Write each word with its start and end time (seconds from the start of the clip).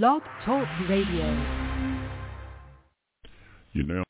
Blog 0.00 0.22
Talk 0.46 0.66
Radio. 0.88 1.26
You 3.74 3.82
know. 3.82 4.02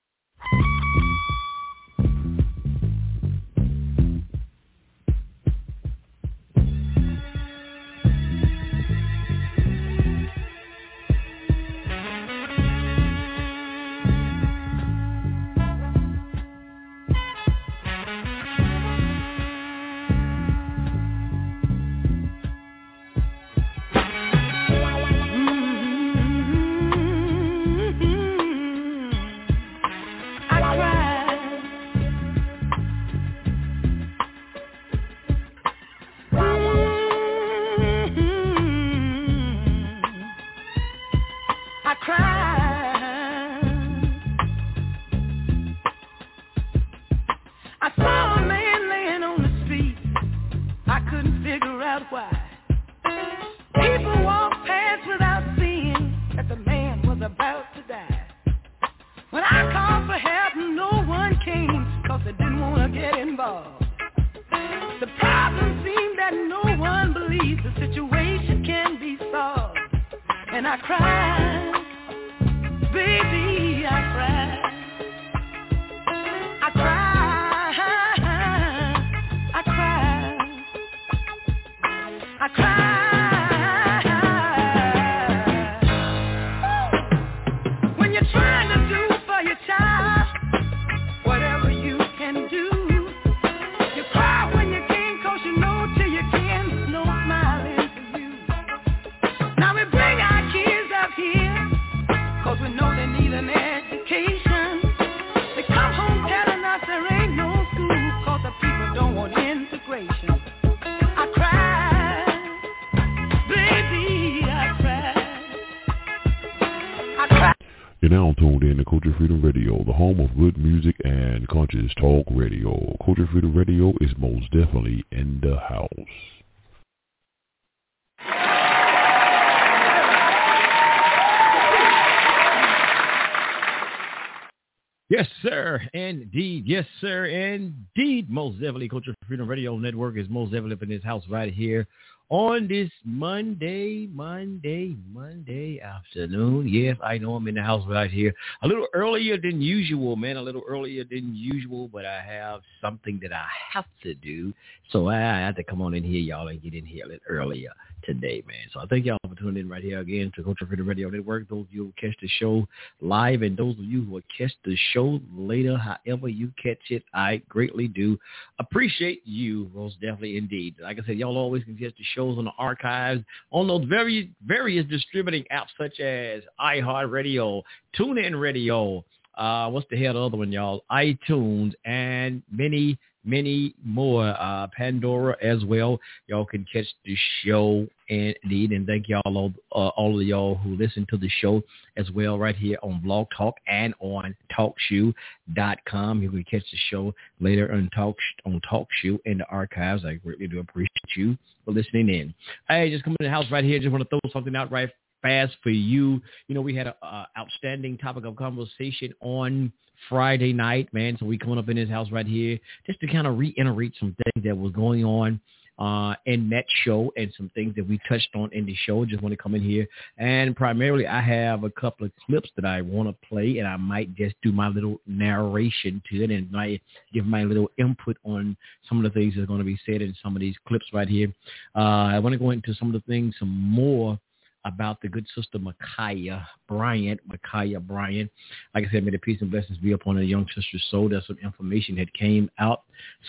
Definitely 138.63 138.89
Culture 138.89 139.13
Freedom 139.27 139.49
Radio 139.49 139.77
Network 139.77 140.17
is 140.17 140.29
most 140.29 140.53
definitely 140.53 140.79
in 140.83 140.89
this 140.89 141.05
house 141.05 141.25
right 141.29 141.53
here 141.53 141.87
on 142.29 142.69
this 142.69 142.89
Monday, 143.05 144.07
Monday, 144.07 144.97
Monday 145.13 145.81
afternoon. 145.81 146.69
Yes, 146.69 146.97
I 147.03 147.19
know 147.19 147.35
I'm 147.35 147.49
in 147.49 147.57
the 147.57 147.63
house 147.63 147.85
right 147.89 148.11
here. 148.11 148.33
A 148.63 148.69
little 148.69 148.87
earlier 148.95 149.37
than 149.37 149.61
usual, 149.61 150.15
man. 150.15 150.37
A 150.37 150.43
little 150.43 150.63
earlier 150.67 151.03
than 151.03 151.35
usual, 151.35 151.89
but 151.89 152.07
I 152.07 152.23
have 152.23 152.61
something 152.81 153.19
that 153.23 153.33
I 153.33 153.47
have 153.75 153.85
to 154.05 154.15
do. 154.15 154.55
So 154.93 155.09
I 155.09 155.19
have 155.19 155.57
to 155.57 155.65
come 155.65 155.83
on 155.83 155.93
in 155.93 156.05
here, 156.05 156.21
y'all, 156.21 156.49
and 156.49 156.63
get 156.63 156.73
in 156.73 156.87
here 156.87 157.05
a 157.05 157.09
little 157.09 157.27
earlier 157.29 157.73
today, 158.05 158.43
man. 158.47 158.69
So 158.73 158.81
I 158.81 158.87
thank 158.87 159.05
y'all 159.05 159.19
for 159.29 159.35
tuning 159.35 159.63
in 159.63 159.69
right 159.69 159.83
here 159.83 160.01
again 160.01 160.33
to 160.37 160.43
Culture 160.43 160.67
Freedom 160.67 160.89
Radio 160.89 161.09
Network. 161.11 161.49
Those 161.49 161.67
of 161.67 161.73
you 161.73 161.85
who 161.85 161.93
catch 162.01 162.17
the 162.21 162.29
show 162.39 162.67
live 163.01 163.43
and 163.43 163.57
those 163.57 163.79
of 163.79 163.85
you 163.85 164.03
who 164.05 164.13
will 164.13 164.23
catch 164.37 164.53
the 164.65 164.77
show 164.93 165.21
later, 165.35 165.77
however 165.77 166.29
you 166.29 166.53
catch 166.63 166.91
it, 166.91 167.05
I 167.15 167.43
greatly 167.49 167.89
do 167.89 168.19
appreciate 168.59 169.23
you, 169.25 169.71
most 169.75 170.01
definitely 170.01 170.37
indeed. 170.37 170.77
Like 170.81 170.99
I 171.03 171.07
said, 171.07 171.19
y'all 171.19 171.37
always 171.37 171.65
can 171.65 171.77
catch 171.77 171.97
the 171.97 172.05
shows 172.15 172.39
on 172.39 172.45
the 172.45 172.53
archives 172.59 173.23
on 173.51 173.67
those 173.69 173.85
very 173.87 174.31
various 174.47 174.87
distributing 174.87 175.45
apps 175.53 175.69
such 175.79 176.01
as 176.01 176.43
iHeartRadio, 176.61 177.63
TuneIn 177.99 178.41
Radio, 178.41 179.05
uh, 179.37 179.71
what's 179.71 179.87
the 179.91 179.97
hell 179.97 180.15
the 180.15 180.21
other 180.21 180.37
one, 180.37 180.53
y'all? 180.53 180.85
iTunes 180.91 181.73
and 181.85 182.43
many 182.51 182.99
many 183.25 183.75
more. 183.85 184.29
Uh, 184.39 184.67
Pandora 184.77 185.37
as 185.43 185.65
well. 185.65 185.99
Y'all 186.27 186.45
can 186.45 186.67
catch 186.73 186.87
the 187.05 187.17
show 187.45 187.87
indeed. 188.09 188.73
And 188.73 188.87
thank 188.87 189.09
y'all, 189.09 189.23
all, 189.25 189.53
uh, 189.73 189.89
all 189.89 190.21
of 190.21 190.27
y'all 190.27 190.57
who 190.57 190.77
listen 190.77 191.07
to 191.11 191.17
the 191.17 191.29
show 191.29 191.63
as 191.97 192.11
well 192.11 192.39
right 192.39 192.57
here 192.57 192.79
on 192.83 193.01
Blog 193.01 193.29
Talk 193.37 193.55
and 193.67 193.95
on 194.01 194.35
TalkShoe.com. 194.59 196.23
You 196.23 196.31
can 196.31 196.45
catch 196.45 196.71
the 196.71 196.79
show 196.91 197.15
later 197.41 197.73
on 197.73 197.91
Talk 197.95 198.17
on 198.45 198.61
TalkShoe 198.71 199.19
in 199.25 199.39
the 199.39 199.47
archives. 199.47 200.05
I 200.05 200.15
greatly 200.15 200.49
do 200.49 200.61
appreciate 200.61 201.17
you 201.17 201.37
for 201.65 201.73
listening 201.73 202.09
in. 202.09 202.35
Hey, 202.69 202.91
just 202.91 203.05
come 203.05 203.17
in 203.21 203.27
the 203.27 203.31
house 203.31 203.47
right 203.51 203.65
here. 203.65 203.79
Just 203.79 203.93
want 203.93 204.03
to 204.03 204.09
throw 204.09 204.33
something 204.33 204.57
out 204.57 204.71
right 204.71 204.91
fast 205.23 205.57
for 205.63 205.71
you. 205.71 206.21
You 206.49 206.55
know, 206.55 206.61
we 206.61 206.75
had 206.75 206.89
an 206.89 207.27
outstanding 207.39 207.97
topic 207.97 208.25
of 208.25 208.37
conversation 208.37 209.15
on 209.21 209.73
Friday 210.09 210.53
night, 210.53 210.89
man. 210.93 211.17
So 211.19 211.27
we 211.27 211.39
coming 211.39 211.59
up 211.59 211.69
in 211.69 211.77
his 211.77 211.89
house 211.89 212.11
right 212.11 212.27
here 212.27 212.59
just 212.87 213.01
to 213.01 213.07
kind 213.07 213.27
of 213.27 213.39
reiterate 213.39 213.95
some 213.99 214.17
things 214.25 214.45
that 214.45 214.57
was 214.57 214.73
going 214.73 215.05
on 215.05 215.41
uh, 215.79 216.15
in 216.27 216.49
that 216.51 216.65
show 216.85 217.13
and 217.17 217.33
some 217.37 217.51
things 217.55 217.75
that 217.75 217.89
we 217.89 217.99
touched 218.09 218.29
on 218.35 218.51
in 218.53 218.67
the 218.67 218.75
show. 218.87 219.05
Just 219.05 219.23
want 219.23 219.33
to 219.33 219.43
come 219.43 219.55
in 219.55 219.63
here 219.63 219.87
and 220.19 220.55
primarily 220.55 221.07
I 221.07 221.21
have 221.21 221.65
a 221.65 221.71
couple 221.71 222.07
of 222.07 222.13
clips 222.27 222.51
that 222.57 222.65
I 222.65 222.83
want 222.83 223.09
to 223.09 223.29
play 223.29 223.59
and 223.59 223.67
I 223.67 223.77
might 223.77 224.15
just 224.15 224.37
do 224.43 224.53
my 224.53 224.69
little 224.69 225.01
narration 225.07 226.03
to 226.11 226.25
it 226.25 226.31
and 226.31 226.51
might 226.53 226.83
give 227.13 227.27
my 227.27 227.45
little 227.45 227.71
input 227.79 228.17
on 228.25 228.57
some 228.89 229.05
of 229.05 229.05
the 229.05 229.19
things 229.19 229.35
that 229.35 229.43
are 229.43 229.47
going 229.47 229.59
to 229.61 229.65
be 229.65 229.79
said 229.87 230.03
in 230.03 230.15
some 230.23 230.37
of 230.37 230.41
these 230.41 230.57
clips 230.69 230.87
right 230.93 231.09
here. 231.09 231.33
Uh, 231.75 231.79
I 232.13 232.19
want 232.19 232.35
to 232.35 232.39
go 232.39 232.51
into 232.51 232.75
some 232.75 232.89
of 232.89 232.95
the 232.95 233.13
things 233.13 233.35
some 233.39 233.51
more 233.51 234.19
about 234.65 235.01
the 235.01 235.09
good 235.09 235.27
sister 235.35 235.59
Ma'Khia 235.59 236.45
Bryant. 236.69 237.21
Ma'Khia 237.29 237.81
Bryant. 237.81 238.31
Like 238.75 238.85
I 238.87 238.93
said, 238.93 239.05
may 239.05 239.11
the 239.11 239.19
peace 239.19 239.41
and 239.41 239.51
blessings 239.51 239.79
be 239.79 239.93
upon 239.93 240.17
the 240.17 240.25
young 240.25 240.47
sister's 240.55 240.87
soul. 240.91 241.09
There's 241.09 241.27
some 241.27 241.39
information 241.43 241.97
that 241.97 242.13
came 242.15 242.51
out, 242.59 242.83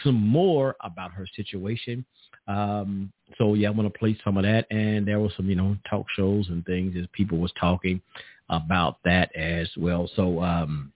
some 0.03 0.15
more 0.15 0.75
about 0.81 1.11
her 1.11 1.27
situation. 1.35 2.05
Um, 2.47 3.11
so 3.37 3.53
yeah, 3.53 3.69
I'm 3.69 3.75
gonna 3.75 3.89
play 3.89 4.17
some 4.23 4.37
of 4.37 4.43
that, 4.43 4.67
and 4.69 5.07
there 5.07 5.19
was 5.19 5.31
some, 5.35 5.49
you 5.49 5.55
know, 5.55 5.77
talk 5.89 6.05
shows 6.15 6.49
and 6.49 6.65
things 6.65 6.95
as 6.97 7.07
people 7.13 7.37
was 7.37 7.53
talking 7.59 8.01
about 8.49 8.97
that 9.05 9.33
as 9.35 9.69
well. 9.77 10.09
So 10.15 10.41
um, 10.41 10.91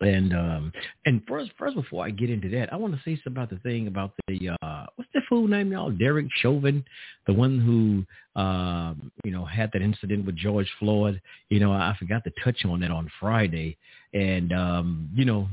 and 0.00 0.32
um 0.34 0.72
and 1.04 1.22
first 1.26 1.50
first 1.58 1.74
before 1.74 2.04
I 2.04 2.10
get 2.10 2.30
into 2.30 2.48
that, 2.50 2.72
I 2.72 2.76
want 2.76 2.94
to 2.94 3.00
say 3.04 3.20
something 3.22 3.32
about 3.32 3.50
the 3.50 3.58
thing 3.58 3.86
about 3.86 4.12
the 4.28 4.50
uh 4.62 4.86
what's 4.96 5.10
the 5.14 5.22
fool 5.28 5.48
name 5.48 5.72
y'all? 5.72 5.90
Derek 5.90 6.26
Chauvin, 6.42 6.84
the 7.26 7.32
one 7.32 7.58
who 7.60 8.40
um 8.40 9.10
you 9.24 9.30
know 9.30 9.44
had 9.44 9.70
that 9.72 9.82
incident 9.82 10.26
with 10.26 10.36
George 10.36 10.70
Floyd. 10.78 11.20
You 11.48 11.60
know, 11.60 11.72
I 11.72 11.94
forgot 11.98 12.24
to 12.24 12.32
touch 12.44 12.64
on 12.64 12.80
that 12.80 12.90
on 12.90 13.10
Friday. 13.20 13.76
And 14.12 14.52
um, 14.52 15.10
you 15.14 15.24
know, 15.24 15.48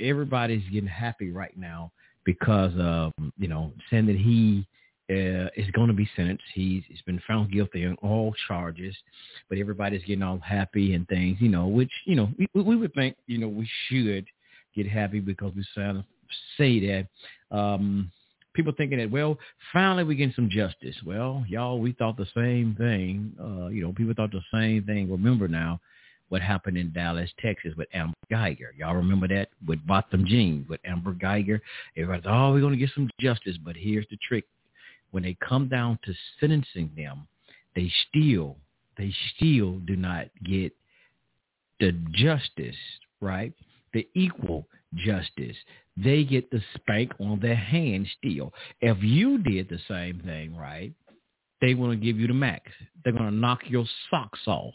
everybody's 0.00 0.68
getting 0.70 0.88
happy 0.88 1.30
right 1.30 1.56
now 1.56 1.90
because 2.24 2.72
um, 2.74 3.32
you 3.38 3.48
know, 3.48 3.72
saying 3.90 4.06
that 4.06 4.16
he 4.16 4.66
uh, 5.08 5.48
is 5.56 5.70
going 5.72 5.88
to 5.88 5.94
be 5.94 6.08
sentenced. 6.16 6.44
He's, 6.54 6.82
he's 6.88 7.02
been 7.02 7.22
found 7.26 7.52
guilty 7.52 7.86
on 7.86 7.96
all 8.02 8.34
charges, 8.48 8.96
but 9.48 9.58
everybody's 9.58 10.02
getting 10.04 10.22
all 10.22 10.38
happy 10.38 10.94
and 10.94 11.06
things, 11.08 11.38
you 11.40 11.48
know, 11.48 11.66
which, 11.68 11.92
you 12.04 12.16
know, 12.16 12.28
we, 12.38 12.48
we 12.62 12.76
would 12.76 12.94
think, 12.94 13.16
you 13.26 13.38
know, 13.38 13.48
we 13.48 13.68
should 13.88 14.26
get 14.74 14.88
happy 14.88 15.20
because 15.20 15.52
we 15.54 15.64
say 16.56 16.80
that 16.86 17.06
um, 17.56 18.10
people 18.54 18.72
thinking 18.76 18.98
that, 18.98 19.10
well, 19.10 19.38
finally 19.72 20.02
we 20.02 20.16
getting 20.16 20.34
some 20.34 20.50
justice. 20.50 20.96
Well, 21.04 21.44
y'all, 21.48 21.78
we 21.78 21.92
thought 21.92 22.16
the 22.16 22.26
same 22.34 22.74
thing. 22.76 23.32
Uh, 23.40 23.68
you 23.68 23.82
know, 23.82 23.92
people 23.92 24.14
thought 24.16 24.32
the 24.32 24.40
same 24.52 24.84
thing. 24.84 25.10
Remember 25.10 25.46
now 25.46 25.80
what 26.28 26.42
happened 26.42 26.76
in 26.76 26.92
Dallas, 26.92 27.30
Texas 27.40 27.74
with 27.76 27.88
Amber 27.94 28.16
Guyger. 28.32 28.76
Y'all 28.76 28.96
remember 28.96 29.28
that 29.28 29.50
with 29.66 29.86
Botham 29.86 30.26
Jean, 30.26 30.66
with 30.68 30.80
Amber 30.84 31.12
Guyger? 31.14 31.60
Everybody 31.96 32.22
thought, 32.22 32.48
oh, 32.48 32.52
we're 32.52 32.60
going 32.60 32.72
to 32.72 32.78
get 32.78 32.90
some 32.94 33.08
justice. 33.20 33.56
But 33.64 33.76
here's 33.76 34.06
the 34.10 34.18
trick. 34.26 34.44
When 35.16 35.22
they 35.22 35.38
come 35.40 35.68
down 35.68 35.98
to 36.04 36.12
sentencing 36.38 36.90
them, 36.94 37.26
they 37.74 37.90
still, 38.06 38.58
they 38.98 39.14
still 39.34 39.78
do 39.78 39.96
not 39.96 40.26
get 40.44 40.74
the 41.80 41.92
justice, 42.12 42.76
right? 43.22 43.54
The 43.94 44.06
equal 44.14 44.66
justice. 44.94 45.56
They 45.96 46.22
get 46.22 46.50
the 46.50 46.60
spank 46.74 47.12
on 47.18 47.40
their 47.40 47.56
hand 47.56 48.08
still. 48.18 48.52
If 48.82 48.98
you 49.00 49.38
did 49.38 49.70
the 49.70 49.78
same 49.88 50.20
thing, 50.20 50.54
right, 50.54 50.92
they 51.62 51.72
want 51.72 51.98
to 51.98 52.04
give 52.06 52.18
you 52.18 52.26
the 52.26 52.34
max. 52.34 52.70
They're 53.02 53.14
going 53.14 53.30
to 53.30 53.34
knock 53.34 53.60
your 53.68 53.86
socks 54.10 54.40
off. 54.46 54.74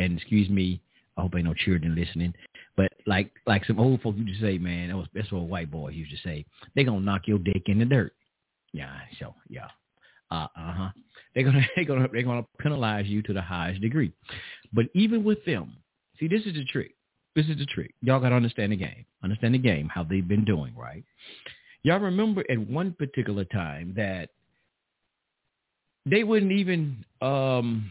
And 0.00 0.18
excuse 0.18 0.50
me, 0.50 0.80
I 1.16 1.20
hope 1.20 1.36
ain't 1.36 1.44
no 1.44 1.54
children 1.54 1.94
listening. 1.94 2.34
But 2.76 2.90
like 3.06 3.30
like 3.46 3.64
some 3.66 3.78
old 3.78 4.02
folks 4.02 4.18
used 4.18 4.40
to 4.40 4.46
say, 4.46 4.58
man, 4.58 4.88
that 4.88 4.96
was 4.96 5.06
that's 5.14 5.30
what 5.30 5.42
white 5.42 5.70
boys 5.70 5.94
used 5.94 6.10
to 6.10 6.28
say. 6.28 6.44
They 6.74 6.82
gonna 6.82 6.98
knock 6.98 7.28
your 7.28 7.38
dick 7.38 7.62
in 7.66 7.78
the 7.78 7.84
dirt. 7.84 8.12
Yeah, 8.74 8.92
so 9.20 9.34
yeah. 9.48 9.68
Uh 10.30 10.48
huh. 10.56 10.88
They're 11.34 11.44
gonna 11.44 11.64
they're 11.76 11.84
gonna 11.84 12.08
they're 12.12 12.22
gonna 12.22 12.46
penalize 12.58 13.06
you 13.06 13.22
to 13.22 13.32
the 13.32 13.40
highest 13.40 13.80
degree. 13.80 14.12
But 14.72 14.86
even 14.94 15.24
with 15.24 15.42
them, 15.46 15.76
see 16.18 16.28
this 16.28 16.42
is 16.44 16.54
the 16.54 16.64
trick. 16.64 16.94
This 17.36 17.46
is 17.46 17.56
the 17.56 17.66
trick. 17.66 17.94
Y'all 18.02 18.20
gotta 18.20 18.34
understand 18.34 18.72
the 18.72 18.76
game. 18.76 19.06
Understand 19.22 19.54
the 19.54 19.58
game, 19.58 19.88
how 19.88 20.02
they've 20.02 20.26
been 20.26 20.44
doing, 20.44 20.74
right? 20.76 21.04
Y'all 21.84 22.00
remember 22.00 22.44
at 22.50 22.58
one 22.58 22.92
particular 22.92 23.44
time 23.44 23.94
that 23.96 24.30
they 26.04 26.24
wouldn't 26.24 26.52
even 26.52 27.04
um 27.22 27.90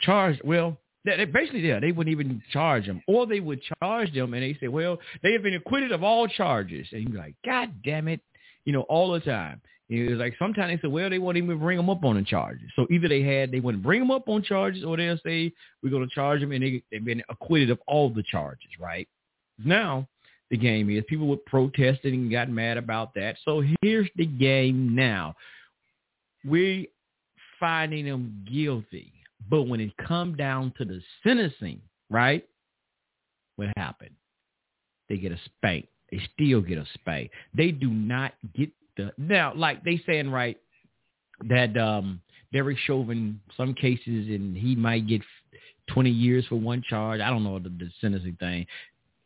charge 0.00 0.40
well 0.44 0.76
they, 1.04 1.24
basically, 1.24 1.66
yeah, 1.66 1.80
they 1.80 1.90
wouldn't 1.90 2.12
even 2.12 2.40
charge 2.52 2.86
them, 2.86 3.02
or 3.08 3.26
they 3.26 3.40
would 3.40 3.60
charge 3.80 4.14
them, 4.14 4.34
and 4.34 4.42
they 4.42 4.56
say, 4.60 4.68
"Well, 4.68 5.00
they 5.22 5.32
have 5.32 5.42
been 5.42 5.54
acquitted 5.54 5.90
of 5.90 6.04
all 6.04 6.28
charges." 6.28 6.86
And 6.92 7.08
you're 7.08 7.18
like, 7.18 7.34
"God 7.44 7.82
damn 7.82 8.06
it!" 8.06 8.20
You 8.64 8.72
know, 8.72 8.82
all 8.82 9.10
the 9.10 9.18
time. 9.18 9.60
It 9.92 10.10
was 10.10 10.18
like 10.18 10.34
sometimes 10.38 10.70
they 10.70 10.80
said, 10.80 10.92
"Well, 10.92 11.10
they 11.10 11.18
won't 11.18 11.36
even 11.36 11.58
bring 11.58 11.76
them 11.76 11.90
up 11.90 12.04
on 12.04 12.16
the 12.16 12.22
charges." 12.22 12.70
So 12.76 12.86
either 12.90 13.08
they 13.08 13.22
had 13.22 13.50
they 13.50 13.60
wouldn't 13.60 13.82
bring 13.82 14.00
them 14.00 14.10
up 14.10 14.28
on 14.28 14.42
charges, 14.42 14.84
or 14.84 14.96
they'll 14.96 15.18
say, 15.24 15.52
"We're 15.82 15.90
going 15.90 16.08
to 16.08 16.14
charge 16.14 16.40
them," 16.40 16.52
and 16.52 16.62
they, 16.62 16.82
they've 16.90 17.04
been 17.04 17.22
acquitted 17.28 17.70
of 17.70 17.80
all 17.86 18.08
the 18.10 18.22
charges. 18.22 18.70
Right 18.80 19.08
now, 19.62 20.08
the 20.50 20.56
game 20.56 20.88
is 20.90 21.04
people 21.08 21.26
were 21.26 21.36
protesting 21.36 22.14
and 22.14 22.30
got 22.30 22.48
mad 22.48 22.78
about 22.78 23.14
that. 23.14 23.36
So 23.44 23.62
here's 23.82 24.08
the 24.16 24.26
game 24.26 24.94
now. 24.94 25.34
We 26.44 26.88
finding 27.60 28.06
them 28.06 28.44
guilty 28.50 29.12
but 29.48 29.64
when 29.64 29.80
it 29.80 29.92
come 29.96 30.36
down 30.36 30.72
to 30.78 30.84
the 30.84 31.00
sentencing, 31.22 31.80
right? 32.10 32.46
What 33.56 33.68
happened? 33.76 34.14
They 35.08 35.16
get 35.16 35.32
a 35.32 35.38
spank. 35.44 35.88
They 36.10 36.20
still 36.34 36.60
get 36.60 36.78
a 36.78 36.86
spank. 36.94 37.30
They 37.54 37.70
do 37.70 37.90
not 37.90 38.34
get 38.54 38.70
the 38.96 39.12
now, 39.18 39.52
like 39.54 39.84
they 39.84 40.00
saying 40.06 40.30
right 40.30 40.58
that 41.48 41.76
um 41.76 42.20
Derek 42.52 42.78
Chauvin, 42.86 43.40
some 43.56 43.74
cases, 43.74 44.28
and 44.28 44.56
he 44.56 44.76
might 44.76 45.06
get 45.06 45.22
20 45.88 46.10
years 46.10 46.44
for 46.48 46.56
one 46.56 46.82
charge. 46.88 47.20
I 47.20 47.30
don't 47.30 47.44
know 47.44 47.58
the, 47.58 47.70
the 47.70 47.88
sentencing 48.00 48.36
thing. 48.38 48.66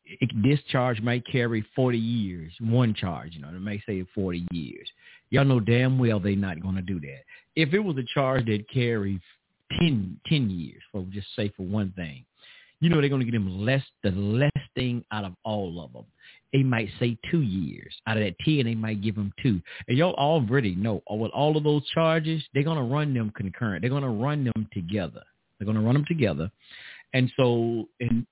It, 0.05 0.31
this 0.43 0.61
charge 0.71 1.01
might 1.01 1.25
carry 1.27 1.65
40 1.75 1.99
years, 1.99 2.53
one 2.61 2.95
charge. 2.95 3.35
You 3.35 3.43
know, 3.43 3.49
it 3.49 3.61
may 3.61 3.83
say 3.85 4.07
40 4.15 4.47
years. 4.53 4.89
Y'all 5.31 5.45
know 5.45 5.59
damn 5.59 5.99
well 5.99 6.21
they're 6.21 6.37
not 6.37 6.63
going 6.63 6.77
to 6.77 6.83
do 6.83 7.01
that. 7.01 7.25
If 7.57 7.75
it 7.75 7.81
was 7.81 7.97
a 7.97 8.05
charge 8.15 8.47
that 8.47 8.71
carried 8.73 9.21
10, 9.79 10.21
10 10.27 10.51
years 10.51 10.83
for 10.93 11.05
just 11.11 11.27
say 11.35 11.53
for 11.57 11.65
one 11.65 11.93
thing. 11.97 12.25
You 12.81 12.91
know 12.91 13.01
they're 13.01 13.09
going 13.09 13.21
to 13.21 13.25
get 13.25 13.35
him 13.35 13.65
less 13.65 13.83
the 14.03 14.11
less 14.11 14.51
thing 14.75 15.05
out 15.11 15.25
of 15.25 15.33
all 15.45 15.83
of 15.83 15.93
them. 15.93 16.05
They 16.53 16.63
might 16.63 16.89
say 16.99 17.19
two 17.31 17.43
years 17.43 17.95
out 18.07 18.17
of 18.17 18.23
that 18.23 18.39
ten. 18.45 18.65
They 18.65 18.75
might 18.75 19.03
give 19.03 19.17
him 19.17 19.33
two. 19.43 19.61
And 19.89 19.99
y'all 19.99 20.15
already 20.15 20.75
know 20.75 21.03
uh, 21.11 21.15
with 21.15 21.33
all 21.33 21.57
of 21.57 21.65
those 21.65 21.87
charges, 21.89 22.43
they're 22.55 22.63
going 22.63 22.79
to 22.79 22.83
run 22.83 23.13
them 23.15 23.33
concurrent. 23.37 23.83
They're 23.83 23.91
going 23.91 24.03
to 24.03 24.09
run 24.09 24.45
them 24.45 24.69
together. 24.73 25.23
They're 25.59 25.67
going 25.67 25.77
to 25.77 25.83
run 25.83 25.95
them 25.95 26.05
together. 26.07 26.51
And 27.15 27.33
so, 27.37 27.89
and 28.01 28.27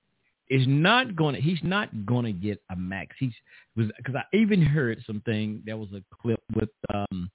is 0.49 0.65
not 0.67 1.15
going 1.15 1.35
to. 1.35 1.41
He's 1.41 1.59
not 1.63 2.05
going 2.05 2.25
to 2.25 2.31
get 2.31 2.61
a 2.69 2.75
max. 2.75 3.15
He's 3.19 3.33
because 3.75 4.15
I 4.15 4.23
even 4.35 4.61
heard 4.61 5.03
something. 5.05 5.61
There 5.65 5.77
was 5.77 5.89
a 5.93 6.03
clip 6.21 6.41
with 6.55 6.69
um 6.93 7.29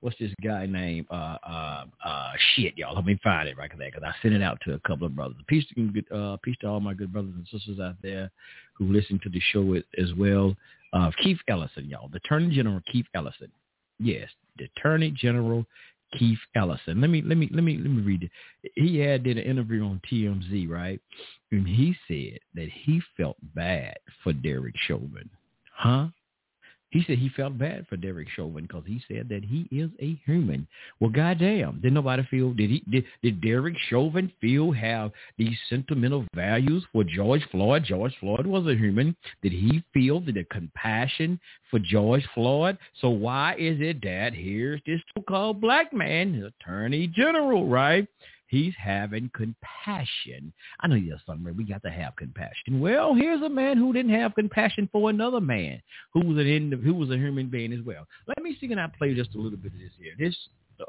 what's 0.00 0.18
this 0.18 0.32
guy 0.44 0.66
name? 0.66 1.06
Uh, 1.10 1.36
uh, 1.42 1.84
uh, 2.04 2.32
shit, 2.54 2.76
y'all. 2.76 2.94
Let 2.94 3.06
me 3.06 3.18
find 3.24 3.48
it 3.48 3.56
right 3.56 3.70
there 3.76 3.90
because 3.90 4.04
I 4.06 4.14
sent 4.22 4.34
it 4.34 4.42
out 4.42 4.58
to 4.64 4.74
a 4.74 4.80
couple 4.80 5.06
of 5.06 5.16
brothers. 5.16 5.36
Peace 5.48 5.64
to, 5.74 6.16
uh, 6.16 6.36
peace 6.42 6.56
to 6.60 6.68
all 6.68 6.80
my 6.80 6.94
good 6.94 7.12
brothers 7.12 7.32
and 7.34 7.46
sisters 7.50 7.80
out 7.80 7.96
there 8.02 8.30
who 8.78 8.92
listen 8.92 9.20
to 9.22 9.28
the 9.28 9.40
show 9.52 9.74
as 9.74 10.14
well. 10.14 10.56
Uh, 10.92 11.10
Keith 11.22 11.38
Ellison, 11.48 11.88
y'all. 11.88 12.08
The 12.08 12.18
Attorney 12.18 12.54
General 12.54 12.80
Keith 12.90 13.06
Ellison. 13.14 13.50
Yes, 13.98 14.28
the 14.58 14.68
Attorney 14.76 15.10
General 15.10 15.64
Keith 16.18 16.38
Ellison. 16.54 17.00
Let 17.00 17.10
me 17.10 17.22
let 17.22 17.36
me 17.36 17.48
let 17.52 17.64
me 17.64 17.76
let 17.78 17.90
me 17.90 18.02
read 18.02 18.22
it. 18.22 18.30
He 18.74 18.98
had 18.98 19.24
did 19.24 19.38
an 19.38 19.44
interview 19.44 19.84
on 19.84 20.00
TMZ, 20.10 20.68
right? 20.68 21.00
And 21.50 21.66
he 21.66 21.96
said 22.08 22.38
that 22.54 22.68
he 22.70 23.00
felt 23.16 23.36
bad 23.54 23.96
for 24.22 24.32
Derek 24.32 24.74
Chauvin. 24.86 25.28
Huh? 25.74 26.08
He 26.90 27.02
said 27.06 27.18
he 27.18 27.28
felt 27.30 27.58
bad 27.58 27.86
for 27.88 27.96
Derek 27.96 28.28
Chauvin 28.28 28.64
because 28.64 28.84
he 28.86 29.02
said 29.08 29.28
that 29.28 29.44
he 29.44 29.68
is 29.70 29.90
a 30.00 30.20
human. 30.24 30.66
Well, 31.00 31.10
goddamn, 31.10 31.80
did 31.82 31.92
nobody 31.92 32.22
feel? 32.30 32.52
Did 32.52 32.70
he? 32.70 32.82
Did, 32.88 33.04
did 33.22 33.40
Derek 33.40 33.74
Chauvin 33.90 34.30
feel 34.40 34.70
have 34.72 35.10
these 35.36 35.58
sentimental 35.68 36.24
values 36.34 36.84
for 36.92 37.02
George 37.02 37.42
Floyd? 37.50 37.84
George 37.84 38.14
Floyd 38.20 38.46
was 38.46 38.66
a 38.66 38.74
human. 38.74 39.16
Did 39.42 39.52
he 39.52 39.82
feel 39.92 40.20
the 40.20 40.44
compassion 40.44 41.40
for 41.70 41.80
George 41.80 42.24
Floyd? 42.34 42.78
So 43.00 43.10
why 43.10 43.54
is 43.58 43.80
it 43.80 44.00
that 44.02 44.32
here's 44.32 44.80
this 44.86 45.00
so-called 45.16 45.60
black 45.60 45.92
man, 45.92 46.50
Attorney 46.60 47.08
General, 47.08 47.68
right? 47.68 48.06
He's 48.48 48.74
having 48.78 49.30
compassion. 49.34 50.52
I 50.80 50.86
know 50.86 50.94
there's 50.94 51.20
somewhere 51.26 51.52
we 51.52 51.64
got 51.64 51.82
to 51.82 51.90
have 51.90 52.14
compassion. 52.16 52.80
Well, 52.80 53.14
here's 53.14 53.42
a 53.42 53.48
man 53.48 53.76
who 53.76 53.92
didn't 53.92 54.12
have 54.12 54.34
compassion 54.34 54.88
for 54.92 55.10
another 55.10 55.40
man 55.40 55.82
who 56.12 56.20
was 56.20 56.38
an 56.38 56.80
who 56.84 56.94
was 56.94 57.10
a 57.10 57.16
human 57.16 57.48
being 57.48 57.72
as 57.72 57.80
well. 57.84 58.06
Let 58.28 58.42
me 58.42 58.56
see 58.60 58.68
can 58.68 58.78
I 58.78 58.86
play 58.86 59.14
just 59.14 59.34
a 59.34 59.38
little 59.38 59.58
bit 59.58 59.72
of 59.72 59.78
this 59.78 59.90
here. 59.98 60.12
This 60.18 60.36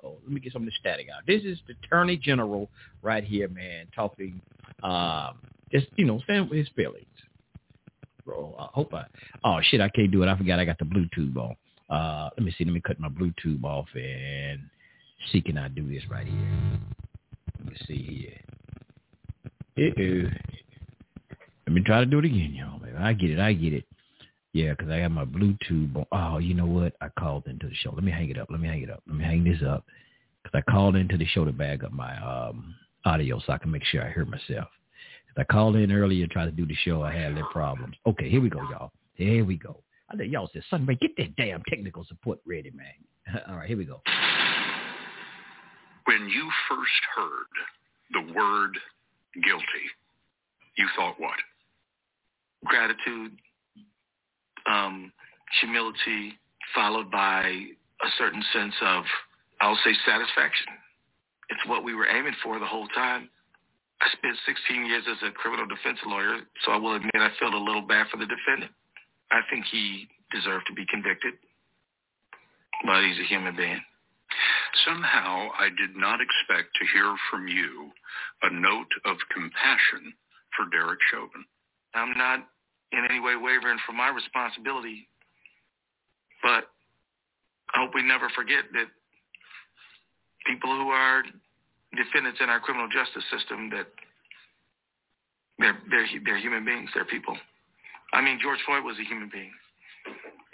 oh, 0.03 0.17
let 0.23 0.31
me 0.31 0.39
get 0.39 0.53
some 0.53 0.63
of 0.63 0.67
the 0.67 0.71
static 0.79 1.07
out. 1.15 1.23
This 1.25 1.43
is 1.43 1.57
the 1.67 1.73
Attorney 1.83 2.17
General 2.17 2.69
right 3.01 3.23
here, 3.23 3.47
man, 3.47 3.87
talking 3.95 4.39
um 4.83 5.39
just 5.71 5.87
you 5.95 6.05
know, 6.05 6.21
saying 6.27 6.49
his 6.51 6.67
feelings. 6.75 7.05
Bro, 8.23 8.55
I 8.59 8.67
hope 8.71 8.93
I 8.93 9.05
oh 9.43 9.59
shit, 9.63 9.81
I 9.81 9.89
can't 9.89 10.11
do 10.11 10.21
it. 10.21 10.29
I 10.29 10.37
forgot 10.37 10.59
I 10.59 10.65
got 10.65 10.77
the 10.77 10.85
Bluetooth 10.85 11.35
on. 11.37 11.55
Uh 11.89 12.29
let 12.37 12.45
me 12.45 12.53
see, 12.55 12.65
let 12.65 12.73
me 12.73 12.81
cut 12.81 12.99
my 12.99 13.09
Bluetooth 13.09 13.63
off 13.63 13.87
and 13.95 14.59
see 15.31 15.41
can 15.41 15.57
I 15.57 15.69
do 15.69 15.91
this 15.91 16.03
right 16.07 16.27
here. 16.27 16.79
Let's 17.67 17.87
see 17.87 18.39
here. 19.75 19.89
Uh-oh. 19.89 20.29
Let 21.67 21.73
me 21.73 21.81
try 21.85 21.99
to 21.99 22.05
do 22.05 22.19
it 22.19 22.25
again, 22.25 22.53
y'all. 22.55 22.79
Man. 22.79 22.95
I 22.95 23.13
get 23.13 23.29
it. 23.29 23.39
I 23.39 23.53
get 23.53 23.73
it. 23.73 23.85
Yeah, 24.53 24.71
because 24.71 24.89
I 24.89 25.01
got 25.01 25.11
my 25.11 25.25
Bluetooth. 25.25 26.05
Oh, 26.11 26.37
you 26.37 26.53
know 26.53 26.65
what? 26.65 26.95
I 27.01 27.09
called 27.19 27.45
into 27.47 27.67
the 27.67 27.75
show. 27.75 27.91
Let 27.91 28.03
me 28.03 28.11
hang 28.11 28.29
it 28.29 28.39
up. 28.39 28.47
Let 28.49 28.59
me 28.59 28.67
hang 28.67 28.81
it 28.81 28.89
up. 28.89 29.03
Let 29.05 29.17
me 29.17 29.23
hang 29.23 29.43
this 29.43 29.61
up. 29.67 29.85
Because 30.41 30.63
I 30.67 30.71
called 30.71 30.95
into 30.95 31.17
the 31.17 31.25
show 31.25 31.45
to 31.45 31.51
bag 31.51 31.83
up 31.83 31.91
my 31.91 32.17
um, 32.23 32.73
audio 33.05 33.39
so 33.45 33.53
I 33.53 33.57
can 33.57 33.69
make 33.69 33.83
sure 33.83 34.01
I 34.01 34.11
hear 34.11 34.25
myself. 34.25 34.69
Because 35.27 35.37
I 35.37 35.43
called 35.43 35.75
in 35.75 35.91
earlier 35.91 36.25
to 36.25 36.33
try 36.33 36.45
to 36.45 36.51
do 36.51 36.65
the 36.65 36.75
show. 36.75 37.03
I 37.03 37.13
had 37.13 37.33
little 37.33 37.49
problems. 37.49 37.95
Okay, 38.07 38.29
here 38.29 38.41
we 38.41 38.49
go, 38.49 38.61
y'all. 38.71 38.91
Here 39.15 39.43
we 39.43 39.57
go. 39.57 39.83
I 40.09 40.15
think 40.15 40.31
y'all 40.31 40.49
said, 40.53 40.63
son, 40.69 40.85
man, 40.85 40.97
get 41.01 41.11
that 41.17 41.35
damn 41.35 41.61
technical 41.67 42.05
support 42.05 42.39
ready, 42.45 42.71
man. 42.71 43.41
All 43.49 43.57
right, 43.57 43.67
here 43.67 43.77
we 43.77 43.85
go. 43.85 44.01
When 46.07 46.29
you 46.29 46.47
first 46.69 47.03
heard 47.15 47.51
the 48.13 48.33
word 48.33 48.77
guilty, 49.43 49.85
you 50.77 50.87
thought 50.95 51.19
what? 51.19 51.35
Gratitude, 52.63 53.35
um, 54.71 55.11
humility, 55.59 56.39
followed 56.73 57.11
by 57.11 57.43
a 57.43 58.09
certain 58.17 58.41
sense 58.53 58.73
of, 58.81 59.03
I'll 59.59 59.79
say, 59.83 59.91
satisfaction. 60.05 60.67
It's 61.49 61.67
what 61.67 61.83
we 61.83 61.93
were 61.93 62.07
aiming 62.07 62.35
for 62.41 62.57
the 62.57 62.65
whole 62.65 62.87
time. 62.95 63.27
I 63.99 64.07
spent 64.15 64.37
16 64.45 64.85
years 64.85 65.03
as 65.11 65.17
a 65.27 65.31
criminal 65.31 65.65
defense 65.67 65.99
lawyer, 66.05 66.39
so 66.63 66.71
I 66.71 66.77
will 66.77 66.95
admit 66.95 67.15
I 67.15 67.31
felt 67.37 67.53
a 67.53 67.59
little 67.59 67.81
bad 67.81 68.07
for 68.09 68.17
the 68.17 68.27
defendant. 68.27 68.71
I 69.31 69.41
think 69.51 69.65
he 69.71 70.07
deserved 70.31 70.67
to 70.67 70.73
be 70.73 70.85
convicted, 70.87 71.33
but 72.85 73.03
he's 73.03 73.19
a 73.19 73.27
human 73.27 73.55
being. 73.57 73.81
Somehow 74.85 75.49
I 75.57 75.69
did 75.69 75.95
not 75.95 76.19
expect 76.21 76.75
to 76.75 76.85
hear 76.93 77.15
from 77.31 77.47
you 77.47 77.91
a 78.43 78.49
note 78.53 78.91
of 79.05 79.17
compassion 79.33 80.13
for 80.55 80.69
Derek 80.69 80.99
Chauvin. 81.11 81.45
I'm 81.93 82.17
not 82.17 82.47
in 82.91 83.05
any 83.09 83.19
way 83.19 83.35
wavering 83.35 83.79
from 83.85 83.97
my 83.97 84.09
responsibility, 84.09 85.07
but 86.41 86.69
I 87.73 87.83
hope 87.83 87.91
we 87.93 88.03
never 88.03 88.29
forget 88.35 88.65
that 88.73 88.87
people 90.45 90.69
who 90.69 90.89
are 90.89 91.23
defendants 91.95 92.39
in 92.41 92.49
our 92.49 92.59
criminal 92.59 92.87
justice 92.87 93.23
system 93.31 93.69
that 93.71 93.87
they're 95.59 95.77
they're 95.89 96.07
they're 96.23 96.37
human 96.37 96.63
beings, 96.63 96.89
they're 96.93 97.05
people. 97.05 97.35
I 98.13 98.21
mean, 98.21 98.39
George 98.41 98.59
Floyd 98.65 98.83
was 98.83 98.95
a 98.99 99.03
human 99.03 99.29
being, 99.31 99.51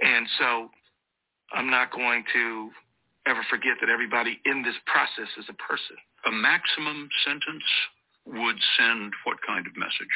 and 0.02 0.26
so 0.40 0.70
I'm 1.54 1.70
not 1.70 1.92
going 1.92 2.24
to 2.34 2.72
ever 3.28 3.46
forget 3.50 3.78
that 3.82 3.90
everybody 3.90 4.40
in 4.46 4.64
this 4.64 4.76
process 4.86 5.32
is 5.38 5.46
a 5.50 5.54
person. 5.54 5.96
A 6.28 6.32
maximum 6.32 7.08
sentence 7.24 7.64
would 8.26 8.56
send 8.78 9.14
what 9.24 9.38
kind 9.46 9.68
of 9.68 9.76
message? 9.76 10.16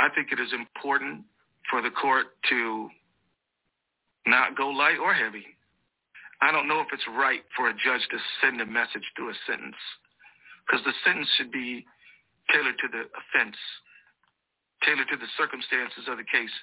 I 0.00 0.08
think 0.10 0.30
it 0.30 0.40
is 0.40 0.52
important 0.52 1.24
for 1.70 1.82
the 1.82 1.90
court 1.90 2.26
to 2.50 2.88
not 4.26 4.56
go 4.56 4.68
light 4.68 4.98
or 4.98 5.14
heavy. 5.14 5.46
I 6.40 6.52
don't 6.52 6.68
know 6.68 6.80
if 6.80 6.86
it's 6.92 7.06
right 7.18 7.42
for 7.56 7.68
a 7.68 7.74
judge 7.74 8.06
to 8.10 8.18
send 8.40 8.60
a 8.60 8.66
message 8.66 9.02
through 9.16 9.30
a 9.30 9.38
sentence 9.46 9.78
because 10.62 10.84
the 10.84 10.94
sentence 11.02 11.26
should 11.36 11.50
be 11.50 11.84
tailored 12.52 12.78
to 12.78 12.88
the 12.88 13.10
offense, 13.10 13.56
tailored 14.86 15.08
to 15.10 15.18
the 15.18 15.30
circumstances 15.34 16.06
of 16.06 16.16
the 16.16 16.28
case. 16.28 16.54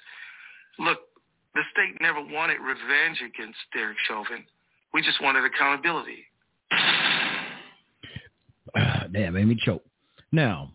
Look, 0.78 1.04
the 1.52 1.64
state 1.72 2.00
never 2.00 2.20
wanted 2.20 2.60
revenge 2.60 3.20
against 3.20 3.60
Derek 3.72 4.00
Chauvin. 4.08 4.44
We 4.92 5.02
just 5.02 5.22
wanted 5.22 5.44
accountability. 5.44 6.24
Damn, 9.12 9.34
made 9.34 9.46
me 9.46 9.58
choke. 9.62 9.84
Now, 10.32 10.72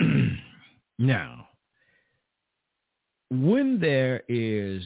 now, 0.98 1.48
when 3.30 3.78
there 3.80 4.22
is 4.28 4.82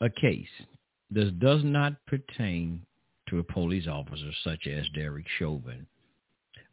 a 0.00 0.10
case 0.10 0.48
that 1.10 1.38
does 1.38 1.62
not 1.64 1.94
pertain 2.06 2.84
to 3.28 3.38
a 3.38 3.44
police 3.44 3.86
officer 3.86 4.30
such 4.44 4.66
as 4.66 4.86
Derek 4.94 5.26
Chauvin, 5.38 5.86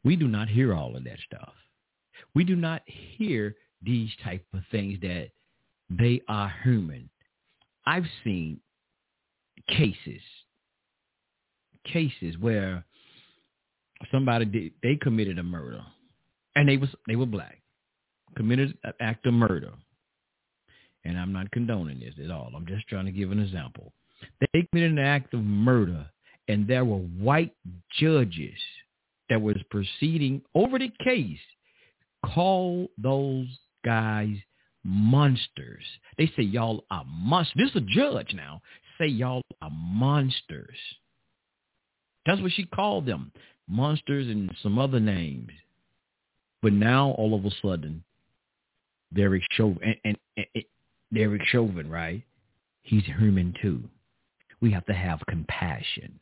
we 0.03 0.15
do 0.15 0.27
not 0.27 0.47
hear 0.47 0.73
all 0.73 0.95
of 0.95 1.03
that 1.03 1.19
stuff. 1.25 1.53
We 2.35 2.43
do 2.43 2.55
not 2.55 2.81
hear 2.85 3.55
these 3.81 4.09
type 4.23 4.45
of 4.53 4.61
things 4.71 4.99
that 5.01 5.29
they 5.89 6.21
are 6.27 6.53
human. 6.63 7.09
I've 7.85 8.05
seen 8.23 8.59
cases, 9.67 10.21
cases 11.85 12.37
where 12.39 12.83
somebody 14.11 14.45
did, 14.45 14.73
they 14.83 14.95
committed 14.95 15.39
a 15.39 15.43
murder, 15.43 15.81
and 16.55 16.67
they 16.67 16.77
was 16.77 16.89
they 17.07 17.15
were 17.15 17.25
black, 17.25 17.59
committed 18.35 18.77
an 18.83 18.93
act 18.99 19.25
of 19.25 19.33
murder, 19.33 19.71
and 21.05 21.17
I'm 21.17 21.33
not 21.33 21.51
condoning 21.51 21.99
this 21.99 22.15
at 22.23 22.31
all. 22.31 22.51
I'm 22.55 22.65
just 22.65 22.87
trying 22.87 23.05
to 23.05 23.11
give 23.11 23.31
an 23.31 23.39
example. 23.39 23.91
They 24.41 24.67
committed 24.71 24.91
an 24.91 24.99
act 24.99 25.33
of 25.33 25.41
murder, 25.41 26.05
and 26.47 26.67
there 26.67 26.85
were 26.85 26.97
white 26.97 27.55
judges 27.99 28.59
that 29.29 29.41
was 29.41 29.57
proceeding 29.69 30.41
over 30.55 30.79
the 30.79 30.91
case 31.03 31.39
call 32.25 32.87
those 32.97 33.47
guys 33.85 34.35
monsters. 34.83 35.83
They 36.17 36.31
say 36.35 36.43
y'all 36.43 36.83
are 36.91 37.05
monsters. 37.05 37.55
This 37.57 37.69
is 37.69 37.75
a 37.77 37.93
judge 37.93 38.33
now. 38.33 38.61
Say 38.97 39.07
y'all 39.07 39.43
are 39.61 39.71
monsters. 39.71 40.77
That's 42.29 42.41
what 42.43 42.51
she 42.51 42.65
called 42.65 43.07
them. 43.07 43.31
Monsters 43.67 44.27
and 44.27 44.55
some 44.61 44.77
other 44.77 44.99
names. 44.99 45.49
But 46.61 46.73
now 46.73 47.09
all 47.11 47.33
of 47.33 47.43
a 47.43 47.49
sudden, 47.59 48.03
Derek 49.15 49.41
Chauvin, 49.53 49.95
and, 50.05 50.15
and, 50.37 50.45
and 50.53 50.63
Derek 51.11 51.41
Chauvin, 51.45 51.89
right? 51.89 52.21
He's 52.83 53.03
human 53.17 53.55
too. 53.63 53.83
We 54.61 54.71
have 54.71 54.85
to 54.85 54.93
have 54.93 55.19
compassion. 55.27 56.19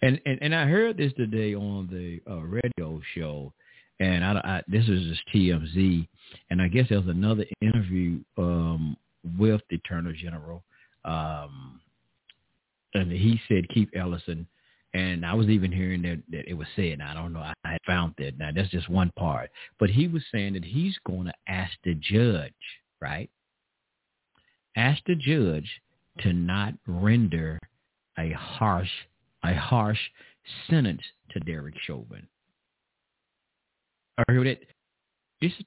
And 0.00 0.20
and, 0.26 0.38
and 0.42 0.54
I 0.54 0.66
heard 0.66 0.96
this 0.96 1.12
today 1.14 1.56
on 1.56 1.88
the 1.90 2.20
uh, 2.32 2.42
radio 2.42 3.00
show, 3.16 3.52
and 3.98 4.24
I, 4.24 4.32
I, 4.34 4.62
this 4.68 4.86
is 4.86 5.08
just 5.08 5.22
TMZ, 5.34 6.06
and 6.50 6.62
I 6.62 6.68
guess 6.68 6.88
there 6.88 7.00
was 7.00 7.08
another 7.08 7.44
interview 7.60 8.20
um, 8.38 8.96
with 9.40 9.60
the 9.70 9.76
Attorney 9.76 10.12
General, 10.12 10.62
um, 11.04 11.80
and 12.94 13.10
he 13.10 13.40
said 13.48 13.68
Keith 13.70 13.88
Ellison. 13.96 14.46
And 14.94 15.24
I 15.24 15.32
was 15.32 15.48
even 15.48 15.72
hearing 15.72 16.02
that, 16.02 16.22
that 16.30 16.48
it 16.48 16.54
was 16.54 16.66
said, 16.76 17.00
I 17.00 17.14
don't 17.14 17.32
know, 17.32 17.40
I, 17.40 17.54
I 17.64 17.78
found 17.86 18.14
that. 18.18 18.38
Now, 18.38 18.50
that's 18.54 18.68
just 18.68 18.90
one 18.90 19.10
part. 19.16 19.50
But 19.78 19.88
he 19.88 20.06
was 20.06 20.22
saying 20.30 20.52
that 20.52 20.64
he's 20.64 20.96
going 21.06 21.24
to 21.26 21.34
ask 21.48 21.72
the 21.82 21.94
judge, 21.94 22.52
right? 23.00 23.30
Ask 24.76 25.02
the 25.06 25.14
judge 25.14 25.68
to 26.20 26.32
not 26.32 26.74
render 26.86 27.58
a 28.18 28.30
harsh 28.32 28.90
a 29.44 29.54
harsh 29.54 29.98
sentence 30.68 31.02
to 31.30 31.40
Derek 31.40 31.74
Chauvin. 31.84 32.26
I 34.18 34.24
heard 34.28 34.46
it. 34.46 34.66
This 35.40 35.52
is 35.58 35.64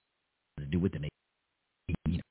to 0.60 0.66
do 0.66 0.80
with 0.80 0.94
the 0.94 1.00
name. 1.00 1.10
You 2.08 2.18
know. 2.18 2.22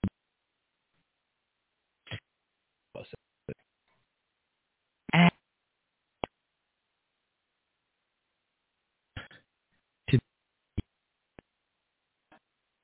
To 10.10 10.18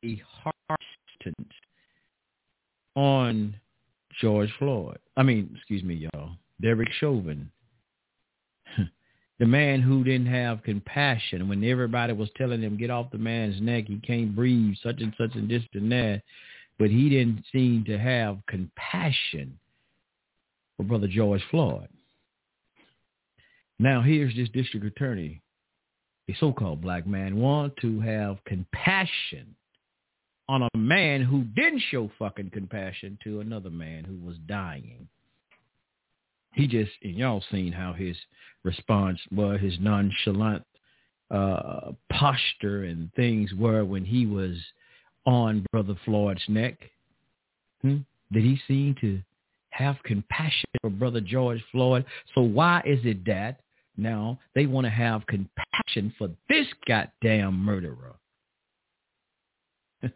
a 0.05 0.23
harsh 0.43 0.85
sentence 1.23 1.53
on 2.95 3.55
George 4.21 4.53
Floyd. 4.59 4.99
I 5.17 5.23
mean, 5.23 5.51
excuse 5.57 5.83
me, 5.83 6.09
y'all. 6.13 6.33
Derek 6.61 6.91
Chauvin 6.99 7.51
the 9.39 9.47
man 9.47 9.81
who 9.81 10.05
didn't 10.05 10.27
have 10.27 10.63
compassion 10.63 11.49
when 11.49 11.65
everybody 11.65 12.13
was 12.13 12.29
telling 12.37 12.61
him 12.61 12.77
get 12.77 12.91
off 12.91 13.11
the 13.11 13.19
man's 13.19 13.61
neck 13.61 13.85
he 13.87 13.99
can't 13.99 14.37
breathe 14.37 14.75
such 14.83 15.01
and 15.01 15.15
such 15.19 15.35
and 15.35 15.51
this 15.51 15.63
and 15.75 15.91
that 15.91 16.23
but 16.79 16.91
he 16.91 17.09
didn't 17.09 17.43
seem 17.53 17.85
to 17.85 17.99
have 17.99 18.39
compassion 18.47 19.59
for 20.77 20.85
brother 20.85 21.09
george 21.09 21.43
floyd 21.51 21.89
now 23.79 24.03
here's 24.03 24.35
this 24.37 24.49
district 24.51 24.87
attorney 24.87 25.41
a 26.29 26.35
so-called 26.39 26.81
black 26.81 27.07
man 27.07 27.37
want 27.37 27.75
to 27.79 28.01
have 28.01 28.37
compassion 28.45 29.55
on 30.51 30.69
a 30.75 30.79
man 30.79 31.23
who 31.23 31.43
didn't 31.45 31.83
show 31.91 32.11
fucking 32.19 32.51
compassion 32.51 33.19
to 33.25 33.41
another 33.41 33.71
man 33.71 34.05
who 34.05 34.17
was 34.27 34.37
dying 34.47 35.09
he 36.53 36.67
just 36.67 36.91
and 37.03 37.15
y'all 37.15 37.43
seen 37.51 37.73
how 37.73 37.93
his 37.93 38.17
response 38.65 39.21
was, 39.31 39.61
his 39.61 39.79
nonchalant 39.81 40.65
uh, 41.31 41.93
posture 42.11 42.85
and 42.85 43.13
things 43.15 43.53
were 43.55 43.85
when 43.85 44.05
he 44.05 44.27
was 44.27 44.57
on 45.27 45.65
Brother 45.73 45.95
Floyd's 46.05 46.43
neck. 46.49 46.77
Hmm? 47.83 47.99
Did 48.33 48.45
he 48.45 48.61
seem 48.67 48.95
to 49.01 49.21
have 49.71 49.97
compassion 50.05 50.69
for 50.81 50.91
Brother 50.91 51.21
George 51.21 51.63
Floyd? 51.71 52.05
So 52.35 52.43
why 52.43 52.83
is 52.85 52.99
it 53.05 53.25
that 53.27 53.61
now 53.97 54.39
they 54.55 54.67
want 54.67 54.87
to 54.87 54.91
have 54.91 55.27
compassion 55.27 56.13
for 56.19 56.31
this 56.49 56.67
goddamn 56.87 57.55
murderer? 57.55 58.17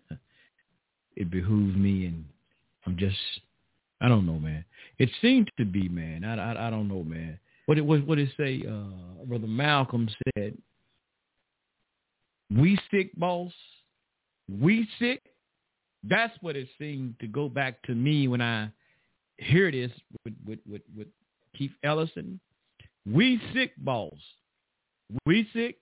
it 1.17 1.31
behooves 1.31 1.77
me 1.77 2.07
and 2.07 2.25
I'm 2.87 2.97
just 2.97 3.17
I 4.01 4.09
don't 4.09 4.27
know, 4.27 4.39
man. 4.39 4.65
It 4.99 5.09
seemed 5.23 5.51
to 5.57 5.65
be, 5.65 5.89
man. 5.89 6.25
I, 6.25 6.53
I, 6.53 6.67
I 6.67 6.71
don't 6.71 6.89
know, 6.89 7.03
man. 7.03 7.39
What 7.67 7.79
it 7.79 7.87
was, 7.87 8.03
what 8.03 8.19
it 8.19 8.29
say? 8.37 8.63
Uh, 8.69 9.25
Brother 9.25 9.47
Malcolm 9.47 10.09
said, 10.37 10.57
"We 12.55 12.79
sick, 12.91 13.19
boss. 13.19 13.53
We 14.61 14.87
sick." 14.99 15.23
That's 16.07 16.37
what 16.43 16.55
it 16.55 16.69
seemed 16.79 17.19
to 17.21 17.27
go 17.27 17.49
back 17.49 17.81
to 17.85 17.95
me 17.95 18.29
when 18.29 18.43
I 18.43 18.69
hear 19.39 19.71
this 19.71 19.91
with 20.25 20.35
with 20.47 20.59
with, 20.69 20.83
with 20.95 21.09
Keith 21.57 21.73
Ellison. 21.83 22.39
We 23.11 23.41
sick, 23.55 23.73
boss. 23.79 24.13
We 25.25 25.49
sick. 25.55 25.79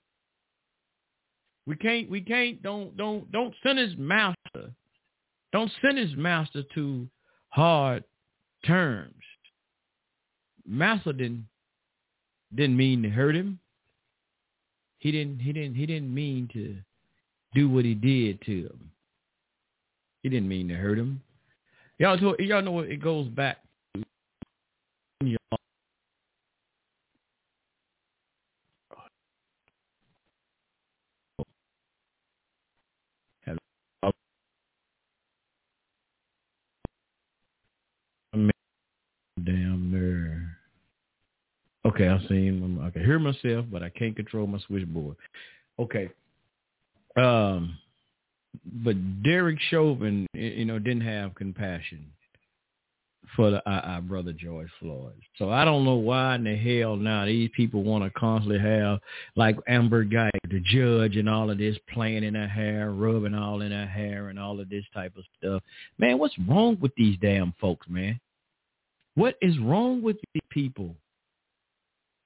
We 1.66 1.74
can't. 1.74 2.08
We 2.08 2.20
can't. 2.20 2.62
Don't 2.62 2.96
don't 2.96 3.30
don't 3.32 3.54
send 3.64 3.80
his 3.80 3.96
master. 3.96 4.70
Don't 5.52 5.70
send 5.82 5.98
his 5.98 6.16
master 6.16 6.62
to 6.74 7.06
hard 7.50 8.04
terms. 8.66 9.14
Master 10.66 11.12
didn't 11.12 11.46
didn't 12.54 12.76
mean 12.76 13.02
to 13.02 13.10
hurt 13.10 13.34
him. 13.34 13.58
He 14.98 15.10
didn't 15.10 15.40
he 15.40 15.52
didn't 15.52 15.74
he 15.74 15.86
didn't 15.86 16.12
mean 16.14 16.48
to 16.54 16.76
do 17.54 17.68
what 17.68 17.84
he 17.84 17.94
did 17.94 18.40
to 18.42 18.62
him. 18.66 18.90
He 20.22 20.28
didn't 20.28 20.48
mean 20.48 20.68
to 20.68 20.74
hurt 20.74 20.98
him. 20.98 21.20
Y'all 21.98 22.18
y'all 22.38 22.62
know 22.62 22.80
it 22.80 23.02
goes 23.02 23.28
back 23.28 23.58
to 23.94 24.04
damn 39.44 39.90
nerve. 39.90 40.42
Okay, 41.92 42.08
I'm 42.08 42.24
seeing. 42.26 42.80
I 42.82 42.88
can 42.90 43.04
hear 43.04 43.18
myself, 43.18 43.66
but 43.70 43.82
I 43.82 43.90
can't 43.90 44.16
control 44.16 44.46
my 44.46 44.58
switchboard. 44.66 45.16
Okay. 45.78 46.08
Um, 47.16 47.76
but 48.84 49.22
Derek 49.22 49.58
Chauvin, 49.70 50.26
you 50.32 50.64
know, 50.64 50.78
didn't 50.78 51.02
have 51.02 51.34
compassion 51.34 52.06
for 53.36 53.50
the, 53.50 53.70
our, 53.70 53.80
our 53.80 54.00
brother 54.00 54.32
George 54.32 54.70
Floyd. 54.80 55.20
So 55.36 55.50
I 55.50 55.66
don't 55.66 55.84
know 55.84 55.96
why 55.96 56.36
in 56.36 56.44
the 56.44 56.56
hell 56.56 56.96
now 56.96 57.26
these 57.26 57.50
people 57.54 57.82
want 57.82 58.04
to 58.04 58.10
constantly 58.18 58.58
have 58.58 59.00
like 59.36 59.56
Amber 59.68 60.04
Guy, 60.04 60.30
the 60.48 60.60
judge, 60.60 61.16
and 61.16 61.28
all 61.28 61.50
of 61.50 61.58
this 61.58 61.76
playing 61.92 62.24
in 62.24 62.34
her 62.34 62.48
hair, 62.48 62.90
rubbing 62.90 63.34
all 63.34 63.60
in 63.60 63.70
her 63.70 63.86
hair, 63.86 64.28
and 64.28 64.38
all 64.38 64.60
of 64.60 64.70
this 64.70 64.84
type 64.94 65.12
of 65.18 65.24
stuff. 65.38 65.62
Man, 65.98 66.18
what's 66.18 66.38
wrong 66.48 66.78
with 66.80 66.94
these 66.96 67.18
damn 67.20 67.52
folks, 67.60 67.86
man? 67.88 68.18
What 69.14 69.36
is 69.42 69.58
wrong 69.58 70.00
with 70.00 70.16
these 70.32 70.42
people? 70.48 70.96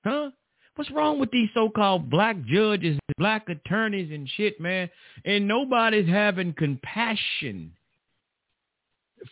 Huh? 0.06 0.30
What's 0.76 0.90
wrong 0.90 1.18
with 1.18 1.30
these 1.30 1.48
so-called 1.54 2.10
black 2.10 2.36
judges, 2.44 2.98
black 3.18 3.48
attorneys 3.48 4.12
and 4.12 4.28
shit, 4.36 4.60
man? 4.60 4.90
And 5.24 5.48
nobody's 5.48 6.08
having 6.08 6.52
compassion 6.52 7.72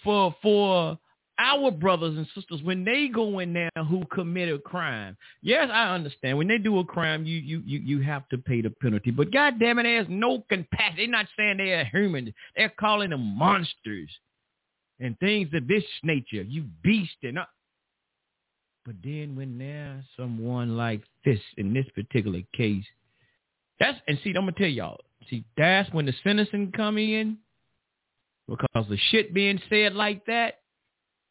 for 0.03 0.35
for 0.43 0.99
our 1.39 1.71
brothers 1.71 2.17
and 2.17 2.27
sisters 2.35 2.63
when 2.63 2.85
they 2.85 3.09
go 3.09 3.41
in 3.41 3.53
there 3.53 3.71
who 3.89 4.05
commit 4.13 4.53
a 4.53 4.59
crime. 4.59 5.17
Yes, 5.43 5.69
I 5.73 5.95
understand. 5.95 6.39
When 6.39 6.49
they 6.49 6.59
do 6.59 6.79
a 6.79 6.85
crime, 6.85 7.25
you 7.25 7.39
you 7.39 7.63
you, 7.67 7.79
you 7.81 8.01
have 8.03 8.29
to 8.31 8.39
pay 8.39 8.63
the 8.63 8.71
penalty. 8.71 9.11
But 9.11 9.31
God 9.31 9.61
damn 9.61 9.79
it, 9.79 9.85
there's 9.85 10.07
no 10.09 10.45
compassion. 10.49 10.97
They're 10.97 11.09
not 11.09 11.27
saying 11.37 11.59
they're 11.59 11.85
human. 11.85 12.33
They're 12.57 12.73
calling 12.81 13.11
them 13.11 13.37
monsters 13.37 14.11
and 14.99 15.19
things 15.19 15.49
of 15.53 15.69
this 15.69 15.85
nature. 16.03 16.43
You 16.43 16.65
beast 16.83 17.17
and 17.23 17.39
uh, 17.39 17.45
but 18.85 18.97
then 19.03 19.35
when 19.35 19.59
there's 19.59 20.05
someone 20.17 20.77
like 20.77 21.03
this 21.25 21.41
in 21.57 21.73
this 21.73 21.87
particular 21.95 22.41
case, 22.55 22.85
that's 23.81 23.99
and 24.07 24.19
see, 24.23 24.31
I'm 24.31 24.43
gonna 24.43 24.53
tell 24.53 24.67
y'all. 24.67 25.01
See, 25.31 25.45
that's 25.57 25.91
when 25.93 26.07
the 26.07 26.13
sentencing 26.23 26.73
come 26.73 26.99
in 26.99 27.39
because 28.47 28.87
the 28.89 28.99
shit 29.11 29.33
being 29.33 29.61
said 29.71 29.95
like 29.95 30.27
that, 30.27 30.61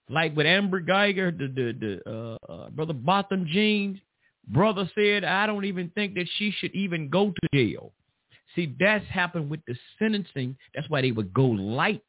like 0.10 0.36
with 0.36 0.48
Amber 0.48 0.82
Guyger, 0.82 1.38
the 1.38 1.48
the, 1.48 2.02
the 2.06 2.12
uh, 2.12 2.52
uh, 2.52 2.70
brother 2.72 2.94
Botham 2.94 3.46
Jean's, 3.46 4.00
brother 4.48 4.90
said, 4.96 5.24
I 5.24 5.46
don't 5.46 5.66
even 5.66 5.90
think 5.96 6.16
that 6.16 6.28
she 6.38 6.52
should 6.52 6.74
even 6.74 7.10
go 7.10 7.32
to 7.32 7.48
jail. 7.54 7.92
See, 8.56 8.76
that's 8.80 9.06
happened 9.08 9.50
with 9.50 9.62
the 9.68 9.76
sentencing. 9.98 10.56
That's 10.76 10.90
why 10.90 11.02
they 11.02 11.12
would 11.12 11.34
go 11.34 11.46
light 11.46 12.04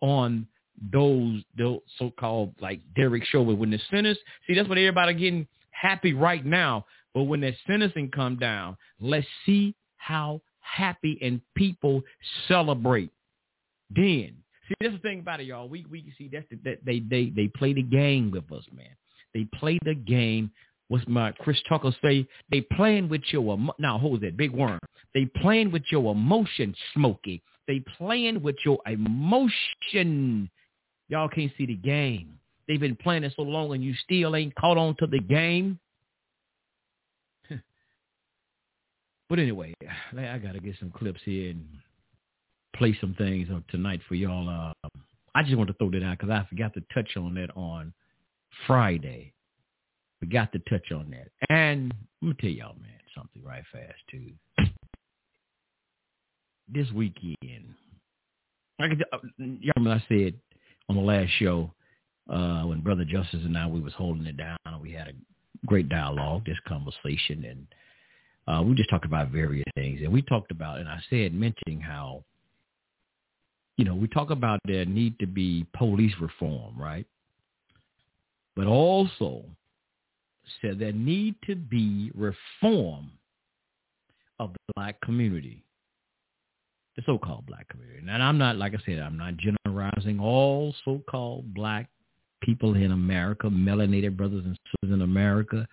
on 0.00 0.46
those 0.90 1.42
those 1.56 1.80
so-called 1.98 2.54
like 2.60 2.80
Derek 2.96 3.24
Chauvin 3.24 3.58
when 3.58 3.70
the 3.70 3.80
sentence. 3.90 4.18
See, 4.46 4.54
that's 4.54 4.68
what 4.68 4.78
everybody 4.78 5.14
getting 5.14 5.46
happy 5.70 6.14
right 6.14 6.44
now. 6.44 6.86
But 7.14 7.24
when 7.24 7.40
that 7.42 7.54
sentencing 7.66 8.10
come 8.10 8.36
down, 8.36 8.76
let's 9.00 9.26
see 9.44 9.74
how 9.96 10.40
happy 10.60 11.18
and 11.20 11.40
people 11.54 12.02
celebrate. 12.48 13.10
Then, 13.94 14.34
see, 14.68 14.74
that's 14.80 14.94
the 14.94 15.00
thing 15.00 15.20
about 15.20 15.40
it, 15.40 15.46
y'all. 15.46 15.68
We 15.68 15.84
we 15.90 16.12
see 16.16 16.30
that's 16.32 16.46
the, 16.50 16.58
that 16.64 16.84
they 16.84 17.00
they 17.00 17.30
they 17.34 17.48
play 17.48 17.72
the 17.74 17.82
game 17.82 18.30
with 18.30 18.50
us, 18.52 18.64
man. 18.74 18.96
They 19.34 19.46
play 19.54 19.78
the 19.84 19.94
game. 19.94 20.50
What's 20.88 21.06
my 21.06 21.32
Chris 21.32 21.58
Tucker 21.68 21.94
say? 22.02 22.26
They 22.50 22.62
playing 22.62 23.08
with 23.08 23.22
your 23.30 23.58
now. 23.78 23.98
Who's 23.98 24.20
that? 24.20 24.36
Big 24.36 24.50
worm. 24.50 24.78
They 25.14 25.26
playing 25.26 25.70
with 25.70 25.84
your 25.90 26.12
emotion, 26.12 26.74
Smokey. 26.94 27.42
They 27.68 27.80
playing 27.96 28.42
with 28.42 28.56
your 28.64 28.78
emotion. 28.86 30.50
Y'all 31.12 31.28
can't 31.28 31.52
see 31.58 31.66
the 31.66 31.74
game. 31.74 32.38
They've 32.66 32.80
been 32.80 32.96
playing 32.96 33.24
it 33.24 33.34
so 33.36 33.42
long 33.42 33.74
and 33.74 33.84
you 33.84 33.92
still 34.02 34.34
ain't 34.34 34.54
caught 34.54 34.78
on 34.78 34.96
to 34.98 35.06
the 35.06 35.18
game. 35.18 35.78
but 39.28 39.38
anyway, 39.38 39.74
I 40.16 40.38
got 40.38 40.52
to 40.52 40.60
get 40.60 40.76
some 40.80 40.90
clips 40.90 41.20
here 41.22 41.50
and 41.50 41.66
play 42.74 42.96
some 42.98 43.14
things 43.18 43.48
tonight 43.68 44.00
for 44.08 44.14
y'all. 44.14 44.48
Uh, 44.48 44.72
I 45.34 45.42
just 45.42 45.54
want 45.54 45.68
to 45.68 45.74
throw 45.74 45.90
that 45.90 46.02
out 46.02 46.16
because 46.16 46.30
I 46.30 46.46
forgot 46.48 46.72
to 46.72 46.82
touch 46.94 47.14
on 47.18 47.34
that 47.34 47.50
on 47.54 47.92
Friday. 48.66 49.34
We 50.22 50.28
got 50.28 50.50
to 50.52 50.60
touch 50.60 50.92
on 50.92 51.10
that. 51.10 51.28
And 51.54 51.92
let 52.22 52.28
me 52.28 52.34
tell 52.40 52.48
y'all, 52.48 52.76
man, 52.80 52.88
something 53.14 53.44
right 53.44 53.64
fast, 53.70 53.98
too. 54.10 54.30
This 56.72 56.90
weekend, 56.92 57.36
could, 58.80 59.04
uh, 59.12 59.18
y'all 59.38 59.72
remember 59.76 60.02
I 60.02 60.04
said 60.08 60.36
on 60.88 60.96
the 60.96 61.02
last 61.02 61.30
show 61.38 61.72
uh, 62.28 62.62
when 62.62 62.80
Brother 62.80 63.04
Justice 63.04 63.40
and 63.44 63.56
I 63.56 63.66
we 63.66 63.80
was 63.80 63.92
holding 63.94 64.26
it 64.26 64.36
down. 64.36 64.56
And 64.66 64.80
we 64.80 64.92
had 64.92 65.08
a 65.08 65.12
great 65.66 65.88
dialogue, 65.88 66.44
this 66.46 66.58
conversation, 66.66 67.44
and 67.44 67.66
uh, 68.48 68.62
we 68.62 68.74
just 68.74 68.90
talked 68.90 69.04
about 69.04 69.30
various 69.30 69.64
things. 69.74 70.00
And 70.02 70.12
we 70.12 70.22
talked 70.22 70.50
about, 70.50 70.78
and 70.78 70.88
I 70.88 71.00
said, 71.10 71.32
mentioning 71.32 71.80
how, 71.80 72.24
you 73.76 73.84
know, 73.84 73.94
we 73.94 74.08
talk 74.08 74.30
about 74.30 74.60
there 74.66 74.84
need 74.84 75.18
to 75.20 75.26
be 75.26 75.66
police 75.76 76.14
reform, 76.20 76.78
right? 76.78 77.06
But 78.56 78.66
also 78.66 79.44
said 80.60 80.78
there 80.78 80.92
need 80.92 81.36
to 81.46 81.54
be 81.54 82.10
reform 82.14 83.10
of 84.38 84.52
the 84.52 84.58
black 84.74 85.00
community 85.00 85.62
the 86.96 87.02
so-called 87.06 87.46
black 87.46 87.68
community. 87.68 88.00
And 88.06 88.22
I'm 88.22 88.38
not, 88.38 88.56
like 88.56 88.74
I 88.74 88.78
said, 88.84 88.98
I'm 88.98 89.16
not 89.16 89.34
generalizing 89.36 90.20
all 90.20 90.74
so-called 90.84 91.54
black 91.54 91.88
people 92.42 92.74
in 92.74 92.92
America, 92.92 93.46
melanated 93.46 94.16
brothers 94.16 94.44
and 94.44 94.58
sisters 94.66 94.94
in 94.94 95.02
America, 95.02 95.66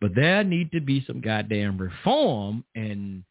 but 0.00 0.14
there 0.14 0.44
need 0.44 0.70
to 0.72 0.80
be 0.80 1.04
some 1.06 1.20
goddamn 1.20 1.78
reform 1.78 2.64
in 2.74 3.24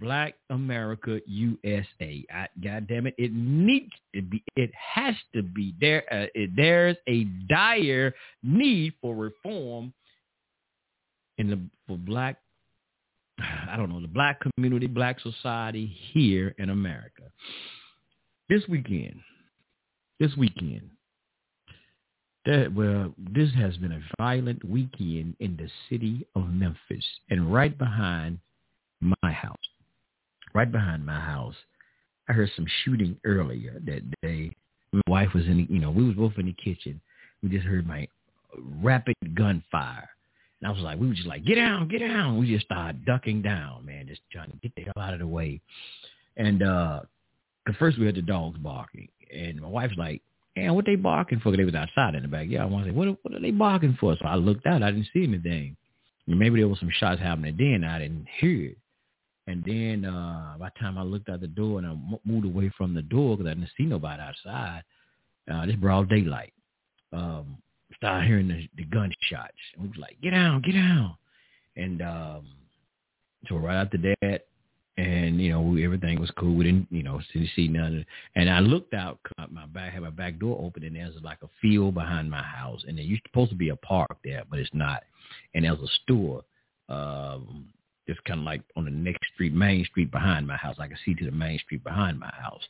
Black 0.00 0.34
America 0.50 1.20
USA. 1.26 2.24
I, 2.32 2.48
God 2.62 2.86
damn 2.88 3.06
it, 3.06 3.14
it 3.18 3.32
needs 3.32 3.92
to 4.14 4.22
be. 4.22 4.42
It 4.56 4.70
has 4.74 5.14
to 5.34 5.42
be 5.42 5.74
there. 5.80 6.04
Uh, 6.10 6.26
it, 6.34 6.50
there's 6.56 6.96
a 7.06 7.24
dire 7.48 8.14
need 8.42 8.94
for 9.00 9.14
reform 9.14 9.92
in 11.38 11.50
the 11.50 11.60
for 11.86 11.98
Black 11.98 12.38
I 13.70 13.76
don't 13.76 13.90
know, 13.90 14.00
the 14.00 14.08
black 14.08 14.40
community, 14.40 14.86
black 14.86 15.20
society 15.20 15.86
here 16.12 16.54
in 16.58 16.70
America. 16.70 17.22
This 18.48 18.62
weekend, 18.68 19.20
this 20.20 20.36
weekend, 20.36 20.90
that 22.46 22.74
well, 22.74 23.14
this 23.18 23.50
has 23.54 23.76
been 23.78 23.92
a 23.92 24.00
violent 24.18 24.62
weekend 24.64 25.34
in 25.40 25.56
the 25.56 25.68
city 25.88 26.26
of 26.34 26.48
Memphis, 26.48 27.04
and 27.30 27.52
right 27.52 27.76
behind 27.76 28.38
my 29.00 29.32
house, 29.32 29.56
right 30.54 30.70
behind 30.70 31.06
my 31.06 31.18
house, 31.18 31.54
I 32.28 32.32
heard 32.32 32.50
some 32.54 32.66
shooting 32.84 33.16
earlier 33.24 33.80
that 33.86 34.02
day. 34.22 34.50
My 34.92 35.00
wife 35.08 35.30
was 35.34 35.44
in, 35.46 35.56
the, 35.56 35.74
you 35.74 35.80
know, 35.80 35.90
we 35.90 36.04
was 36.04 36.14
both 36.14 36.34
in 36.38 36.46
the 36.46 36.52
kitchen. 36.52 37.00
We 37.42 37.48
just 37.48 37.66
heard 37.66 37.86
my 37.86 38.08
rapid 38.82 39.16
gunfire 39.34 40.08
and 40.60 40.68
I 40.68 40.70
was 40.70 40.82
like, 40.82 40.98
we 40.98 41.08
were 41.08 41.14
just 41.14 41.26
like, 41.26 41.44
get 41.44 41.56
down, 41.56 41.88
get 41.88 41.98
down. 41.98 42.38
We 42.38 42.46
just 42.46 42.66
started 42.66 43.04
ducking 43.04 43.42
down, 43.42 43.84
man, 43.84 44.06
just 44.06 44.22
trying 44.32 44.50
to 44.50 44.56
get 44.58 44.74
the 44.74 44.82
hell 44.82 45.04
out 45.04 45.12
of 45.14 45.20
the 45.20 45.26
way. 45.26 45.60
And 46.36 46.62
uh, 46.62 47.00
cause 47.66 47.76
first 47.78 47.98
we 47.98 48.06
had 48.06 48.14
the 48.14 48.22
dogs 48.22 48.58
barking, 48.58 49.08
and 49.32 49.60
my 49.60 49.68
wife's 49.68 49.96
like, 49.96 50.22
"Man, 50.56 50.74
what 50.74 50.86
they 50.86 50.96
barking 50.96 51.40
for?" 51.40 51.56
They 51.56 51.64
was 51.64 51.74
outside 51.74 52.14
in 52.14 52.22
the 52.22 52.28
back. 52.28 52.46
Yeah, 52.48 52.64
I 52.64 52.68
to 52.68 52.84
say, 52.86 52.90
what, 52.90 53.16
what 53.22 53.34
are 53.34 53.40
they 53.40 53.50
barking 53.50 53.96
for? 54.00 54.16
So 54.20 54.26
I 54.26 54.34
looked 54.34 54.66
out. 54.66 54.82
I 54.82 54.90
didn't 54.90 55.08
see 55.12 55.24
anything. 55.24 55.76
Maybe 56.26 56.60
there 56.60 56.68
was 56.68 56.80
some 56.80 56.90
shots 56.90 57.20
happening 57.20 57.56
then. 57.58 57.84
I 57.84 57.98
didn't 57.98 58.26
hear 58.40 58.70
it. 58.70 58.78
And 59.46 59.62
then 59.64 60.06
uh, 60.06 60.54
by 60.58 60.70
the 60.70 60.80
time 60.80 60.96
I 60.96 61.02
looked 61.02 61.28
out 61.28 61.40
the 61.40 61.46
door 61.46 61.78
and 61.78 61.86
I 61.86 61.94
moved 62.24 62.46
away 62.46 62.72
from 62.76 62.94
the 62.94 63.02
door 63.02 63.36
because 63.36 63.50
I 63.50 63.54
didn't 63.54 63.70
see 63.76 63.84
nobody 63.84 64.22
outside, 64.22 64.82
uh, 65.52 65.66
this 65.66 65.76
broad 65.76 66.08
daylight. 66.08 66.54
Um, 67.12 67.58
started 67.96 68.26
hearing 68.26 68.48
the, 68.48 68.68
the 68.76 68.84
gunshots. 68.84 69.52
And 69.74 69.82
we 69.82 69.88
was 69.88 69.98
like, 69.98 70.20
get 70.22 70.30
down, 70.30 70.62
get 70.62 70.72
down. 70.72 71.16
And 71.76 72.02
um, 72.02 72.46
so 73.48 73.56
right 73.56 73.80
after 73.80 73.98
that, 73.98 74.42
and 74.96 75.40
you 75.40 75.50
know 75.50 75.76
everything 75.76 76.20
was 76.20 76.30
cool. 76.38 76.54
We 76.54 76.64
didn't, 76.64 76.86
you 76.90 77.02
know, 77.02 77.20
see, 77.32 77.50
see 77.56 77.68
none. 77.68 78.06
And 78.36 78.48
I 78.48 78.60
looked 78.60 78.94
out, 78.94 79.18
my 79.50 79.66
back 79.66 79.92
had 79.92 80.02
my 80.02 80.10
back 80.10 80.38
door 80.38 80.60
open, 80.62 80.84
and 80.84 80.94
there's 80.94 81.14
like 81.22 81.38
a 81.42 81.48
field 81.60 81.94
behind 81.94 82.30
my 82.30 82.42
house, 82.42 82.84
and 82.86 82.96
there 82.96 83.04
used 83.04 83.22
supposed 83.26 83.50
to 83.50 83.56
be 83.56 83.70
a 83.70 83.76
park 83.76 84.16
there, 84.24 84.44
but 84.48 84.60
it's 84.60 84.70
not. 84.72 85.02
And 85.54 85.64
there's 85.64 85.80
a 85.80 85.88
store, 86.02 86.42
um, 86.88 87.66
just 88.06 88.22
kind 88.24 88.40
of 88.40 88.46
like 88.46 88.62
on 88.76 88.84
the 88.84 88.90
next 88.90 89.26
street, 89.32 89.54
main 89.54 89.84
street 89.84 90.10
behind 90.10 90.46
my 90.46 90.56
house. 90.56 90.76
I 90.78 90.88
could 90.88 90.98
see 91.04 91.14
to 91.14 91.24
the 91.24 91.32
main 91.32 91.58
street 91.58 91.82
behind 91.82 92.18
my 92.18 92.32
house. 92.32 92.62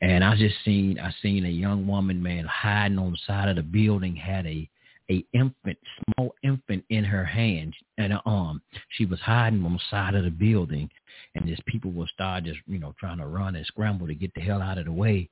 And 0.00 0.24
I 0.24 0.36
just 0.36 0.56
seen 0.64 0.98
I 0.98 1.12
seen 1.22 1.44
a 1.44 1.50
young 1.50 1.86
woman, 1.86 2.22
man, 2.22 2.44
hiding 2.46 2.98
on 2.98 3.12
the 3.12 3.18
side 3.26 3.48
of 3.48 3.56
the 3.56 3.62
building, 3.62 4.16
had 4.16 4.46
a 4.46 4.68
a 5.10 5.24
infant, 5.32 5.78
small 6.04 6.34
infant 6.42 6.84
in 6.90 7.02
her 7.02 7.24
hand 7.24 7.74
and 7.96 8.12
her 8.12 8.20
arm. 8.26 8.60
She 8.90 9.06
was 9.06 9.18
hiding 9.20 9.64
on 9.64 9.72
the 9.72 9.80
side 9.90 10.14
of 10.14 10.24
the 10.24 10.30
building, 10.30 10.90
and 11.34 11.46
just 11.46 11.64
people 11.66 11.90
will 11.92 12.06
start 12.08 12.44
just 12.44 12.60
you 12.66 12.78
know 12.78 12.94
trying 12.98 13.18
to 13.18 13.26
run 13.26 13.56
and 13.56 13.66
scramble 13.66 14.06
to 14.06 14.14
get 14.14 14.32
the 14.34 14.40
hell 14.40 14.62
out 14.62 14.78
of 14.78 14.84
the 14.84 14.92
way. 14.92 15.28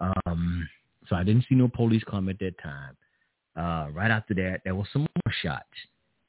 Um, 0.00 0.68
so 1.08 1.16
I 1.16 1.24
didn't 1.24 1.46
see 1.48 1.54
no 1.54 1.68
police 1.68 2.02
come 2.08 2.28
at 2.28 2.38
that 2.40 2.58
time. 2.62 2.96
Uh, 3.56 3.90
right 3.92 4.10
after 4.10 4.34
that, 4.34 4.60
there 4.64 4.74
was 4.74 4.86
some 4.92 5.02
more 5.02 5.34
shots. 5.42 5.64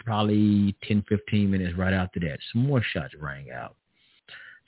Probably 0.07 0.73
10, 0.87 1.03
15 1.09 1.51
minutes 1.51 1.77
right 1.77 1.93
after 1.93 2.21
that, 2.21 2.39
some 2.53 2.65
more 2.65 2.81
shots 2.81 3.13
rang 3.19 3.51
out. 3.51 3.75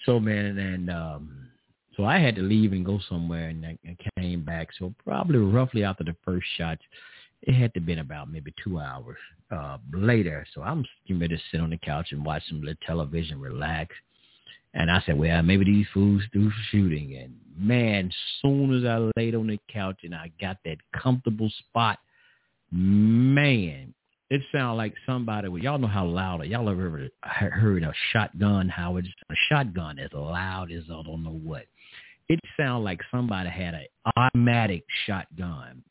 So 0.06 0.19
man, 0.19 0.58
and 0.58 0.89
um, 0.89 1.47
so 1.95 2.04
I 2.04 2.19
had 2.19 2.36
to 2.36 2.41
leave 2.41 2.73
and 2.73 2.86
go 2.86 2.99
somewhere, 3.08 3.47
and 3.47 3.65
I 3.65 3.78
came 4.19 4.43
back. 4.43 4.67
So 4.78 4.93
probably 5.06 5.39
roughly 5.39 5.86
after 5.86 6.04
the 6.04 6.15
first 6.25 6.45
shots, 6.58 6.82
it 7.43 7.54
had 7.54 7.73
to 7.75 7.80
been 7.80 7.99
about 7.99 8.30
maybe 8.30 8.54
two 8.62 8.80
hours 8.80 9.17
uh, 9.49 9.78
later. 9.93 10.45
So 10.54 10.62
I'm 10.62 10.86
getting 11.08 11.21
ready 11.21 11.38
to 11.38 11.41
sit 11.52 11.62
on 11.62 11.69
the 11.69 11.78
couch 11.78 12.10
and 12.12 12.25
watch 12.25 12.43
some 12.49 12.60
little 12.60 12.75
television, 12.86 13.39
relax. 13.39 13.95
And 14.73 14.91
I 14.91 15.02
said, 15.06 15.17
well, 15.17 15.41
maybe 15.41 15.63
these 15.63 15.88
fools 15.93 16.21
do 16.34 16.52
shooting. 16.69 17.15
And 17.15 17.34
man, 17.58 18.12
soon 18.41 18.78
as 18.78 18.84
I 18.84 19.10
laid 19.17 19.36
on 19.36 19.47
the 19.47 19.60
couch 19.71 20.02
and 20.04 20.13
I 20.13 20.32
got 20.41 20.58
that 20.65 20.78
comfortable 20.93 21.49
spot, 21.60 21.97
man, 22.71 23.93
it 24.29 24.41
sounded 24.51 24.75
like 24.75 24.93
somebody. 25.05 25.47
Well, 25.47 25.61
y'all 25.61 25.79
know 25.79 25.87
how 25.87 26.05
loud. 26.05 26.45
Y'all 26.45 26.69
ever 26.69 27.09
heard 27.23 27.83
a 27.83 27.93
shotgun? 28.11 28.69
How 28.69 28.97
it's 28.97 29.07
a 29.29 29.35
shotgun 29.49 29.97
as 29.97 30.11
loud 30.13 30.71
as 30.71 30.83
I 30.85 31.01
don't 31.03 31.23
know 31.23 31.39
what. 31.43 31.65
It 32.27 32.39
sounded 32.55 32.83
like 32.83 33.01
somebody 33.09 33.49
had 33.49 33.73
an 33.73 33.85
automatic 34.15 34.83
shotgun. 35.07 35.83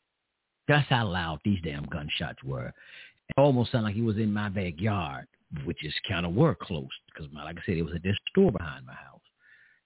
That's 0.69 0.87
how 0.87 1.07
loud 1.07 1.39
these 1.43 1.59
damn 1.63 1.85
gunshots 1.85 2.41
were. 2.43 2.67
It 2.67 3.35
almost 3.37 3.71
sounded 3.73 3.87
like 3.87 3.95
he 3.95 4.01
was 4.01 4.17
in 4.17 4.31
my 4.31 4.47
backyard, 4.47 5.27
which 5.65 5.83
is 5.83 5.93
kind 6.07 6.25
of 6.25 6.33
were 6.33 6.55
close 6.55 6.87
because, 7.07 7.29
like 7.33 7.57
I 7.57 7.61
said, 7.65 7.77
it 7.77 7.83
was 7.83 7.95
this 8.03 8.15
store 8.29 8.53
behind 8.53 8.85
my 8.85 8.93
house, 8.93 9.19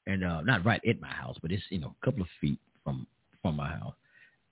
and 0.05 0.23
uh, 0.23 0.41
not 0.41 0.63
right 0.63 0.81
at 0.87 1.01
my 1.01 1.09
house, 1.09 1.37
but 1.41 1.51
it's 1.51 1.63
you 1.69 1.79
know 1.79 1.95
a 1.99 2.05
couple 2.05 2.21
of 2.21 2.27
feet 2.39 2.59
from 2.83 3.07
from 3.41 3.55
my 3.55 3.69
house. 3.69 3.95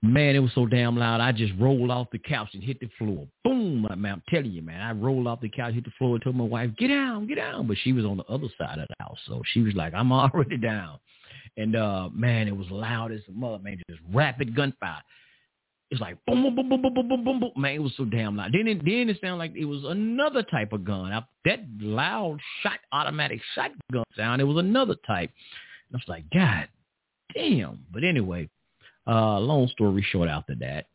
Man, 0.04 0.34
it 0.34 0.40
was 0.40 0.50
so 0.52 0.66
damn 0.66 0.96
loud. 0.96 1.20
I 1.20 1.30
just 1.30 1.52
rolled 1.60 1.90
off 1.90 2.08
the 2.10 2.18
couch 2.18 2.48
and 2.54 2.62
hit 2.62 2.80
the 2.80 2.90
floor. 2.98 3.28
Boom! 3.44 3.82
Man, 3.82 4.12
I'm 4.12 4.22
telling 4.28 4.50
you, 4.50 4.60
man. 4.60 4.80
I 4.80 4.90
rolled 4.90 5.28
off 5.28 5.40
the 5.40 5.48
couch, 5.48 5.74
hit 5.74 5.84
the 5.84 5.92
floor, 5.96 6.16
and 6.16 6.24
told 6.24 6.34
my 6.34 6.44
wife, 6.44 6.70
"Get 6.76 6.88
down, 6.88 7.28
get 7.28 7.36
down." 7.36 7.68
But 7.68 7.76
she 7.84 7.92
was 7.92 8.04
on 8.04 8.16
the 8.16 8.24
other 8.24 8.48
side 8.58 8.80
of 8.80 8.88
the 8.88 8.96
house, 8.98 9.18
so 9.26 9.42
she 9.52 9.60
was 9.60 9.74
like, 9.74 9.94
"I'm 9.94 10.10
already 10.12 10.56
down." 10.56 10.98
And 11.56 11.76
uh 11.76 12.08
man, 12.12 12.48
it 12.48 12.56
was 12.56 12.68
loud 12.70 13.12
as 13.12 13.20
a 13.28 13.32
mother, 13.32 13.58
man. 13.62 13.80
Just 13.88 14.02
rapid 14.12 14.56
gunfire. 14.56 15.02
It's 15.92 16.00
like 16.00 16.16
boom, 16.26 16.42
boom, 16.42 16.56
boom, 16.56 16.68
boom, 16.68 16.82
boom, 16.82 16.94
boom, 16.94 17.08
boom, 17.08 17.24
boom, 17.24 17.40
boom. 17.40 17.52
Man, 17.56 17.74
it 17.74 17.82
was 17.82 17.92
so 17.96 18.04
damn 18.04 18.36
loud. 18.36 18.52
Then 18.52 18.66
it 18.66 18.84
then 18.84 19.08
it 19.08 19.18
sounded 19.20 19.36
like 19.36 19.52
it 19.54 19.66
was 19.66 19.84
another 19.84 20.42
type 20.42 20.72
of 20.72 20.84
gun. 20.84 21.12
I, 21.12 21.22
that 21.44 21.60
loud 21.80 22.40
shot, 22.62 22.80
automatic 22.90 23.40
shotgun 23.54 24.04
sound. 24.16 24.40
It 24.40 24.44
was 24.44 24.56
another 24.56 24.96
type. 25.06 25.30
And 25.88 25.94
I 25.94 25.96
was 25.96 26.08
like, 26.08 26.24
God 26.32 26.66
damn. 27.34 27.84
But 27.92 28.04
anyway, 28.04 28.48
uh, 29.06 29.38
long 29.38 29.68
story 29.68 30.04
short, 30.10 30.28
after 30.28 30.54
that, 30.56 30.86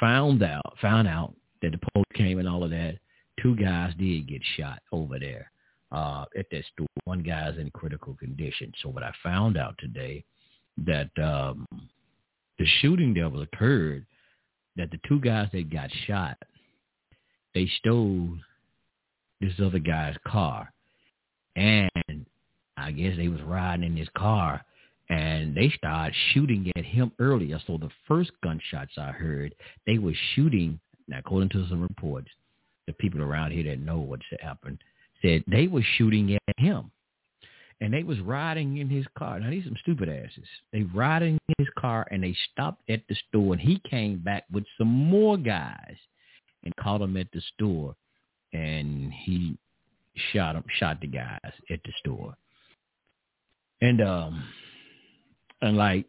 found 0.00 0.42
out 0.42 0.74
found 0.80 1.08
out 1.08 1.34
that 1.62 1.72
the 1.72 1.78
police 1.92 2.06
came 2.14 2.38
and 2.38 2.48
all 2.48 2.64
of 2.64 2.70
that. 2.70 2.98
Two 3.42 3.56
guys 3.56 3.92
did 3.98 4.28
get 4.28 4.42
shot 4.56 4.80
over 4.92 5.18
there 5.18 5.50
uh, 5.92 6.24
at 6.36 6.46
that 6.50 6.64
store. 6.72 6.86
One 7.04 7.22
guy's 7.22 7.56
in 7.56 7.70
critical 7.70 8.14
condition. 8.14 8.72
So 8.82 8.88
what 8.88 9.02
I 9.02 9.12
found 9.22 9.56
out 9.56 9.76
today 9.78 10.24
that 10.86 11.10
um, 11.22 11.66
the 12.58 12.66
shooting 12.80 13.14
that 13.14 13.30
was 13.30 13.46
occurred, 13.52 14.06
that 14.76 14.90
the 14.90 15.00
two 15.08 15.20
guys 15.20 15.48
that 15.52 15.72
got 15.72 15.90
shot, 16.06 16.36
they 17.54 17.70
stole 17.78 18.28
this 19.40 19.54
other 19.62 19.78
guy's 19.78 20.16
car, 20.26 20.72
and 21.56 21.90
I 22.76 22.90
guess 22.92 23.16
they 23.16 23.28
was 23.28 23.40
riding 23.42 23.84
in 23.84 23.96
his 23.96 24.08
car 24.16 24.64
and 25.08 25.54
they 25.54 25.70
started 25.70 26.14
shooting 26.32 26.70
at 26.76 26.84
him 26.84 27.12
earlier. 27.18 27.60
So 27.66 27.78
the 27.78 27.90
first 28.06 28.30
gunshots 28.42 28.92
I 28.98 29.10
heard, 29.12 29.54
they 29.86 29.98
were 29.98 30.14
shooting. 30.34 30.78
Now, 31.06 31.18
according 31.20 31.48
to 31.50 31.66
some 31.68 31.80
reports, 31.80 32.28
the 32.86 32.92
people 32.94 33.22
around 33.22 33.52
here 33.52 33.64
that 33.64 33.80
know 33.80 33.98
what's 33.98 34.24
happened 34.40 34.78
said 35.22 35.44
they 35.46 35.66
were 35.66 35.84
shooting 35.96 36.34
at 36.34 36.58
him, 36.58 36.90
and 37.80 37.92
they 37.92 38.02
was 38.02 38.20
riding 38.20 38.78
in 38.78 38.88
his 38.88 39.06
car. 39.16 39.40
Now 39.40 39.50
these 39.50 39.64
some 39.64 39.76
stupid 39.80 40.08
asses. 40.08 40.46
They 40.72 40.82
riding 40.82 41.38
in 41.48 41.54
his 41.58 41.68
car, 41.78 42.06
and 42.10 42.22
they 42.22 42.36
stopped 42.52 42.82
at 42.88 43.02
the 43.08 43.16
store, 43.28 43.52
and 43.52 43.60
he 43.60 43.80
came 43.88 44.18
back 44.18 44.44
with 44.52 44.64
some 44.76 44.88
more 44.88 45.36
guys, 45.36 45.96
and 46.64 46.74
caught 46.76 46.98
them 46.98 47.16
at 47.16 47.30
the 47.32 47.40
store, 47.54 47.94
and 48.52 49.12
he 49.12 49.56
shot 50.32 50.54
them, 50.54 50.64
shot 50.78 51.00
the 51.00 51.06
guys 51.06 51.38
at 51.70 51.80
the 51.84 51.92
store, 52.00 52.34
and 53.80 54.00
um 54.00 54.44
and 55.62 55.76
like 55.76 56.06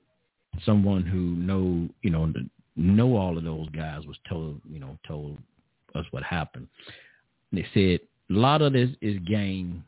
someone 0.66 1.04
who 1.04 1.20
know 1.20 1.88
you 2.02 2.10
know 2.10 2.32
know 2.76 3.16
all 3.16 3.38
of 3.38 3.44
those 3.44 3.70
guys 3.70 4.06
was 4.06 4.18
told 4.28 4.62
you 4.70 4.80
know 4.80 4.98
told 5.08 5.38
us 5.96 6.06
what 6.12 6.24
happened. 6.24 6.68
They 7.52 7.66
said 7.74 8.00
a 8.30 8.34
lot 8.34 8.62
of 8.62 8.74
this 8.74 8.90
is 9.02 9.18
gang 9.28 9.84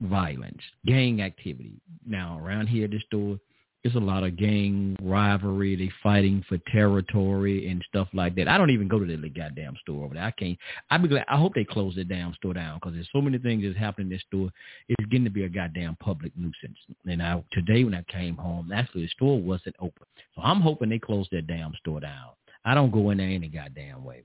violence, 0.00 0.62
gang 0.86 1.22
activity. 1.22 1.74
Now 2.06 2.40
around 2.42 2.68
here 2.68 2.84
at 2.84 2.90
the 2.90 3.00
store, 3.06 3.38
it's 3.82 3.94
a 3.94 3.98
lot 3.98 4.24
of 4.24 4.36
gang 4.36 4.96
rivalry. 5.02 5.74
They 5.74 5.90
fighting 6.02 6.44
for 6.48 6.58
territory 6.70 7.68
and 7.70 7.82
stuff 7.88 8.08
like 8.12 8.34
that. 8.36 8.48
I 8.48 8.58
don't 8.58 8.70
even 8.70 8.88
go 8.88 8.98
to 8.98 9.16
the 9.16 9.28
goddamn 9.28 9.76
store 9.80 10.04
over 10.04 10.14
there. 10.14 10.24
I 10.24 10.32
can't. 10.32 10.58
I'd 10.90 11.02
be 11.02 11.08
glad. 11.08 11.24
I 11.28 11.38
hope 11.38 11.54
they 11.54 11.64
close 11.64 11.94
that 11.94 12.08
damn 12.08 12.34
store 12.34 12.54
down 12.54 12.78
because 12.78 12.94
there's 12.94 13.08
so 13.12 13.22
many 13.22 13.38
things 13.38 13.62
that's 13.64 13.78
happening 13.78 14.08
in 14.08 14.12
this 14.12 14.22
store. 14.26 14.50
It's 14.88 15.06
getting 15.06 15.24
to 15.24 15.30
be 15.30 15.44
a 15.44 15.48
goddamn 15.48 15.96
public 16.00 16.32
nuisance. 16.36 16.78
And 17.06 17.22
I 17.22 17.42
today 17.52 17.84
when 17.84 17.94
I 17.94 18.02
came 18.02 18.36
home, 18.36 18.70
actually 18.72 19.02
the 19.02 19.08
store 19.08 19.40
wasn't 19.40 19.76
open, 19.80 20.06
so 20.34 20.42
I'm 20.42 20.60
hoping 20.60 20.90
they 20.90 20.98
close 20.98 21.26
that 21.32 21.46
damn 21.46 21.72
store 21.80 22.00
down. 22.00 22.30
I 22.64 22.74
don't 22.74 22.90
go 22.90 23.10
in 23.10 23.18
there 23.18 23.28
any 23.28 23.48
goddamn 23.48 24.04
way. 24.04 24.22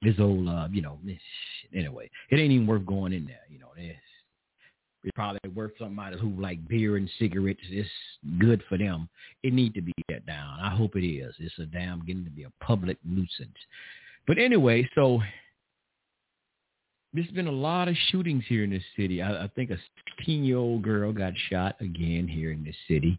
This 0.00 0.14
old, 0.20 0.48
uh, 0.48 0.68
you 0.70 0.80
know, 0.80 0.98
this, 1.04 1.18
anyway, 1.74 2.08
it 2.30 2.36
ain't 2.36 2.52
even 2.52 2.68
worth 2.68 2.86
going 2.86 3.12
in 3.12 3.26
there. 3.26 3.40
You 3.50 3.58
know, 3.58 3.70
this 3.76 3.96
probably 5.14 5.50
worth 5.54 5.72
somebody 5.78 6.18
who 6.18 6.30
like 6.40 6.66
beer 6.68 6.96
and 6.96 7.10
cigarettes. 7.18 7.60
It's 7.70 7.88
good 8.38 8.62
for 8.68 8.78
them. 8.78 9.08
It 9.42 9.52
need 9.52 9.74
to 9.74 9.82
be 9.82 9.92
shut 10.10 10.26
down. 10.26 10.58
I 10.60 10.70
hope 10.70 10.96
it 10.96 11.06
is. 11.06 11.34
It's 11.38 11.58
a 11.58 11.66
damn 11.66 12.04
getting 12.04 12.24
to 12.24 12.30
be 12.30 12.44
a 12.44 12.52
public 12.64 12.98
nuisance. 13.04 13.56
But 14.26 14.38
anyway, 14.38 14.88
so 14.94 15.20
there's 17.14 17.30
been 17.30 17.46
a 17.46 17.52
lot 17.52 17.88
of 17.88 17.96
shootings 18.10 18.44
here 18.48 18.64
in 18.64 18.70
this 18.70 18.82
city. 18.96 19.22
I, 19.22 19.44
I 19.44 19.48
think 19.48 19.70
a 19.70 19.78
16-year-old 20.22 20.82
girl 20.82 21.12
got 21.12 21.32
shot 21.50 21.76
again 21.80 22.28
here 22.28 22.52
in 22.52 22.64
this 22.64 22.76
city. 22.86 23.18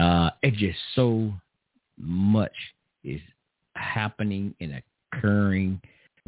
Uh, 0.00 0.30
it's 0.42 0.56
just 0.56 0.78
so 0.94 1.32
much 1.98 2.52
is 3.02 3.20
happening 3.74 4.54
and 4.60 4.82
occurring 5.12 5.80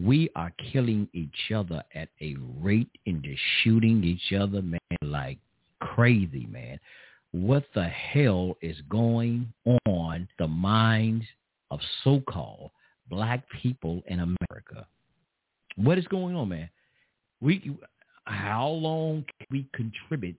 we 0.03 0.31
are 0.37 0.53
killing 0.73 1.09
each 1.13 1.53
other 1.55 1.83
at 1.95 2.09
a 2.21 2.37
rate 2.61 2.91
and 3.07 3.23
just 3.23 3.41
shooting 3.63 4.05
each 4.05 4.33
other, 4.39 4.63
man, 4.63 4.81
like 5.03 5.39
crazy, 5.81 6.47
man. 6.51 6.79
What 7.33 7.65
the 7.75 7.85
hell 7.85 8.57
is 8.63 8.77
going 8.89 9.53
on 9.87 10.29
the 10.39 10.49
minds 10.49 11.25
of 11.71 11.81
so-called 12.05 12.71
black 13.11 13.43
people 13.61 14.03
in 14.07 14.21
America? 14.21 14.87
What 15.77 15.99
is 15.99 16.07
going 16.07 16.35
on, 16.37 16.49
man? 16.49 16.71
We, 17.41 17.77
how 18.25 18.69
long 18.69 19.25
can 19.39 19.47
we 19.51 19.67
contribute 19.73 20.37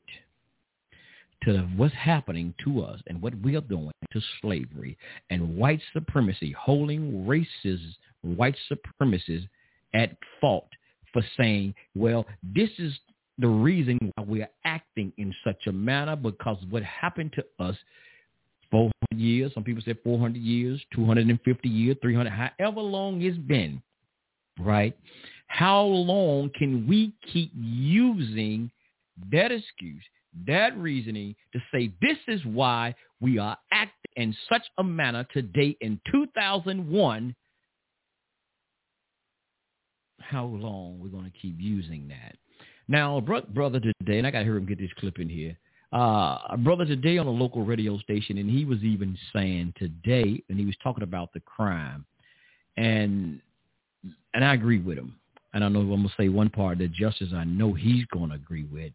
to 1.43 1.59
what's 1.75 1.93
happening 1.95 2.53
to 2.63 2.81
us 2.81 2.99
and 3.07 3.21
what 3.21 3.33
we 3.41 3.55
are 3.55 3.61
doing 3.61 3.91
to 4.11 4.21
slavery 4.41 4.97
and 5.29 5.55
white 5.55 5.81
supremacy, 5.93 6.51
holding 6.57 7.25
races, 7.27 7.79
white 8.21 8.55
supremacists 8.71 9.47
at 9.93 10.15
fault 10.41 10.67
for 11.13 11.23
saying, 11.37 11.73
well, 11.95 12.25
this 12.43 12.69
is 12.77 12.93
the 13.37 13.47
reason 13.47 13.97
why 14.15 14.23
we 14.23 14.41
are 14.41 14.49
acting 14.65 15.13
in 15.17 15.33
such 15.43 15.67
a 15.67 15.71
manner 15.71 16.15
because 16.15 16.57
what 16.69 16.83
happened 16.83 17.33
to 17.33 17.63
us 17.63 17.75
400 18.71 18.91
years, 19.15 19.51
some 19.53 19.63
people 19.63 19.81
say 19.83 19.95
400 20.03 20.37
years, 20.39 20.81
250 20.93 21.69
years, 21.69 21.97
300, 22.01 22.29
however 22.29 22.81
long 22.81 23.21
it's 23.21 23.37
been, 23.37 23.81
right? 24.59 24.95
How 25.47 25.83
long 25.83 26.51
can 26.55 26.87
we 26.87 27.13
keep 27.31 27.51
using 27.55 28.69
that 29.31 29.51
excuse 29.51 30.03
that 30.47 30.77
reasoning 30.77 31.35
to 31.53 31.59
say 31.71 31.91
this 32.01 32.17
is 32.27 32.43
why 32.45 32.95
we 33.19 33.37
are 33.37 33.57
acting 33.71 33.93
in 34.15 34.35
such 34.51 34.63
a 34.77 34.83
manner 34.83 35.25
today 35.33 35.75
in 35.81 35.99
2001 36.11 37.35
how 40.19 40.45
long 40.45 40.99
we're 40.99 41.09
going 41.09 41.23
to 41.23 41.37
keep 41.39 41.55
using 41.57 42.07
that. 42.07 42.35
Now 42.87 43.19
brother 43.19 43.79
today 43.79 44.17
and 44.17 44.27
i 44.27 44.31
got 44.31 44.39
to 44.39 44.45
hear 44.45 44.57
him 44.57 44.65
get 44.65 44.79
this 44.79 44.91
clip 44.99 45.19
in 45.19 45.29
here. 45.29 45.57
Uh, 45.91 46.55
brother 46.57 46.85
today 46.85 47.17
on 47.17 47.25
a 47.25 47.31
local 47.31 47.65
radio 47.65 47.97
station 47.97 48.37
and 48.37 48.49
he 48.49 48.63
was 48.65 48.79
even 48.83 49.17
saying 49.33 49.73
today 49.77 50.43
and 50.49 50.59
he 50.59 50.65
was 50.65 50.75
talking 50.83 51.03
about 51.03 51.33
the 51.33 51.39
crime. 51.41 52.05
And 52.77 53.41
and 54.33 54.45
i 54.45 54.53
agree 54.53 54.79
with 54.79 54.97
him. 54.97 55.15
And 55.53 55.63
i 55.63 55.69
know 55.69 55.79
i'm 55.79 55.89
going 55.89 56.03
to 56.03 56.13
say 56.17 56.29
one 56.29 56.49
part 56.49 56.77
that 56.79 56.91
justice 56.91 57.29
i 57.35 57.43
know 57.43 57.73
he's 57.73 58.05
going 58.05 58.29
to 58.29 58.35
agree 58.35 58.65
with. 58.65 58.93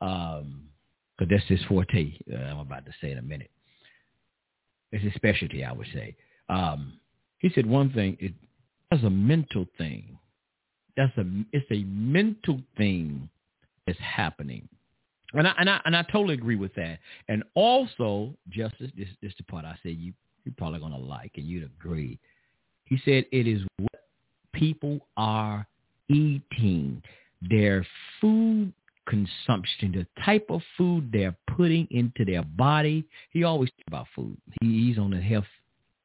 Um, 0.00 0.68
because 1.16 1.30
that's 1.30 1.48
his 1.48 1.64
forte. 1.68 2.12
Uh, 2.32 2.36
I'm 2.36 2.58
about 2.58 2.86
to 2.86 2.92
say 3.00 3.12
in 3.12 3.18
a 3.18 3.22
minute. 3.22 3.50
It's 4.92 5.04
his 5.04 5.14
specialty, 5.14 5.64
I 5.64 5.72
would 5.72 5.88
say. 5.92 6.16
Um, 6.48 6.94
he 7.38 7.50
said 7.54 7.66
one 7.66 7.92
thing: 7.92 8.16
it 8.20 8.32
as 8.90 9.02
a 9.02 9.10
mental 9.10 9.66
thing 9.76 10.18
that's 10.96 11.16
a 11.18 11.24
it's 11.52 11.66
a 11.70 11.84
mental 11.84 12.60
thing 12.76 13.28
that's 13.86 13.98
happening. 13.98 14.68
And 15.32 15.48
I 15.48 15.54
and 15.58 15.68
I 15.68 15.80
and 15.84 15.96
I 15.96 16.02
totally 16.02 16.34
agree 16.34 16.56
with 16.56 16.74
that. 16.74 16.98
And 17.28 17.42
also, 17.54 18.34
Justice, 18.48 18.90
this 18.96 19.08
this 19.20 19.30
is 19.30 19.36
the 19.38 19.44
part 19.44 19.64
I 19.64 19.76
said 19.82 19.96
you 19.96 20.12
you're 20.44 20.54
probably 20.56 20.80
gonna 20.80 20.98
like 20.98 21.32
and 21.36 21.46
you'd 21.46 21.64
agree. 21.64 22.18
He 22.84 22.98
said 23.04 23.24
it 23.32 23.46
is 23.46 23.62
what 23.78 24.04
people 24.52 25.00
are 25.16 25.66
eating, 26.08 27.02
their 27.42 27.84
food 28.20 28.72
consumption, 29.06 29.92
the 29.92 30.06
type 30.24 30.46
of 30.48 30.60
food 30.76 31.10
they're 31.12 31.36
putting 31.56 31.86
into 31.90 32.24
their 32.24 32.42
body. 32.42 33.04
He 33.30 33.44
always 33.44 33.70
talks 33.70 33.84
about 33.86 34.06
food. 34.14 34.36
He, 34.60 34.86
he's 34.86 34.98
on 34.98 35.12
a 35.12 35.20
health, 35.20 35.44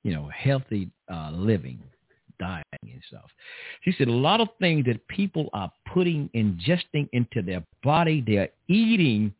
you 0.03 0.13
know, 0.13 0.29
healthy 0.33 0.89
uh, 1.11 1.31
living 1.33 1.79
dying 2.39 2.63
and 2.81 3.01
stuff. 3.07 3.29
She 3.81 3.93
said 3.97 4.07
a 4.07 4.11
lot 4.11 4.41
of 4.41 4.47
things 4.59 4.85
that 4.85 5.07
people 5.07 5.49
are 5.53 5.71
putting, 5.93 6.29
ingesting 6.33 7.07
into 7.13 7.41
their 7.41 7.63
body, 7.83 8.23
they're 8.25 8.49
eating, 8.67 9.33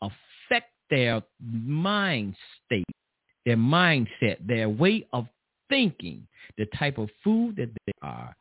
affect 0.00 0.70
their 0.88 1.22
mind 1.40 2.36
state, 2.64 2.84
their 3.44 3.56
mindset, 3.56 4.36
their 4.46 4.68
way 4.68 5.06
of 5.12 5.26
thinking, 5.68 6.26
the 6.56 6.66
type 6.78 6.98
of 6.98 7.10
food 7.22 7.56
that 7.56 7.70
they 7.86 7.92
are 8.02 8.34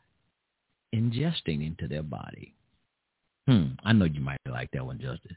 ingesting 0.94 1.66
into 1.66 1.88
their 1.88 2.04
body. 2.04 2.54
Hmm, 3.48 3.74
I 3.84 3.94
know 3.94 4.06
you 4.06 4.22
might 4.22 4.40
like 4.50 4.70
that 4.72 4.86
one, 4.86 5.00
Justice, 5.00 5.36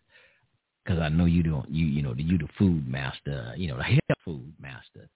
because 0.84 1.00
I 1.00 1.08
know 1.08 1.24
you 1.24 1.42
don't. 1.42 1.68
You 1.68 1.86
you 1.86 2.02
know 2.02 2.14
you 2.16 2.38
the 2.38 2.48
food 2.58 2.86
master. 2.88 3.52
You 3.56 3.68
know 3.68 3.76
the 3.78 3.82
health 3.84 4.00
food 4.24 4.52
master. 4.60 5.08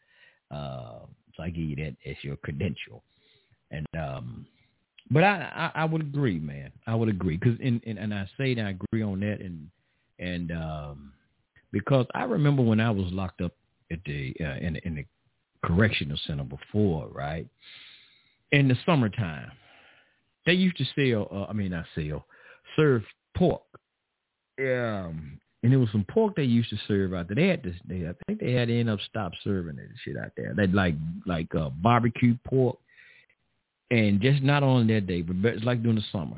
Uh, 0.50 1.06
so 1.36 1.42
I 1.42 1.50
give 1.50 1.64
you 1.64 1.76
that 1.76 1.96
as 2.04 2.16
your 2.22 2.36
credential. 2.36 3.02
And 3.70 3.86
um, 3.96 4.46
but 5.10 5.22
I, 5.24 5.70
I 5.74 5.82
I 5.82 5.84
would 5.84 6.02
agree, 6.02 6.38
man. 6.38 6.72
I 6.86 6.94
would 6.94 7.08
agree 7.08 7.36
because 7.36 7.58
and, 7.62 7.80
and 7.86 7.98
and 7.98 8.12
I 8.12 8.28
say 8.36 8.54
that 8.54 8.64
I 8.64 8.70
agree 8.70 9.02
on 9.02 9.20
that 9.20 9.40
and 9.40 9.70
and 10.18 10.50
um, 10.52 11.12
because 11.72 12.06
I 12.14 12.24
remember 12.24 12.62
when 12.62 12.80
I 12.80 12.90
was 12.90 13.06
locked 13.12 13.40
up 13.40 13.52
at 13.92 13.98
the 14.04 14.34
uh, 14.40 14.56
in 14.60 14.76
in 14.84 14.96
the 14.96 15.04
correctional 15.64 16.18
center 16.26 16.44
before, 16.44 17.08
right? 17.08 17.46
In 18.52 18.66
the 18.66 18.76
summertime, 18.84 19.52
they 20.46 20.52
used 20.54 20.76
to 20.78 20.84
sell. 20.96 21.28
Uh, 21.30 21.46
I 21.48 21.52
mean, 21.52 21.70
not 21.70 21.84
sell, 21.94 22.26
serve 22.76 23.02
pork. 23.36 23.62
Um, 24.58 25.38
and 25.62 25.72
there 25.72 25.78
was 25.78 25.90
some 25.92 26.04
pork 26.08 26.36
they 26.36 26.44
used 26.44 26.70
to 26.70 26.78
serve 26.88 27.12
out 27.12 27.28
there. 27.28 27.36
They 27.36 27.48
had 27.48 27.62
this. 27.62 27.76
They, 27.86 28.06
I 28.06 28.12
think 28.26 28.40
they 28.40 28.52
had 28.52 28.68
to 28.68 28.78
end 28.78 28.88
up 28.90 28.98
stop 29.08 29.32
serving 29.44 29.76
that 29.76 29.88
shit 30.04 30.16
out 30.16 30.32
there. 30.36 30.54
They 30.56 30.66
like 30.66 30.94
like 31.26 31.54
uh, 31.54 31.70
barbecue 31.70 32.36
pork 32.46 32.78
and 33.90 34.20
just 34.20 34.42
not 34.42 34.62
on 34.62 34.86
that 34.86 35.06
day, 35.06 35.22
but 35.22 35.36
it's 35.50 35.64
like 35.64 35.82
during 35.82 35.96
the 35.96 36.04
summer. 36.12 36.36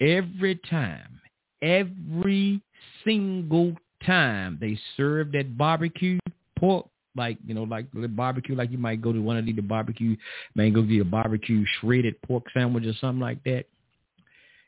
Every 0.00 0.58
time, 0.70 1.20
every 1.62 2.62
single 3.04 3.76
time 4.04 4.58
they 4.60 4.78
serve 4.96 5.32
that 5.32 5.56
barbecue 5.56 6.18
pork, 6.58 6.86
like 7.16 7.38
you 7.46 7.54
know, 7.54 7.64
like 7.64 7.86
the 7.92 8.08
barbecue, 8.08 8.54
like 8.54 8.70
you 8.70 8.78
might 8.78 9.02
go 9.02 9.12
to 9.12 9.20
one 9.20 9.36
of 9.36 9.46
the 9.46 9.52
barbecue, 9.60 10.16
man, 10.54 10.72
go 10.72 10.82
get 10.82 11.00
a 11.00 11.04
barbecue 11.04 11.64
shredded 11.80 12.20
pork 12.22 12.44
sandwich 12.54 12.86
or 12.86 12.94
something 13.00 13.20
like 13.20 13.42
that. 13.44 13.64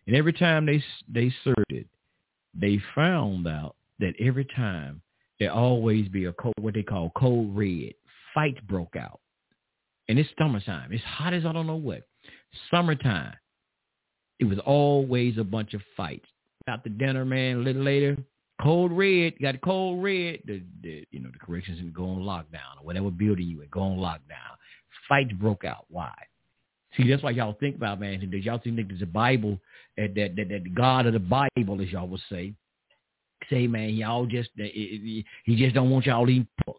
And 0.08 0.16
every 0.16 0.32
time 0.32 0.64
they 0.64 0.82
they 1.06 1.32
served 1.44 1.70
it, 1.70 1.86
they 2.54 2.80
found 2.94 3.46
out 3.46 3.76
that 4.00 4.14
every 4.18 4.46
time 4.56 5.02
there 5.38 5.52
always 5.52 6.08
be 6.08 6.24
a 6.24 6.32
cold, 6.32 6.54
what 6.58 6.74
they 6.74 6.82
call 6.82 7.12
cold 7.14 7.56
red. 7.56 7.92
Fights 8.34 8.58
broke 8.66 8.96
out 8.96 9.20
and 10.08 10.18
it's 10.18 10.28
summertime. 10.38 10.92
It's 10.92 11.04
hot 11.04 11.34
as 11.34 11.44
I 11.44 11.52
don't 11.52 11.66
know 11.66 11.76
what. 11.76 12.02
Summertime. 12.70 13.34
It 14.38 14.46
was 14.46 14.58
always 14.60 15.36
a 15.36 15.44
bunch 15.44 15.74
of 15.74 15.82
fights. 15.96 16.26
Out 16.68 16.84
the 16.84 16.90
dinner, 16.90 17.24
man, 17.24 17.56
a 17.56 17.60
little 17.60 17.82
later, 17.82 18.16
cold 18.62 18.92
red, 18.92 19.34
got 19.40 19.60
cold 19.60 20.02
red, 20.02 20.40
the, 20.46 20.62
the 20.82 21.04
you 21.10 21.20
know, 21.20 21.30
the 21.32 21.38
corrections 21.38 21.80
and 21.80 21.92
go 21.92 22.04
on 22.04 22.20
lockdown 22.20 22.80
or 22.80 22.84
whatever 22.84 23.10
building 23.10 23.46
you 23.46 23.60
in, 23.60 23.68
go 23.70 23.80
on 23.80 23.98
lockdown. 23.98 24.56
Fights 25.08 25.32
broke 25.32 25.64
out. 25.64 25.84
Why? 25.90 26.12
See, 26.96 27.08
that's 27.08 27.22
why 27.22 27.30
y'all 27.30 27.56
think 27.60 27.76
about, 27.76 28.00
man, 28.00 28.28
that 28.30 28.42
y'all 28.42 28.58
think 28.58 28.76
that 28.76 28.98
the 28.98 29.06
Bible, 29.06 29.58
that, 29.96 30.14
that, 30.14 30.36
that, 30.36 30.74
God 30.74 31.06
of 31.06 31.12
the 31.12 31.18
Bible, 31.18 31.80
as 31.82 31.90
y'all 31.90 32.08
would 32.08 32.20
say, 32.30 32.54
say, 33.50 33.66
man, 33.66 33.90
y'all 33.90 34.26
just, 34.26 34.50
he 34.56 35.24
just 35.46 35.74
don't 35.74 35.90
want 35.90 36.06
y'all 36.06 36.28
eating 36.28 36.48
pork. 36.64 36.78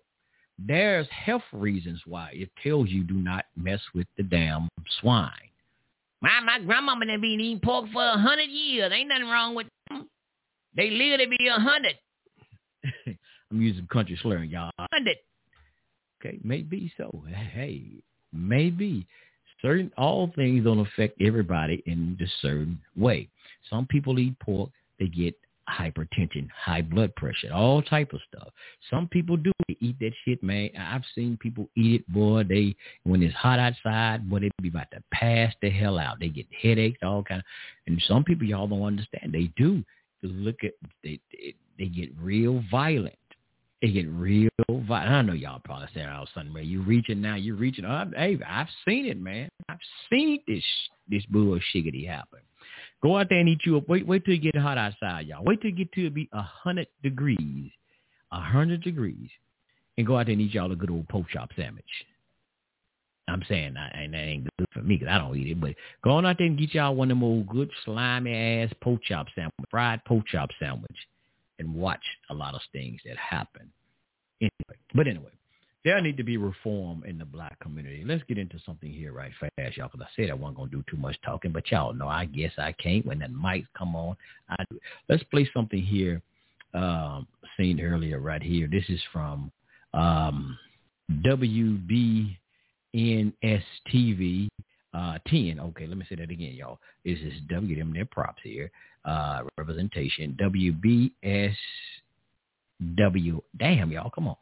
There's 0.58 1.08
health 1.10 1.44
reasons 1.54 2.02
why 2.06 2.32
it 2.34 2.50
tells 2.62 2.90
you 2.90 3.04
do 3.04 3.14
not 3.14 3.46
mess 3.56 3.80
with 3.96 4.08
the 4.18 4.24
damn 4.24 4.68
swine. 5.00 5.32
My 6.22 6.42
my 6.42 6.60
grandmama 6.60 7.06
done 7.06 7.22
been 7.22 7.40
eating 7.40 7.62
pork 7.64 7.86
for 7.94 8.04
a 8.04 8.18
hundred 8.18 8.50
years. 8.50 8.92
Ain't 8.94 9.08
nothing 9.08 9.30
wrong 9.30 9.56
with 9.56 9.68
them. 9.90 10.10
They 10.76 10.90
live 10.90 11.22
to 11.22 11.28
be 11.30 11.48
a 11.48 11.60
hundred. 11.60 11.96
I'm 13.52 13.62
using 13.62 13.88
country 13.88 14.20
slurring, 14.22 14.50
y'all. 14.50 14.72
Hundred. 14.92 15.16
Okay, 16.20 16.40
maybe 16.44 16.92
so. 16.98 17.24
Hey, 17.30 18.04
maybe 18.34 19.08
certain 19.62 19.92
all 19.98 20.32
things 20.36 20.64
don't 20.64 20.80
affect 20.80 21.22
everybody 21.22 21.84
in 21.86 22.18
a 22.22 22.26
certain 22.42 22.80
way. 22.96 23.28
Some 23.70 23.86
people 23.86 24.20
eat 24.20 24.38
pork, 24.40 24.70
they 25.00 25.08
get 25.08 25.36
hypertension, 25.70 26.48
high 26.56 26.82
blood 26.82 27.16
pressure, 27.16 27.52
all 27.54 27.82
type 27.82 28.14
of 28.14 28.20
stuff. 28.28 28.50
Some 28.90 29.08
people 29.08 29.38
do 29.38 29.52
eat 29.80 29.98
that 30.00 30.12
shit, 30.26 30.42
man. 30.42 30.70
I've 30.78 31.04
seen 31.16 31.38
people 31.38 31.70
eat 31.76 32.02
it, 32.02 32.14
boy. 32.14 32.44
They 32.44 32.76
when 33.04 33.22
it's 33.22 33.36
hot 33.36 33.60
outside, 33.60 34.30
boy, 34.30 34.40
they 34.40 34.52
be 34.62 34.70
about 34.70 34.92
to 34.92 35.04
pass 35.12 35.54
the 35.62 35.70
hell 35.70 36.00
out. 36.00 36.20
They 36.20 36.30
get 36.30 36.48
headaches, 36.62 37.00
all 37.04 37.24
kind 37.24 37.40
of. 37.40 37.46
And 37.88 38.02
some 38.08 38.24
people 38.24 38.48
y'all 38.48 38.68
don't 38.68 38.84
understand. 38.84 39.34
They 39.34 39.52
do. 39.56 39.84
Look 40.22 40.64
at 40.64 40.74
they 41.04 41.20
they, 41.32 41.56
they 41.78 41.86
get 41.86 42.10
real 42.20 42.64
violent. 42.72 43.16
They 43.82 43.92
get 43.92 44.10
real 44.10 44.50
violent. 44.70 45.12
I 45.12 45.22
know 45.22 45.34
y'all 45.34 45.62
probably 45.64 45.88
saying, 45.94 46.08
"Oh, 46.08 46.26
son, 46.34 46.52
man, 46.52 46.66
you 46.66 46.82
reaching 46.82 47.22
now? 47.22 47.36
You 47.36 47.56
reaching?" 47.56 47.86
Oh, 47.86 48.12
hey, 48.16 48.38
I've 48.46 48.68
seen 48.86 49.06
it, 49.06 49.20
man. 49.20 49.50
I've 49.70 49.80
seen 50.10 50.40
this 50.48 50.64
this 51.08 51.26
bullshit 51.28 51.96
happen. 52.06 52.40
Go 53.02 53.18
out 53.18 53.30
there 53.30 53.40
and 53.40 53.48
eat 53.48 53.62
you 53.66 53.78
up. 53.78 53.88
Wait, 53.88 54.06
wait 54.06 54.26
till 54.26 54.34
it 54.34 54.42
get 54.42 54.56
hot 54.56 54.78
outside, 54.78 55.28
y'all. 55.28 55.46
Wait 55.46 55.62
till 55.62 55.70
it 55.70 55.78
get 55.78 55.92
to 55.94 56.08
it 56.08 56.14
be 56.14 56.28
a 56.34 56.42
hundred 56.42 56.88
degrees, 57.02 57.72
a 58.32 58.40
hundred 58.40 58.84
degrees, 58.84 59.30
and 59.98 60.06
go 60.06 60.18
out 60.18 60.26
there 60.26 60.34
and 60.34 60.42
eat 60.42 60.54
y'all 60.54 60.72
a 60.72 60.76
good 60.76 60.92
old 60.92 61.08
pork 61.08 61.28
chop 61.30 61.50
sandwich. 61.56 61.86
I'm 63.30 63.44
saying, 63.48 63.78
I, 63.78 63.88
and 63.90 64.14
that 64.14 64.18
ain't 64.18 64.48
good 64.58 64.68
for 64.74 64.82
me 64.82 64.98
because 64.98 65.12
I 65.14 65.20
don't 65.20 65.38
eat 65.38 65.52
it, 65.52 65.62
but 65.62 65.76
go 66.04 66.12
on 66.12 66.26
out 66.26 66.38
there 66.38 66.48
and 66.48 66.58
get 66.58 66.74
y'all 66.74 66.96
one 66.96 67.12
of 67.12 67.18
them 67.18 67.24
old 67.24 67.48
good 67.48 67.70
slimy 67.86 68.36
ass 68.36 68.74
pork 68.82 69.02
chop 69.04 69.28
sandwich, 69.36 69.54
fried 69.70 70.04
pork 70.06 70.26
chop 70.28 70.50
sandwich, 70.60 70.98
and 71.60 71.74
watch 71.74 72.04
a 72.30 72.34
lot 72.34 72.56
of 72.56 72.62
things 72.72 73.00
that 73.06 73.18
happen. 73.18 73.72
Anyway, 74.42 74.78
but 74.96 75.08
anyway, 75.08 75.32
there 75.86 76.00
need 76.02 76.18
to 76.18 76.24
be 76.24 76.38
reform 76.38 77.04
in 77.06 77.18
the 77.18 77.26
black 77.26 77.60
community. 77.60 78.04
Let's 78.06 78.24
get 78.24 78.38
into 78.38 78.60
something 78.66 78.92
here 78.92 79.14
right 79.14 79.32
fast, 79.40 79.78
y'all, 79.78 79.90
because 79.92 80.06
I 80.06 80.16
said 80.16 80.30
I 80.30 80.34
wasn't 80.34 80.58
going 80.58 80.70
to 80.70 80.76
do 80.78 80.84
too 80.90 80.98
much 80.98 81.16
talking, 81.24 81.52
but 81.52 81.70
y'all 81.72 81.94
know 81.94 82.08
I 82.08 82.26
guess 82.26 82.52
I 82.58 82.74
can't. 82.74 83.06
When 83.06 83.20
that 83.20 83.32
mic 83.32 83.66
come 83.78 83.96
on, 83.96 84.16
I 84.50 84.64
do. 84.70 84.80
Let's 85.08 85.24
play 85.24 85.50
something 85.54 85.82
here 85.82 86.22
um, 86.74 87.28
seen 87.58 87.80
earlier 87.80 88.20
right 88.20 88.44
here. 88.44 88.68
This 88.68 88.84
is 88.90 89.02
from 89.12 89.52
um, 89.94 90.58
WBNS 91.12 92.36
TV 92.94 94.50
uh, 94.94 95.18
10. 95.28 95.60
Okay, 95.60 95.88
let 95.88 95.98
me 95.98 96.06
say 96.10 96.16
that 96.16 96.30
again, 96.30 96.54
y'all. 96.54 96.80
This 97.06 97.20
is 97.20 97.34
W, 97.50 97.94
their 97.94 98.06
props 98.06 98.42
here. 98.44 98.72
Uh, 99.06 99.42
representation, 99.58 100.38
WBSW. 100.40 101.12
Damn, 103.58 103.92
y'all, 103.92 104.10
come 104.10 104.28
on. 104.28 104.36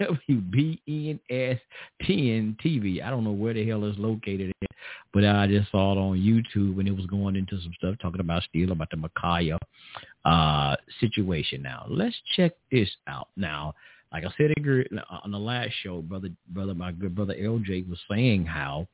WBNS 0.00 1.60
10 2.02 2.56
TV. 2.64 3.02
I 3.02 3.10
don't 3.10 3.24
know 3.24 3.32
where 3.32 3.54
the 3.54 3.66
hell 3.66 3.84
it's 3.84 3.98
located 3.98 4.52
at, 4.62 4.70
but 5.12 5.24
I 5.24 5.46
just 5.46 5.70
saw 5.70 5.92
it 5.92 5.98
on 5.98 6.18
YouTube 6.18 6.78
and 6.78 6.88
it 6.88 6.96
was 6.96 7.06
going 7.06 7.36
into 7.36 7.60
some 7.60 7.72
stuff 7.78 7.96
talking 8.00 8.20
about 8.20 8.42
steel, 8.44 8.72
about 8.72 8.90
the 8.90 8.96
Ma'Khia 8.96 9.56
uh, 10.24 10.76
situation. 11.00 11.62
Now, 11.62 11.86
let's 11.88 12.16
check 12.36 12.52
this 12.70 12.90
out. 13.06 13.28
Now, 13.36 13.74
like 14.12 14.24
I 14.24 14.32
said 14.36 14.52
on 15.24 15.30
the 15.30 15.38
last 15.38 15.72
show, 15.82 16.02
brother, 16.02 16.28
brother, 16.50 16.74
my 16.74 16.92
good 16.92 17.14
brother 17.14 17.34
LJ 17.34 17.88
was 17.88 17.98
saying 18.10 18.44
how 18.44 18.86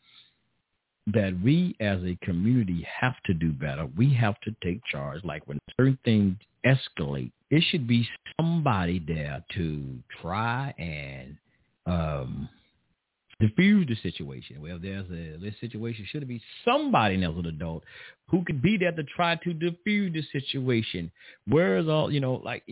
that 1.12 1.38
we 1.42 1.76
as 1.80 2.00
a 2.02 2.18
community 2.22 2.86
have 3.00 3.14
to 3.24 3.34
do 3.34 3.52
better. 3.52 3.86
We 3.96 4.12
have 4.14 4.38
to 4.40 4.54
take 4.62 4.84
charge. 4.84 5.24
Like 5.24 5.46
when 5.46 5.58
certain 5.76 5.98
things 6.04 6.36
escalate, 6.66 7.32
it 7.50 7.62
should 7.70 7.86
be 7.86 8.06
somebody 8.38 9.02
there 9.06 9.44
to 9.54 9.98
try 10.20 10.74
and 10.78 11.36
um, 11.86 12.48
diffuse 13.40 13.86
the 13.86 13.96
situation. 13.96 14.60
Well, 14.60 14.78
there's 14.80 15.06
a 15.10 15.38
this 15.38 15.54
situation 15.60 16.06
should 16.10 16.26
be 16.26 16.42
somebody 16.64 17.22
else, 17.22 17.36
an 17.38 17.46
adult, 17.46 17.84
who 18.28 18.44
could 18.44 18.60
be 18.60 18.76
there 18.76 18.92
to 18.92 19.04
try 19.04 19.36
to 19.36 19.52
diffuse 19.54 20.12
the 20.12 20.40
situation. 20.40 21.10
Where's 21.46 21.88
all 21.88 22.12
you 22.12 22.20
know, 22.20 22.40
like 22.44 22.64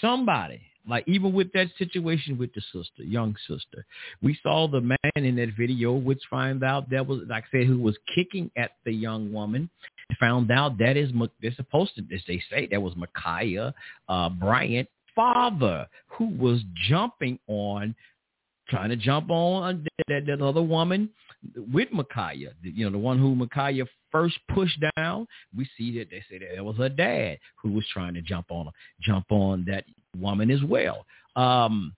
somebody, 0.00 0.60
like 0.88 1.04
even 1.06 1.32
with 1.32 1.52
that 1.52 1.68
situation 1.78 2.38
with 2.38 2.52
the 2.54 2.62
sister, 2.72 3.02
young 3.02 3.36
sister, 3.46 3.86
we 4.22 4.38
saw 4.42 4.66
the 4.66 4.80
man 4.80 4.98
in 5.14 5.36
that 5.36 5.50
video, 5.56 5.92
which 5.92 6.20
find 6.28 6.64
out 6.64 6.90
that 6.90 7.06
was, 7.06 7.20
like 7.28 7.44
I 7.52 7.58
said, 7.58 7.66
who 7.66 7.78
was 7.78 7.96
kicking 8.14 8.50
at 8.56 8.72
the 8.84 8.92
young 8.92 9.32
woman. 9.32 9.70
found 10.18 10.50
out 10.50 10.78
that 10.78 10.96
is 10.96 11.12
they're 11.40 11.54
supposed 11.54 11.94
to, 11.96 12.02
as 12.14 12.22
they 12.26 12.42
say, 12.50 12.66
that 12.70 12.82
was 12.82 12.94
Ma'Khia 12.94 13.72
uh, 14.08 14.28
Bryant 14.28 14.88
father 15.14 15.86
who 16.06 16.26
was 16.38 16.60
jumping 16.88 17.38
on, 17.46 17.94
trying 18.70 18.90
to 18.90 18.96
jump 18.96 19.30
on 19.30 19.86
that, 20.08 20.26
that 20.26 20.40
other 20.40 20.62
woman 20.62 21.10
with 21.72 21.88
Ma'Khia, 21.90 22.52
you 22.62 22.84
know, 22.84 22.90
the 22.90 22.98
one 22.98 23.18
who 23.18 23.34
Ma'Khia 23.34 23.86
first 24.10 24.38
pushed 24.54 24.78
down. 24.96 25.26
We 25.56 25.68
see 25.76 25.98
that 25.98 26.10
they 26.10 26.22
say 26.30 26.38
that 26.38 26.56
it 26.56 26.64
was 26.64 26.76
her 26.76 26.88
dad 26.88 27.38
who 27.56 27.72
was 27.72 27.84
trying 27.92 28.14
to 28.14 28.22
jump 28.22 28.46
on 28.50 28.70
jump 29.02 29.26
on 29.30 29.64
that 29.68 29.84
woman 30.18 30.50
as 30.50 30.62
well. 30.62 31.04
Um, 31.36 31.94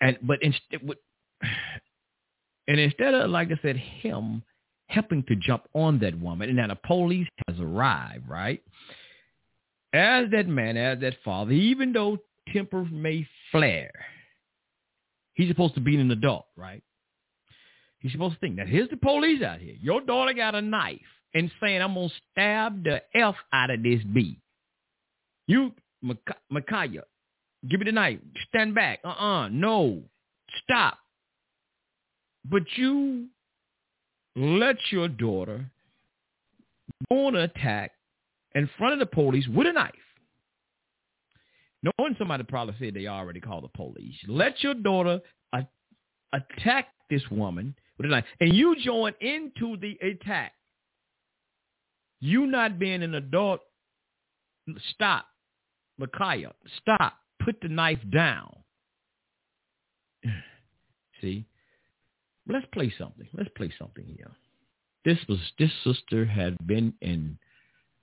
and 0.00 0.18
but 0.22 0.38
instead, 0.42 0.80
and 2.68 2.80
instead 2.80 3.14
of 3.14 3.30
like 3.30 3.48
I 3.48 3.58
said, 3.62 3.76
him 3.76 4.42
helping 4.88 5.22
to 5.24 5.36
jump 5.36 5.64
on 5.74 5.98
that 6.00 6.18
woman, 6.18 6.48
and 6.48 6.56
now 6.56 6.66
the 6.68 6.78
police 6.86 7.28
has 7.46 7.58
arrived, 7.60 8.28
right? 8.28 8.62
As 9.92 10.30
that 10.30 10.46
man, 10.46 10.76
as 10.76 11.00
that 11.00 11.16
father, 11.24 11.52
even 11.52 11.92
though 11.92 12.18
temper 12.52 12.84
may 12.84 13.26
flare, 13.50 13.92
he's 15.40 15.48
supposed 15.48 15.74
to 15.74 15.80
be 15.80 15.96
an 15.96 16.10
adult, 16.10 16.44
right? 16.54 16.82
He's 18.00 18.12
supposed 18.12 18.34
to 18.34 18.40
think 18.40 18.56
that 18.56 18.68
here's 18.68 18.90
the 18.90 18.96
police 18.96 19.42
out 19.42 19.58
here. 19.58 19.74
Your 19.80 20.00
daughter 20.02 20.34
got 20.34 20.54
a 20.54 20.60
knife 20.60 21.00
and 21.34 21.50
saying, 21.60 21.80
I'm 21.80 21.94
going 21.94 22.08
to 22.08 22.14
stab 22.32 22.84
the 22.84 23.02
F 23.14 23.34
out 23.52 23.70
of 23.70 23.82
this 23.82 24.02
B. 24.12 24.38
You, 25.46 25.72
Ma'Khia, 26.04 27.02
give 27.68 27.80
me 27.80 27.86
the 27.86 27.92
knife. 27.92 28.18
Stand 28.48 28.74
back. 28.74 29.00
Uh-uh. 29.04 29.48
No. 29.48 30.02
Stop. 30.62 30.98
But 32.44 32.62
you 32.76 33.26
let 34.36 34.76
your 34.90 35.08
daughter 35.08 35.64
go 37.08 37.28
on 37.28 37.36
an 37.36 37.42
attack 37.42 37.92
in 38.54 38.68
front 38.76 38.94
of 38.94 38.98
the 38.98 39.06
police 39.06 39.46
with 39.48 39.66
a 39.66 39.72
knife. 39.72 39.94
Knowing 41.82 42.14
somebody 42.18 42.44
probably 42.44 42.74
said 42.78 42.94
they 42.94 43.06
already 43.06 43.40
called 43.40 43.64
the 43.64 43.68
police. 43.68 44.14
Let 44.28 44.62
your 44.62 44.74
daughter 44.74 45.20
a- 45.52 45.66
attack 46.32 46.88
this 47.08 47.22
woman 47.30 47.74
with 47.96 48.06
a 48.06 48.08
knife. 48.10 48.24
And 48.40 48.54
you 48.54 48.76
join 48.82 49.14
into 49.20 49.76
the 49.78 49.96
attack. 50.06 50.52
You 52.20 52.46
not 52.46 52.78
being 52.78 53.02
an 53.02 53.14
adult, 53.14 53.60
stop. 54.92 55.26
Ma'Khia, 55.98 56.52
stop. 56.80 57.14
Put 57.42 57.60
the 57.62 57.68
knife 57.68 58.00
down. 58.12 58.56
See? 61.20 61.46
Let's 62.46 62.66
play 62.72 62.92
something. 62.98 63.28
Let's 63.32 63.50
play 63.56 63.72
something 63.78 64.04
here. 64.04 64.30
This 65.04 65.18
was 65.28 65.38
this 65.58 65.70
sister 65.82 66.26
had 66.26 66.56
been 66.66 66.92
in 67.00 67.38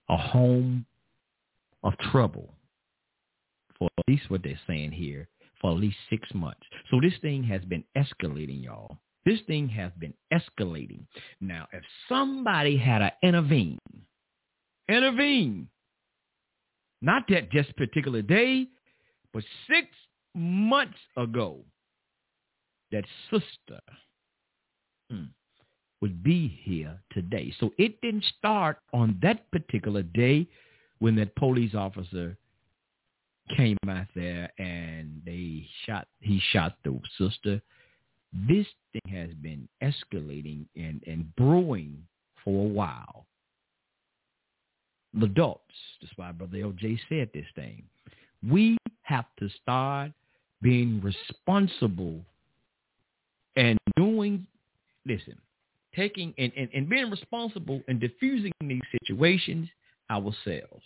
a 0.10 0.18
home 0.18 0.86
of 1.84 1.94
trouble 2.12 2.57
for 3.78 3.90
at 3.98 4.04
least 4.08 4.30
what 4.30 4.44
they're 4.44 4.60
saying 4.68 4.92
here 4.92 5.28
for 5.62 5.72
at 5.72 5.78
least 5.78 5.98
six 6.10 6.28
months. 6.34 6.62
So 6.92 7.00
this 7.02 7.14
thing 7.22 7.44
has 7.44 7.62
been 7.66 7.84
escalating, 7.98 8.64
y'all. 8.64 8.98
This 9.26 9.40
thing 9.48 9.68
has 9.70 9.92
been 10.00 10.14
escalating. 10.32 11.02
Now, 11.42 11.68
if 11.74 11.84
somebody 12.08 12.78
had 12.78 13.00
to 13.00 13.12
intervene, 13.24 13.80
intervene, 14.88 15.68
not 17.02 17.24
that 17.30 17.52
just 17.52 17.76
particular 17.76 18.22
day, 18.22 18.68
but 19.34 19.44
six 19.68 19.88
months 20.34 20.98
ago, 21.18 21.60
that 22.92 23.04
sister 23.30 23.82
hmm, 25.12 25.26
would 26.02 26.24
be 26.24 26.60
here 26.64 26.98
today. 27.12 27.54
So 27.60 27.72
it 27.78 28.00
didn't 28.02 28.26
start 28.38 28.78
on 28.94 29.20
that 29.22 29.50
particular 29.52 30.04
day 30.04 30.48
when 31.00 31.16
that 31.18 31.36
police 31.36 31.76
officer 31.76 32.38
came 33.56 33.78
out 33.88 34.08
there 34.16 34.52
and 34.58 35.22
they 35.26 35.66
shot 35.86 36.08
he 36.20 36.42
shot 36.52 36.78
the 36.84 37.00
sister. 37.18 37.62
This 38.48 38.68
thing 38.92 39.14
has 39.14 39.30
been 39.42 39.68
escalating 39.82 40.66
and, 40.76 41.02
and 41.08 41.34
brewing 41.36 42.04
for 42.44 42.66
a 42.66 42.68
while. 42.68 43.26
The 45.14 45.26
adults, 45.26 45.62
that's 46.02 46.14
why 46.18 46.32
Brother 46.32 46.58
LJ 46.58 47.00
said 47.10 47.30
this 47.34 47.46
thing. 47.56 47.84
We 48.48 48.78
have 49.04 49.26
to 49.40 49.50
start 49.62 50.12
being 50.62 51.02
responsible 51.02 52.20
and 53.56 53.78
doing, 53.96 54.46
listen, 55.06 55.38
taking 55.96 56.34
and, 56.38 56.52
and, 56.56 56.70
and 56.74 56.90
being 56.90 57.10
responsible 57.10 57.82
and 57.88 58.00
diffusing 58.00 58.52
these 58.62 58.82
situations 59.02 59.70
ourselves. 60.12 60.84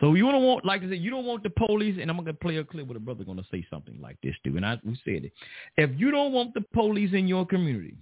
So 0.00 0.14
you 0.14 0.30
don't 0.30 0.44
want, 0.44 0.64
like 0.64 0.82
I 0.82 0.90
said, 0.90 1.00
you 1.00 1.10
don't 1.10 1.24
want 1.24 1.42
the 1.42 1.50
police, 1.50 1.98
and 2.00 2.10
I'm 2.10 2.16
gonna 2.16 2.32
play 2.32 2.56
a 2.56 2.64
clip 2.64 2.86
where 2.86 2.94
the 2.94 3.00
brother 3.00 3.24
gonna 3.24 3.42
say 3.50 3.66
something 3.68 4.00
like 4.00 4.16
this 4.22 4.34
too. 4.44 4.56
And 4.56 4.64
I 4.64 4.78
we 4.84 4.94
said 5.04 5.24
it. 5.24 5.32
If 5.76 5.90
you 5.98 6.10
don't 6.10 6.32
want 6.32 6.54
the 6.54 6.62
police 6.72 7.12
in 7.12 7.26
your 7.26 7.44
community, 7.44 7.96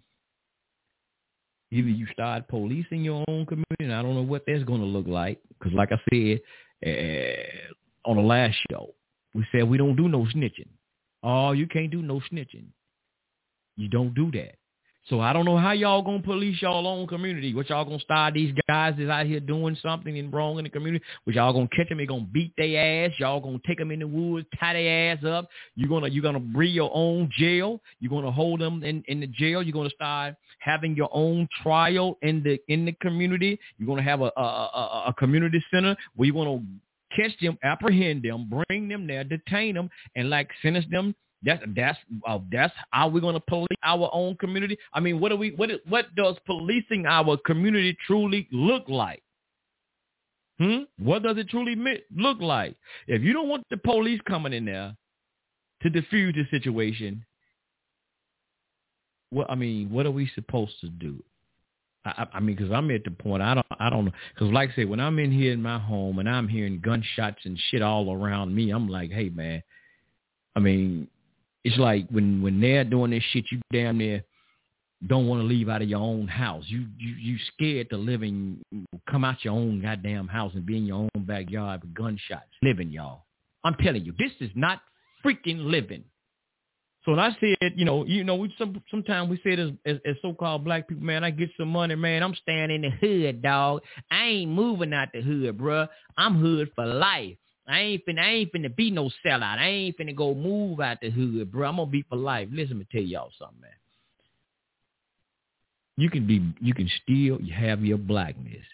either 1.70 1.88
you 1.88 2.06
start 2.12 2.48
policing 2.48 3.02
your 3.02 3.24
own 3.28 3.46
community, 3.46 3.84
and 3.84 3.94
I 3.94 4.02
don't 4.02 4.14
know 4.14 4.22
what 4.22 4.44
that's 4.46 4.64
gonna 4.64 4.84
look 4.84 5.06
like, 5.06 5.40
because 5.58 5.72
like 5.72 5.90
I 5.92 6.00
said 6.10 6.40
uh, 6.86 8.10
on 8.10 8.16
the 8.16 8.22
last 8.22 8.56
show, 8.70 8.94
we 9.34 9.46
said 9.50 9.68
we 9.68 9.78
don't 9.78 9.96
do 9.96 10.08
no 10.08 10.26
snitching. 10.34 10.68
Oh, 11.22 11.52
you 11.52 11.66
can't 11.66 11.90
do 11.90 12.02
no 12.02 12.20
snitching. 12.30 12.66
You 13.76 13.88
don't 13.88 14.14
do 14.14 14.30
that. 14.32 14.56
So 15.08 15.20
I 15.20 15.32
don't 15.32 15.44
know 15.44 15.56
how 15.56 15.70
y'all 15.70 16.02
gonna 16.02 16.20
police 16.20 16.60
y'all 16.60 16.84
own 16.84 17.06
community. 17.06 17.54
What 17.54 17.70
y'all 17.70 17.84
gonna 17.84 18.00
start 18.00 18.34
these 18.34 18.52
guys 18.68 18.94
is 18.98 19.08
out 19.08 19.26
here 19.26 19.38
doing 19.38 19.76
something 19.80 20.18
and 20.18 20.32
wrong 20.32 20.58
in 20.58 20.64
the 20.64 20.70
community. 20.70 21.04
Which 21.22 21.36
y'all 21.36 21.52
gonna 21.52 21.68
catch 21.68 21.88
them? 21.88 21.98
They 21.98 22.06
gonna 22.06 22.26
beat 22.32 22.52
their 22.56 23.06
ass. 23.06 23.12
Y'all 23.18 23.40
gonna 23.40 23.60
take 23.64 23.78
them 23.78 23.92
in 23.92 24.00
the 24.00 24.08
woods, 24.08 24.48
tie 24.58 24.72
their 24.72 25.12
ass 25.12 25.24
up. 25.24 25.48
You're 25.76 25.88
gonna 25.88 26.08
you're 26.08 26.24
gonna 26.24 26.40
bring 26.40 26.72
your 26.72 26.90
own 26.92 27.30
jail. 27.38 27.80
You're 28.00 28.10
gonna 28.10 28.32
hold 28.32 28.60
them 28.60 28.82
in 28.82 29.04
in 29.06 29.20
the 29.20 29.28
jail. 29.28 29.62
You're 29.62 29.74
gonna 29.74 29.90
start 29.90 30.34
having 30.58 30.96
your 30.96 31.10
own 31.12 31.48
trial 31.62 32.18
in 32.22 32.42
the 32.42 32.58
in 32.66 32.84
the 32.84 32.92
community. 33.00 33.60
You're 33.78 33.86
gonna 33.86 34.02
have 34.02 34.22
a 34.22 34.32
a, 34.36 34.42
a, 34.42 35.04
a 35.08 35.14
community 35.16 35.64
center 35.72 35.96
where 36.16 36.26
you're 36.26 36.44
gonna 36.44 36.64
catch 37.16 37.38
them, 37.40 37.56
apprehend 37.62 38.24
them, 38.24 38.50
bring 38.50 38.88
them 38.88 39.06
there, 39.06 39.22
detain 39.22 39.74
them, 39.76 39.88
and 40.16 40.30
like 40.30 40.50
sentence 40.62 40.84
them 40.90 41.14
that's 41.42 41.62
that's 41.74 41.98
uh, 42.26 42.38
that's 42.50 42.72
how 42.90 43.08
we're 43.08 43.20
gonna 43.20 43.40
police 43.40 43.66
our 43.82 44.10
own 44.12 44.36
community. 44.36 44.78
I 44.92 45.00
mean, 45.00 45.20
what 45.20 45.30
do 45.30 45.36
we 45.36 45.50
what 45.50 45.70
what 45.86 46.14
does 46.14 46.36
policing 46.46 47.06
our 47.06 47.36
community 47.38 47.96
truly 48.06 48.48
look 48.50 48.88
like? 48.88 49.22
Hmm? 50.58 50.84
What 50.98 51.22
does 51.22 51.36
it 51.36 51.50
truly 51.50 51.76
look 52.14 52.40
like? 52.40 52.76
If 53.06 53.22
you 53.22 53.32
don't 53.32 53.48
want 53.48 53.64
the 53.70 53.76
police 53.76 54.20
coming 54.26 54.54
in 54.54 54.64
there 54.64 54.96
to 55.82 55.90
defuse 55.90 56.34
the 56.34 56.46
situation, 56.50 57.24
what 59.30 59.50
I 59.50 59.54
mean, 59.54 59.90
what 59.90 60.06
are 60.06 60.10
we 60.10 60.30
supposed 60.34 60.80
to 60.80 60.88
do? 60.88 61.22
I, 62.06 62.26
I 62.34 62.40
mean, 62.40 62.56
because 62.56 62.72
I'm 62.72 62.90
at 62.90 63.04
the 63.04 63.10
point 63.10 63.42
I 63.42 63.54
don't 63.54 63.66
I 63.78 63.90
don't 63.90 64.06
know. 64.06 64.12
Because 64.34 64.52
like 64.52 64.70
I 64.70 64.76
said, 64.76 64.88
when 64.88 65.00
I'm 65.00 65.18
in 65.18 65.30
here 65.30 65.52
in 65.52 65.60
my 65.60 65.78
home 65.78 66.18
and 66.18 66.28
I'm 66.28 66.48
hearing 66.48 66.80
gunshots 66.80 67.44
and 67.44 67.60
shit 67.70 67.82
all 67.82 68.12
around 68.12 68.54
me, 68.54 68.70
I'm 68.70 68.88
like, 68.88 69.10
hey 69.10 69.28
man, 69.28 69.62
I 70.54 70.60
mean, 70.60 71.08
it's 71.66 71.78
like 71.78 72.06
when 72.10 72.42
when 72.42 72.60
they're 72.60 72.84
doing 72.84 73.10
this 73.10 73.24
shit, 73.32 73.44
you 73.50 73.60
damn 73.72 73.98
near 73.98 74.22
don't 75.04 75.26
want 75.26 75.42
to 75.42 75.46
leave 75.46 75.68
out 75.68 75.82
of 75.82 75.88
your 75.88 76.00
own 76.00 76.28
house. 76.28 76.62
You 76.68 76.86
you 76.96 77.14
you 77.16 77.38
scared 77.52 77.90
to 77.90 77.96
live 77.96 78.22
in 78.22 78.62
come 79.10 79.24
out 79.24 79.44
your 79.44 79.54
own 79.54 79.82
goddamn 79.82 80.28
house 80.28 80.52
and 80.54 80.64
be 80.64 80.76
in 80.76 80.86
your 80.86 80.98
own 80.98 81.24
backyard 81.26 81.82
with 81.82 81.92
gunshots. 81.92 82.46
Living, 82.62 82.90
y'all. 82.90 83.24
I'm 83.64 83.74
telling 83.82 84.04
you, 84.04 84.14
this 84.16 84.30
is 84.40 84.50
not 84.54 84.80
freaking 85.24 85.68
living. 85.68 86.04
So 87.04 87.10
when 87.10 87.20
I 87.20 87.36
said, 87.40 87.72
you 87.74 87.84
know, 87.84 88.04
you 88.06 88.22
know, 88.22 88.36
we 88.36 88.54
some 88.58 88.80
sometimes 88.88 89.28
we 89.28 89.40
said 89.42 89.58
as, 89.58 89.70
as 89.84 89.96
as 90.06 90.14
so-called 90.22 90.64
black 90.64 90.86
people, 90.86 91.04
man, 91.04 91.24
I 91.24 91.30
get 91.30 91.50
some 91.56 91.68
money, 91.68 91.96
man. 91.96 92.22
I'm 92.22 92.36
staying 92.36 92.70
in 92.70 92.82
the 92.82 92.90
hood, 92.90 93.42
dog. 93.42 93.82
I 94.08 94.24
ain't 94.24 94.52
moving 94.52 94.92
out 94.92 95.08
the 95.12 95.20
hood, 95.20 95.58
bruh. 95.58 95.88
I'm 96.16 96.38
hood 96.38 96.70
for 96.76 96.86
life. 96.86 97.36
I 97.68 97.80
ain't 97.80 98.06
finna, 98.06 98.20
I 98.20 98.30
ain't 98.30 98.52
finna 98.52 98.74
be 98.74 98.90
no 98.90 99.10
sellout. 99.24 99.58
I 99.58 99.66
ain't 99.66 99.98
finna 99.98 100.14
go 100.14 100.34
move 100.34 100.80
out 100.80 100.98
the 101.00 101.10
hood, 101.10 101.50
bro. 101.50 101.68
I'm 101.68 101.76
gonna 101.76 101.90
be 101.90 102.04
for 102.08 102.16
life. 102.16 102.48
Listen, 102.52 102.78
me 102.78 102.86
tell 102.90 103.02
y'all 103.02 103.30
something, 103.38 103.60
man. 103.60 103.70
You 105.96 106.10
can 106.10 106.26
be, 106.26 106.54
you 106.60 106.74
can 106.74 106.90
still 107.02 107.38
have 107.52 107.84
your 107.84 107.98
blackness. 107.98 108.64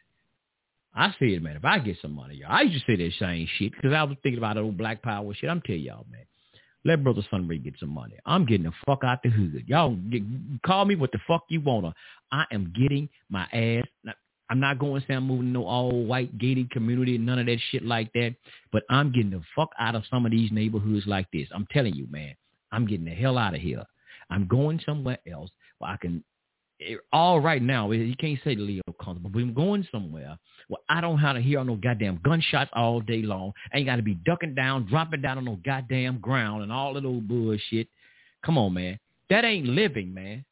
I 0.94 1.14
said, 1.18 1.42
man, 1.42 1.56
if 1.56 1.64
I 1.64 1.78
get 1.78 1.96
some 2.02 2.14
money, 2.14 2.36
y'all. 2.36 2.52
I 2.52 2.62
used 2.62 2.84
to 2.84 2.92
say 2.92 3.02
that 3.02 3.12
same 3.18 3.48
shit 3.58 3.72
because 3.72 3.94
I 3.94 4.02
was 4.02 4.16
thinking 4.22 4.38
about 4.38 4.58
old 4.58 4.76
black 4.76 5.02
power 5.02 5.32
shit. 5.34 5.48
I'm 5.48 5.62
telling 5.62 5.82
y'all, 5.82 6.04
man. 6.10 6.26
Let 6.84 7.04
Brother 7.04 7.22
Sunray 7.30 7.58
get 7.58 7.74
some 7.78 7.90
money. 7.90 8.16
I'm 8.26 8.44
getting 8.44 8.64
the 8.64 8.72
fuck 8.84 9.04
out 9.04 9.22
the 9.22 9.30
hood. 9.30 9.64
Y'all 9.68 9.94
get, 9.94 10.22
call 10.66 10.84
me 10.84 10.96
what 10.96 11.12
the 11.12 11.20
fuck 11.26 11.44
you 11.48 11.60
wanna. 11.60 11.94
I 12.32 12.44
am 12.50 12.72
getting 12.76 13.08
my 13.30 13.44
ass. 13.52 13.84
I'm 14.52 14.60
not 14.60 14.78
going 14.78 15.00
to 15.00 15.06
say 15.06 15.14
I'm 15.14 15.26
moving 15.26 15.46
to 15.46 15.52
no 15.52 15.64
all 15.64 16.04
white 16.04 16.36
gated 16.36 16.70
community, 16.70 17.16
and 17.16 17.24
none 17.24 17.38
of 17.38 17.46
that 17.46 17.58
shit 17.70 17.82
like 17.86 18.12
that. 18.12 18.34
But 18.70 18.82
I'm 18.90 19.10
getting 19.10 19.30
the 19.30 19.40
fuck 19.56 19.70
out 19.78 19.94
of 19.94 20.02
some 20.10 20.26
of 20.26 20.30
these 20.30 20.52
neighborhoods 20.52 21.06
like 21.06 21.26
this. 21.32 21.48
I'm 21.54 21.66
telling 21.72 21.94
you, 21.94 22.06
man, 22.10 22.34
I'm 22.70 22.86
getting 22.86 23.06
the 23.06 23.12
hell 23.12 23.38
out 23.38 23.54
of 23.54 23.62
here. 23.62 23.82
I'm 24.28 24.46
going 24.46 24.78
somewhere 24.84 25.16
else 25.26 25.50
where 25.78 25.90
I 25.90 25.96
can 25.96 26.22
all 27.12 27.40
right 27.40 27.62
now, 27.62 27.90
you 27.92 28.16
can't 28.16 28.38
say 28.44 28.54
the 28.54 28.60
Leo 28.60 28.82
comfortable, 29.02 29.30
but 29.30 29.38
I'm 29.38 29.54
going 29.54 29.88
somewhere 29.90 30.36
where 30.68 30.80
I 30.88 31.00
don't 31.00 31.18
have 31.18 31.36
to 31.36 31.40
hear 31.40 31.64
no 31.64 31.76
goddamn 31.76 32.20
gunshots 32.22 32.70
all 32.74 33.00
day 33.00 33.22
long. 33.22 33.52
I 33.72 33.78
ain't 33.78 33.86
got 33.86 33.96
to 33.96 34.02
be 34.02 34.14
ducking 34.14 34.54
down, 34.54 34.86
dropping 34.86 35.22
down 35.22 35.38
on 35.38 35.44
no 35.44 35.58
goddamn 35.64 36.18
ground 36.18 36.62
and 36.62 36.72
all 36.72 36.92
that 36.94 37.04
old 37.04 37.26
bullshit. 37.26 37.88
Come 38.44 38.58
on, 38.58 38.74
man. 38.74 38.98
That 39.30 39.44
ain't 39.44 39.66
living, 39.66 40.12
man. 40.12 40.44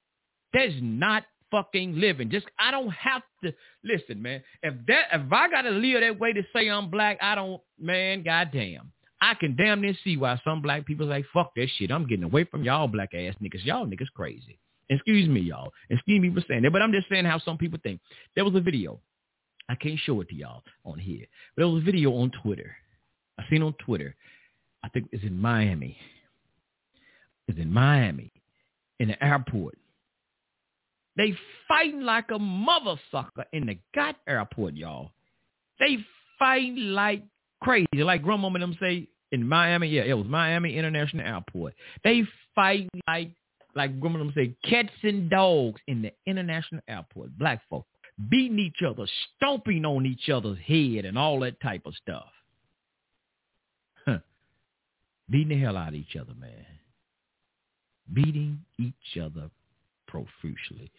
That's 0.54 0.72
not 0.80 1.24
fucking 1.50 1.98
living. 1.98 2.30
Just 2.30 2.46
I 2.58 2.70
don't 2.70 2.90
have 2.90 3.22
to 3.44 3.52
listen, 3.84 4.22
man. 4.22 4.42
If 4.62 4.74
that 4.86 5.06
if 5.12 5.32
I 5.32 5.48
gotta 5.50 5.70
live 5.70 6.00
that 6.00 6.18
way 6.18 6.32
to 6.32 6.42
say 6.54 6.68
I'm 6.68 6.90
black, 6.90 7.18
I 7.20 7.34
don't 7.34 7.60
man, 7.78 8.22
goddamn. 8.22 8.92
I 9.22 9.34
can 9.34 9.54
damn 9.54 9.82
near 9.82 9.94
see 10.02 10.16
why 10.16 10.40
some 10.44 10.62
black 10.62 10.86
people 10.86 11.06
say, 11.08 11.24
fuck 11.34 11.54
that 11.54 11.68
shit. 11.76 11.90
I'm 11.90 12.06
getting 12.06 12.24
away 12.24 12.44
from 12.44 12.64
y'all 12.64 12.88
black 12.88 13.12
ass 13.12 13.34
niggas. 13.42 13.64
Y'all 13.64 13.86
niggas 13.86 14.10
crazy. 14.14 14.58
Excuse 14.88 15.28
me, 15.28 15.40
y'all. 15.40 15.72
Excuse 15.90 16.20
me 16.20 16.32
for 16.32 16.42
saying 16.48 16.62
that, 16.62 16.72
but 16.72 16.82
I'm 16.82 16.92
just 16.92 17.08
saying 17.08 17.26
how 17.26 17.38
some 17.38 17.58
people 17.58 17.78
think. 17.82 18.00
There 18.34 18.44
was 18.44 18.54
a 18.54 18.60
video 18.60 18.98
I 19.70 19.76
can't 19.76 20.00
show 20.00 20.20
it 20.20 20.28
to 20.30 20.34
y'all 20.34 20.64
on 20.84 20.98
here. 20.98 21.24
But 21.54 21.62
there 21.62 21.68
was 21.68 21.82
a 21.82 21.84
video 21.84 22.12
on 22.14 22.32
Twitter. 22.42 22.74
I 23.38 23.44
seen 23.48 23.62
on 23.62 23.72
Twitter. 23.74 24.16
I 24.82 24.88
think 24.88 25.08
it's 25.12 25.22
in 25.22 25.40
Miami. 25.40 25.96
It's 27.46 27.58
in 27.58 27.72
Miami, 27.72 28.32
in 28.98 29.08
the 29.08 29.24
airport. 29.24 29.78
They 31.16 31.34
fighting 31.68 32.02
like 32.02 32.30
a 32.30 32.38
mother 32.38 32.96
sucker 33.10 33.44
in 33.52 33.66
the 33.66 33.78
god 33.94 34.16
airport, 34.26 34.74
y'all. 34.74 35.10
They 35.78 35.98
fight 36.38 36.72
like 36.76 37.24
crazy, 37.62 37.88
like 37.94 38.22
grandmama 38.22 38.58
them 38.58 38.76
say 38.80 39.08
in 39.32 39.46
Miami. 39.46 39.88
Yeah, 39.88 40.02
it 40.02 40.14
was 40.14 40.26
Miami 40.26 40.76
International 40.76 41.26
Airport. 41.26 41.74
They 42.04 42.22
fight 42.54 42.88
like 43.06 43.30
like 43.74 44.00
grandma 44.00 44.18
them 44.18 44.32
say 44.34 44.54
cats 44.68 44.90
and 45.02 45.30
dogs 45.30 45.80
in 45.86 46.02
the 46.02 46.12
international 46.26 46.82
airport. 46.88 47.36
Black 47.38 47.62
folks 47.68 47.88
beating 48.28 48.58
each 48.58 48.82
other, 48.86 49.06
stomping 49.36 49.84
on 49.84 50.04
each 50.04 50.28
other's 50.28 50.58
head 50.58 51.04
and 51.04 51.16
all 51.16 51.40
that 51.40 51.60
type 51.60 51.86
of 51.86 51.94
stuff. 51.94 52.28
Huh. 54.04 54.18
Beating 55.30 55.56
the 55.56 55.64
hell 55.64 55.76
out 55.76 55.88
of 55.88 55.94
each 55.94 56.16
other, 56.20 56.34
man. 56.34 56.66
Beating 58.12 58.60
each 58.78 59.22
other 59.22 59.50
profusely. 60.10 60.90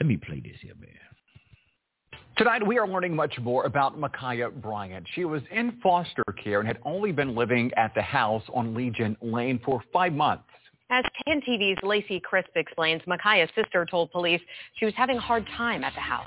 Let 0.00 0.06
me 0.06 0.16
play 0.16 0.40
this 0.40 0.56
here, 0.60 0.74
man. 0.78 2.20
Tonight, 2.36 2.66
we 2.66 2.78
are 2.78 2.86
learning 2.86 3.16
much 3.16 3.38
more 3.40 3.64
about 3.64 3.98
Ma'Khia 3.98 4.52
Bryant. 4.60 5.06
She 5.14 5.24
was 5.24 5.40
in 5.50 5.78
foster 5.82 6.24
care 6.42 6.60
and 6.60 6.68
had 6.68 6.78
only 6.84 7.10
been 7.10 7.34
living 7.34 7.72
at 7.78 7.94
the 7.94 8.02
house 8.02 8.42
on 8.52 8.74
Legion 8.74 9.16
Lane 9.22 9.58
for 9.64 9.82
five 9.92 10.12
months. 10.12 10.44
As 10.90 11.02
10 11.26 11.40
TV's 11.40 11.78
Lacey 11.82 12.20
Crisp 12.20 12.50
explains, 12.54 13.00
Ma'Khia's 13.08 13.50
sister 13.54 13.86
told 13.86 14.12
police 14.12 14.40
she 14.74 14.84
was 14.84 14.94
having 14.96 15.16
a 15.16 15.20
hard 15.20 15.46
time 15.56 15.82
at 15.82 15.94
the 15.94 16.00
house. 16.00 16.26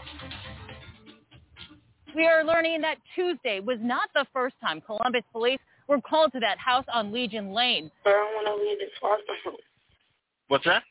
We 2.16 2.26
are 2.26 2.44
learning 2.44 2.82
that 2.82 2.98
Tuesday 3.16 3.60
was 3.60 3.78
not 3.80 4.10
the 4.16 4.26
first 4.34 4.56
time 4.60 4.82
Columbus 4.82 5.22
police 5.32 5.60
were 5.88 6.02
called 6.02 6.32
to 6.34 6.40
that 6.40 6.58
house 6.58 6.86
on 6.92 7.12
Legion 7.12 7.54
Lane. 7.54 7.92
Sir, 8.04 8.16
I 8.16 8.24
want 8.34 8.48
to 8.48 8.56
leave 8.56 8.80
this 8.80 8.90
foster 9.00 9.34
home. 9.44 9.56
What's 10.48 10.66
that? 10.66 10.84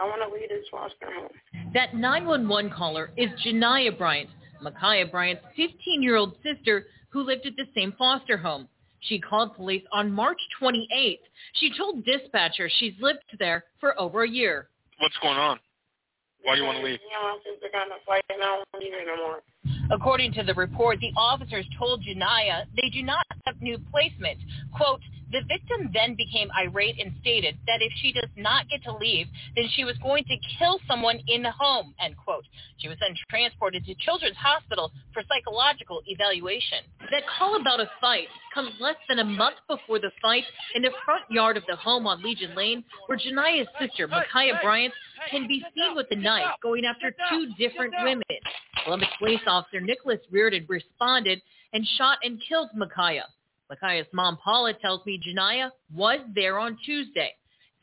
I 0.00 0.04
want 0.04 0.22
to 0.22 0.34
leave 0.34 0.48
this 0.48 0.64
foster 0.70 1.12
home. 1.12 1.30
That 1.74 1.94
911 1.94 2.72
caller 2.72 3.10
is 3.16 3.28
Janiyah 3.44 3.98
Bryant, 3.98 4.30
Ma'Khia 4.62 5.10
Bryant's 5.10 5.42
15-year-old 5.58 6.36
sister 6.42 6.86
who 7.10 7.22
lived 7.22 7.46
at 7.46 7.56
the 7.56 7.66
same 7.74 7.92
foster 7.98 8.36
home. 8.36 8.68
She 9.00 9.18
called 9.18 9.54
police 9.56 9.82
on 9.92 10.10
March 10.10 10.38
28th. 10.60 11.18
She 11.54 11.72
told 11.76 12.04
dispatchers 12.04 12.70
she's 12.78 12.94
lived 13.00 13.24
there 13.38 13.64
for 13.80 13.98
over 14.00 14.22
a 14.24 14.28
year. 14.28 14.68
What's 14.98 15.16
going 15.22 15.38
on? 15.38 15.58
Why 16.42 16.54
do 16.54 16.60
you 16.60 16.66
want 16.66 16.78
to 16.78 16.84
leave? 16.84 16.98
Yeah, 17.10 17.22
my 17.22 17.38
sister 17.44 17.68
got 17.72 17.86
in 17.86 17.92
a 17.92 18.04
fight 18.06 18.22
and 18.30 18.42
I 18.42 18.46
don't 18.46 18.58
want 18.58 18.68
to 18.72 18.78
leave 18.78 18.92
no 19.06 19.16
more. 19.16 19.42
According 19.90 20.32
to 20.34 20.42
the 20.42 20.54
report, 20.54 20.98
the 21.00 21.12
officers 21.16 21.64
told 21.78 22.02
Janiyah 22.02 22.64
they 22.76 22.90
do 22.90 23.02
not 23.02 23.24
have 23.46 23.60
new 23.60 23.78
placement. 23.90 24.38
Quote, 24.76 25.00
the 25.30 25.40
victim 25.46 25.90
then 25.92 26.14
became 26.14 26.48
irate 26.56 27.00
and 27.00 27.12
stated 27.20 27.56
that 27.66 27.82
if 27.82 27.92
she 28.00 28.12
does 28.12 28.30
not 28.36 28.68
get 28.68 28.82
to 28.84 28.96
leave, 28.96 29.26
then 29.56 29.68
she 29.74 29.84
was 29.84 29.96
going 29.98 30.24
to 30.24 30.36
kill 30.58 30.78
someone 30.88 31.20
in 31.28 31.42
the 31.42 31.50
home, 31.50 31.94
end 32.00 32.16
quote. 32.16 32.44
She 32.78 32.88
was 32.88 32.96
then 33.00 33.14
transported 33.28 33.84
to 33.84 33.94
Children's 33.96 34.36
Hospital 34.36 34.92
for 35.12 35.22
psychological 35.28 36.02
evaluation. 36.06 36.78
That 37.10 37.22
call 37.38 37.60
about 37.60 37.80
a 37.80 37.90
fight 38.00 38.28
comes 38.54 38.72
less 38.80 38.96
than 39.08 39.18
a 39.18 39.24
month 39.24 39.56
before 39.68 39.98
the 39.98 40.10
fight 40.22 40.44
in 40.74 40.82
the 40.82 40.92
front 41.04 41.24
yard 41.30 41.56
of 41.56 41.64
the 41.68 41.76
home 41.76 42.06
on 42.06 42.22
Legion 42.22 42.54
Lane, 42.54 42.84
where 43.06 43.18
Janiyah's 43.18 43.68
sister, 43.80 44.08
Ma'Khia 44.08 44.62
Bryant, 44.62 44.94
can 45.30 45.46
be 45.46 45.62
seen 45.74 45.94
with 45.94 46.06
a 46.10 46.16
knife 46.16 46.54
going 46.62 46.84
after 46.84 47.14
two 47.30 47.48
different 47.58 47.94
women. 48.02 48.22
Columbus 48.84 49.08
police 49.18 49.40
officer 49.46 49.80
Nicholas 49.80 50.20
Reardon 50.30 50.64
responded 50.68 51.40
and 51.72 51.86
shot 51.98 52.18
and 52.22 52.40
killed 52.48 52.70
Ma'Khia. 52.76 53.22
Ma'Khia's 53.70 54.06
mom, 54.12 54.38
Paula, 54.42 54.72
tells 54.74 55.04
me 55.04 55.20
Janiyah 55.20 55.70
was 55.94 56.20
there 56.34 56.58
on 56.58 56.78
Tuesday. 56.84 57.34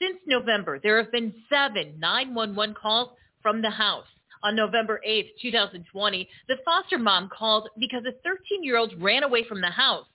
Since 0.02 0.18
November, 0.26 0.80
there 0.82 1.02
have 1.02 1.12
been 1.12 1.34
seven 1.50 2.00
911 2.00 2.76
calls 2.76 3.10
from 3.42 3.62
the 3.62 3.70
house. 3.70 4.08
On 4.44 4.56
November 4.56 5.00
8, 5.04 5.28
2020, 5.42 6.30
the 6.48 6.58
foster 6.66 6.98
mom 6.98 7.30
called 7.30 7.70
because 7.80 8.04
a 8.06 8.28
13-year-old 8.28 9.02
ran 9.02 9.24
away 9.24 9.44
from 9.48 9.62
the 9.62 9.70
house. 9.70 10.06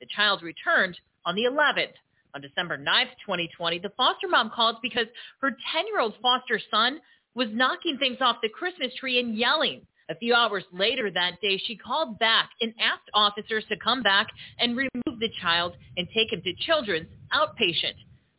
The 0.00 0.06
child 0.14 0.42
returned 0.42 0.98
on 1.24 1.34
the 1.34 1.44
11th. 1.44 1.94
On 2.34 2.40
December 2.40 2.76
9, 2.76 3.06
2020, 3.26 3.78
the 3.80 3.88
foster 3.96 4.28
mom 4.28 4.50
called 4.54 4.76
because 4.82 5.06
her 5.40 5.50
10-year-old 5.50 6.14
foster 6.22 6.60
son 6.70 7.00
was 7.34 7.48
knocking 7.52 7.98
things 7.98 8.18
off 8.20 8.36
the 8.42 8.48
Christmas 8.48 8.94
tree 8.94 9.18
and 9.18 9.36
yelling. 9.36 9.86
A 10.10 10.16
few 10.16 10.34
hours 10.34 10.64
later 10.72 11.08
that 11.08 11.40
day, 11.40 11.56
she 11.56 11.76
called 11.76 12.18
back 12.18 12.50
and 12.60 12.74
asked 12.80 13.08
officers 13.14 13.64
to 13.68 13.76
come 13.76 14.02
back 14.02 14.26
and 14.58 14.76
remove 14.76 15.20
the 15.20 15.30
child 15.40 15.74
and 15.96 16.08
take 16.12 16.32
him 16.32 16.42
to 16.42 16.52
children's 16.66 17.08
outpatient. 17.32 17.94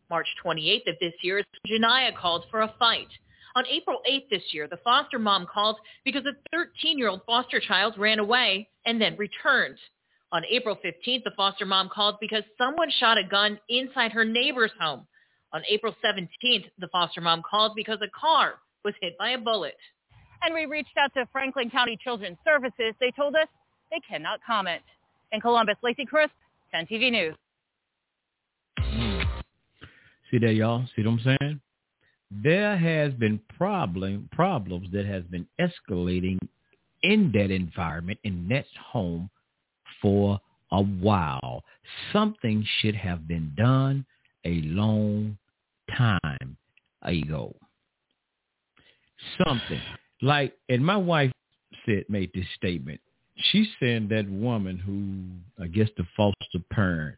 March 0.09 0.27
28th 0.45 0.89
of 0.89 0.95
this 0.99 1.13
year, 1.21 1.41
Janiyah 1.65 2.17
called 2.17 2.43
for 2.51 2.61
a 2.61 2.73
fight. 2.77 3.07
On 3.55 3.63
April 3.67 4.01
8th 4.09 4.29
this 4.29 4.43
year, 4.51 4.67
the 4.67 4.79
foster 4.83 5.17
mom 5.17 5.47
called 5.47 5.77
because 6.03 6.25
a 6.25 6.55
13-year-old 6.55 7.21
foster 7.25 7.61
child 7.61 7.97
ran 7.97 8.19
away 8.19 8.67
and 8.85 8.99
then 8.99 9.15
returned. 9.15 9.77
On 10.33 10.43
April 10.49 10.75
15th, 10.75 11.23
the 11.23 11.31
foster 11.37 11.65
mom 11.65 11.87
called 11.87 12.17
because 12.19 12.43
someone 12.57 12.91
shot 12.99 13.17
a 13.17 13.23
gun 13.23 13.57
inside 13.69 14.11
her 14.11 14.25
neighbor's 14.25 14.71
home. 14.77 15.07
On 15.53 15.61
April 15.69 15.95
17th, 16.03 16.65
the 16.79 16.89
foster 16.91 17.21
mom 17.21 17.41
called 17.49 17.73
because 17.77 17.99
a 18.01 18.19
car 18.19 18.55
was 18.83 18.93
hit 19.01 19.17
by 19.17 19.31
a 19.31 19.37
bullet. 19.37 19.75
And 20.43 20.53
we 20.53 20.65
reached 20.65 20.97
out 20.97 21.13
to 21.13 21.27
Franklin 21.31 21.69
County 21.69 21.97
Children's 22.03 22.37
Services. 22.43 22.93
They 22.99 23.11
told 23.11 23.35
us 23.35 23.47
they 23.91 23.99
cannot 24.07 24.39
comment. 24.45 24.81
In 25.31 25.39
Columbus, 25.39 25.75
Lacey 25.81 26.05
Crisp, 26.05 26.33
10 26.73 26.87
TV 26.87 27.11
News. 27.11 27.35
See 30.29 30.37
that, 30.39 30.53
y'all? 30.53 30.85
See 30.95 31.03
what 31.03 31.11
I'm 31.11 31.37
saying? 31.39 31.61
There 32.31 32.77
has 32.77 33.13
been 33.13 33.39
problem 33.57 34.29
problems 34.31 34.87
that 34.93 35.05
has 35.05 35.23
been 35.23 35.45
escalating 35.59 36.39
in 37.03 37.31
that 37.33 37.51
environment, 37.51 38.19
in 38.23 38.47
that 38.49 38.65
home 38.91 39.29
for 40.01 40.39
a 40.71 40.81
while. 40.81 41.63
Something 42.13 42.65
should 42.79 42.95
have 42.95 43.27
been 43.27 43.51
done 43.57 44.05
a 44.45 44.61
long 44.61 45.37
time 45.97 46.57
ago. 47.01 47.53
Something. 49.45 49.81
Like, 50.21 50.53
and 50.69 50.85
my 50.85 50.97
wife 50.97 51.31
said, 51.85 52.05
made 52.09 52.31
this 52.33 52.45
statement. 52.55 52.99
She 53.51 53.67
said 53.79 54.09
that 54.09 54.29
woman 54.29 54.77
who, 54.77 55.63
I 55.63 55.67
guess, 55.67 55.89
the 55.97 56.05
foster 56.15 56.63
parent, 56.71 57.17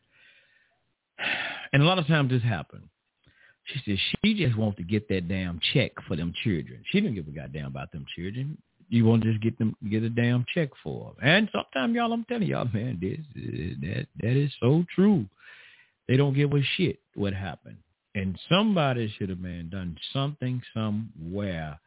and 1.73 1.81
a 1.81 1.85
lot 1.85 1.99
of 1.99 2.07
times 2.07 2.29
this 2.29 2.43
happens. 2.43 2.87
She 3.65 3.79
said 3.85 3.97
she 4.23 4.33
just 4.33 4.57
wants 4.57 4.77
to 4.77 4.83
get 4.83 5.07
that 5.09 5.27
damn 5.27 5.59
check 5.73 5.91
for 6.07 6.15
them 6.15 6.33
children. 6.43 6.83
She 6.89 6.99
didn't 6.99 7.15
give 7.15 7.27
a 7.27 7.31
goddamn 7.31 7.67
about 7.67 7.91
them 7.91 8.05
children. 8.15 8.57
You 8.89 9.05
want 9.05 9.23
to 9.23 9.31
just 9.31 9.41
get 9.43 9.57
them 9.57 9.75
get 9.89 10.03
a 10.03 10.09
damn 10.09 10.45
check 10.53 10.69
for 10.83 11.05
them. 11.05 11.15
And 11.27 11.49
sometimes 11.51 11.95
y'all, 11.95 12.11
I'm 12.11 12.25
telling 12.25 12.47
y'all, 12.47 12.67
man, 12.73 12.99
this 13.01 13.19
that 13.81 14.07
that 14.21 14.37
is 14.37 14.51
so 14.59 14.85
true. 14.93 15.25
They 16.07 16.17
don't 16.17 16.33
give 16.33 16.53
a 16.53 16.61
shit 16.75 16.99
what 17.15 17.33
happened. 17.33 17.77
And 18.15 18.37
somebody 18.49 19.11
should 19.17 19.29
have 19.29 19.39
man 19.39 19.69
done 19.69 19.97
something 20.11 20.61
somewhere 20.73 21.79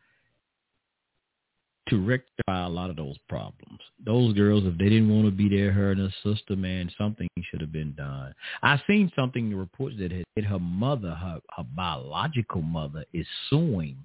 to 1.88 2.04
rectify 2.04 2.66
a 2.66 2.68
lot 2.68 2.90
of 2.90 2.96
those 2.96 3.16
problems. 3.28 3.78
Those 4.04 4.34
girls, 4.34 4.64
if 4.64 4.76
they 4.78 4.88
didn't 4.88 5.08
want 5.08 5.26
to 5.26 5.30
be 5.30 5.48
there, 5.48 5.72
her 5.72 5.92
and 5.92 6.00
her 6.00 6.14
sister, 6.22 6.56
man, 6.56 6.90
something 6.98 7.28
should 7.50 7.60
have 7.60 7.72
been 7.72 7.94
done. 7.96 8.34
I 8.62 8.80
seen 8.86 9.10
something 9.14 9.44
in 9.44 9.50
the 9.50 9.56
reports 9.56 9.96
that 10.00 10.10
had, 10.12 10.44
her 10.44 10.58
mother, 10.58 11.10
her, 11.10 11.40
her 11.56 11.64
biological 11.76 12.62
mother, 12.62 13.04
is 13.12 13.26
suing 13.48 13.96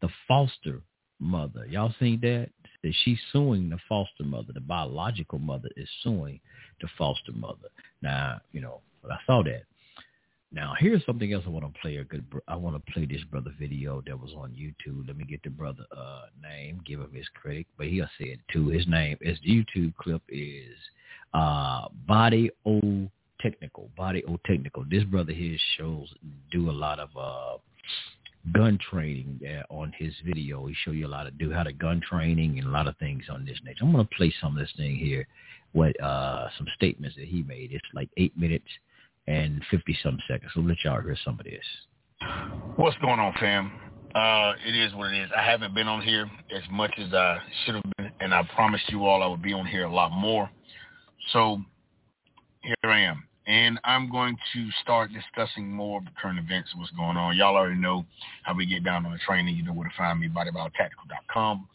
the 0.00 0.08
foster 0.26 0.80
mother. 1.20 1.64
Y'all 1.68 1.94
seen 2.00 2.20
that? 2.22 2.50
That 2.82 2.94
she's 3.04 3.18
suing 3.32 3.70
the 3.70 3.78
foster 3.88 4.24
mother. 4.24 4.52
The 4.52 4.60
biological 4.60 5.38
mother 5.38 5.68
is 5.76 5.88
suing 6.02 6.40
the 6.80 6.88
foster 6.96 7.32
mother. 7.32 7.68
Now, 8.02 8.40
you 8.52 8.60
know, 8.60 8.80
I 9.10 9.16
saw 9.26 9.42
that. 9.44 9.62
Now, 10.50 10.74
here's 10.78 11.04
something 11.04 11.32
else 11.32 11.44
I 11.46 11.50
want 11.50 11.72
to 11.72 11.80
play. 11.80 11.96
A 11.96 12.04
good, 12.04 12.24
I 12.48 12.56
want 12.56 12.74
to 12.74 12.92
play 12.92 13.04
this 13.04 13.22
brother 13.24 13.52
video 13.58 14.02
that 14.06 14.18
was 14.18 14.32
on 14.32 14.52
YouTube. 14.52 15.06
Let 15.06 15.18
me 15.18 15.24
get 15.24 15.42
the 15.42 15.50
brother 15.50 15.84
uh, 15.94 16.22
name, 16.42 16.80
give 16.86 17.00
him 17.00 17.12
his 17.12 17.28
credit, 17.34 17.66
but 17.76 17.86
he'll 17.86 18.08
say 18.18 18.26
it 18.26 18.40
too. 18.50 18.68
His 18.68 18.86
name, 18.86 19.18
his 19.20 19.38
YouTube 19.46 19.94
clip 19.96 20.22
is 20.28 20.74
uh, 21.34 21.88
Body 22.06 22.50
O 22.64 23.08
Technical. 23.40 23.90
Body 23.94 24.24
O 24.26 24.38
Technical. 24.46 24.86
This 24.90 25.04
brother 25.04 25.32
here 25.32 25.58
shows 25.76 26.08
do 26.50 26.70
a 26.70 26.72
lot 26.72 26.98
of 26.98 27.10
uh, 27.14 27.58
gun 28.54 28.78
training 28.90 29.40
uh, 29.46 29.72
on 29.72 29.92
his 29.98 30.14
video. 30.24 30.66
He 30.66 30.74
show 30.82 30.92
you 30.92 31.06
a 31.06 31.08
lot 31.08 31.26
of 31.26 31.36
do 31.38 31.52
how 31.52 31.62
to 31.62 31.74
gun 31.74 32.00
training 32.00 32.58
and 32.58 32.68
a 32.68 32.70
lot 32.70 32.86
of 32.88 32.96
things 32.96 33.24
on 33.30 33.44
this 33.44 33.58
nature. 33.64 33.84
I'm 33.84 33.92
gonna 33.92 34.08
play 34.16 34.32
some 34.40 34.56
of 34.56 34.58
this 34.58 34.72
thing 34.78 34.96
here. 34.96 35.26
What 35.72 36.00
uh, 36.02 36.48
some 36.56 36.66
statements 36.74 37.16
that 37.16 37.26
he 37.26 37.42
made. 37.42 37.72
It's 37.72 37.84
like 37.92 38.08
eight 38.16 38.34
minutes 38.38 38.64
and 39.28 39.62
50 39.70 39.98
some 40.02 40.18
seconds. 40.26 40.50
So 40.54 40.60
let 40.60 40.78
y'all 40.84 41.00
hear 41.02 41.16
some 41.24 41.38
of 41.38 41.44
this. 41.44 41.64
What's 42.76 42.96
going 42.98 43.20
on, 43.20 43.34
fam? 43.38 43.70
Uh, 44.14 44.54
it 44.66 44.74
is 44.74 44.94
what 44.94 45.12
it 45.12 45.22
is. 45.22 45.30
I 45.36 45.42
haven't 45.42 45.74
been 45.74 45.86
on 45.86 46.00
here 46.00 46.28
as 46.56 46.62
much 46.70 46.92
as 46.98 47.12
I 47.12 47.38
should 47.64 47.74
have 47.74 47.84
been, 47.98 48.10
and 48.20 48.34
I 48.34 48.42
promised 48.54 48.88
you 48.88 49.04
all 49.04 49.22
I 49.22 49.26
would 49.26 49.42
be 49.42 49.52
on 49.52 49.66
here 49.66 49.84
a 49.84 49.92
lot 49.92 50.12
more. 50.12 50.50
So 51.32 51.60
here 52.62 52.74
I 52.84 53.00
am. 53.00 53.24
And 53.46 53.78
I'm 53.84 54.10
going 54.10 54.36
to 54.54 54.68
start 54.82 55.10
discussing 55.12 55.70
more 55.70 55.98
of 55.98 56.04
the 56.04 56.10
current 56.20 56.38
events, 56.38 56.70
what's 56.76 56.90
going 56.92 57.16
on. 57.16 57.36
Y'all 57.36 57.56
already 57.56 57.80
know 57.80 58.04
how 58.42 58.54
we 58.54 58.66
get 58.66 58.84
down 58.84 59.06
on 59.06 59.12
the 59.12 59.18
training. 59.18 59.56
You 59.56 59.64
know 59.64 59.72
where 59.72 59.88
to 59.88 59.94
find 59.96 60.20
me, 60.20 60.28
bodybyotactical.com. 60.28 61.68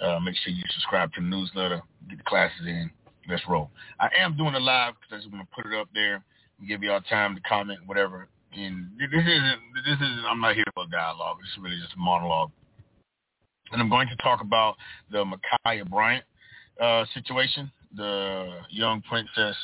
Uh, 0.00 0.20
make 0.20 0.36
sure 0.36 0.52
you 0.52 0.62
subscribe 0.70 1.12
to 1.14 1.20
the 1.20 1.26
newsletter, 1.26 1.82
get 2.08 2.18
the 2.18 2.24
classes 2.24 2.66
in. 2.66 2.90
Let's 3.28 3.42
roll. 3.48 3.70
I 4.00 4.08
am 4.18 4.36
doing 4.36 4.54
a 4.54 4.60
live 4.60 4.94
because 4.94 5.12
I 5.12 5.22
just 5.22 5.32
want 5.32 5.48
to 5.48 5.54
put 5.54 5.70
it 5.70 5.78
up 5.78 5.88
there 5.94 6.24
give 6.66 6.82
y'all 6.82 7.00
time 7.02 7.34
to 7.34 7.40
comment, 7.42 7.80
whatever. 7.86 8.28
And 8.52 8.90
this 8.98 9.08
isn't 9.12 9.60
this 9.86 9.94
isn't 9.94 10.24
I'm 10.28 10.40
not 10.40 10.54
here 10.54 10.64
for 10.74 10.84
dialogue. 10.90 11.38
This 11.40 11.50
is 11.52 11.62
really 11.62 11.80
just 11.80 11.94
a 11.94 11.98
monologue. 11.98 12.50
And 13.72 13.80
I'm 13.80 13.88
going 13.88 14.08
to 14.08 14.16
talk 14.16 14.40
about 14.40 14.76
the 15.10 15.24
Ma'Khia 15.24 15.88
Bryant 15.88 16.24
uh, 16.80 17.04
situation, 17.14 17.70
the 17.94 18.58
young 18.70 19.00
princess, 19.02 19.56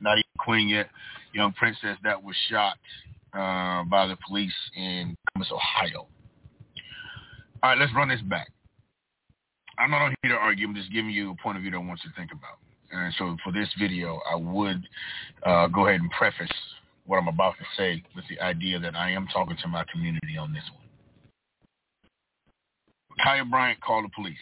not 0.00 0.12
even 0.12 0.24
queen 0.38 0.68
yet, 0.68 0.88
young 1.34 1.52
princess 1.52 1.98
that 2.04 2.22
was 2.22 2.34
shot 2.48 2.78
uh, 3.34 3.84
by 3.84 4.06
the 4.06 4.16
police 4.26 4.54
in 4.76 5.14
Columbus, 5.32 5.52
Ohio. 5.52 6.06
All 7.62 7.70
right, 7.70 7.78
let's 7.78 7.92
run 7.94 8.08
this 8.08 8.22
back. 8.22 8.48
I'm 9.78 9.90
not 9.90 10.12
here 10.22 10.32
to 10.32 10.38
argue. 10.38 10.66
I'm 10.66 10.74
just 10.74 10.92
giving 10.92 11.10
you 11.10 11.32
a 11.32 11.42
point 11.42 11.56
of 11.56 11.62
view 11.62 11.70
that 11.72 11.76
I 11.76 11.80
want 11.80 12.00
you 12.04 12.10
to 12.10 12.16
think 12.16 12.32
about. 12.32 12.58
And 12.90 13.12
so 13.18 13.36
for 13.44 13.52
this 13.52 13.68
video, 13.78 14.20
I 14.30 14.36
would 14.36 14.82
uh, 15.44 15.66
go 15.68 15.86
ahead 15.86 16.00
and 16.00 16.10
preface 16.10 16.50
what 17.06 17.18
I'm 17.18 17.28
about 17.28 17.54
to 17.58 17.64
say 17.76 18.02
with 18.14 18.24
the 18.28 18.40
idea 18.40 18.78
that 18.78 18.94
I 18.94 19.10
am 19.10 19.26
talking 19.32 19.56
to 19.62 19.68
my 19.68 19.84
community 19.92 20.36
on 20.38 20.52
this 20.52 20.64
one. 20.74 20.84
Kaya 23.22 23.44
Bryant 23.44 23.80
called 23.80 24.04
the 24.04 24.10
police. 24.14 24.36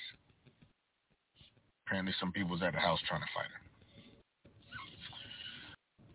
Apparently 1.86 2.12
some 2.20 2.32
people 2.32 2.50
was 2.50 2.62
at 2.62 2.72
the 2.72 2.80
house 2.80 2.98
trying 3.08 3.20
to 3.20 3.26
fight 3.34 3.46
her. 3.46 3.60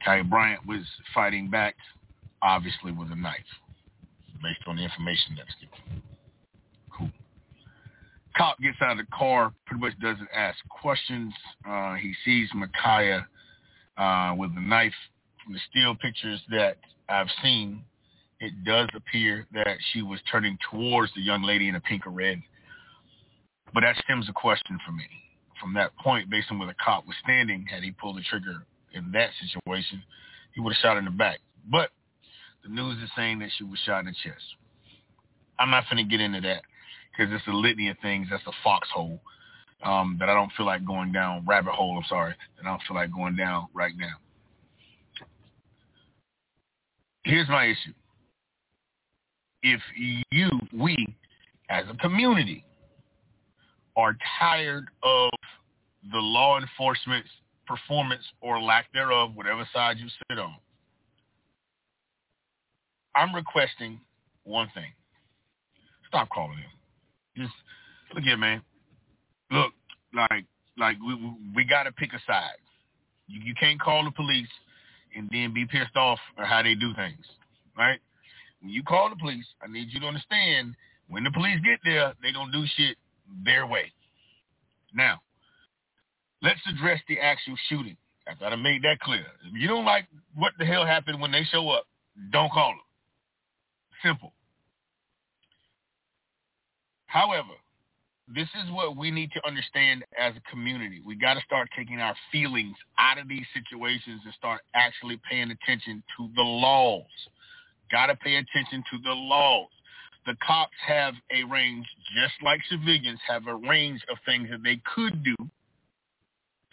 Kaya 0.04 0.24
Bryant 0.24 0.66
was 0.68 0.86
fighting 1.14 1.50
back, 1.50 1.76
obviously 2.42 2.92
with 2.92 3.12
a 3.12 3.16
knife, 3.16 3.40
based 4.44 4.62
on 4.68 4.76
the 4.76 4.84
information 4.84 5.36
that's 5.38 5.56
given 5.60 6.02
cop 8.38 8.60
gets 8.60 8.78
out 8.82 8.92
of 8.92 8.98
the 8.98 9.12
car, 9.12 9.54
pretty 9.66 9.82
much 9.82 10.00
doesn't 10.00 10.30
ask 10.36 10.58
questions. 10.70 11.34
Uh, 11.68 11.96
he 11.96 12.14
sees 12.26 12.50
Ma'Khia 12.56 13.26
uh, 13.98 14.36
with 14.36 14.52
a 14.56 14.62
knife. 14.62 14.94
From 15.44 15.54
the 15.54 15.60
still 15.70 15.96
pictures 15.96 16.40
that 16.52 16.78
I've 17.10 17.30
seen, 17.42 17.84
it 18.40 18.64
does 18.64 18.90
appear 18.96 19.48
that 19.54 19.78
she 19.92 20.02
was 20.02 20.20
turning 20.32 20.58
towards 20.70 21.12
the 21.16 21.22
young 21.22 21.44
lady 21.44 21.68
in 21.68 21.76
a 21.76 21.80
pink 21.80 22.06
or 22.06 22.12
red. 22.12 22.42
But 23.74 23.82
that 23.82 23.96
stems 24.04 24.30
a 24.30 24.34
question 24.34 24.78
for 24.86 24.92
me. 24.92 25.06
From 25.60 25.74
that 25.76 25.96
point, 25.98 26.30
based 26.30 26.48
on 26.52 26.60
where 26.60 26.68
the 26.68 26.76
cop 26.84 27.06
was 27.08 27.16
standing, 27.24 27.66
had 27.66 27.84
he 27.84 27.92
pulled 27.92 28.18
the 28.18 28.24
trigger 28.30 28.66
in 28.94 29.12
that 29.14 29.30
situation, 29.40 30.04
he 30.54 30.62
would 30.62 30.74
have 30.74 30.82
shot 30.82 30.98
in 30.98 31.06
the 31.06 31.12
back. 31.12 31.40
But 31.70 31.90
the 32.64 32.70
news 32.70 33.02
is 33.02 33.10
saying 33.16 33.40
that 33.40 33.50
she 33.58 33.64
was 33.64 33.80
shot 33.86 34.02
in 34.02 34.06
the 34.08 34.16
chest. 34.24 34.44
I'm 35.60 35.70
not 35.70 35.86
going 35.90 36.04
to 36.04 36.10
get 36.10 36.22
into 36.22 36.42
that 36.42 36.64
because 37.12 37.34
it's 37.34 37.48
a 37.48 37.52
litany 37.52 37.90
of 37.90 37.98
things. 38.02 38.28
That's 38.30 38.46
a 38.48 38.52
foxhole 38.64 39.20
um, 39.84 40.18
that 40.20 40.30
I 40.30 40.34
don't 40.34 40.52
feel 40.56 40.66
like 40.66 40.86
going 40.86 41.12
down, 41.12 41.46
rabbit 41.46 41.74
hole, 41.74 41.98
I'm 41.98 42.04
sorry, 42.08 42.36
that 42.58 42.66
I 42.66 42.70
don't 42.70 42.82
feel 42.88 42.96
like 42.96 43.12
going 43.12 43.36
down 43.36 43.68
right 43.74 43.94
now. 43.98 44.16
Here's 47.24 47.48
my 47.50 47.66
issue. 47.66 47.94
If 49.64 49.82
you, 50.32 50.50
we, 50.74 51.16
as 51.70 51.86
a 51.90 51.98
community, 51.98 52.66
are 53.96 54.18
tired 54.40 54.88
of 55.04 55.30
the 56.12 56.18
law 56.18 56.60
enforcement's 56.60 57.30
performance 57.68 58.24
or 58.42 58.60
lack 58.60 58.92
thereof, 58.92 59.32
whatever 59.36 59.68
side 59.72 59.98
you 60.00 60.08
sit 60.30 60.40
on, 60.40 60.56
I'm 63.16 63.36
requesting 63.36 64.00
one 64.44 64.70
thing. 64.74 64.92
Stop 66.08 66.30
calling 66.30 66.58
him. 66.58 66.81
Just 67.36 67.54
look 68.14 68.24
here, 68.24 68.38
man. 68.38 68.62
Look, 69.52 69.72
like 70.14 70.46
like 70.78 70.98
we 71.06 71.16
we 71.56 71.66
got 71.66 71.84
to 71.84 71.92
pick 71.92 72.14
a 72.14 72.20
side. 72.28 72.60
You, 73.28 73.42
you 73.44 73.54
can't 73.60 73.80
call 73.80 74.04
the 74.04 74.12
police 74.12 74.50
and 75.16 75.30
then 75.32 75.54
be 75.54 75.66
pissed 75.66 75.96
off 75.96 76.20
at 76.38 76.48
how 76.48 76.64
they 76.64 76.76
do 76.76 76.94
things, 76.96 77.26
right? 77.78 78.00
When 78.62 78.72
you 78.72 78.84
call 78.84 79.10
the 79.10 79.16
police, 79.16 79.46
I 79.62 79.72
need 79.72 79.88
you 79.92 80.00
to 80.02 80.08
understand 80.08 80.76
when 81.08 81.24
the 81.24 81.32
police 81.32 81.60
get 81.64 81.80
there, 81.84 82.14
they 82.22 82.32
don't 82.32 82.52
do 82.52 82.64
shit 82.78 82.98
their 83.44 83.68
way. 83.68 83.92
Now, 84.94 85.22
let's 86.42 86.60
address 86.70 87.02
the 87.08 87.20
actual 87.20 87.56
shooting. 87.70 87.98
After 88.28 88.46
I 88.46 88.56
made 88.56 88.84
that 88.84 89.00
clear. 89.00 89.26
If 89.46 89.60
you 89.60 89.68
don't 89.68 89.84
like 89.84 90.06
what 90.36 90.54
the 90.60 90.66
hell 90.66 90.86
happened 90.86 91.20
when 91.20 91.32
they 91.32 91.44
show 91.52 91.70
up, 91.70 91.86
don't 92.32 92.52
call 92.52 92.70
them. 92.70 92.80
Simple. 94.04 94.32
However, 97.12 97.60
this 98.34 98.48
is 98.64 98.72
what 98.72 98.96
we 98.96 99.12
need 99.12 99.32
to 99.34 99.46
understand 99.46 100.06
as 100.18 100.34
a 100.38 100.50
community. 100.50 101.02
We 101.06 101.16
got 101.16 101.34
to 101.34 101.42
start 101.42 101.68
taking 101.78 102.00
our 102.00 102.16
feelings 102.32 102.78
out 102.98 103.18
of 103.18 103.28
these 103.28 103.46
situations 103.54 104.22
and 104.24 104.34
start 104.34 104.62
actually 104.74 105.20
paying 105.30 105.52
attention 105.52 106.02
to 106.18 106.30
the 106.36 106.42
laws. 106.42 107.04
Got 107.92 108.06
to 108.06 108.16
pay 108.16 108.36
attention 108.36 108.82
to 108.92 108.98
the 109.04 109.12
laws. 109.12 109.68
The 110.26 110.38
cops 110.48 110.78
have 110.88 111.16
a 111.36 111.44
range, 111.44 111.86
just 112.16 112.36
like 112.42 112.62
civilians 112.70 113.20
have 113.28 113.48
a 113.48 113.56
range 113.56 114.00
of 114.10 114.18
things 114.26 114.48
that 114.50 114.64
they 114.64 114.80
could 114.96 115.22
do 115.22 115.36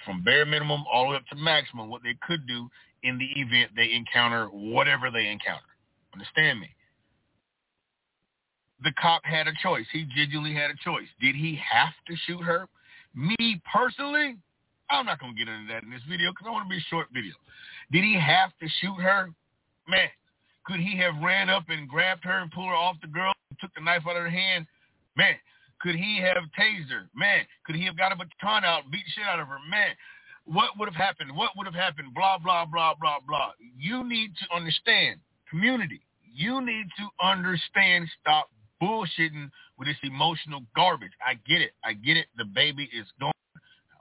from 0.05 0.23
bare 0.23 0.47
minimum 0.47 0.85
all 0.93 1.07
the 1.07 1.11
way 1.11 1.17
up 1.17 1.27
to 1.33 1.37
maximum, 1.37 1.91
what 1.91 2.03
they 2.05 2.15
could 2.25 2.47
do 2.47 2.69
in 3.03 3.19
the 3.19 3.41
event 3.41 3.73
they 3.75 3.93
encounter 3.93 4.47
whatever 4.47 5.11
they 5.11 5.27
encounter. 5.27 5.67
Understand 6.15 6.61
me? 6.61 6.69
The 8.83 8.93
cop 9.01 9.25
had 9.25 9.49
a 9.49 9.53
choice. 9.63 9.87
He 9.93 10.07
genuinely 10.15 10.55
had 10.55 10.71
a 10.71 10.77
choice. 10.85 11.09
Did 11.21 11.35
he 11.35 11.59
have 11.71 11.95
to 12.07 12.17
shoot 12.27 12.43
her? 12.43 12.69
Me 13.15 13.61
personally, 13.71 14.37
I'm 14.91 15.07
not 15.07 15.21
going 15.21 15.35
to 15.35 15.39
get 15.39 15.53
into 15.53 15.73
that 15.73 15.83
in 15.83 15.91
this 15.91 16.03
video 16.09 16.31
because 16.31 16.47
I 16.47 16.51
want 16.51 16.67
to 16.67 16.71
be 16.71 16.79
a 16.79 16.91
short 16.91 17.09
video. 17.13 17.35
Did 17.91 18.05
he 18.05 18.15
have 18.15 18.51
to 18.61 18.69
shoot 18.81 18.97
her? 19.01 19.31
Man, 19.89 20.09
could 20.65 20.81
he 20.81 20.97
have 20.99 21.15
ran 21.23 21.51
up 21.51 21.65
and 21.69 21.89
grabbed 21.89 22.25
her 22.25 22.39
and 22.39 22.51
pulled 22.51 22.69
her 22.69 22.75
off 22.75 22.97
the 23.01 23.09
girl 23.09 23.33
and 23.51 23.59
took 23.59 23.75
the 23.75 23.83
knife 23.83 24.03
out 24.09 24.17
of 24.17 24.23
her 24.23 24.31
hand? 24.31 24.67
Man, 25.17 25.35
could 25.81 25.95
he 25.95 26.21
have 26.21 26.37
tased 26.59 26.91
her? 26.91 27.09
Man, 27.15 27.45
could 27.65 27.77
he 27.77 27.85
have 27.87 27.97
got 27.97 28.13
a 28.13 28.17
baton 28.17 28.65
out 28.65 28.85
and 28.85 28.93
beat 28.93 29.05
shit 29.15 29.25
out 29.25 29.41
of 29.41 29.49
her? 29.49 29.59
Man, 29.71 29.91
what 30.45 30.79
would 30.79 30.89
have 30.89 30.97
happened? 30.97 31.35
What 31.35 31.51
would 31.57 31.67
have 31.67 31.75
happened? 31.75 32.15
Blah, 32.15 32.39
blah, 32.39 32.65
blah, 32.65 32.95
blah, 33.01 33.19
blah. 33.27 33.53
You 33.79 34.05
need 34.09 34.33
to 34.37 34.57
understand, 34.57 35.21
community, 35.51 36.01
you 36.23 36.61
need 36.61 36.87
to 36.99 37.27
understand, 37.27 38.09
stop 38.21 38.49
bullshitting 38.83 39.51
with 39.79 39.89
this 39.89 39.97
emotional 40.03 40.63
garbage. 40.75 41.13
I 41.27 41.35
get 41.49 41.61
it. 41.61 41.73
I 41.85 41.93
get 41.93 42.17
it. 42.17 42.27
The 42.37 42.45
baby 42.45 42.89
is 42.97 43.07
gone. 43.21 43.33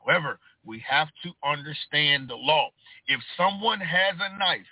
However, 0.06 0.40
we 0.66 0.84
have 0.88 1.08
to 1.24 1.32
understand 1.48 2.30
the 2.30 2.36
law. 2.36 2.70
If 3.08 3.20
someone 3.36 3.80
has 3.80 4.16
a 4.20 4.38
knife, 4.38 4.66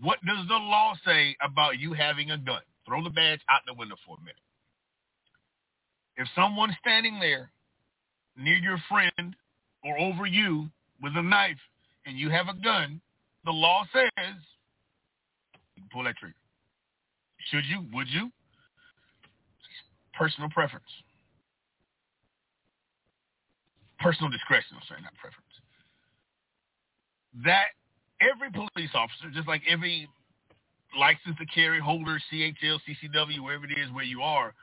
what 0.00 0.18
does 0.26 0.46
the 0.48 0.54
law 0.54 0.94
say 1.04 1.36
about 1.40 1.78
you 1.78 1.92
having 1.92 2.30
a 2.30 2.38
gun? 2.38 2.60
Throw 2.86 3.02
the 3.02 3.10
badge 3.10 3.40
out 3.50 3.62
the 3.66 3.74
window 3.74 3.96
for 4.06 4.16
a 4.16 4.20
minute. 4.20 4.36
If 6.16 6.28
someone's 6.34 6.76
standing 6.80 7.18
there 7.20 7.50
near 8.36 8.56
your 8.56 8.78
friend 8.88 9.36
or 9.84 9.98
over 9.98 10.26
you 10.26 10.68
with 11.02 11.16
a 11.16 11.22
knife 11.22 11.58
and 12.06 12.18
you 12.18 12.30
have 12.30 12.48
a 12.48 12.54
gun, 12.62 13.00
the 13.44 13.50
law 13.50 13.84
says 13.92 14.34
pull 15.92 16.04
that 16.04 16.16
trigger. 16.16 16.34
Should 17.50 17.64
you? 17.66 17.84
Would 17.92 18.08
you? 18.08 18.30
Personal 20.16 20.50
preference. 20.50 20.88
Personal 24.00 24.30
discretion, 24.30 24.76
I'm 24.76 24.82
saying, 24.88 25.02
not 25.02 25.14
preference. 25.14 25.42
That 27.44 27.72
every 28.20 28.50
police 28.50 28.90
officer, 28.94 29.30
just 29.34 29.48
like 29.48 29.62
every 29.68 30.08
license 30.98 31.36
to 31.38 31.46
carry 31.46 31.80
holder, 31.80 32.18
CHL, 32.32 32.78
CCW, 32.86 33.42
wherever 33.42 33.64
it 33.64 33.78
is 33.78 33.92
where 33.92 34.04
you 34.04 34.22
are, 34.22 34.54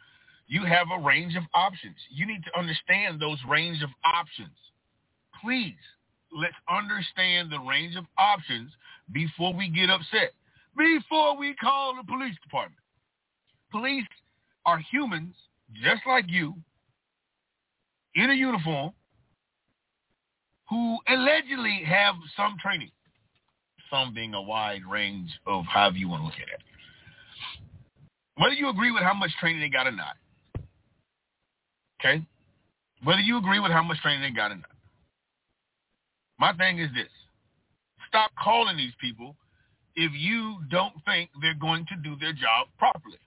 you 0.47 0.65
have 0.65 0.87
a 0.93 1.03
range 1.03 1.35
of 1.35 1.43
options. 1.53 1.95
You 2.11 2.25
need 2.25 2.43
to 2.43 2.59
understand 2.59 3.19
those 3.19 3.37
range 3.47 3.81
of 3.81 3.89
options. 4.05 4.55
Please, 5.41 5.81
let's 6.35 6.55
understand 6.69 7.51
the 7.51 7.59
range 7.59 7.95
of 7.95 8.05
options 8.17 8.71
before 9.11 9.53
we 9.53 9.69
get 9.69 9.89
upset, 9.89 10.31
before 10.77 11.37
we 11.37 11.53
call 11.55 11.95
the 11.95 12.03
police 12.03 12.35
department. 12.43 12.79
Police 13.71 14.05
are 14.65 14.79
humans 14.91 15.35
just 15.83 16.01
like 16.07 16.25
you 16.27 16.55
in 18.15 18.29
a 18.29 18.33
uniform 18.33 18.91
who 20.69 20.97
allegedly 21.07 21.83
have 21.85 22.15
some 22.37 22.55
training, 22.61 22.91
some 23.91 24.13
being 24.13 24.33
a 24.33 24.41
wide 24.41 24.81
range 24.89 25.29
of 25.45 25.65
however 25.65 25.97
you 25.97 26.07
want 26.07 26.21
to 26.21 26.25
look 26.25 26.35
at 26.35 26.47
it. 26.47 26.61
Whether 28.37 28.55
you 28.55 28.69
agree 28.69 28.91
with 28.91 29.03
how 29.03 29.13
much 29.13 29.31
training 29.39 29.61
they 29.61 29.69
got 29.69 29.87
or 29.87 29.91
not, 29.91 30.15
okay? 31.99 32.25
Whether 33.03 33.21
you 33.21 33.37
agree 33.37 33.59
with 33.59 33.71
how 33.71 33.83
much 33.83 33.97
training 34.01 34.21
they 34.21 34.35
got 34.35 34.51
or 34.51 34.55
not. 34.55 34.71
My 36.39 36.53
thing 36.53 36.79
is 36.79 36.89
this. 36.95 37.09
Stop 38.07 38.31
calling 38.41 38.77
these 38.77 38.93
people 38.99 39.35
if 39.95 40.11
you 40.15 40.57
don't 40.71 40.93
think 41.05 41.29
they're 41.41 41.53
going 41.53 41.85
to 41.87 41.95
do 41.97 42.15
their 42.19 42.33
job 42.33 42.67
properly. 42.79 43.19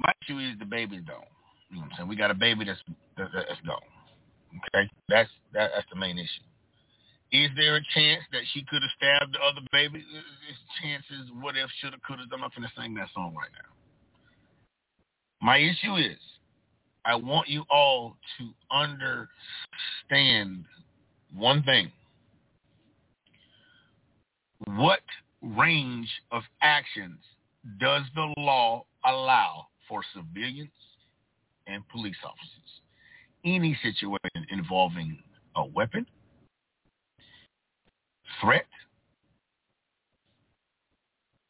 My 0.00 0.12
issue 0.22 0.38
is 0.38 0.58
the 0.58 0.64
baby's 0.64 1.02
gone. 1.02 1.28
You 1.68 1.76
know 1.76 1.82
what 1.82 1.92
I'm 1.92 1.96
saying? 1.98 2.08
We 2.08 2.16
got 2.16 2.30
a 2.30 2.34
baby 2.34 2.64
that's 2.64 2.80
that's 3.16 3.60
gone. 3.66 3.84
Okay, 4.74 4.90
that's 5.08 5.30
that, 5.52 5.70
that's 5.74 5.86
the 5.92 5.98
main 5.98 6.18
issue. 6.18 6.44
Is 7.32 7.50
there 7.56 7.76
a 7.76 7.80
chance 7.94 8.24
that 8.32 8.42
she 8.52 8.64
could 8.64 8.82
have 8.82 8.90
stabbed 8.96 9.34
the 9.34 9.38
other 9.38 9.60
baby? 9.70 10.04
Chances. 10.82 11.30
What 11.40 11.56
if? 11.56 11.70
Shoulda, 11.80 11.98
coulda. 12.06 12.24
Done. 12.26 12.34
I'm 12.34 12.40
not 12.40 12.54
gonna 12.54 12.72
sing 12.76 12.94
that 12.94 13.08
song 13.14 13.34
right 13.36 13.50
now. 13.52 13.70
My 15.42 15.58
issue 15.58 15.96
is, 15.96 16.18
I 17.04 17.14
want 17.14 17.48
you 17.48 17.64
all 17.70 18.16
to 18.38 18.50
understand 18.70 20.64
one 21.34 21.62
thing. 21.62 21.92
What 24.66 25.00
range 25.40 26.08
of 26.32 26.42
actions 26.62 27.20
does 27.78 28.02
the 28.14 28.34
law 28.36 28.84
allow 29.04 29.68
for 29.90 30.02
civilians 30.14 30.70
and 31.66 31.86
police 31.88 32.16
officers. 32.24 32.70
Any 33.44 33.76
situation 33.82 34.46
involving 34.50 35.18
a 35.56 35.66
weapon, 35.66 36.06
threat, 38.40 38.66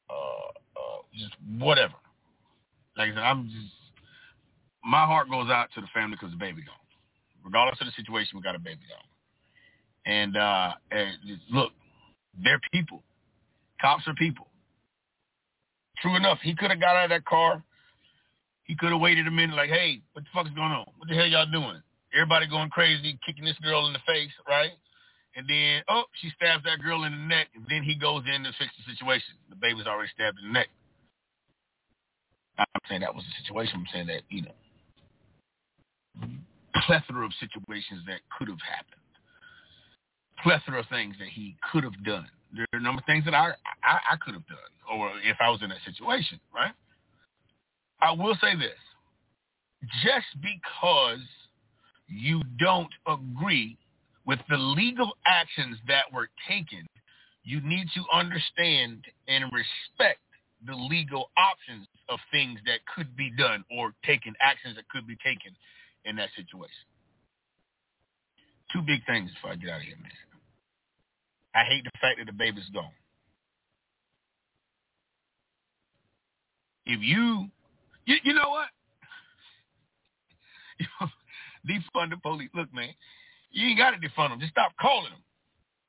uh, 0.09 0.15
uh, 0.15 1.03
just 1.15 1.35
whatever. 1.59 1.95
Like 2.97 3.13
I 3.13 3.15
said, 3.15 3.23
I'm 3.23 3.45
just, 3.47 3.75
my 4.85 5.05
heart 5.05 5.29
goes 5.29 5.51
out 5.51 5.69
to 5.75 5.81
the 5.81 5.89
family 5.93 6.17
because 6.19 6.33
the 6.33 6.39
baby 6.39 6.63
gone. 6.63 6.75
Regardless 7.45 7.81
of 7.81 7.87
the 7.87 7.93
situation, 7.93 8.37
we 8.37 8.43
got 8.43 8.55
a 8.55 8.59
baby 8.59 8.81
gone. 8.89 10.13
And, 10.13 10.37
uh, 10.37 10.73
and 10.91 11.13
look, 11.51 11.73
they're 12.43 12.61
people. 12.73 13.03
Cops 13.81 14.07
are 14.07 14.15
people. 14.15 14.47
True 15.99 16.17
enough, 16.17 16.39
he 16.43 16.55
could 16.55 16.71
have 16.71 16.81
got 16.81 16.97
out 16.97 17.05
of 17.05 17.11
that 17.11 17.27
car 17.27 17.63
he 18.71 18.77
could 18.77 18.93
have 18.93 19.01
waited 19.01 19.27
a 19.27 19.31
minute 19.33 19.57
like, 19.57 19.69
hey, 19.69 19.99
what 20.13 20.23
the 20.23 20.31
fuck 20.33 20.47
is 20.47 20.55
going 20.55 20.71
on? 20.71 20.87
What 20.97 21.09
the 21.09 21.17
hell 21.17 21.27
y'all 21.27 21.51
doing? 21.51 21.83
Everybody 22.15 22.47
going 22.47 22.71
crazy, 22.71 23.19
kicking 23.27 23.45
this 23.45 23.59
girl 23.59 23.89
in 23.89 23.93
the 23.93 23.99
face, 24.07 24.31
right? 24.47 24.71
And 25.35 25.43
then, 25.51 25.83
oh, 25.91 26.05
she 26.23 26.31
stabs 26.39 26.63
that 26.63 26.79
girl 26.79 27.03
in 27.03 27.11
the 27.11 27.27
neck, 27.27 27.49
and 27.57 27.67
then 27.69 27.83
he 27.83 27.99
goes 27.99 28.23
in 28.33 28.45
to 28.47 28.55
fix 28.63 28.71
the 28.79 28.95
situation. 28.95 29.35
The 29.51 29.57
baby's 29.57 29.91
already 29.91 30.09
stabbed 30.15 30.39
in 30.39 30.47
the 30.47 30.55
neck. 30.55 30.69
I'm 32.59 32.87
saying 32.89 33.01
that 33.01 33.13
was 33.13 33.25
the 33.27 33.43
situation. 33.43 33.83
I'm 33.83 33.91
saying 33.91 34.07
that, 34.07 34.23
you 34.31 34.47
know, 34.47 34.55
plethora 36.87 37.27
of 37.27 37.35
situations 37.43 38.07
that 38.07 38.23
could 38.39 38.47
have 38.47 38.63
happened. 38.63 39.03
Plethora 40.47 40.79
of 40.79 40.87
things 40.87 41.19
that 41.19 41.27
he 41.35 41.57
could 41.73 41.83
have 41.83 41.99
done. 42.07 42.31
There 42.55 42.71
are 42.73 42.79
a 42.79 42.83
number 42.83 43.03
of 43.03 43.07
things 43.07 43.25
that 43.25 43.35
I, 43.35 43.51
I, 43.83 44.15
I 44.15 44.17
could 44.23 44.35
have 44.35 44.47
done, 44.47 44.71
or 44.95 45.11
if 45.27 45.43
I 45.43 45.51
was 45.51 45.59
in 45.59 45.71
that 45.75 45.83
situation, 45.83 46.39
right? 46.55 46.71
I 48.03 48.13
will 48.13 48.37
say 48.41 48.57
this. 48.57 48.79
Just 50.05 50.27
because 50.43 51.21
you 52.09 52.43
don't 52.59 52.93
agree 53.07 53.79
with 54.27 54.39
the 54.49 54.57
legal 54.57 55.13
actions 55.27 55.79
that 55.89 56.05
were 56.13 56.29
taken, 56.49 56.87
you 57.45 57.61
need 57.63 57.89
to 57.95 58.03
understand 58.13 59.05
and 59.29 59.45
respect 59.53 60.21
the 60.67 60.75
legal 60.75 61.31
options 61.37 61.87
of 62.09 62.19
things 62.31 62.59
that 62.67 62.81
could 62.95 63.17
be 63.17 63.31
done 63.39 63.65
or 63.71 63.93
taken, 64.05 64.35
actions 64.41 64.77
that 64.77 64.89
could 64.89 65.07
be 65.07 65.17
taken 65.25 65.57
in 66.05 66.17
that 66.17 66.29
situation. 66.37 66.85
Two 68.73 68.83
big 68.83 69.05
things 69.07 69.31
before 69.35 69.53
I 69.53 69.57
get 69.57 69.71
out 69.71 69.81
of 69.81 69.87
here, 69.87 69.97
man. 70.03 70.13
I 71.55 71.65
hate 71.65 71.85
the 71.85 71.91
fact 72.01 72.19
that 72.19 72.27
the 72.27 72.33
baby's 72.33 72.69
gone. 72.73 72.93
If 76.87 77.01
you 77.01 77.49
you, 78.11 78.17
you 78.25 78.35
know 78.35 78.51
what? 78.51 78.69
defund 81.69 82.11
the 82.11 82.17
police. 82.19 82.51
Look, 82.55 82.73
man, 82.75 82.91
you 83.51 83.69
ain't 83.69 83.79
got 83.79 83.93
to 83.93 83.99
defund 84.03 84.31
them. 84.31 84.41
Just 84.41 84.53
stop 84.53 84.73
calling 84.81 85.11
them. 85.11 85.23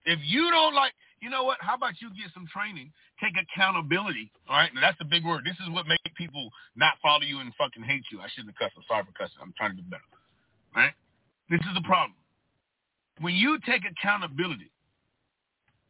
If 0.05 0.19
you 0.23 0.49
don't 0.51 0.75
like, 0.75 0.93
you 1.21 1.29
know 1.29 1.43
what? 1.43 1.57
How 1.61 1.75
about 1.75 2.01
you 2.01 2.09
get 2.09 2.33
some 2.33 2.45
training, 2.49 2.91
take 3.21 3.33
accountability. 3.37 4.31
All 4.49 4.57
right, 4.57 4.73
now 4.73 4.81
that's 4.81 4.97
a 5.01 5.05
big 5.05 5.25
word. 5.25 5.45
This 5.45 5.57
is 5.61 5.69
what 5.69 5.85
makes 5.85 6.01
people 6.17 6.49
not 6.75 6.97
follow 7.01 7.21
you 7.21 7.39
and 7.39 7.53
fucking 7.57 7.83
hate 7.83 8.05
you. 8.11 8.21
I 8.21 8.29
shouldn't 8.33 8.53
have 8.53 8.57
cussed. 8.57 8.77
I'm 8.77 8.85
sorry 8.89 9.05
for 9.05 9.13
cussing. 9.13 9.37
I'm 9.41 9.53
trying 9.57 9.77
to 9.77 9.81
do 9.81 9.85
better. 9.89 10.09
All 10.75 10.81
right, 10.81 10.93
this 11.49 11.61
is 11.61 11.73
the 11.77 11.85
problem. 11.85 12.17
When 13.21 13.35
you 13.37 13.59
take 13.65 13.85
accountability, 13.85 14.73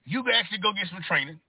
you 0.04 0.24
actually 0.28 0.60
go 0.60 0.74
get 0.74 0.92
some 0.92 1.04
training 1.08 1.40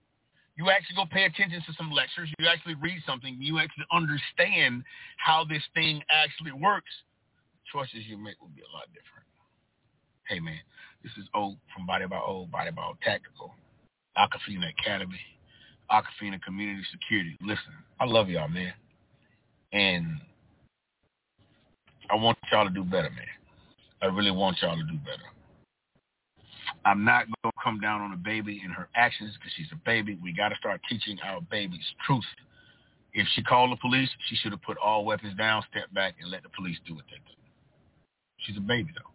you 0.63 0.71
actually 0.71 0.95
go 0.95 1.07
pay 1.11 1.25
attention 1.25 1.61
to 1.67 1.73
some 1.75 1.91
lectures, 1.91 2.31
you 2.39 2.47
actually 2.47 2.75
read 2.77 3.03
something, 3.05 3.37
you 3.41 3.59
actually 3.59 3.87
understand 3.93 4.85
how 5.17 5.45
this 5.45 5.63
thing 5.75 6.01
actually 6.09 6.53
works, 6.53 6.91
choices 7.73 8.07
you 8.07 8.17
make 8.17 8.41
will 8.41 8.55
be 8.55 8.63
a 8.63 8.73
lot 8.73 8.87
different. 8.95 9.27
Hey 10.29 10.39
man, 10.39 10.61
this 11.03 11.11
is 11.19 11.27
O 11.35 11.57
from 11.75 11.87
Body 11.87 12.07
by 12.07 12.19
O, 12.19 12.47
Body 12.47 12.71
by 12.71 12.83
O 12.83 12.95
Tactical, 13.03 13.53
Aquafina 14.17 14.71
Academy, 14.79 15.19
Aquafina 15.91 16.41
Community 16.43 16.83
Security. 16.93 17.37
Listen, 17.43 17.75
I 17.99 18.05
love 18.05 18.29
y'all, 18.29 18.49
man. 18.49 18.73
And 19.73 20.21
I 22.09 22.15
want 22.15 22.39
y'all 22.53 22.69
to 22.69 22.71
do 22.71 22.85
better, 22.85 23.11
man. 23.11 23.27
I 24.01 24.07
really 24.07 24.31
want 24.31 24.59
y'all 24.63 24.77
to 24.77 24.85
do 24.85 24.99
better. 24.99 25.27
I'm 26.85 27.05
not 27.05 27.27
going 27.27 27.53
to 27.53 27.63
come 27.63 27.81
down 27.81 28.01
on 28.01 28.13
a 28.13 28.17
baby 28.17 28.61
and 28.65 28.73
her 28.73 28.89
actions 28.95 29.35
because 29.39 29.53
she's 29.57 29.71
a 29.73 29.81
baby. 29.87 30.19
We 30.23 30.33
got 30.33 30.49
to 30.49 30.57
start 30.57 30.81
teaching 30.89 31.19
our 31.25 31.41
babies 31.41 31.85
truth. 32.07 32.25
If 33.15 33.27
she 33.35 33.43
called 33.43 33.71
the 33.73 33.77
police, 33.77 34.09
she 34.29 34.37
should 34.37 34.53
have 34.53 34.63
put 34.63 34.79
all 34.79 35.05
weapons 35.05 35.37
down, 35.37 35.63
stepped 35.71 35.95
back, 35.95 36.15
and 36.21 36.31
let 36.31 36.43
the 36.43 36.49
police 36.49 36.79
do 36.87 36.95
what 36.95 37.05
they 37.11 37.17
do. 37.17 37.37
She's 38.39 38.57
a 38.57 38.61
baby, 38.61 38.91
though. 38.95 39.11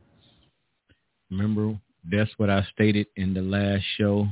Remember, 1.29 1.77
that's 2.09 2.31
what 2.37 2.49
I 2.49 2.65
stated 2.73 3.07
in 3.17 3.33
the 3.33 3.41
last 3.41 3.83
show. 3.97 4.27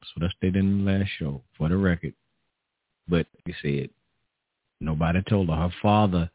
That's 0.00 0.12
what 0.16 0.26
I 0.26 0.32
stated 0.36 0.56
in 0.56 0.84
the 0.84 0.90
last 0.90 1.10
show, 1.18 1.42
for 1.58 1.68
the 1.68 1.76
record. 1.76 2.14
But 3.08 3.26
I 3.46 3.52
said, 3.60 3.90
nobody 4.80 5.20
told 5.28 5.48
her. 5.48 5.56
Her 5.56 5.74
father 5.82 6.30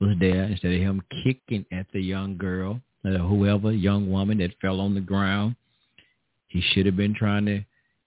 was 0.00 0.16
there 0.18 0.44
instead 0.44 0.72
of 0.72 0.80
him 0.80 1.02
kicking 1.22 1.64
at 1.70 1.86
the 1.92 2.00
young 2.00 2.36
girl, 2.36 2.80
uh, 3.04 3.18
whoever, 3.18 3.72
young 3.72 4.10
woman 4.10 4.38
that 4.38 4.58
fell 4.60 4.80
on 4.80 4.94
the 4.94 5.00
ground. 5.00 5.54
He 6.56 6.62
should 6.72 6.86
have 6.86 6.96
been 6.96 7.14
trying 7.14 7.44
to 7.44 7.62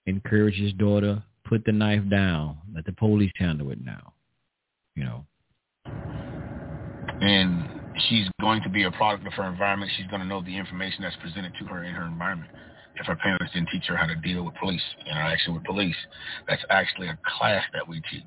encourage 0.07 0.55
his 0.55 0.73
daughter, 0.73 1.21
put 1.45 1.63
the 1.65 1.71
knife 1.71 2.01
down, 2.09 2.57
let 2.73 2.83
the 2.83 2.93
police 2.93 3.31
handle 3.35 3.69
it 3.69 3.77
now. 3.79 4.13
You 4.95 5.03
know. 5.03 5.25
And 7.21 7.69
she's 8.09 8.25
going 8.41 8.63
to 8.63 8.69
be 8.69 8.85
a 8.85 8.91
product 8.91 9.27
of 9.27 9.33
her 9.33 9.47
environment. 9.47 9.91
She's 9.97 10.07
going 10.07 10.23
to 10.23 10.27
know 10.27 10.41
the 10.41 10.57
information 10.57 11.03
that's 11.03 11.15
presented 11.17 11.53
to 11.59 11.65
her 11.65 11.83
in 11.83 11.93
her 11.93 12.07
environment. 12.07 12.49
If 12.95 13.05
her 13.05 13.15
parents 13.17 13.53
didn't 13.53 13.69
teach 13.71 13.83
her 13.85 13.95
how 13.95 14.07
to 14.07 14.15
deal 14.15 14.43
with 14.43 14.55
police, 14.55 14.81
interaction 15.05 15.53
with 15.53 15.63
police, 15.63 15.95
that's 16.47 16.63
actually 16.71 17.09
a 17.09 17.19
class 17.37 17.63
that 17.73 17.87
we 17.87 18.01
teach. 18.09 18.23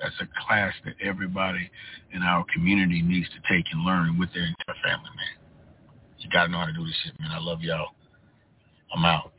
That's 0.00 0.14
a 0.20 0.28
class 0.46 0.74
that 0.84 0.94
everybody 1.04 1.68
in 2.14 2.22
our 2.22 2.44
community 2.54 3.02
needs 3.02 3.28
to 3.30 3.52
take 3.52 3.64
and 3.72 3.84
learn 3.84 4.16
with 4.16 4.32
their 4.32 4.44
entire 4.44 4.80
family, 4.84 5.10
man. 5.10 5.42
You 6.18 6.30
got 6.30 6.46
to 6.46 6.52
know 6.52 6.58
how 6.58 6.66
to 6.66 6.72
do 6.72 6.86
this 6.86 6.94
shit, 7.02 7.18
man. 7.18 7.32
I 7.32 7.40
love 7.40 7.62
y'all. 7.62 7.88
I'm 8.94 9.04
out. 9.04 9.32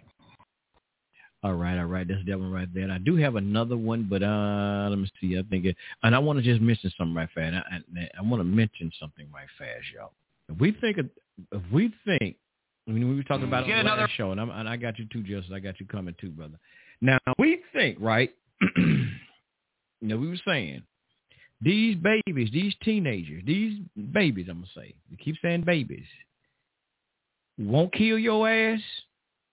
All 1.43 1.53
right, 1.53 1.77
all 1.77 1.85
right. 1.85 2.07
That's 2.07 2.25
that 2.25 2.39
one 2.39 2.51
right 2.51 2.67
there. 2.73 2.83
And 2.83 2.91
I 2.91 2.97
do 2.97 3.15
have 3.17 3.35
another 3.35 3.77
one, 3.77 4.07
but 4.09 4.23
uh, 4.23 4.87
let 4.89 4.97
me 4.97 5.09
see. 5.21 5.37
I 5.37 5.43
think, 5.49 5.65
it, 5.65 5.75
and 6.03 6.15
I 6.15 6.19
want 6.19 6.39
to 6.39 6.43
just 6.43 6.61
mention 6.61 6.91
something 6.97 7.15
right 7.15 7.29
fast. 7.33 7.55
I, 7.71 7.75
I, 7.99 8.09
I 8.17 8.21
want 8.23 8.39
to 8.39 8.43
mention 8.43 8.91
something 8.99 9.27
right 9.33 9.47
fast, 9.57 9.85
y'all. 9.95 10.11
If 10.49 10.59
we 10.59 10.71
think, 10.71 10.97
of, 10.97 11.09
if 11.51 11.61
we 11.71 11.93
think 12.05 12.37
I 12.87 12.91
mean, 12.91 13.09
we 13.09 13.15
were 13.15 13.23
talking 13.23 13.47
about 13.47 13.63
it 13.63 13.67
Get 13.67 13.79
on 13.79 13.85
another- 13.85 14.01
last 14.03 14.13
show, 14.15 14.31
and, 14.31 14.39
I'm, 14.39 14.49
and 14.49 14.67
I 14.67 14.77
got 14.77 14.97
you 14.97 15.05
too, 15.11 15.21
Justin. 15.21 15.53
I 15.53 15.59
got 15.59 15.79
you 15.79 15.85
coming 15.85 16.15
too, 16.19 16.29
brother. 16.29 16.57
Now 17.01 17.19
we 17.37 17.61
think, 17.73 17.97
right? 17.99 18.33
you 18.77 19.07
know, 20.01 20.17
we 20.17 20.29
were 20.29 20.39
saying 20.47 20.83
these 21.61 21.95
babies, 21.97 22.49
these 22.51 22.73
teenagers, 22.83 23.43
these 23.45 23.79
babies. 24.13 24.47
I'm 24.49 24.57
gonna 24.57 24.67
say, 24.75 24.95
we 25.11 25.17
keep 25.17 25.35
saying 25.41 25.61
babies, 25.63 26.05
won't 27.59 27.93
kill 27.93 28.17
your 28.17 28.49
ass. 28.49 28.79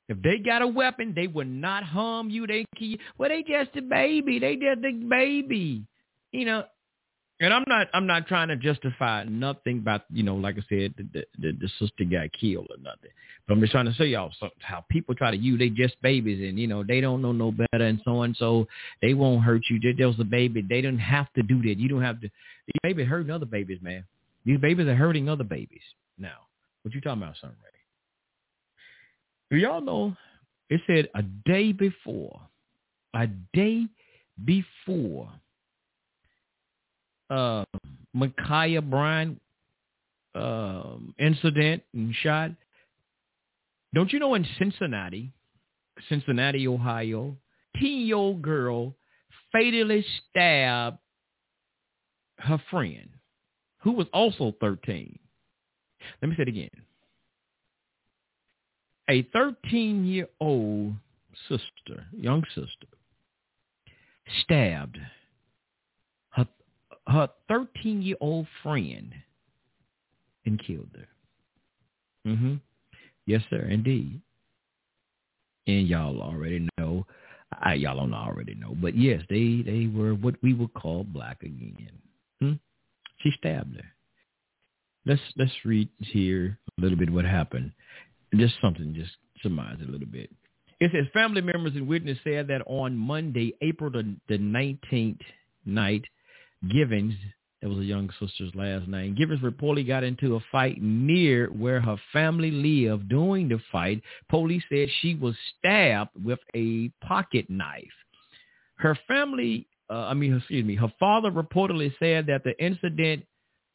If 0.08 0.20
they 0.22 0.38
got 0.38 0.62
a 0.62 0.66
weapon, 0.66 1.12
they 1.14 1.26
will 1.26 1.46
not 1.46 1.82
harm 1.82 2.28
you. 2.30 2.46
They 2.46 2.66
kill. 2.76 2.96
Well, 3.16 3.30
they 3.30 3.42
just 3.42 3.76
a 3.76 3.82
baby. 3.82 4.38
They 4.38 4.56
just 4.56 4.84
a 4.84 4.92
baby. 4.92 5.84
You 6.30 6.44
know, 6.44 6.64
and 7.40 7.52
I'm 7.52 7.64
not 7.66 7.88
I'm 7.92 8.06
not 8.06 8.26
trying 8.26 8.48
to 8.48 8.56
justify 8.56 9.24
nothing 9.24 9.78
about 9.78 10.02
you 10.12 10.22
know 10.22 10.36
like 10.36 10.56
I 10.56 10.62
said 10.68 10.94
the 10.96 11.24
the, 11.38 11.52
the, 11.52 11.68
sister 11.78 12.04
got 12.04 12.30
killed 12.38 12.68
or 12.70 12.76
nothing. 12.80 13.10
But 13.46 13.54
I'm 13.54 13.60
just 13.60 13.72
trying 13.72 13.86
to 13.86 13.94
show 13.94 14.04
y'all 14.04 14.32
so, 14.38 14.50
how 14.60 14.84
people 14.88 15.14
try 15.14 15.30
to 15.30 15.36
use 15.36 15.58
they 15.58 15.68
just 15.68 16.00
babies 16.00 16.48
and 16.48 16.58
you 16.58 16.68
know 16.68 16.84
they 16.84 17.00
don't 17.00 17.20
know 17.22 17.32
no 17.32 17.50
better 17.50 17.84
and 17.84 18.00
so 18.04 18.18
on 18.18 18.34
so 18.38 18.68
they 19.02 19.14
won't 19.14 19.42
hurt 19.42 19.62
you. 19.68 19.80
They 19.80 19.92
just 19.92 20.20
a 20.20 20.24
baby. 20.24 20.64
They 20.66 20.80
don't 20.80 20.98
have 20.98 21.32
to 21.34 21.42
do 21.42 21.60
that. 21.62 21.78
You 21.78 21.88
don't 21.88 22.02
have 22.02 22.20
to. 22.20 22.28
These 22.28 22.80
babies 22.82 23.08
hurting 23.08 23.30
other 23.30 23.46
babies, 23.46 23.80
man. 23.82 24.04
These 24.46 24.60
babies 24.60 24.86
are 24.86 24.94
hurting 24.94 25.28
other 25.28 25.44
babies. 25.44 25.82
Now, 26.18 26.46
what 26.82 26.94
you 26.94 27.00
talking 27.00 27.22
about, 27.22 27.34
son 27.40 27.50
Ray? 27.64 27.73
Do 29.50 29.56
y'all 29.56 29.80
know? 29.80 30.16
It 30.70 30.80
said 30.86 31.08
a 31.14 31.22
day 31.22 31.72
before, 31.72 32.40
a 33.14 33.26
day 33.52 33.86
before 34.44 35.30
uh, 37.30 37.64
Ma'Khia 38.16 38.88
Bryant 38.88 39.40
um, 40.34 41.14
incident 41.18 41.82
and 41.92 42.14
shot. 42.14 42.50
Don't 43.94 44.12
you 44.12 44.18
know 44.18 44.34
in 44.34 44.46
Cincinnati, 44.58 45.30
Cincinnati, 46.08 46.66
Ohio, 46.66 47.36
teen-year-old 47.78 48.42
girl 48.42 48.94
fatally 49.52 50.04
stabbed 50.30 50.98
her 52.38 52.60
friend, 52.70 53.08
who 53.78 53.92
was 53.92 54.06
also 54.12 54.54
13. 54.60 55.18
Let 56.20 56.28
me 56.28 56.36
say 56.36 56.42
it 56.42 56.48
again. 56.48 56.70
A 59.08 59.22
13-year-old 59.24 60.94
sister, 61.48 62.06
young 62.16 62.42
sister, 62.54 62.86
stabbed 64.42 64.98
her 66.30 66.46
her 67.06 67.28
13 67.48 68.02
year 68.02 68.16
old 68.20 68.46
friend 68.62 69.12
and 70.46 70.58
killed 70.64 70.88
her. 70.94 72.30
Mhm. 72.30 72.60
Yes, 73.26 73.42
sir, 73.50 73.62
indeed. 73.62 74.20
And 75.66 75.88
y'all 75.88 76.20
already 76.20 76.68
know. 76.78 77.06
I, 77.60 77.74
y'all 77.74 77.96
don't 77.96 78.14
already 78.14 78.54
know, 78.54 78.74
but 78.80 78.96
yes, 78.96 79.22
they 79.30 79.62
they 79.64 79.86
were 79.86 80.14
what 80.14 80.34
we 80.42 80.54
would 80.54 80.74
call 80.74 81.04
black 81.04 81.42
again. 81.42 81.98
Hmm? 82.40 82.52
She 83.18 83.30
stabbed 83.38 83.76
her. 83.76 83.94
Let's 85.06 85.22
let's 85.36 85.52
read 85.64 85.88
here 85.98 86.58
a 86.76 86.80
little 86.80 86.98
bit 86.98 87.10
what 87.10 87.24
happened. 87.24 87.72
Just 88.36 88.54
something, 88.60 88.94
just 88.94 89.12
surmise 89.42 89.78
a 89.86 89.90
little 89.90 90.06
bit. 90.06 90.30
It 90.80 90.90
says 90.92 91.06
family 91.12 91.40
members 91.40 91.74
and 91.74 91.86
witness 91.86 92.18
said 92.24 92.48
that 92.48 92.62
on 92.66 92.96
Monday, 92.96 93.54
April 93.60 93.90
the, 93.90 94.16
the 94.28 94.38
19th 94.38 95.20
night, 95.64 96.04
Givens, 96.68 97.14
that 97.62 97.68
was 97.68 97.78
a 97.78 97.84
young 97.84 98.10
sister's 98.20 98.54
last 98.54 98.88
name, 98.88 99.14
Givens 99.14 99.40
reportedly 99.40 99.86
got 99.86 100.04
into 100.04 100.36
a 100.36 100.40
fight 100.50 100.82
near 100.82 101.46
where 101.48 101.80
her 101.80 101.96
family 102.12 102.50
lived. 102.50 103.08
During 103.08 103.48
the 103.48 103.60
fight, 103.70 104.02
police 104.28 104.62
said 104.68 104.88
she 105.00 105.14
was 105.14 105.34
stabbed 105.58 106.10
with 106.24 106.40
a 106.54 106.90
pocket 107.06 107.48
knife. 107.48 107.84
Her 108.76 108.98
family, 109.06 109.66
uh, 109.88 110.06
I 110.06 110.14
mean, 110.14 110.36
excuse 110.36 110.64
me, 110.64 110.74
her 110.74 110.92
father 110.98 111.30
reportedly 111.30 111.92
said 111.98 112.26
that 112.26 112.42
the 112.44 112.58
incident 112.62 113.24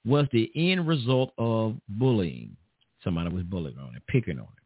was 0.05 0.27
the 0.31 0.51
end 0.55 0.87
result 0.87 1.33
of 1.37 1.75
bullying. 1.87 2.55
Somebody 3.03 3.33
was 3.33 3.43
bullying 3.43 3.77
on 3.77 3.95
it, 3.95 4.03
picking 4.07 4.39
on 4.39 4.45
it. 4.45 4.59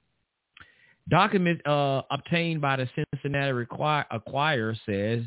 Document 1.10 1.66
uh, 1.68 2.02
obtained 2.12 2.62
by 2.62 2.78
the 2.78 2.90
Cincinnati 3.14 3.52
Require, 3.52 4.06
Acquire 4.10 4.76
says 4.86 5.24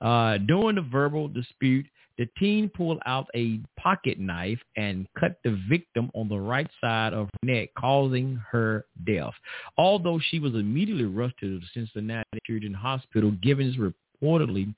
uh, 0.00 0.38
during 0.38 0.76
the 0.76 0.82
verbal 0.82 1.28
dispute, 1.28 1.86
the 2.18 2.28
teen 2.38 2.68
pulled 2.68 2.98
out 3.06 3.28
a 3.34 3.60
pocket 3.78 4.18
knife 4.18 4.58
and 4.76 5.06
cut 5.18 5.38
the 5.44 5.58
victim 5.68 6.10
on 6.14 6.28
the 6.28 6.38
right 6.38 6.68
side 6.80 7.14
of 7.14 7.26
her 7.26 7.46
neck, 7.46 7.70
causing 7.78 8.40
her 8.50 8.84
death. 9.06 9.32
Although 9.78 10.20
she 10.28 10.38
was 10.38 10.54
immediately 10.54 11.04
rushed 11.04 11.38
to 11.40 11.58
the 11.58 11.66
Cincinnati 11.72 12.38
Children's 12.44 12.76
Hospital, 12.76 13.30
Givens 13.42 13.76
reportedly 13.76 14.74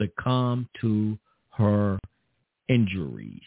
succumbed 0.00 0.66
to 0.80 1.18
her 1.50 1.98
injuries. 2.68 3.42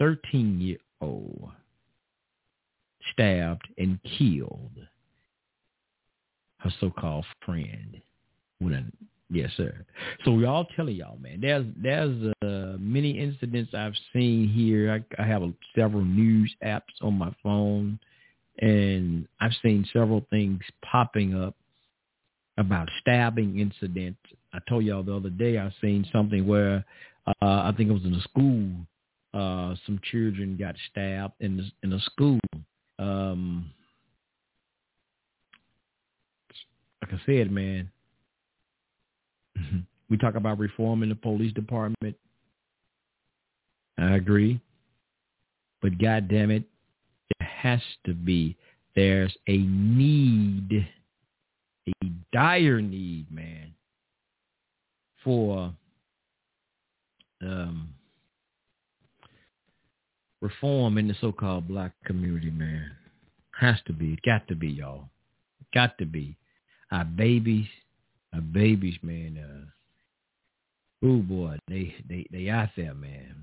13-year-old 0.00 1.50
stabbed 3.12 3.68
and 3.78 3.98
killed 4.18 4.78
her 6.58 6.70
so-called 6.80 7.24
friend 7.44 8.00
with 8.60 8.72
a 8.72 8.84
Yes, 9.32 9.50
sir. 9.56 9.74
So 10.24 10.32
we 10.32 10.44
all 10.44 10.66
telling 10.76 10.94
y'all, 10.94 11.16
man. 11.16 11.40
There's 11.40 11.64
there's 11.82 12.34
uh, 12.42 12.76
many 12.78 13.18
incidents 13.18 13.72
I've 13.72 13.94
seen 14.12 14.46
here. 14.48 14.92
I, 14.92 15.22
I 15.22 15.26
have 15.26 15.42
a, 15.42 15.52
several 15.74 16.04
news 16.04 16.54
apps 16.62 16.82
on 17.00 17.14
my 17.14 17.32
phone, 17.42 17.98
and 18.58 19.26
I've 19.40 19.54
seen 19.62 19.88
several 19.90 20.26
things 20.28 20.60
popping 20.84 21.34
up 21.34 21.56
about 22.58 22.90
stabbing 23.00 23.58
incidents. 23.58 24.20
I 24.52 24.58
told 24.68 24.84
y'all 24.84 25.02
the 25.02 25.16
other 25.16 25.30
day 25.30 25.56
I 25.56 25.72
seen 25.80 26.06
something 26.12 26.46
where 26.46 26.84
uh, 27.26 27.32
I 27.40 27.72
think 27.74 27.88
it 27.88 27.94
was 27.94 28.04
in 28.04 28.14
a 28.14 28.20
school. 28.20 28.70
Uh, 29.32 29.74
some 29.86 29.98
children 30.10 30.58
got 30.58 30.74
stabbed 30.90 31.32
in 31.40 31.56
the, 31.56 31.64
in 31.82 31.94
a 31.94 32.00
school. 32.00 32.38
Um, 33.02 33.66
like 37.02 37.12
I 37.12 37.26
said, 37.26 37.50
man, 37.50 37.90
we 40.08 40.16
talk 40.16 40.36
about 40.36 40.60
reform 40.60 41.02
in 41.02 41.08
the 41.08 41.16
police 41.16 41.52
department. 41.52 42.16
I 43.98 44.14
agree. 44.14 44.60
But 45.80 45.98
God 45.98 46.28
damn 46.28 46.52
it, 46.52 46.62
there 47.38 47.48
has 47.48 47.80
to 48.06 48.14
be. 48.14 48.56
There's 48.94 49.34
a 49.48 49.58
need, 49.58 50.86
a 51.88 52.06
dire 52.32 52.80
need, 52.80 53.26
man, 53.32 53.74
for 55.24 55.72
um, 57.40 57.88
reform 60.42 60.98
in 60.98 61.08
the 61.08 61.14
so-called 61.20 61.68
black 61.68 61.92
community, 62.04 62.50
man. 62.50 62.90
Has 63.58 63.76
to 63.86 63.92
be. 63.92 64.18
Got 64.26 64.48
to 64.48 64.54
be, 64.54 64.68
y'all. 64.68 65.08
Got 65.72 65.96
to 65.98 66.04
be. 66.04 66.36
Our 66.90 67.04
babies, 67.04 67.68
our 68.34 68.40
babies, 68.40 68.96
man. 69.02 69.38
Uh, 69.38 71.06
oh 71.06 71.18
boy, 71.18 71.56
they 71.68 71.94
they 72.08 72.26
they 72.30 72.50
out 72.50 72.70
there, 72.76 72.92
man. 72.92 73.36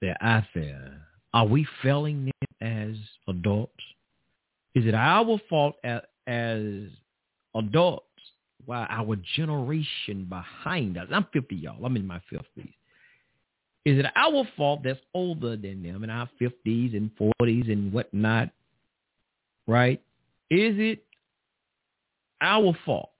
They're 0.00 0.16
out 0.22 0.44
there. 0.54 1.00
Are 1.34 1.46
we 1.46 1.66
failing 1.82 2.26
them 2.26 2.32
as 2.60 2.96
adults? 3.28 3.72
Is 4.74 4.86
it 4.86 4.94
our 4.94 5.38
fault 5.50 5.74
as, 5.84 6.00
as 6.26 6.62
adults? 7.54 8.04
Why 8.66 8.86
our 8.88 9.16
generation 9.36 10.26
behind 10.28 10.96
us? 10.96 11.08
I'm 11.10 11.26
50, 11.32 11.54
y'all. 11.56 11.84
I'm 11.84 11.96
in 11.96 12.06
my 12.06 12.20
50s. 12.32 12.72
Is 13.84 13.98
it 13.98 14.06
our 14.16 14.48
fault 14.56 14.80
that's 14.82 15.00
older 15.12 15.56
than 15.56 15.82
them 15.82 16.04
in 16.04 16.10
our 16.10 16.28
50s 16.40 16.96
and 16.96 17.10
40s 17.18 17.70
and 17.70 17.92
whatnot? 17.92 18.50
Right? 19.66 20.00
Is 20.50 20.74
it 20.78 21.04
our 22.40 22.76
fault 22.84 23.10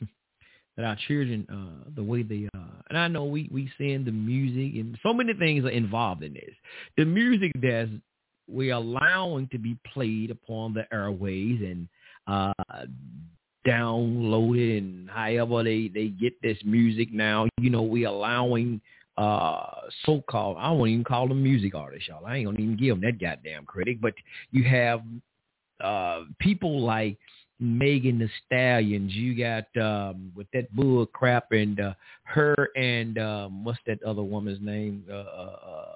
that 0.76 0.84
our 0.84 0.96
children, 1.08 1.46
uh, 1.50 1.90
the 1.94 2.02
way 2.02 2.22
they, 2.22 2.48
uh, 2.54 2.82
and 2.88 2.98
I 2.98 3.08
know 3.08 3.24
we 3.24 3.48
we 3.52 3.70
send 3.78 4.06
the 4.06 4.12
music 4.12 4.80
and 4.80 4.98
so 5.02 5.12
many 5.12 5.34
things 5.34 5.64
are 5.64 5.70
involved 5.70 6.22
in 6.22 6.34
this. 6.34 6.54
The 6.96 7.04
music 7.04 7.52
that's 7.60 7.90
we're 8.48 8.74
allowing 8.74 9.48
to 9.48 9.58
be 9.58 9.76
played 9.92 10.30
upon 10.30 10.74
the 10.74 10.84
airways 10.92 11.60
and 11.60 11.88
uh, 12.26 12.52
downloaded 13.66 14.78
and 14.78 15.10
however 15.10 15.62
they 15.62 15.88
they 15.88 16.08
get 16.08 16.40
this 16.42 16.58
music 16.64 17.12
now. 17.12 17.46
You 17.60 17.70
know, 17.70 17.82
we 17.82 18.04
allowing 18.04 18.80
uh 19.18 19.66
so-called 20.04 20.56
I 20.58 20.70
won't 20.70 20.90
even 20.90 21.04
call 21.04 21.28
them 21.28 21.42
music 21.42 21.74
artists, 21.74 22.08
y'all. 22.08 22.24
I 22.26 22.36
ain't 22.36 22.46
gonna 22.46 22.58
even 22.58 22.76
give 22.76 23.00
them 23.00 23.02
that 23.02 23.20
goddamn 23.20 23.64
credit. 23.66 24.00
But 24.00 24.14
you 24.50 24.64
have 24.64 25.02
uh 25.82 26.24
people 26.38 26.80
like 26.80 27.18
Megan 27.60 28.18
Thee 28.18 28.30
Stallions. 28.46 29.12
You 29.12 29.36
got 29.36 29.64
um 29.80 30.32
with 30.34 30.46
that 30.52 30.74
bull 30.74 31.06
crap 31.06 31.52
and 31.52 31.78
uh 31.80 31.94
her 32.24 32.54
and 32.76 33.18
um 33.18 33.64
what's 33.64 33.78
that 33.86 34.02
other 34.02 34.22
woman's 34.22 34.60
name? 34.60 35.04
Uh, 35.10 35.14
uh 35.14 35.94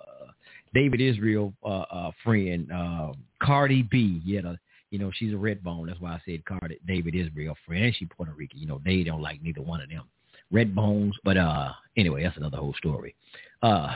David 0.77 1.01
Israel 1.01 1.55
uh, 1.65 1.85
uh, 1.91 2.11
friend, 2.23 2.71
uh, 2.71 3.13
Cardi 3.43 3.83
B. 3.83 4.21
Yeah, 4.27 4.43
the, 4.43 4.59
you 4.91 4.99
know 4.99 5.11
she's 5.15 5.33
a 5.33 5.39
red 5.39 5.63
bone. 5.63 5.87
That's 5.87 6.01
why 6.01 6.13
I 6.13 6.23
said 6.25 6.45
Carter, 6.45 6.75
David 6.87 7.15
Israel 7.15 7.57
friend, 7.67 7.85
and 7.85 7.95
she 7.95 8.07
Puerto 8.07 8.33
Rican. 8.33 8.59
You 8.59 8.67
know 8.67 8.81
they 8.85 9.03
don't 9.03 9.23
like 9.23 9.43
neither 9.43 9.63
one 9.63 9.81
of 9.81 9.89
them. 9.89 10.05
Red 10.53 10.75
bones, 10.75 11.15
but 11.25 11.37
uh, 11.37 11.73
anyway, 11.97 12.23
that's 12.23 12.37
another 12.37 12.59
whole 12.59 12.75
story. 12.75 13.15
Uh, 13.63 13.95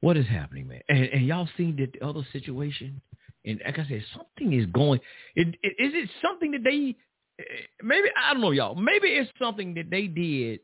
what 0.00 0.16
is 0.16 0.26
happening, 0.26 0.68
man? 0.68 0.80
And, 0.88 1.04
and 1.04 1.26
y'all 1.26 1.48
seen 1.56 1.76
the 1.76 2.06
other 2.06 2.26
situation? 2.32 3.00
And 3.44 3.60
like 3.64 3.78
I 3.78 3.88
said, 3.88 4.04
something 4.14 4.58
is 4.58 4.66
going. 4.66 5.00
It, 5.36 5.48
it, 5.62 5.74
is 5.78 5.92
it 5.94 6.10
something 6.20 6.50
that 6.52 6.64
they? 6.64 6.96
Maybe 7.82 8.08
I 8.16 8.32
don't 8.32 8.42
know, 8.42 8.50
y'all. 8.50 8.74
Maybe 8.74 9.08
it's 9.08 9.30
something 9.38 9.74
that 9.74 9.90
they 9.90 10.06
did 10.06 10.60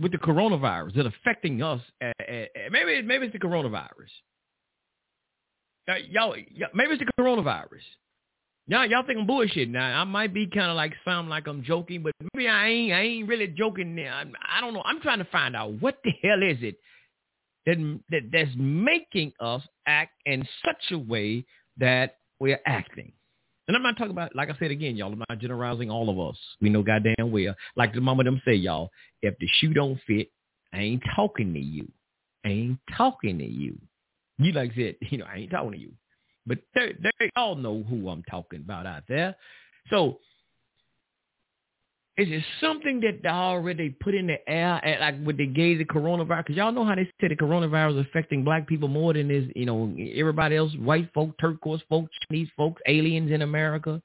with 0.00 0.12
the 0.12 0.18
coronavirus 0.18 0.96
that 0.96 1.06
affecting 1.06 1.62
us. 1.62 1.80
Uh, 2.02 2.06
uh, 2.20 2.44
maybe 2.70 3.02
maybe 3.02 3.26
it's 3.26 3.32
the 3.32 3.38
coronavirus. 3.38 4.10
Uh, 5.90 5.94
y'all, 6.08 6.34
maybe 6.74 6.92
it's 6.92 7.02
the 7.02 7.10
coronavirus. 7.20 7.82
Y'all, 8.66 8.86
y'all 8.86 9.04
think 9.04 9.18
I'm 9.18 9.26
bullshit 9.26 9.68
now. 9.68 10.00
I 10.00 10.04
might 10.04 10.32
be 10.32 10.46
kind 10.46 10.70
of 10.70 10.76
like 10.76 10.92
sound 11.04 11.28
like 11.28 11.48
I'm 11.48 11.64
joking, 11.64 12.02
but 12.02 12.12
maybe 12.34 12.48
I 12.48 12.68
ain't. 12.68 12.92
I 12.92 13.00
ain't 13.00 13.28
really 13.28 13.48
joking. 13.48 13.98
I, 13.98 14.24
I 14.56 14.60
don't 14.60 14.74
know. 14.74 14.82
I'm 14.84 15.00
trying 15.00 15.18
to 15.18 15.24
find 15.26 15.56
out 15.56 15.72
what 15.80 15.98
the 16.04 16.12
hell 16.22 16.42
is 16.42 16.58
it 16.62 16.76
that, 17.66 18.00
that 18.10 18.22
that's 18.32 18.50
making 18.56 19.32
us 19.40 19.62
act 19.86 20.12
in 20.26 20.46
such 20.64 20.92
a 20.92 20.98
way 20.98 21.44
that 21.78 22.18
we're 22.38 22.60
acting. 22.66 23.12
And 23.68 23.76
I'm 23.76 23.82
not 23.82 23.96
talking 23.96 24.12
about, 24.12 24.34
like 24.34 24.50
I 24.50 24.58
said 24.58 24.70
again, 24.70 24.96
y'all, 24.96 25.12
I'm 25.12 25.22
not 25.28 25.38
generalizing 25.38 25.90
all 25.90 26.10
of 26.10 26.18
us. 26.18 26.36
We 26.60 26.70
know 26.70 26.82
goddamn 26.82 27.30
well. 27.30 27.54
Like 27.76 27.94
the 27.94 28.00
mama 28.00 28.24
them 28.24 28.42
say, 28.44 28.54
y'all, 28.54 28.90
if 29.22 29.38
the 29.38 29.46
shoe 29.58 29.72
don't 29.72 29.98
fit, 30.06 30.28
I 30.72 30.78
ain't 30.78 31.02
talking 31.14 31.52
to 31.54 31.60
you. 31.60 31.88
I 32.44 32.48
ain't 32.48 32.78
talking 32.96 33.38
to 33.38 33.44
you. 33.44 33.78
You 34.40 34.52
like 34.52 34.72
said, 34.74 34.96
you 35.10 35.18
know, 35.18 35.26
I 35.32 35.38
ain't 35.38 35.50
talking 35.50 35.72
to 35.72 35.78
you. 35.78 35.92
But 36.46 36.58
they, 36.74 36.94
they 37.02 37.30
all 37.36 37.54
know 37.54 37.84
who 37.88 38.08
I'm 38.08 38.22
talking 38.24 38.60
about 38.60 38.86
out 38.86 39.02
there. 39.08 39.36
So 39.90 40.18
is 42.16 42.28
it 42.28 42.42
something 42.60 43.00
that 43.00 43.22
they 43.22 43.28
already 43.28 43.90
put 43.90 44.14
in 44.14 44.26
the 44.26 44.36
air, 44.48 44.84
at, 44.84 45.00
like 45.00 45.14
with 45.24 45.36
the 45.36 45.46
gay 45.46 45.76
the 45.76 45.84
coronavirus? 45.84 46.44
Because 46.44 46.56
y'all 46.56 46.72
know 46.72 46.84
how 46.84 46.94
they 46.94 47.04
say 47.20 47.28
the 47.28 47.36
coronavirus 47.36 48.00
affecting 48.00 48.42
black 48.42 48.66
people 48.66 48.88
more 48.88 49.12
than 49.12 49.30
is 49.30 49.50
you 49.54 49.66
know 49.66 49.94
everybody 50.14 50.56
else, 50.56 50.72
white 50.76 51.10
folk, 51.14 51.30
turquoise 51.40 51.80
folks, 51.88 52.10
Chinese 52.28 52.48
folks, 52.56 52.82
aliens 52.86 53.30
in 53.30 53.42
America, 53.42 54.02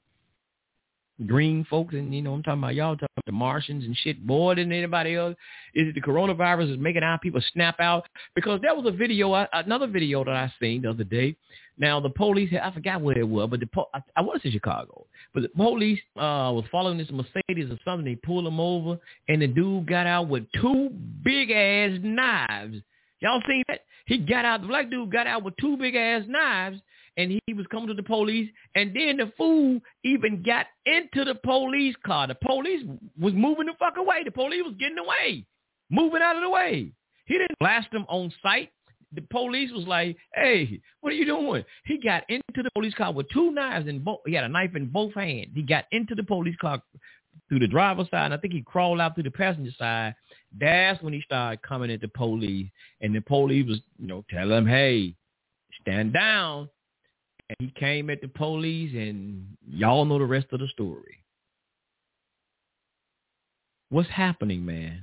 green 1.24 1.64
folks, 1.70 1.94
and 1.94 2.14
you 2.14 2.22
know 2.22 2.34
I'm 2.34 2.42
talking 2.42 2.62
about 2.62 2.74
y'all 2.74 2.94
talking 2.94 3.08
about 3.16 3.26
the 3.26 3.32
Martians 3.32 3.84
and 3.84 3.96
shit 3.96 4.24
more 4.24 4.54
than 4.54 4.72
anybody 4.72 5.14
else. 5.14 5.36
Is 5.74 5.88
it 5.88 5.94
the 5.94 6.02
coronavirus 6.02 6.72
is 6.72 6.78
making 6.78 7.02
our 7.02 7.18
people 7.18 7.40
snap 7.52 7.80
out? 7.80 8.06
Because 8.34 8.60
there 8.60 8.74
was 8.74 8.86
a 8.86 8.96
video, 8.96 9.46
another 9.52 9.86
video 9.86 10.24
that 10.24 10.34
I 10.34 10.52
seen 10.60 10.82
the 10.82 10.90
other 10.90 11.04
day 11.04 11.36
now 11.78 12.00
the 12.00 12.10
police, 12.10 12.52
I 12.60 12.70
forgot 12.70 13.02
where 13.02 13.18
it 13.18 13.28
was, 13.28 13.48
but 13.50 13.60
the 13.60 13.66
po- 13.66 13.90
I, 13.92 14.00
I 14.16 14.22
to 14.22 14.40
say 14.42 14.50
Chicago, 14.50 15.06
but 15.34 15.42
the 15.42 15.48
police 15.50 16.00
uh, 16.16 16.50
was 16.54 16.64
following 16.72 16.98
this 16.98 17.10
Mercedes 17.10 17.70
or 17.70 17.78
something. 17.84 18.04
They 18.04 18.16
pulled 18.16 18.46
him 18.46 18.60
over, 18.60 18.98
and 19.28 19.42
the 19.42 19.46
dude 19.46 19.86
got 19.86 20.06
out 20.06 20.28
with 20.28 20.44
two 20.60 20.90
big 21.22 21.50
ass 21.50 21.98
knives. 22.02 22.78
Y'all 23.20 23.42
seen 23.46 23.62
that? 23.68 23.80
He 24.06 24.18
got 24.18 24.44
out. 24.44 24.62
The 24.62 24.68
black 24.68 24.90
dude 24.90 25.12
got 25.12 25.26
out 25.26 25.42
with 25.42 25.54
two 25.60 25.76
big 25.76 25.94
ass 25.94 26.22
knives, 26.26 26.80
and 27.16 27.40
he 27.46 27.54
was 27.54 27.66
coming 27.68 27.88
to 27.88 27.94
the 27.94 28.02
police. 28.02 28.50
And 28.74 28.94
then 28.94 29.16
the 29.16 29.32
fool 29.36 29.80
even 30.04 30.42
got 30.42 30.66
into 30.84 31.24
the 31.24 31.34
police 31.34 31.94
car. 32.04 32.26
The 32.26 32.36
police 32.36 32.84
was 33.18 33.32
moving 33.34 33.66
the 33.66 33.74
fuck 33.78 33.96
away. 33.96 34.22
The 34.24 34.30
police 34.30 34.62
was 34.64 34.74
getting 34.78 34.98
away, 34.98 35.46
moving 35.90 36.22
out 36.22 36.36
of 36.36 36.42
the 36.42 36.50
way. 36.50 36.92
He 37.26 37.34
didn't 37.34 37.58
blast 37.58 37.90
them 37.90 38.06
on 38.08 38.32
sight 38.42 38.70
the 39.12 39.22
police 39.22 39.70
was 39.72 39.86
like, 39.86 40.16
"Hey, 40.34 40.80
what 41.00 41.12
are 41.12 41.16
you 41.16 41.24
doing?" 41.24 41.64
He 41.84 41.98
got 41.98 42.28
into 42.28 42.62
the 42.62 42.70
police 42.74 42.94
car 42.94 43.12
with 43.12 43.28
two 43.30 43.50
knives 43.50 43.88
in 43.88 44.00
both. 44.00 44.20
He 44.26 44.34
had 44.34 44.44
a 44.44 44.48
knife 44.48 44.74
in 44.74 44.86
both 44.86 45.14
hands. 45.14 45.48
He 45.54 45.62
got 45.62 45.86
into 45.92 46.14
the 46.14 46.22
police 46.22 46.56
car 46.56 46.82
through 47.48 47.60
the 47.60 47.68
driver's 47.68 48.08
side, 48.10 48.26
and 48.26 48.34
I 48.34 48.36
think 48.38 48.52
he 48.52 48.62
crawled 48.62 49.00
out 49.00 49.14
through 49.14 49.24
the 49.24 49.30
passenger 49.30 49.72
side. 49.78 50.14
That's 50.58 51.02
when 51.02 51.12
he 51.12 51.20
started 51.22 51.62
coming 51.62 51.90
at 51.90 52.00
the 52.00 52.08
police, 52.08 52.68
and 53.00 53.14
the 53.14 53.20
police 53.20 53.66
was, 53.66 53.80
you 53.98 54.06
know, 54.06 54.24
telling 54.28 54.58
him, 54.58 54.66
"Hey, 54.66 55.14
stand 55.80 56.12
down." 56.12 56.68
And 57.48 57.56
he 57.60 57.80
came 57.80 58.10
at 58.10 58.20
the 58.20 58.28
police, 58.28 58.92
and 58.94 59.56
y'all 59.68 60.04
know 60.04 60.18
the 60.18 60.24
rest 60.24 60.46
of 60.52 60.60
the 60.60 60.68
story. 60.68 61.22
What's 63.88 64.10
happening, 64.10 64.64
man? 64.66 65.02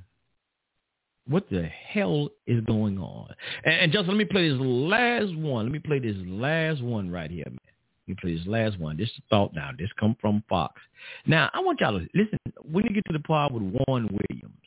What 1.26 1.50
the 1.50 1.64
hell 1.64 2.30
is 2.48 2.62
going 2.66 2.98
on? 2.98 3.30
And, 3.64 3.76
and 3.76 3.92
just 3.94 4.10
let 4.10 4.18
me 4.18 4.26
play 4.26 4.50
this 4.50 4.60
last 4.60 5.34
one. 5.38 5.66
Let 5.66 5.72
me 5.72 5.80
play 5.80 6.00
this 6.00 6.18
last 6.26 6.82
one 6.82 7.10
right 7.10 7.32
here, 7.32 7.46
man. 7.46 7.60
Let 8.08 8.10
me 8.10 8.16
play 8.20 8.36
this 8.36 8.46
last 8.46 8.78
one. 8.78 8.98
This 8.98 9.10
thought 9.30 9.54
now. 9.54 9.70
This 9.78 9.90
come 9.98 10.18
from 10.20 10.44
Fox. 10.50 10.82
Now, 11.26 11.50
I 11.54 11.62
want 11.62 11.80
y'all 11.80 11.98
to 11.98 12.06
listen. 12.14 12.38
When 12.62 12.84
you 12.84 12.94
get 12.94 13.06
to 13.06 13.14
the 13.14 13.24
part 13.24 13.54
with 13.54 13.64
Warren 13.64 14.10
Williams, 14.10 14.60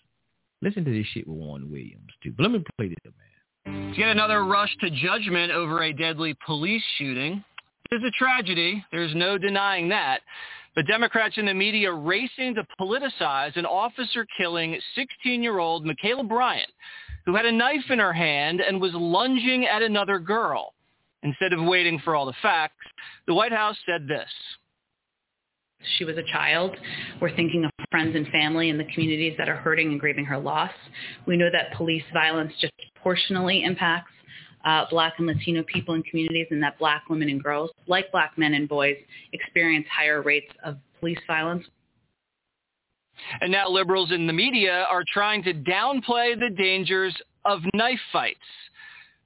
listen 0.62 0.83
to 0.87 0.91
this 0.91 1.07
shit 1.12 1.29
with 1.29 1.37
Warren 1.37 1.70
Williams, 1.70 2.09
too. 2.22 2.33
But 2.35 2.45
let 2.45 2.53
me 2.53 2.64
play 2.79 2.89
this, 2.89 3.12
man. 3.66 3.91
To 3.91 3.97
get 3.97 4.09
another 4.09 4.45
rush 4.47 4.74
to 4.81 4.89
judgment 4.89 5.53
over 5.53 5.83
a 5.83 5.93
deadly 5.93 6.35
police 6.47 6.83
shooting. 6.97 7.45
Is 7.93 8.03
a 8.03 8.11
tragedy. 8.11 8.84
There's 8.91 9.14
no 9.14 9.39
denying 9.39 9.89
that. 9.91 10.20
But 10.74 10.87
Democrats 10.87 11.39
in 11.39 11.47
the 11.47 11.55
media 11.55 11.93
racing 11.93 12.57
to 12.57 12.66
politicize 12.80 13.57
an 13.57 13.64
officer 13.64 14.26
killing 14.37 14.78
16-year-old 14.99 15.87
Ma'Khia 15.87 16.28
Bryant, 16.28 16.70
who 17.24 17.37
had 17.37 17.47
a 17.47 17.53
knife 17.53 17.89
in 17.89 17.99
her 17.99 18.12
hand 18.12 18.61
and 18.61 18.80
was 18.80 18.93
lunging 18.93 19.66
at 19.66 19.82
another 19.82 20.18
girl. 20.18 20.74
Instead 21.22 21.53
of 21.53 21.64
waiting 21.64 21.99
for 22.05 22.14
all 22.14 22.26
the 22.26 22.34
facts, 22.43 22.84
the 23.26 23.34
White 23.34 23.53
House 23.53 23.76
said 23.87 24.07
this. 24.09 24.28
She 25.97 26.05
was 26.05 26.16
a 26.16 26.32
child. 26.32 26.76
We're 27.20 27.34
thinking 27.34 27.64
of 27.64 27.70
friends 27.91 28.16
and 28.16 28.26
family 28.28 28.68
in 28.68 28.78
the 28.78 28.87
communities 28.93 29.34
that 29.39 29.49
are 29.49 29.57
hurting 29.57 29.93
and 29.93 30.01
grieving 30.01 30.24
her 30.24 30.39
loss. 30.39 30.72
We 31.26 31.37
know 31.37 31.51
that 31.53 31.76
police 31.76 32.05
violence 32.12 32.53
disproportionately 32.61 33.62
impacts 33.62 34.11
uh, 34.67 34.85
black 34.91 35.14
and 35.19 35.27
Latino 35.27 35.62
people 35.62 35.95
in 35.95 36.03
communities 36.03 36.49
and 36.51 36.62
that 36.62 36.79
black 36.79 37.09
women 37.09 37.29
and 37.31 37.43
girls, 37.43 37.71
like 37.87 38.11
black 38.12 38.37
men 38.37 38.53
and 38.55 38.69
boys, 38.69 38.97
experience 39.33 39.87
higher 39.91 40.21
rates 40.23 40.53
of 40.64 40.77
police 41.01 41.19
violence. 41.27 41.64
And 43.41 43.51
now 43.51 43.69
liberals 43.69 44.11
in 44.12 44.27
the 44.27 44.33
media 44.33 44.87
are 44.91 45.05
trying 45.12 45.43
to 45.45 45.55
downplay 45.55 46.39
the 46.39 46.51
dangers 46.57 47.17
of 47.45 47.61
knife 47.73 48.01
fights. 48.12 48.39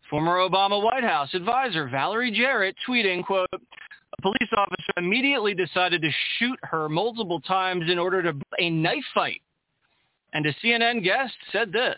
Former 0.09 0.39
Obama 0.39 0.83
White 0.83 1.05
House 1.05 1.33
advisor 1.35 1.89
Valerie 1.89 2.31
Jarrett 2.31 2.77
tweeting, 2.89 3.25
quote, 3.25 3.49
a 3.53 4.23
police 4.23 4.51
officer 4.57 4.93
immediately 4.97 5.55
decided 5.55 6.03
to 6.03 6.11
shoot 6.39 6.59
her 6.65 6.89
multiple 6.89 7.41
times 7.41 7.85
in 7.91 7.99
order 7.99 8.23
to 8.23 8.35
a 8.59 8.71
knife 8.71 9.05
fight. 9.15 9.41
And 10.33 10.45
a 10.47 10.53
CNN 10.65 11.03
guest 11.03 11.35
said 11.51 11.73
this. 11.73 11.97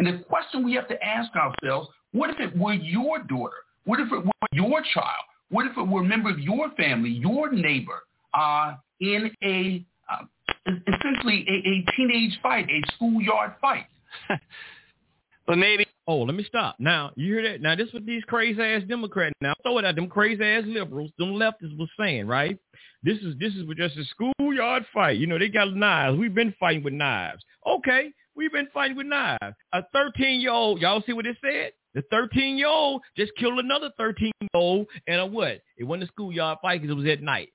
And 0.00 0.06
the 0.06 0.24
question 0.24 0.64
we 0.64 0.72
have 0.76 0.88
to 0.88 1.04
ask 1.04 1.30
ourselves, 1.36 1.90
what 2.12 2.30
if 2.30 2.40
it 2.40 2.56
were 2.56 2.72
your 2.72 3.18
daughter? 3.18 3.56
What 3.84 4.00
if 4.00 4.10
it 4.10 4.24
were 4.24 4.48
your 4.50 4.80
child? 4.94 5.24
What 5.50 5.66
if 5.66 5.76
it 5.76 5.86
were 5.86 6.00
a 6.00 6.04
member 6.04 6.30
of 6.30 6.38
your 6.38 6.70
family, 6.70 7.10
your 7.10 7.52
neighbor, 7.52 8.00
uh, 8.32 8.76
in 9.00 9.30
a 9.44 9.84
uh, 10.10 10.24
essentially 10.66 11.44
a, 11.46 11.68
a 11.68 11.96
teenage 11.96 12.38
fight, 12.42 12.66
a 12.70 12.80
schoolyard 12.94 13.52
fight? 13.60 13.84
but 15.46 15.58
maybe. 15.58 15.84
Oh, 16.06 16.22
let 16.22 16.34
me 16.34 16.44
stop. 16.44 16.76
Now 16.78 17.10
you 17.16 17.34
hear 17.34 17.52
that? 17.52 17.60
Now 17.60 17.76
this 17.76 17.88
is 17.88 17.92
what 17.92 18.06
these 18.06 18.24
crazy 18.24 18.58
ass 18.58 18.82
Democrats. 18.88 19.34
Now 19.42 19.52
throw 19.62 19.76
it 19.76 19.84
at 19.84 19.96
them 19.96 20.08
crazy 20.08 20.42
ass 20.42 20.64
liberals, 20.66 21.10
them 21.18 21.34
leftists 21.34 21.76
was 21.76 21.90
saying, 21.98 22.26
right? 22.26 22.58
This 23.02 23.18
is 23.18 23.34
this 23.38 23.52
is 23.52 23.64
just 23.76 23.98
a 23.98 24.04
schoolyard 24.06 24.86
fight. 24.94 25.18
You 25.18 25.26
know 25.26 25.38
they 25.38 25.48
got 25.48 25.74
knives. 25.76 26.18
We've 26.18 26.34
been 26.34 26.54
fighting 26.58 26.84
with 26.84 26.94
knives. 26.94 27.42
Okay, 27.66 28.14
We've 28.36 28.52
been 28.52 28.68
fighting 28.72 28.96
with 28.96 29.06
knives. 29.06 29.56
A 29.72 29.82
13-year-old, 29.94 30.80
y'all 30.80 31.02
see 31.06 31.12
what 31.12 31.26
it 31.26 31.36
said? 31.42 31.72
The 31.94 32.02
13-year-old 32.12 33.02
just 33.16 33.32
killed 33.36 33.58
another 33.58 33.90
13-year-old 33.98 34.86
and 35.06 35.20
a 35.20 35.26
what? 35.26 35.60
It 35.76 35.84
wasn't 35.84 36.04
a 36.04 36.06
schoolyard 36.08 36.58
fight 36.62 36.80
because 36.80 36.94
it 36.94 36.98
was 36.98 37.10
at 37.10 37.22
night. 37.22 37.48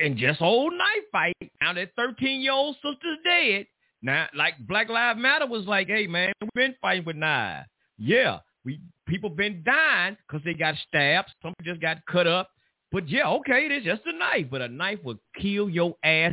And 0.00 0.16
just 0.16 0.40
old 0.40 0.72
night 0.72 1.02
fight. 1.10 1.36
Now 1.60 1.72
that 1.72 1.96
13-year-old 1.96 2.76
sister's 2.76 3.18
dead. 3.24 3.66
Now, 4.02 4.28
like 4.34 4.54
Black 4.66 4.88
Lives 4.88 5.20
Matter 5.20 5.46
was 5.46 5.66
like, 5.66 5.88
hey, 5.88 6.06
man, 6.06 6.32
we've 6.40 6.50
been 6.54 6.74
fighting 6.80 7.04
with 7.04 7.16
knives. 7.16 7.68
Yeah, 7.98 8.38
we 8.64 8.80
people 9.06 9.28
been 9.28 9.62
dying 9.64 10.16
because 10.26 10.42
they 10.44 10.54
got 10.54 10.74
stabbed. 10.88 11.28
Some 11.42 11.52
just 11.64 11.80
got 11.82 11.98
cut 12.10 12.26
up. 12.26 12.48
But 12.92 13.08
yeah, 13.08 13.28
okay, 13.28 13.66
it 13.66 13.72
is 13.72 13.84
just 13.84 14.02
a 14.06 14.12
knife, 14.12 14.46
but 14.50 14.62
a 14.62 14.68
knife 14.68 14.98
will 15.04 15.18
kill 15.40 15.70
your 15.70 15.96
ass 16.02 16.32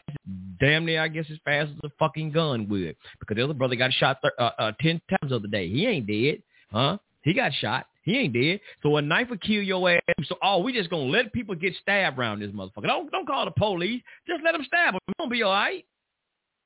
damn 0.60 0.86
near, 0.86 1.01
I 1.01 1.08
guess, 1.08 1.26
as 1.32 1.38
fast 1.45 1.72
as 1.72 1.91
a 1.91 1.93
fucking 1.99 2.32
gun 2.32 2.68
would. 2.70 2.95
Because 3.20 3.36
the 3.36 3.43
other 3.43 3.53
brother 3.53 3.76
got 3.76 3.93
shot 3.93 4.20
th- 4.22 4.34
uh, 4.39 4.51
uh, 4.58 4.72
10 4.82 5.01
times 5.10 5.30
the 5.30 5.36
other 5.36 5.47
day. 5.47 5.70
He 5.70 5.86
ain't 5.86 6.08
dead, 6.08 6.41
huh? 6.72 6.97
He 7.22 7.34
got 7.34 7.53
shot. 7.53 7.88
He 8.03 8.18
ain't 8.18 8.34
dead. 8.34 8.60
So 8.82 8.95
a 8.97 9.01
knife 9.01 9.30
will 9.30 9.38
kill 9.38 9.62
your 9.62 9.91
ass. 9.91 10.01
So, 10.24 10.38
oh, 10.41 10.60
we 10.60 10.74
just 10.74 10.89
going 10.89 11.12
to 11.12 11.12
let 11.12 11.32
people 11.34 11.53
get 11.55 11.74
stabbed 11.82 12.18
around 12.18 12.39
this 12.39 12.51
motherfucker. 12.51 12.88
Don't 12.88 13.12
don't 13.12 13.28
call 13.28 13.45
the 13.45 13.51
police. 13.51 14.01
Just 14.28 14.41
let 14.43 14.53
them 14.53 14.64
stab 14.66 14.93
them. 14.93 15.01
Don't 15.20 15.30
be 15.30 15.43
all 15.43 15.51
right. 15.51 15.86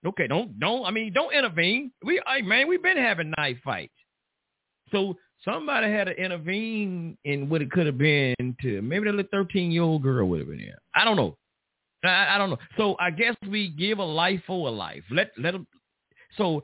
Okay, 0.05 0.27
don't, 0.27 0.59
don't, 0.59 0.85
I 0.85 0.91
mean, 0.91 1.13
don't 1.13 1.33
intervene. 1.33 1.91
We, 2.03 2.21
hey, 2.27 2.41
man, 2.41 2.67
we've 2.67 2.81
been 2.81 2.97
having 2.97 3.33
knife 3.37 3.57
fights. 3.63 3.93
So 4.91 5.15
somebody 5.43 5.91
had 5.91 6.05
to 6.05 6.11
intervene 6.11 7.17
in 7.25 7.49
what 7.49 7.61
it 7.61 7.71
could 7.71 7.85
have 7.85 7.97
been 7.97 8.35
to 8.61 8.81
maybe 8.81 9.05
the 9.05 9.11
little 9.11 9.29
13 9.31 9.71
year 9.71 9.83
old 9.83 10.03
girl 10.03 10.27
would 10.27 10.39
have 10.39 10.49
been 10.49 10.59
there. 10.59 10.79
I 10.95 11.03
don't 11.03 11.17
know. 11.17 11.37
I, 12.03 12.35
I 12.35 12.37
don't 12.37 12.49
know. 12.49 12.57
So 12.77 12.95
I 12.99 13.11
guess 13.11 13.35
we 13.49 13.69
give 13.69 13.99
a 13.99 14.03
life 14.03 14.41
for 14.47 14.67
a 14.67 14.71
life. 14.71 15.03
Let 15.11 15.31
let 15.37 15.51
them. 15.51 15.67
So 16.37 16.63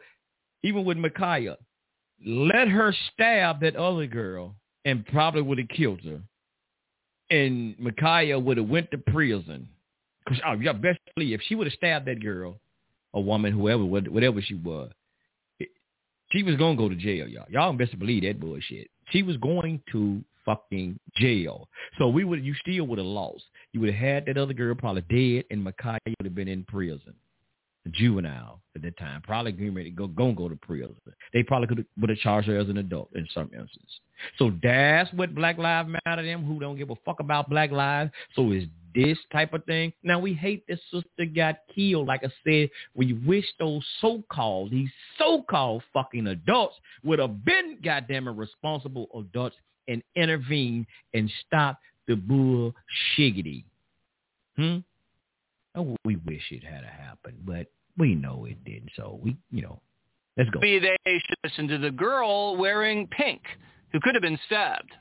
even 0.63 0.85
with 0.85 0.97
Ma'Khia, 0.97 1.55
let 2.25 2.67
her 2.67 2.95
stab 3.13 3.61
that 3.61 3.75
other 3.75 4.07
girl 4.07 4.55
and 4.85 5.05
probably 5.07 5.41
would 5.41 5.57
have 5.59 5.67
killed 5.69 6.01
her. 6.01 6.21
And 7.29 7.77
Ma'Khia 7.77 8.41
would 8.41 8.57
have 8.57 8.67
went 8.67 8.89
to 8.91 8.97
prison. 8.97 9.67
Cause 10.27 10.39
oh, 10.45 10.53
yeah, 10.53 10.73
best 10.73 10.99
believe 11.15 11.35
if 11.35 11.41
she 11.47 11.55
would 11.55 11.67
have 11.67 11.73
stabbed 11.73 12.07
that 12.07 12.21
girl, 12.21 12.59
a 13.13 13.19
woman, 13.19 13.53
whoever, 13.53 13.85
whatever 13.85 14.41
she 14.41 14.55
was, 14.55 14.91
she 16.31 16.43
was 16.43 16.55
gonna 16.55 16.77
go 16.77 16.89
to 16.89 16.95
jail, 16.95 17.27
y'all. 17.27 17.45
Y'all 17.49 17.73
best 17.73 17.97
believe 17.99 18.23
that 18.23 18.39
bullshit. 18.39 18.89
She 19.11 19.23
was 19.23 19.37
going 19.37 19.81
to 19.91 20.23
fucking 20.45 20.99
jail. 21.15 21.67
So 21.97 22.07
we 22.07 22.23
would, 22.23 22.43
you 22.43 22.53
still 22.55 22.87
would 22.87 22.97
have 22.97 23.05
lost. 23.05 23.43
You 23.73 23.81
would 23.81 23.93
have 23.93 23.99
had 23.99 24.25
that 24.25 24.37
other 24.37 24.53
girl 24.53 24.75
probably 24.75 25.01
dead, 25.03 25.45
and 25.51 25.65
Ma'Khia 25.65 25.99
would 26.05 26.25
have 26.25 26.35
been 26.35 26.47
in 26.47 26.63
prison, 26.63 27.13
juvenile 27.87 28.61
at 28.75 28.81
that 28.83 28.97
time. 28.97 29.21
Probably 29.21 29.51
going 29.51 29.75
to 29.75 29.89
go, 29.89 30.07
go 30.07 30.31
go 30.31 30.49
to 30.49 30.55
prison. 30.55 30.95
They 31.33 31.43
probably 31.43 31.67
could 31.67 31.85
would 31.99 32.09
have 32.09 32.19
charged 32.19 32.47
her 32.47 32.57
as 32.57 32.69
an 32.69 32.77
adult 32.77 33.09
in 33.15 33.27
some 33.33 33.45
instances. 33.45 33.99
So 34.37 34.51
that's 34.63 35.11
what 35.13 35.35
Black 35.35 35.57
Lives 35.57 35.89
Matter 36.05 36.23
them 36.23 36.43
who 36.45 36.59
don't 36.59 36.77
give 36.77 36.89
a 36.89 36.95
fuck 37.05 37.19
about 37.19 37.49
Black 37.49 37.71
lives. 37.71 38.11
So 38.35 38.51
is 38.51 38.63
this 38.95 39.17
type 39.31 39.53
of 39.53 39.63
thing. 39.65 39.93
Now 40.03 40.19
we 40.19 40.33
hate 40.33 40.65
this 40.67 40.79
sister 40.91 41.25
got 41.25 41.57
killed. 41.73 42.07
Like 42.07 42.23
I 42.23 42.29
said, 42.43 42.69
we 42.95 43.13
wish 43.13 43.45
those 43.59 43.85
so-called, 44.01 44.71
these 44.71 44.89
so-called 45.17 45.83
fucking 45.93 46.27
adults 46.27 46.75
would 47.03 47.19
have 47.19 47.45
been 47.45 47.77
goddamn 47.83 48.27
responsible 48.27 49.07
adults 49.15 49.55
and 49.87 50.01
intervene 50.15 50.85
and 51.13 51.31
stop 51.45 51.79
the 52.07 52.15
bull 52.15 52.73
shiggity. 53.15 53.63
Hmm? 54.55 54.77
Oh, 55.75 55.95
we 56.03 56.15
wish 56.15 56.41
it 56.49 56.63
had 56.63 56.83
happened, 56.83 57.37
but 57.45 57.67
we 57.97 58.15
know 58.15 58.45
it 58.45 58.63
didn't. 58.63 58.91
So 58.95 59.19
we, 59.21 59.35
you 59.51 59.61
know, 59.61 59.81
let's 60.37 60.49
go. 60.49 60.59
Maybe 60.59 60.79
they 61.05 61.19
should 61.25 61.37
listen 61.43 61.67
to 61.69 61.77
the 61.77 61.91
girl 61.91 62.55
wearing 62.55 63.07
pink 63.07 63.41
who 63.91 63.99
could 63.99 64.15
have 64.15 64.21
been 64.21 64.39
stabbed. 64.45 64.91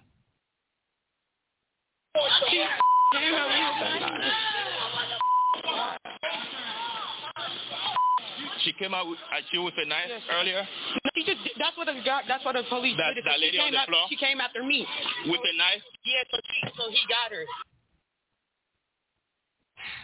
She 8.65 8.73
came 8.73 8.95
out 8.95 9.07
with, 9.07 9.19
at 9.31 9.45
you 9.53 9.63
with 9.63 9.75
a 9.79 9.87
knife 9.87 10.09
yes. 10.09 10.23
earlier. 10.33 10.67
She 11.15 11.23
just, 11.25 11.39
that's 11.59 11.77
what 11.77 11.87
the 11.87 11.95
that's 12.27 12.45
what 12.45 12.57
the 12.57 12.65
police 12.69 12.97
that, 12.99 13.15
did. 13.15 13.25
That 13.25 13.39
lady 13.39 13.57
she 13.57 13.63
on 13.63 13.71
came 13.71 13.75
the 13.75 13.81
after, 13.81 13.93
floor. 13.93 14.07
She 14.11 14.17
came 14.17 14.41
after 14.41 14.65
me 14.65 14.87
with 15.27 15.39
a 15.39 15.55
knife. 15.57 15.85
Yeah, 16.05 16.25
so, 16.33 16.41
she, 16.43 16.61
so 16.75 16.91
he 16.91 16.99
got 17.07 17.31
her. 17.31 17.45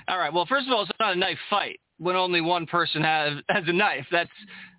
All 0.08 0.18
right. 0.18 0.32
Well, 0.32 0.46
first 0.46 0.66
of 0.66 0.72
all, 0.72 0.82
it's 0.82 0.90
not 1.00 1.14
a 1.14 1.18
knife 1.18 1.38
fight 1.48 1.80
when 1.98 2.16
only 2.16 2.40
one 2.40 2.66
person 2.66 3.02
has 3.02 3.38
has 3.48 3.64
a 3.66 3.72
knife. 3.72 4.06
That's 4.10 4.30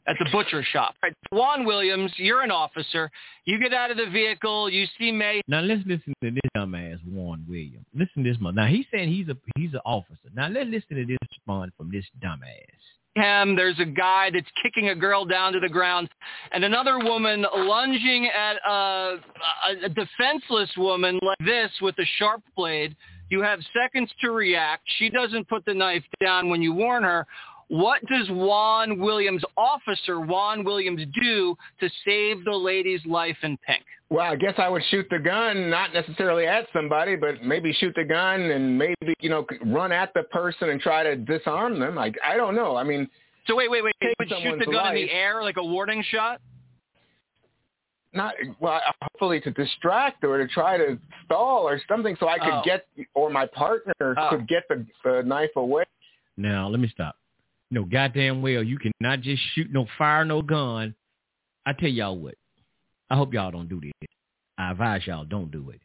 at 0.08 0.18
the 0.20 0.28
butcher 0.32 0.64
shop. 0.64 0.96
Right. 1.02 1.14
Juan 1.32 1.66
Williams, 1.66 2.12
you're 2.18 2.42
an 2.42 2.52
officer. 2.52 3.10
You 3.46 3.60
get 3.60 3.74
out 3.74 3.92
of 3.92 3.98
the 3.98 4.10
vehicle. 4.12 4.70
You 4.70 4.86
see 5.00 5.12
May. 5.12 5.42
Now 5.48 5.62
let's 5.62 5.82
listen 5.86 6.14
to 6.22 6.32
this 6.32 6.42
dumbass 6.56 7.00
Juan 7.06 7.46
Williams. 7.48 7.86
Listen 7.94 8.24
to 8.24 8.32
this 8.32 8.42
man. 8.42 8.56
Now 8.56 8.68
he's 8.68 8.86
saying 8.92 9.10
he's 9.10 9.30
a 9.30 9.38
he's 9.56 9.74
an 9.74 9.82
officer. 9.86 10.30
Now 10.34 10.48
let's 10.50 10.70
listen 10.70 10.98
to 10.98 11.06
this 11.06 11.18
response 11.32 11.72
from 11.78 11.92
this 11.92 12.06
dumbass. 12.22 12.68
Him, 13.16 13.56
there's 13.56 13.80
a 13.80 13.86
guy 13.86 14.32
that's 14.34 14.48
kicking 14.64 14.90
a 14.90 14.96
girl 14.96 15.24
down 15.24 15.54
to 15.54 15.60
the 15.60 15.70
ground, 15.70 16.10
and 16.52 16.64
another 16.64 16.98
woman 16.98 17.46
lunging 17.54 18.28
at 18.28 18.56
a, 18.68 19.18
a 19.84 19.90
defenseless 19.90 20.72
woman 20.78 21.20
like 21.22 21.38
this 21.46 21.70
with 21.80 21.96
a 22.00 22.06
sharp 22.18 22.42
blade. 22.56 22.96
You 23.34 23.42
have 23.42 23.62
seconds 23.76 24.12
to 24.22 24.30
react. 24.30 24.84
She 25.00 25.10
doesn't 25.10 25.50
put 25.50 25.66
the 25.66 25.74
knife 25.74 26.04
down 26.24 26.50
when 26.50 26.62
you 26.62 26.72
warn 26.72 27.02
her. 27.02 27.26
What 27.68 28.06
does 28.06 28.30
Juan 28.30 29.00
Williams, 29.00 29.44
officer 29.58 30.20
Juan 30.20 30.64
Williams, 30.64 31.02
do 31.20 31.58
to 31.80 31.90
save 32.06 32.46
the 32.46 32.52
lady's 32.52 33.04
life 33.08 33.38
in 33.42 33.58
pink? 33.66 33.84
Well, 34.12 34.32
I 34.32 34.36
guess 34.36 34.54
I 34.60 34.70
would 34.70 34.84
shoot 34.92 35.08
the 35.10 35.18
gun, 35.18 35.72
not 35.72 35.96
necessarily 35.96 36.46
at 36.46 36.68
somebody, 36.74 37.16
but 37.16 37.42
maybe 37.44 37.74
shoot 37.74 37.96
the 37.96 38.04
gun 38.04 38.40
and 38.40 38.78
maybe, 38.78 39.16
you 39.20 39.32
know, 39.32 39.48
run 39.66 39.92
at 39.92 40.14
the 40.14 40.22
person 40.30 40.70
and 40.70 40.80
try 40.80 41.02
to 41.02 41.16
disarm 41.16 41.80
them. 41.80 41.98
I, 41.98 42.12
I 42.24 42.38
don't 42.38 42.54
know. 42.54 42.76
I 42.76 42.84
mean, 42.84 43.10
so 43.48 43.56
wait, 43.56 43.72
wait, 43.72 43.84
wait. 43.84 43.96
You 44.00 44.14
would 44.20 44.30
shoot 44.30 44.60
the 44.60 44.66
gun 44.66 44.76
life, 44.76 44.96
in 44.96 45.08
the 45.08 45.12
air 45.12 45.42
like 45.42 45.58
a 45.58 45.66
warning 45.66 46.04
shot? 46.08 46.40
Not 48.14 48.36
well, 48.60 48.80
hopefully 49.02 49.42
to 49.42 49.52
distract 49.52 50.24
or 50.24 50.38
to 50.38 50.48
try 50.48 50.78
to 50.78 51.00
stall 51.26 51.68
or 51.68 51.82
something, 51.88 52.16
so 52.20 52.28
I 52.28 52.38
could 52.38 52.54
oh. 52.54 52.62
get 52.64 52.86
or 53.16 53.30
my 53.30 53.48
partner 53.48 53.94
oh. 54.00 54.30
could 54.30 54.48
get 54.48 54.64
the, 54.70 54.86
the 55.04 55.24
knife 55.26 55.50
away. 55.56 55.84
Now 56.38 56.68
let 56.68 56.80
me 56.80 56.88
stop. 56.90 57.16
No, 57.72 57.86
goddamn 57.86 58.44
well, 58.44 58.62
you 58.64 58.78
cannot 58.78 59.22
just 59.22 59.42
shoot 59.56 59.72
no 59.72 59.88
fire, 59.98 60.26
no 60.26 60.44
gun. 60.44 60.94
I 61.66 61.74
tell 61.74 61.90
y'all 61.90 62.18
what. 62.18 62.36
I 63.10 63.16
hope 63.16 63.34
y'all 63.34 63.52
don't 63.52 63.68
do 63.70 63.82
this. 63.82 64.10
I 64.58 64.72
advise 64.72 65.08
y'all 65.08 65.26
don't 65.26 65.50
do 65.50 65.72
it. 65.72 65.82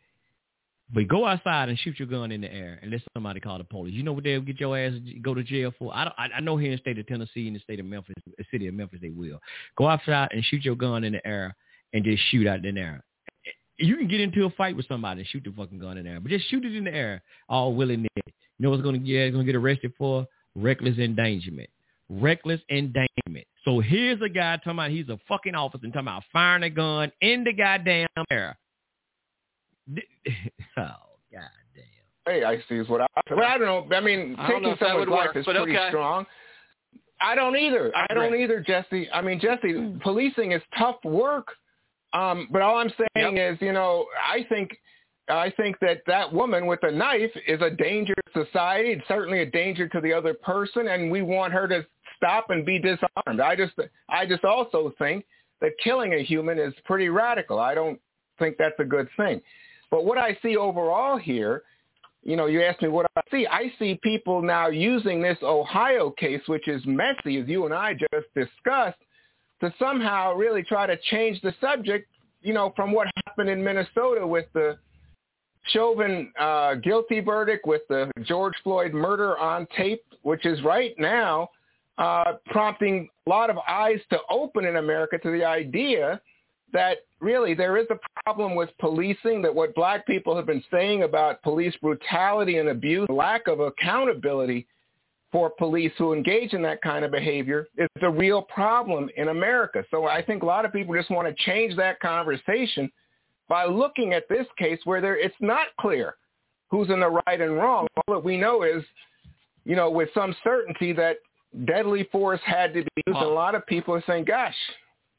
But 0.93 1.09
go 1.09 1.26
outside 1.26 1.68
and 1.68 1.79
shoot 1.79 1.99
your 1.99 2.09
gun 2.09 2.33
in 2.33 2.41
the 2.41 2.53
air 2.53 2.79
and 2.81 2.91
let 2.91 3.03
somebody 3.14 3.41
call 3.41 3.59
the 3.59 3.64
police. 3.64 3.95
You 3.95 4.03
know 4.03 4.12
what 4.12 4.24
they'll 4.24 4.41
get 4.41 4.59
your 4.59 4.79
ass 4.79 4.93
go 5.22 5.35
to 5.35 5.43
jail 5.43 5.72
for? 5.79 5.95
I 5.95 6.05
don't, 6.05 6.14
I, 6.18 6.29
I 6.37 6.41
know 6.41 6.57
here 6.57 6.72
in 6.72 6.76
the 6.76 6.81
state 6.81 6.99
of 6.99 7.07
Tennessee 7.07 7.47
and 7.47 7.57
the 7.57 7.61
state 7.61 7.81
of 7.81 7.87
Memphis, 7.87 8.14
the 8.39 8.45
city 8.51 8.68
of 8.68 8.74
Memphis, 8.74 9.01
they 9.03 9.11
will. 9.11 9.39
Go 9.76 9.87
outside 9.87 10.29
and 10.33 10.43
shoot 10.45 10.64
your 10.64 10.76
gun 10.76 11.05
in 11.05 11.12
the 11.12 11.26
air 11.26 11.55
and 11.93 12.05
just 12.05 12.22
shoot 12.30 12.47
out 12.47 12.64
in 12.64 12.74
the 12.74 12.80
air. 12.80 13.05
You 13.78 13.97
can 13.97 14.09
get 14.09 14.20
into 14.20 14.45
a 14.45 14.51
fight 14.51 14.76
with 14.76 14.89
somebody 14.89 15.20
and 15.20 15.28
shoot 15.28 15.45
the 15.45 15.53
fucking 15.53 15.78
gun 15.78 15.99
in 15.99 16.05
the 16.05 16.11
air, 16.11 16.20
but 16.20 16.30
just 16.30 16.49
shoot 16.51 16.64
it 16.64 16.74
in 16.74 16.84
the 16.84 16.95
air 16.95 17.22
all 17.49 17.74
willy 17.74 17.97
nilly. 17.97 18.09
You 18.26 18.64
know 18.64 18.70
what's 18.70 18.82
gonna 18.82 18.99
get? 18.99 19.30
Gonna 19.30 19.45
get 19.45 19.55
arrested 19.55 19.93
for 19.97 20.26
reckless 20.57 20.99
endangerment. 20.99 21.70
Reckless 22.09 22.61
endangerment. 22.70 23.47
So 23.64 23.80
here's 23.80 24.20
a 24.20 24.28
guy 24.28 24.57
talking 24.57 24.72
about 24.72 24.91
he's 24.91 25.09
a 25.09 25.18
fucking 25.28 25.55
officer 25.55 25.84
and 25.84 25.93
talking 25.93 26.09
about 26.09 26.24
firing 26.32 26.64
a 26.64 26.70
gun 26.70 27.12
in 27.20 27.45
the 27.45 27.53
goddamn 27.53 28.09
air. 28.30 28.59
oh 29.97 29.97
god 30.76 31.51
damn. 31.74 31.84
Hey, 32.26 32.45
I 32.45 32.59
see 32.68 32.76
is 32.76 32.89
what 32.89 33.03
I. 33.03 33.07
Well, 33.30 33.45
I 33.45 33.59
don't 33.59 33.91
know. 33.91 33.97
I 33.97 34.01
mean, 34.01 34.34
I 34.39 34.49
taking 34.49 34.62
know 34.62 34.76
someone's 34.80 35.09
life 35.09 35.28
work, 35.28 35.36
is 35.36 35.45
pretty 35.45 35.61
okay. 35.61 35.89
strong. 35.89 36.26
I 37.20 37.34
don't 37.34 37.57
either. 37.57 37.95
I, 37.97 38.07
I 38.11 38.14
don't 38.14 38.34
either, 38.34 38.61
Jesse. 38.61 39.09
I 39.12 39.22
mean, 39.22 39.41
Jesse, 39.41 39.72
hmm. 39.72 39.99
policing 39.99 40.53
is 40.53 40.62
tough 40.76 40.97
work. 41.05 41.49
Um, 42.12 42.48
but 42.50 42.62
all 42.62 42.78
I'm 42.78 42.90
saying 42.90 43.36
yep. 43.36 43.54
is, 43.54 43.59
you 43.61 43.72
know, 43.72 44.06
I 44.26 44.44
think 44.48 44.70
I 45.28 45.50
think 45.50 45.78
that 45.80 46.02
that 46.06 46.32
woman 46.32 46.66
with 46.66 46.82
a 46.82 46.90
knife 46.90 47.30
is 47.46 47.61
a 47.61 47.70
danger 47.70 48.14
to 48.14 48.44
society. 48.44 48.90
It's 48.92 49.09
certainly 49.09 49.40
a 49.40 49.46
danger 49.46 49.88
to 49.88 50.00
the 50.00 50.12
other 50.12 50.32
person, 50.34 50.88
and 50.88 51.11
we 51.11 51.22
want 51.22 51.52
her 51.52 51.68
to 51.68 51.84
stop 52.16 52.50
and 52.50 52.64
be 52.64 52.78
disarmed. 52.78 53.40
I 53.40 53.54
just 53.56 53.74
I 54.09 54.26
just 54.26 54.44
also 54.44 54.92
think 54.98 55.24
that 55.61 55.72
killing 55.82 56.14
a 56.14 56.22
human 56.22 56.59
is 56.59 56.72
pretty 56.84 57.09
radical. 57.09 57.59
I 57.59 57.74
don't 57.74 58.00
think 58.38 58.56
that's 58.59 58.78
a 58.78 58.84
good 58.84 59.09
thing. 59.16 59.40
But 59.90 60.04
what 60.04 60.18
I 60.18 60.38
see 60.42 60.56
overall 60.56 61.16
here, 61.16 61.62
you 62.22 62.36
know, 62.36 62.46
you 62.46 62.62
asked 62.62 62.82
me 62.82 62.88
what 62.88 63.11
I 63.16 63.20
see. 63.30 63.46
I 63.46 63.72
see 63.78 63.98
people 64.02 64.42
now 64.42 64.68
using 64.68 65.22
this 65.22 65.38
Ohio 65.42 66.11
case, 66.11 66.42
which 66.46 66.68
is 66.68 66.82
messy, 66.86 67.38
as 67.38 67.48
you 67.48 67.64
and 67.64 67.74
I 67.74 67.94
just 67.94 68.26
discussed, 68.34 68.98
to 69.61 69.72
somehow 69.78 70.34
really 70.34 70.62
try 70.62 70.86
to 70.86 70.96
change 71.11 71.40
the 71.42 71.54
subject, 71.61 72.09
you 72.42 72.52
know, 72.52 72.72
from 72.76 72.92
what 72.92 73.09
happened 73.26 73.50
in 73.50 73.62
Minnesota 73.62 74.26
with 74.26 74.46
the 74.54 74.78
Chauvin 75.72 76.32
uh, 76.38 76.76
guilty 76.76 77.20
verdict, 77.20 77.66
with 77.66 77.82
the 77.88 78.11
George 78.22 78.54
Floyd 78.62 78.94
murder 78.94 79.36
on 79.38 79.66
tape, 79.76 80.02
which 80.22 80.46
is 80.46 80.62
right 80.62 80.94
now 80.98 81.50
uh, 81.98 82.34
prompting 82.46 83.09
a 83.26 83.30
lot 83.30 83.50
of 83.50 83.59
eyes 83.68 83.98
to 84.11 84.18
open 84.30 84.64
in 84.64 84.76
America 84.76 85.18
to 85.18 85.30
the 85.30 85.44
idea 85.44 86.20
that 86.72 86.98
really 87.20 87.54
there 87.54 87.76
is 87.76 87.86
a 87.90 87.98
problem 88.22 88.54
with 88.54 88.70
policing, 88.78 89.42
that 89.42 89.54
what 89.54 89.74
black 89.74 90.06
people 90.06 90.36
have 90.36 90.46
been 90.46 90.62
saying 90.70 91.02
about 91.02 91.42
police 91.42 91.74
brutality 91.82 92.59
and 92.59 92.68
abuse, 92.68 93.09
lack 93.09 93.48
of 93.48 93.61
accountability 93.61 94.66
for 95.31 95.51
police 95.51 95.93
who 95.99 96.14
engage 96.14 96.55
in 96.55 96.62
that 96.62 96.81
kind 96.81 97.05
of 97.05 97.11
behavior 97.11 97.66
is 97.76 97.89
a 98.03 98.11
real 98.11 98.43
problem 98.43 99.11
in 99.16 99.29
America. 99.29 99.85
So 99.91 100.07
I 100.07 100.22
think 100.22 100.43
a 100.43 100.47
lot 100.47 100.64
of 100.64 100.72
people 100.72 100.95
just 100.95 101.11
want 101.11 101.29
to 101.29 101.45
change 101.45 101.76
that 101.76 102.01
conversation 102.01 102.91
by 103.49 103.64
looking 103.66 104.14
at 104.14 104.29
this 104.29 104.47
case 104.57 104.79
where 104.85 105.01
there, 105.01 105.18
it's 105.18 105.35
not 105.41 105.68
clear 105.81 106.14
who's 106.70 106.91
in 106.91 107.01
the 107.01 107.22
right 107.26 107.41
and 107.41 107.57
wrong. 107.57 107.87
All 107.97 108.14
that 108.14 108.24
we 108.24 108.37
know 108.37 108.62
is, 108.62 108.83
you 109.64 109.76
know, 109.76 109.91
with 109.91 110.09
some 110.14 110.35
certainty 110.45 110.93
that 110.95 111.16
deadly 111.64 112.09
force 112.11 112.41
had 112.45 112.72
to 112.74 112.83
be 112.83 113.03
used. 113.07 113.16
And 113.18 113.26
a 113.26 113.29
lot 113.29 113.55
of 113.55 113.66
people 113.66 113.95
are 113.95 114.05
saying, 114.07 114.24
gosh, 114.24 114.55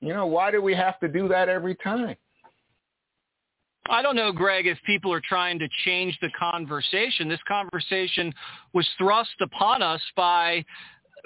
you 0.01 0.13
know, 0.13 0.25
why 0.25 0.51
do 0.51 0.61
we 0.61 0.73
have 0.75 0.99
to 0.99 1.07
do 1.07 1.27
that 1.27 1.49
every 1.49 1.75
time? 1.75 2.15
I 3.89 4.01
don't 4.01 4.15
know, 4.15 4.31
Greg, 4.31 4.67
if 4.67 4.77
people 4.85 5.11
are 5.11 5.21
trying 5.21 5.57
to 5.59 5.67
change 5.83 6.17
the 6.21 6.29
conversation. 6.39 7.27
This 7.27 7.39
conversation 7.47 8.31
was 8.73 8.87
thrust 8.97 9.35
upon 9.41 9.81
us 9.81 10.01
by 10.15 10.63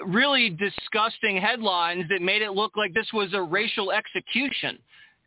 really 0.06 0.50
disgusting 0.50 1.36
headlines 1.36 2.04
that 2.08 2.22
made 2.22 2.42
it 2.42 2.52
look 2.52 2.76
like 2.76 2.94
this 2.94 3.08
was 3.12 3.34
a 3.34 3.42
racial 3.42 3.92
execution. 3.92 4.78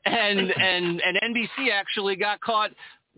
and 0.05 0.51
and 0.51 1.01
and 1.01 1.35
NBC 1.35 1.71
actually 1.71 2.15
got 2.15 2.39
caught 2.41 2.71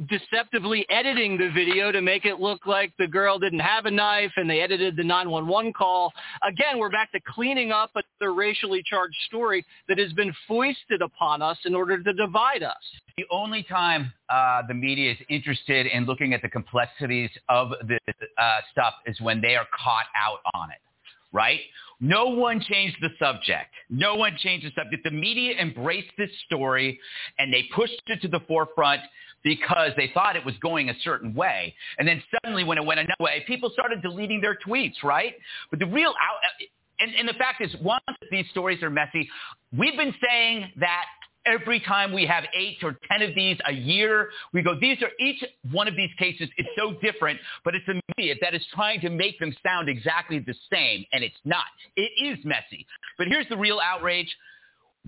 deceptively 0.08 0.86
editing 0.90 1.38
the 1.38 1.50
video 1.50 1.92
to 1.92 2.02
make 2.02 2.26
it 2.26 2.40
look 2.40 2.66
like 2.66 2.94
the 2.98 3.08
girl 3.08 3.38
didn't 3.38 3.60
have 3.60 3.86
a 3.86 3.92
knife 3.92 4.32
and 4.38 4.50
they 4.50 4.62
edited 4.62 4.96
the 4.96 5.04
911 5.04 5.74
call. 5.74 6.14
Again, 6.48 6.80
we're 6.80 6.90
back 6.90 7.12
to 7.12 7.20
cleaning 7.28 7.72
up 7.72 7.92
the 8.20 8.30
racially 8.30 8.82
charged 8.86 9.18
story 9.28 9.66
that 9.88 9.98
has 9.98 10.14
been 10.14 10.34
foisted 10.48 11.02
upon 11.02 11.42
us 11.42 11.58
in 11.66 11.76
order 11.76 12.02
to 12.02 12.14
divide 12.14 12.64
us. 12.64 12.78
The 13.18 13.26
only 13.30 13.64
time 13.64 14.14
uh, 14.30 14.62
the 14.68 14.74
media 14.74 15.12
is 15.12 15.18
interested 15.30 15.88
in 15.88 16.06
looking 16.06 16.34
at 16.34 16.42
the 16.42 16.50
complexities 16.50 17.30
of 17.50 17.72
this 17.88 18.00
uh, 18.38 18.60
stuff 18.72 18.94
is 19.06 19.20
when 19.20 19.42
they 19.42 19.56
are 19.56 19.68
caught 19.84 20.06
out 20.16 20.40
on 20.54 20.72
it, 20.72 20.78
right? 21.34 21.60
No 22.02 22.28
one 22.28 22.62
changed 22.62 22.96
the 23.02 23.10
subject. 23.20 23.74
No 23.90 24.16
one 24.16 24.38
changed 24.38 24.66
the 24.66 24.72
subject. 24.82 25.04
The 25.04 25.12
media 25.12 25.60
embraced 25.60 26.12
this 26.18 26.30
story 26.46 26.98
and 27.38 27.54
they 27.54 27.66
pushed 27.76 28.02
it 28.08 28.22
to 28.22 28.30
the 28.30 28.40
forefront 28.48 29.02
because 29.44 29.92
they 29.98 30.12
thought 30.14 30.36
it 30.36 30.46
was 30.46 30.56
going 30.62 30.90
a 30.90 30.94
certain 31.04 31.34
way. 31.34 31.74
And 31.98 32.08
then 32.08 32.22
suddenly 32.44 32.64
when 32.64 32.78
it 32.78 32.86
went 32.86 33.00
another 33.00 33.14
way, 33.20 33.44
people 33.48 33.70
started 33.72 34.02
deleting 34.02 34.42
their 34.42 34.58
tweets, 34.66 35.04
right? 35.04 35.34
But 35.70 35.80
the 35.80 35.86
real 35.86 36.10
out, 36.10 36.38
uh, 36.44 36.66
and, 37.00 37.16
and 37.16 37.28
the 37.28 37.34
fact 37.34 37.62
is, 37.62 37.74
once 37.82 38.04
these 38.32 38.46
stories 38.52 38.84
are 38.84 38.90
messy, 38.90 39.30
we've 39.72 39.96
been 39.96 40.14
saying 40.22 40.72
that 40.78 41.06
every 41.46 41.80
time 41.80 42.14
we 42.14 42.26
have 42.26 42.44
eight 42.54 42.78
or 42.84 42.98
ten 43.10 43.22
of 43.22 43.34
these 43.36 43.58
a 43.68 43.74
year, 43.74 44.30
we 44.54 44.62
go, 44.62 44.78
these 44.80 45.02
are 45.02 45.10
each 45.20 45.44
one 45.72 45.88
of 45.88 45.96
these 45.96 46.10
cases 46.18 46.50
is 46.58 46.66
so 46.78 46.94
different, 47.02 47.40
but 47.64 47.76
it's 47.76 47.86
the 47.86 48.00
media 48.18 48.36
that 48.42 48.54
is 48.54 48.62
trying 48.74 49.00
to 49.02 49.10
make 49.10 49.40
them 49.40 49.56
sound 49.64 49.90
exactly 49.90 50.40
the 50.40 50.56
same, 50.72 51.06
and 51.14 51.24
it's 51.24 51.38
not. 51.46 51.66
It 51.96 52.12
is 52.22 52.44
messy. 52.44 52.86
But 53.18 53.28
here's 53.28 53.48
the 53.50 53.58
real 53.58 53.80
outrage 53.80 54.36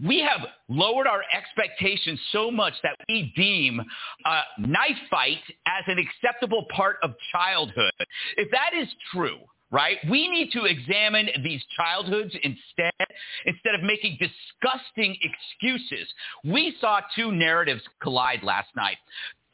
we 0.05 0.19
have 0.21 0.47
lowered 0.69 1.07
our 1.07 1.21
expectations 1.35 2.19
so 2.31 2.49
much 2.49 2.73
that 2.83 2.95
we 3.09 3.33
deem 3.35 3.81
a 4.25 4.41
knife 4.59 4.97
fight 5.09 5.41
as 5.65 5.83
an 5.87 5.97
acceptable 5.97 6.65
part 6.75 6.97
of 7.03 7.13
childhood. 7.31 7.91
If 8.37 8.49
that 8.51 8.71
is 8.79 8.87
true, 9.13 9.37
right, 9.69 9.97
we 10.09 10.29
need 10.29 10.51
to 10.53 10.65
examine 10.65 11.29
these 11.43 11.63
childhoods 11.75 12.33
instead, 12.35 13.07
instead 13.45 13.75
of 13.75 13.83
making 13.83 14.17
disgusting 14.19 15.17
excuses. 15.21 16.07
We 16.43 16.75
saw 16.79 17.01
two 17.15 17.31
narratives 17.31 17.81
collide 18.01 18.43
last 18.43 18.69
night. 18.75 18.97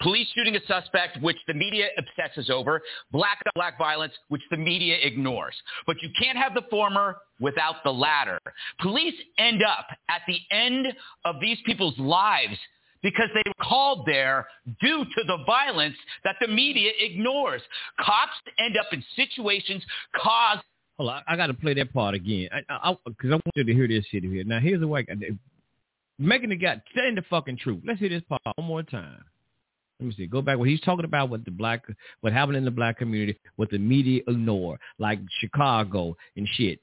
Police 0.01 0.27
shooting 0.35 0.55
a 0.55 0.59
suspect, 0.67 1.21
which 1.21 1.37
the 1.47 1.53
media 1.53 1.87
obsesses 1.97 2.49
over. 2.49 2.81
Black 3.11 3.39
on 3.45 3.51
black 3.55 3.77
violence, 3.77 4.13
which 4.29 4.43
the 4.51 4.57
media 4.57 4.97
ignores. 5.01 5.55
But 5.87 5.97
you 6.01 6.09
can't 6.21 6.37
have 6.37 6.53
the 6.53 6.63
former 6.69 7.17
without 7.39 7.83
the 7.83 7.91
latter. 7.91 8.39
Police 8.79 9.15
end 9.37 9.63
up 9.63 9.87
at 10.09 10.21
the 10.27 10.39
end 10.51 10.87
of 11.25 11.39
these 11.41 11.57
people's 11.65 11.97
lives 11.97 12.57
because 13.01 13.29
they 13.33 13.43
were 13.45 13.65
called 13.65 14.05
there 14.05 14.47
due 14.81 15.03
to 15.03 15.23
the 15.25 15.37
violence 15.45 15.95
that 16.23 16.35
the 16.41 16.47
media 16.47 16.91
ignores. 16.99 17.61
Cops 17.99 18.33
end 18.59 18.77
up 18.77 18.87
in 18.91 19.03
situations 19.15 19.83
caused. 20.15 20.61
Hold 20.97 21.11
on, 21.11 21.23
I 21.27 21.35
got 21.35 21.47
to 21.47 21.53
play 21.53 21.73
that 21.75 21.93
part 21.93 22.15
again 22.15 22.49
because 22.51 22.65
I, 22.69 22.89
I, 22.89 22.91
I, 22.91 23.29
want 23.29 23.43
you 23.55 23.63
to 23.63 23.73
hear 23.73 23.87
this 23.87 24.05
shit 24.11 24.23
here. 24.23 24.43
Now, 24.43 24.59
here's 24.59 24.79
the 24.79 24.87
way. 24.87 25.05
Making 26.19 26.49
the 26.49 26.55
guy 26.55 26.81
saying 26.95 27.15
the 27.15 27.23
fucking 27.29 27.57
truth. 27.57 27.83
Let's 27.85 27.99
hear 27.99 28.09
this 28.09 28.23
part 28.27 28.41
one 28.55 28.67
more 28.67 28.83
time 28.83 29.23
let 29.99 30.07
me 30.07 30.13
see, 30.15 30.27
go 30.27 30.41
back. 30.41 30.57
What 30.57 30.67
he's 30.67 30.81
talking 30.81 31.05
about 31.05 31.29
what 31.29 31.43
the 31.45 31.51
black, 31.51 31.83
what 32.21 32.33
happened 32.33 32.57
in 32.57 32.65
the 32.65 32.71
black 32.71 32.97
community, 32.97 33.39
what 33.55 33.69
the 33.69 33.79
media 33.79 34.21
ignore, 34.27 34.79
like 34.99 35.19
Chicago 35.39 36.15
and 36.35 36.47
shit. 36.53 36.79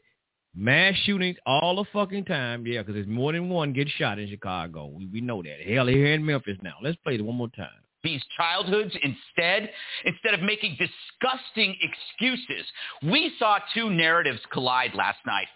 Mass 0.56 0.94
shootings 1.04 1.36
all 1.46 1.76
the 1.76 1.84
fucking 1.92 2.24
time, 2.24 2.64
yeah, 2.66 2.80
because 2.80 2.94
there's 2.94 3.08
more 3.08 3.32
than 3.32 3.48
one 3.48 3.72
get 3.72 3.88
shot 3.88 4.18
in 4.18 4.28
Chicago. 4.28 4.86
We, 4.86 5.06
we 5.06 5.20
know 5.20 5.42
that. 5.42 5.60
Hell, 5.66 5.86
here 5.86 6.12
in 6.12 6.24
Memphis 6.24 6.58
now. 6.62 6.74
Let's 6.82 6.96
play 6.98 7.16
it 7.16 7.24
one 7.24 7.36
more 7.36 7.48
time 7.48 7.68
these 8.04 8.22
childhoods 8.36 8.94
instead, 9.02 9.70
instead 10.04 10.34
of 10.34 10.42
making 10.42 10.76
disgusting 10.78 11.74
excuses. 11.80 12.66
We 13.02 13.32
saw 13.38 13.58
two 13.72 13.90
narratives 13.90 14.40
collide 14.52 14.94
last 14.94 15.18
night. 15.26 15.48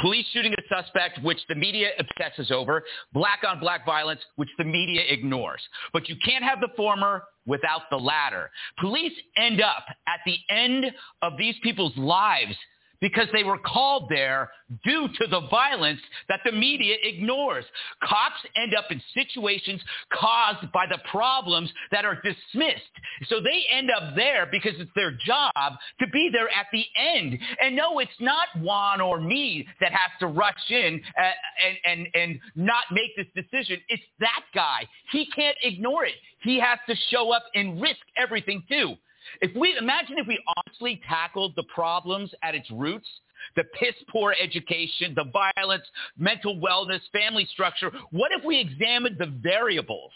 Police 0.00 0.26
shooting 0.32 0.52
a 0.52 0.74
suspect, 0.74 1.22
which 1.22 1.38
the 1.48 1.54
media 1.54 1.90
obsesses 1.98 2.50
over. 2.50 2.84
Black 3.12 3.40
on 3.46 3.58
black 3.58 3.84
violence, 3.84 4.20
which 4.36 4.48
the 4.56 4.64
media 4.64 5.02
ignores. 5.08 5.60
But 5.92 6.08
you 6.08 6.16
can't 6.24 6.44
have 6.44 6.60
the 6.60 6.68
former 6.76 7.24
without 7.46 7.82
the 7.90 7.96
latter. 7.96 8.50
Police 8.78 9.12
end 9.36 9.60
up 9.60 9.84
at 10.06 10.20
the 10.24 10.36
end 10.50 10.86
of 11.22 11.32
these 11.36 11.56
people's 11.62 11.96
lives 11.96 12.54
because 13.00 13.28
they 13.32 13.44
were 13.44 13.58
called 13.58 14.08
there 14.08 14.50
due 14.84 15.08
to 15.08 15.26
the 15.28 15.40
violence 15.48 16.00
that 16.28 16.40
the 16.44 16.52
media 16.52 16.96
ignores. 17.02 17.64
Cops 18.02 18.40
end 18.56 18.74
up 18.74 18.86
in 18.90 19.00
situations 19.14 19.80
caused 20.12 20.70
by 20.72 20.86
the 20.86 20.98
problems 21.10 21.70
that 21.90 22.04
are 22.04 22.16
dismissed. 22.16 22.82
So 23.28 23.40
they 23.40 23.64
end 23.72 23.90
up 23.90 24.14
there 24.16 24.46
because 24.50 24.72
it's 24.78 24.90
their 24.94 25.12
job 25.12 25.52
to 26.00 26.06
be 26.12 26.30
there 26.32 26.48
at 26.48 26.66
the 26.72 26.84
end. 26.96 27.38
And 27.62 27.76
no, 27.76 27.98
it's 27.98 28.10
not 28.20 28.48
Juan 28.60 29.00
or 29.00 29.20
me 29.20 29.66
that 29.80 29.92
has 29.92 30.10
to 30.20 30.26
rush 30.26 30.70
in 30.70 31.00
uh, 31.18 31.30
and, 31.66 31.76
and, 31.84 32.08
and 32.14 32.40
not 32.54 32.84
make 32.92 33.16
this 33.16 33.26
decision. 33.34 33.78
It's 33.88 34.02
that 34.20 34.42
guy. 34.54 34.86
He 35.12 35.26
can't 35.34 35.56
ignore 35.62 36.04
it. 36.04 36.14
He 36.42 36.60
has 36.60 36.78
to 36.88 36.94
show 37.10 37.32
up 37.32 37.44
and 37.54 37.80
risk 37.80 38.00
everything 38.16 38.62
too. 38.68 38.96
If 39.40 39.54
we 39.56 39.76
imagine 39.78 40.16
if 40.18 40.26
we 40.26 40.42
honestly 40.56 41.00
tackled 41.08 41.54
the 41.56 41.64
problems 41.74 42.30
at 42.42 42.54
its 42.54 42.70
roots, 42.70 43.08
the 43.56 43.64
piss 43.78 43.94
poor 44.10 44.34
education, 44.40 45.14
the 45.14 45.30
violence, 45.32 45.84
mental 46.18 46.56
wellness, 46.60 47.00
family 47.12 47.46
structure, 47.52 47.90
what 48.10 48.30
if 48.32 48.44
we 48.44 48.58
examined 48.58 49.16
the 49.18 49.32
variables 49.42 50.12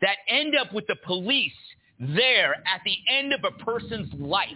that 0.00 0.16
end 0.28 0.54
up 0.56 0.72
with 0.72 0.86
the 0.86 0.96
police 1.04 1.52
there 1.98 2.54
at 2.54 2.80
the 2.84 2.96
end 3.08 3.32
of 3.32 3.40
a 3.44 3.64
person's 3.64 4.12
life 4.14 4.48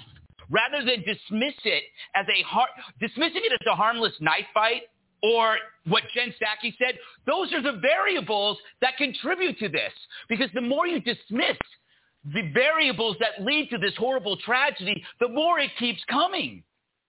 rather 0.50 0.84
than 0.84 1.02
dismiss 1.02 1.54
it 1.64 1.84
as 2.14 2.26
a 2.28 2.42
har- 2.42 2.68
dismissing 3.00 3.42
it 3.44 3.52
as 3.52 3.66
a 3.70 3.76
harmless 3.76 4.14
knife 4.20 4.46
fight 4.54 4.82
or 5.22 5.56
what 5.86 6.02
Jen 6.14 6.28
Psaki 6.28 6.74
said, 6.78 6.96
those 7.26 7.52
are 7.52 7.62
the 7.62 7.80
variables 7.80 8.58
that 8.80 8.96
contribute 8.96 9.58
to 9.58 9.68
this. 9.68 9.92
Because 10.28 10.48
the 10.54 10.60
more 10.60 10.86
you 10.86 11.00
dismiss 11.00 11.56
the 12.24 12.50
variables 12.52 13.16
that 13.20 13.44
lead 13.44 13.70
to 13.70 13.78
this 13.78 13.94
horrible 13.96 14.36
tragedy, 14.36 15.02
the 15.20 15.28
more 15.28 15.58
it 15.58 15.70
keeps 15.78 16.00
coming. 16.10 16.62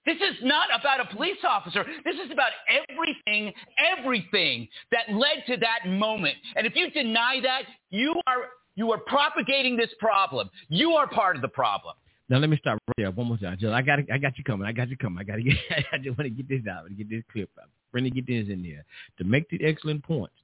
This 0.05 0.17
is 0.17 0.37
not 0.43 0.69
about 0.73 1.01
a 1.01 1.15
police 1.15 1.37
officer. 1.47 1.85
This 2.05 2.15
is 2.15 2.31
about 2.31 2.51
everything, 2.89 3.53
everything 3.77 4.67
that 4.91 5.13
led 5.13 5.43
to 5.47 5.57
that 5.57 5.89
moment. 5.89 6.35
And 6.55 6.65
if 6.65 6.75
you 6.75 6.89
deny 6.91 7.39
that, 7.43 7.63
you 7.89 8.15
are 8.25 8.49
you 8.75 8.91
are 8.91 8.97
propagating 8.97 9.75
this 9.75 9.89
problem. 9.99 10.49
You 10.69 10.93
are 10.93 11.07
part 11.07 11.35
of 11.35 11.41
the 11.41 11.49
problem. 11.49 11.95
Now 12.29 12.37
let 12.37 12.49
me 12.49 12.57
stop 12.57 12.79
right 12.87 12.93
there 12.97 13.11
one 13.11 13.27
more 13.27 13.37
time. 13.37 13.57
Jill, 13.59 13.73
I 13.73 13.81
got 13.81 13.99
I 14.11 14.17
got 14.17 14.37
you 14.37 14.43
coming. 14.43 14.67
I 14.67 14.71
got 14.71 14.89
you 14.89 14.97
coming. 14.97 15.19
I 15.19 15.23
got 15.23 15.35
to 15.35 15.43
get. 15.43 15.57
I 15.91 15.97
just 15.97 16.17
want 16.17 16.29
to 16.29 16.29
get 16.29 16.47
this 16.47 16.61
out. 16.71 16.85
And 16.85 16.97
get 16.97 17.09
this 17.09 17.23
clip 17.31 17.49
out. 17.61 17.69
Bring 17.91 18.05
get 18.09 18.27
this 18.27 18.47
in 18.49 18.63
there 18.63 18.85
to 19.17 19.23
make 19.23 19.49
the 19.49 19.63
excellent 19.65 20.03
points. 20.03 20.35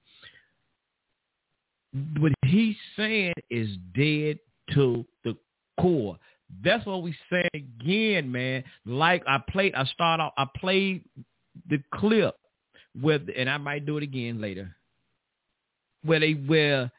What 2.19 2.33
he's 2.45 2.75
saying 2.97 3.35
is 3.49 3.69
dead 3.95 4.39
to 4.73 5.05
the 5.23 5.35
core. 5.79 6.17
That's 6.63 6.85
what 6.85 7.03
we 7.03 7.15
say 7.29 7.47
again, 7.53 8.31
man. 8.31 8.63
Like 8.85 9.23
I 9.27 9.39
played, 9.49 9.73
I 9.75 9.85
start 9.85 10.19
off, 10.19 10.33
I 10.37 10.45
played 10.57 11.03
the 11.69 11.81
clip 11.93 12.35
with, 13.01 13.23
and 13.35 13.49
I 13.49 13.57
might 13.57 13.85
do 13.85 13.97
it 13.97 14.03
again 14.03 14.39
later, 14.39 14.75
where 16.03 16.19
they 16.19 16.33
where 16.33 16.91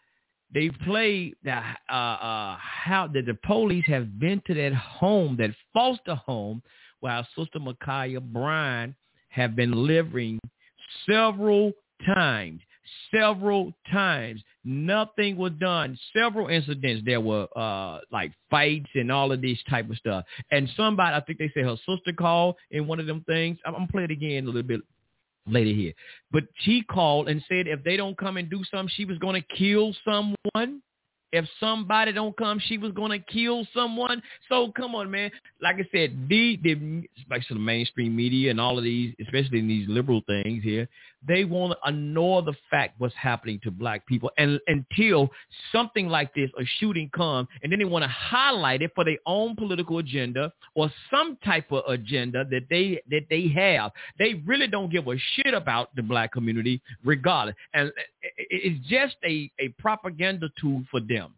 they 0.52 0.70
play 0.84 1.32
the 1.44 1.52
uh, 1.90 1.93
uh, 1.93 2.56
how 2.59 3.09
that 3.12 3.26
the 3.26 3.38
police 3.44 3.84
have 3.86 4.18
been 4.18 4.43
to 4.47 4.55
that 4.55 4.74
home, 4.74 5.36
that 5.38 5.51
foster 5.72 6.14
home, 6.14 6.62
while 7.01 7.26
Sister 7.36 7.59
Ma'Khia 7.59 8.20
Bryant 8.20 8.94
have 9.28 9.55
been 9.55 9.86
living 9.86 10.40
several 11.06 11.72
times 12.14 12.60
several 13.12 13.72
times. 13.90 14.43
Nothing 14.68 15.36
was 15.36 15.52
done. 15.60 15.97
Several 16.12 16.48
incidents 16.48 17.02
there 17.06 17.20
were 17.20 17.47
uh 17.56 18.01
like 18.10 18.32
fights 18.51 18.90
and 18.94 19.12
all 19.12 19.30
of 19.30 19.40
this 19.40 19.59
type 19.70 19.88
of 19.88 19.97
stuff. 19.97 20.24
And 20.51 20.68
somebody, 20.76 21.14
I 21.14 21.20
think 21.20 21.38
they 21.38 21.51
said 21.55 21.64
her 21.64 21.76
sister 21.86 22.12
called 22.12 22.56
in 22.72 22.88
one 22.88 22.98
of 22.98 23.06
them 23.06 23.22
things. 23.28 23.59
I'm, 23.64 23.74
gonna 23.74 23.86
play 23.86 24.05
it 24.05 24.10
again 24.10 24.44
a 24.44 24.47
little 24.47 24.62
bit 24.62 24.80
later 25.47 25.70
here. 25.70 25.93
But 26.32 26.44
she 26.56 26.82
called 26.82 27.28
and 27.28 27.44
said 27.48 27.68
if 27.68 27.84
they 27.84 27.97
don't 27.97 28.18
come 28.18 28.36
and 28.38 28.51
do 28.51 28.64
something, 28.68 28.93
she 28.97 29.05
was 29.05 29.18
gonna 29.18 29.43
kill 29.56 29.94
someone 30.05 30.82
if 31.32 31.44
somebody 31.59 32.12
don't 32.12 32.36
come, 32.36 32.60
she 32.60 32.78
was 32.78 32.93
going 32.93 33.10
to 33.10 33.32
kill 33.32 33.66
someone. 33.74 34.22
So 34.48 34.72
come 34.72 34.94
on, 34.94 35.10
man. 35.10 35.30
Like 35.60 35.76
I 35.76 35.88
said, 35.93 36.28
the, 36.28 36.59
the 36.62 37.02
especially 37.18 37.56
the 37.56 37.60
mainstream 37.60 38.14
media 38.14 38.51
and 38.51 38.60
all 38.60 38.78
of 38.78 38.84
these, 38.84 39.14
especially 39.20 39.59
in 39.59 39.68
these 39.68 39.88
liberal 39.88 40.22
things 40.26 40.62
here, 40.62 40.88
they 41.27 41.44
want 41.44 41.73
to 41.73 41.89
ignore 41.89 42.43
the 42.43 42.55
fact 42.70 42.94
what's 42.98 43.15
happening 43.15 43.61
to 43.65 43.70
black 43.70 44.07
people 44.07 44.31
and 44.39 44.61
until 44.66 45.31
something 45.73 46.09
like 46.09 46.35
this, 46.35 46.51
a 46.59 46.65
shooting 46.78 47.11
comes, 47.15 47.48
and 47.62 47.70
then 47.70 47.78
they 47.78 47.85
want 47.85 48.03
to 48.05 48.09
highlight 48.09 48.82
it 48.82 48.93
for 48.94 49.05
their 49.05 49.19
own 49.27 49.57
political 49.57 49.98
agenda 49.98 50.53
or 50.74 50.90
some 51.11 51.36
type 51.44 51.70
of 51.73 51.82
agenda 51.89 52.44
that 52.51 52.62
they 52.70 53.01
that 53.11 53.27
they 53.31 53.48
have. 53.48 53.93
They 54.19 54.35
really 54.47 54.66
don't 54.66 54.90
give 54.90 55.07
a 55.09 55.16
shit 55.35 55.55
about 55.55 55.94
the 55.97 56.03
black 56.03 56.32
community 56.32 56.81
regardless. 57.05 57.57
And 57.74 57.93
it's 58.36 58.86
just 58.89 59.16
a, 59.24 59.51
a 59.59 59.69
propaganda 59.78 60.48
tool 60.61 60.82
for 60.90 61.01
them. 61.01 61.35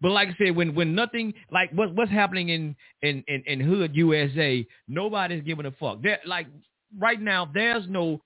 But 0.00 0.10
like 0.10 0.28
I 0.28 0.36
said, 0.36 0.56
when 0.56 0.74
when 0.74 0.94
nothing 0.94 1.32
like 1.50 1.70
what 1.72 1.94
what's 1.94 2.10
happening 2.10 2.48
in 2.48 2.76
in 3.02 3.24
in, 3.28 3.42
in 3.46 3.60
hood 3.60 3.94
USA, 3.94 4.66
nobody's 4.88 5.44
giving 5.44 5.66
a 5.66 5.70
fuck. 5.72 6.02
They're, 6.02 6.20
like 6.26 6.46
right 6.98 7.20
now, 7.20 7.48
there's 7.52 7.84
no 7.88 8.20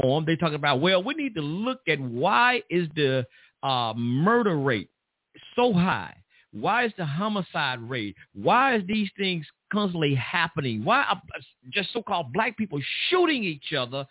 reform. 0.00 0.24
They 0.24 0.36
talk 0.36 0.52
about 0.52 0.80
well, 0.80 1.02
we 1.02 1.14
need 1.14 1.34
to 1.34 1.42
look 1.42 1.80
at 1.88 2.00
why 2.00 2.62
is 2.70 2.88
the 2.94 3.26
uh, 3.62 3.94
murder 3.96 4.58
rate 4.58 4.90
so 5.56 5.72
high? 5.72 6.14
Why 6.52 6.84
is 6.84 6.92
the 6.98 7.06
homicide 7.06 7.80
rate? 7.88 8.16
Why 8.34 8.74
is 8.74 8.82
these 8.88 9.08
things 9.16 9.46
constantly 9.72 10.16
happening? 10.16 10.84
Why 10.84 11.04
are 11.08 11.22
just 11.72 11.92
so-called 11.92 12.32
black 12.32 12.56
people 12.56 12.80
shooting 13.08 13.44
each 13.44 13.72
other 13.72 14.04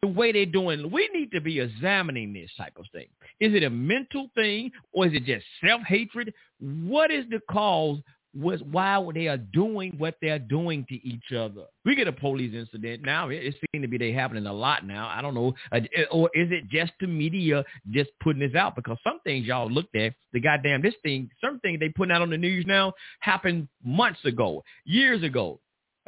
the 0.00 0.08
way 0.08 0.32
they're 0.32 0.46
doing? 0.46 0.90
We 0.90 1.10
need 1.12 1.30
to 1.32 1.42
be 1.42 1.60
examining 1.60 2.32
this 2.32 2.50
type 2.56 2.72
of 2.78 2.86
thing. 2.90 3.08
Is 3.38 3.52
it 3.54 3.64
a 3.64 3.70
mental 3.70 4.30
thing 4.34 4.70
or 4.92 5.06
is 5.06 5.12
it 5.12 5.26
just 5.26 5.44
self-hatred? 5.62 6.32
What 6.58 7.10
is 7.10 7.26
the 7.28 7.40
cause 7.50 7.98
was 8.34 8.60
why 8.70 9.04
they 9.14 9.28
are 9.28 9.36
doing 9.36 9.94
what 9.98 10.16
they're 10.20 10.38
doing 10.38 10.84
to 10.88 10.94
each 11.06 11.32
other. 11.32 11.64
We 11.84 11.94
get 11.94 12.08
a 12.08 12.12
police 12.12 12.54
incident 12.54 13.02
now. 13.02 13.28
It, 13.28 13.44
it 13.44 13.54
seems 13.54 13.84
to 13.84 13.88
be 13.88 13.98
they 13.98 14.12
happening 14.12 14.46
a 14.46 14.52
lot 14.52 14.86
now. 14.86 15.08
I 15.08 15.22
don't 15.22 15.34
know, 15.34 15.54
uh, 15.72 15.80
or 16.10 16.30
is 16.34 16.50
it 16.50 16.68
just 16.68 16.92
the 17.00 17.06
media 17.06 17.64
just 17.90 18.10
putting 18.22 18.40
this 18.40 18.54
out? 18.54 18.74
Because 18.76 18.98
some 19.04 19.20
things 19.24 19.46
y'all 19.46 19.70
looked 19.70 19.94
at, 19.96 20.14
the 20.32 20.40
goddamn 20.40 20.82
this 20.82 20.94
thing, 21.02 21.30
some 21.42 21.60
things 21.60 21.80
they 21.80 21.90
putting 21.90 22.12
out 22.12 22.22
on 22.22 22.30
the 22.30 22.38
news 22.38 22.64
now 22.66 22.92
happened 23.20 23.68
months 23.84 24.24
ago, 24.24 24.64
years 24.84 25.22
ago, 25.22 25.60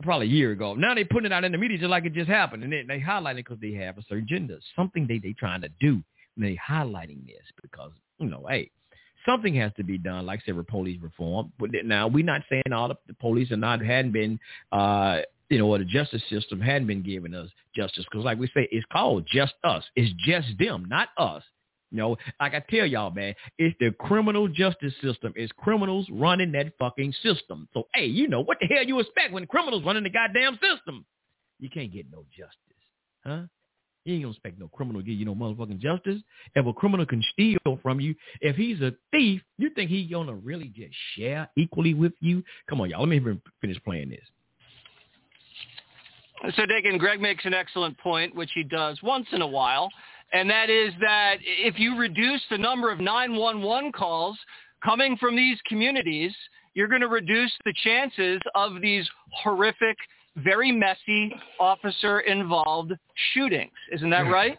probably 0.03 0.27
a 0.27 0.31
year 0.31 0.53
ago. 0.53 0.74
Now 0.74 0.94
they 0.94 1.05
putting 1.05 1.27
it 1.27 1.32
out 1.32 1.44
in 1.44 1.53
the 1.53 1.59
media 1.59 1.78
just 1.78 1.90
like 1.90 2.05
it 2.05 2.15
just 2.15 2.28
happened, 2.28 2.65
and 2.65 2.73
they, 2.73 2.82
they 2.86 3.01
highlight 3.01 3.36
it 3.36 3.44
because 3.44 3.61
they 3.61 3.73
have 3.73 3.98
a 3.98 4.03
certain 4.03 4.24
agenda, 4.24 4.59
something 4.74 5.07
they 5.07 5.19
they 5.19 5.32
trying 5.32 5.62
to 5.62 5.70
do. 5.81 6.03
And 6.36 6.44
they 6.44 6.59
highlighting 6.69 7.24
this 7.24 7.44
because 7.62 7.93
you 8.19 8.28
know, 8.28 8.44
hey, 8.48 8.70
something 9.27 9.55
has 9.57 9.73
to 9.77 9.85
be 9.85 9.98
done, 9.98 10.24
like 10.24 10.40
with 10.47 10.66
police 10.66 10.98
reform. 11.03 11.53
But 11.59 11.70
now 11.85 12.09
we're 12.09 12.24
not 12.24 12.43
saying 12.48 12.73
all 12.73 12.89
the, 12.89 12.97
the 13.07 13.15
police 13.15 13.51
are 13.51 13.57
not 13.57 13.85
hadn't 13.85 14.12
been, 14.12 14.39
uh, 14.73 15.20
you 15.51 15.59
know, 15.59 15.66
or 15.66 15.78
the 15.78 15.85
justice 15.85 16.23
system 16.31 16.61
hadn't 16.61 16.86
been 16.86 17.03
giving 17.03 17.35
us 17.35 17.51
justice 17.74 18.05
because, 18.11 18.24
like 18.24 18.39
we 18.39 18.47
say, 18.48 18.69
it's 18.70 18.86
called 18.90 19.27
just 19.31 19.55
us. 19.65 19.85
It's 19.94 20.12
just 20.27 20.48
them, 20.59 20.86
not 20.89 21.09
us. 21.19 21.43
You 21.90 21.98
know, 21.98 22.16
like 22.40 22.55
I 22.55 22.65
tell 22.69 22.85
y'all, 22.85 23.11
man, 23.12 23.35
it's 23.59 23.77
the 23.78 23.93
criminal 23.93 24.48
justice 24.48 24.93
system. 25.03 25.32
It's 25.36 25.53
criminals 25.57 26.07
running 26.11 26.53
that 26.53 26.73
fucking 26.78 27.15
system. 27.23 27.69
So, 27.74 27.85
hey, 27.94 28.07
you 28.07 28.28
know 28.28 28.40
what 28.40 28.59
the 28.61 28.66
hell 28.66 28.85
you 28.85 28.98
expect 28.98 29.32
when 29.32 29.47
criminals 29.47 29.85
running 29.85 30.03
the 30.03 30.11
goddamn 30.11 30.55
system? 30.55 31.07
You 31.61 31.70
can't 31.70 31.93
get 31.93 32.07
no 32.11 32.24
justice, 32.36 32.55
huh? 33.24 33.43
You 34.06 34.14
ain't 34.14 34.22
gonna 34.22 34.32
expect 34.32 34.60
no 34.60 34.68
criminal 34.68 35.00
to 35.00 35.06
give 35.06 35.18
you 35.18 35.24
no 35.24 35.34
motherfucking 35.34 35.80
justice. 35.80 36.22
If 36.54 36.64
a 36.64 36.72
criminal 36.72 37.04
can 37.06 37.22
steal 37.32 37.58
from 37.82 37.98
you, 37.98 38.14
if 38.40 38.54
he's 38.54 38.80
a 38.80 38.94
thief, 39.10 39.42
you 39.58 39.70
think 39.70 39.90
he 39.90 40.06
gonna 40.06 40.34
really 40.34 40.68
just 40.68 40.94
share 41.16 41.50
equally 41.56 41.92
with 41.92 42.12
you? 42.20 42.44
Come 42.68 42.80
on, 42.80 42.88
y'all. 42.88 43.00
Let 43.00 43.08
me 43.08 43.40
finish 43.60 43.82
playing 43.84 44.10
this. 44.10 44.20
So, 46.54 46.66
Dagen, 46.66 46.98
Greg 46.98 47.20
makes 47.20 47.44
an 47.46 47.54
excellent 47.54 47.98
point, 47.98 48.32
which 48.32 48.50
he 48.54 48.62
does 48.62 49.02
once 49.02 49.26
in 49.32 49.42
a 49.42 49.46
while, 49.46 49.90
and 50.32 50.48
that 50.50 50.70
is 50.70 50.92
that 51.00 51.38
if 51.40 51.76
you 51.76 51.98
reduce 51.98 52.42
the 52.48 52.58
number 52.58 52.92
of 52.92 53.00
911 53.00 53.90
calls 53.90 54.38
coming 54.84 55.16
from 55.16 55.34
these 55.34 55.58
communities, 55.66 56.32
you're 56.74 56.88
going 56.88 57.00
to 57.00 57.08
reduce 57.08 57.52
the 57.64 57.74
chances 57.82 58.40
of 58.54 58.80
these 58.80 59.08
horrific 59.42 59.96
very 60.36 60.72
messy 60.72 61.34
officer-involved 61.58 62.92
shootings. 63.32 63.72
Isn't 63.92 64.10
that 64.10 64.30
right? 64.30 64.58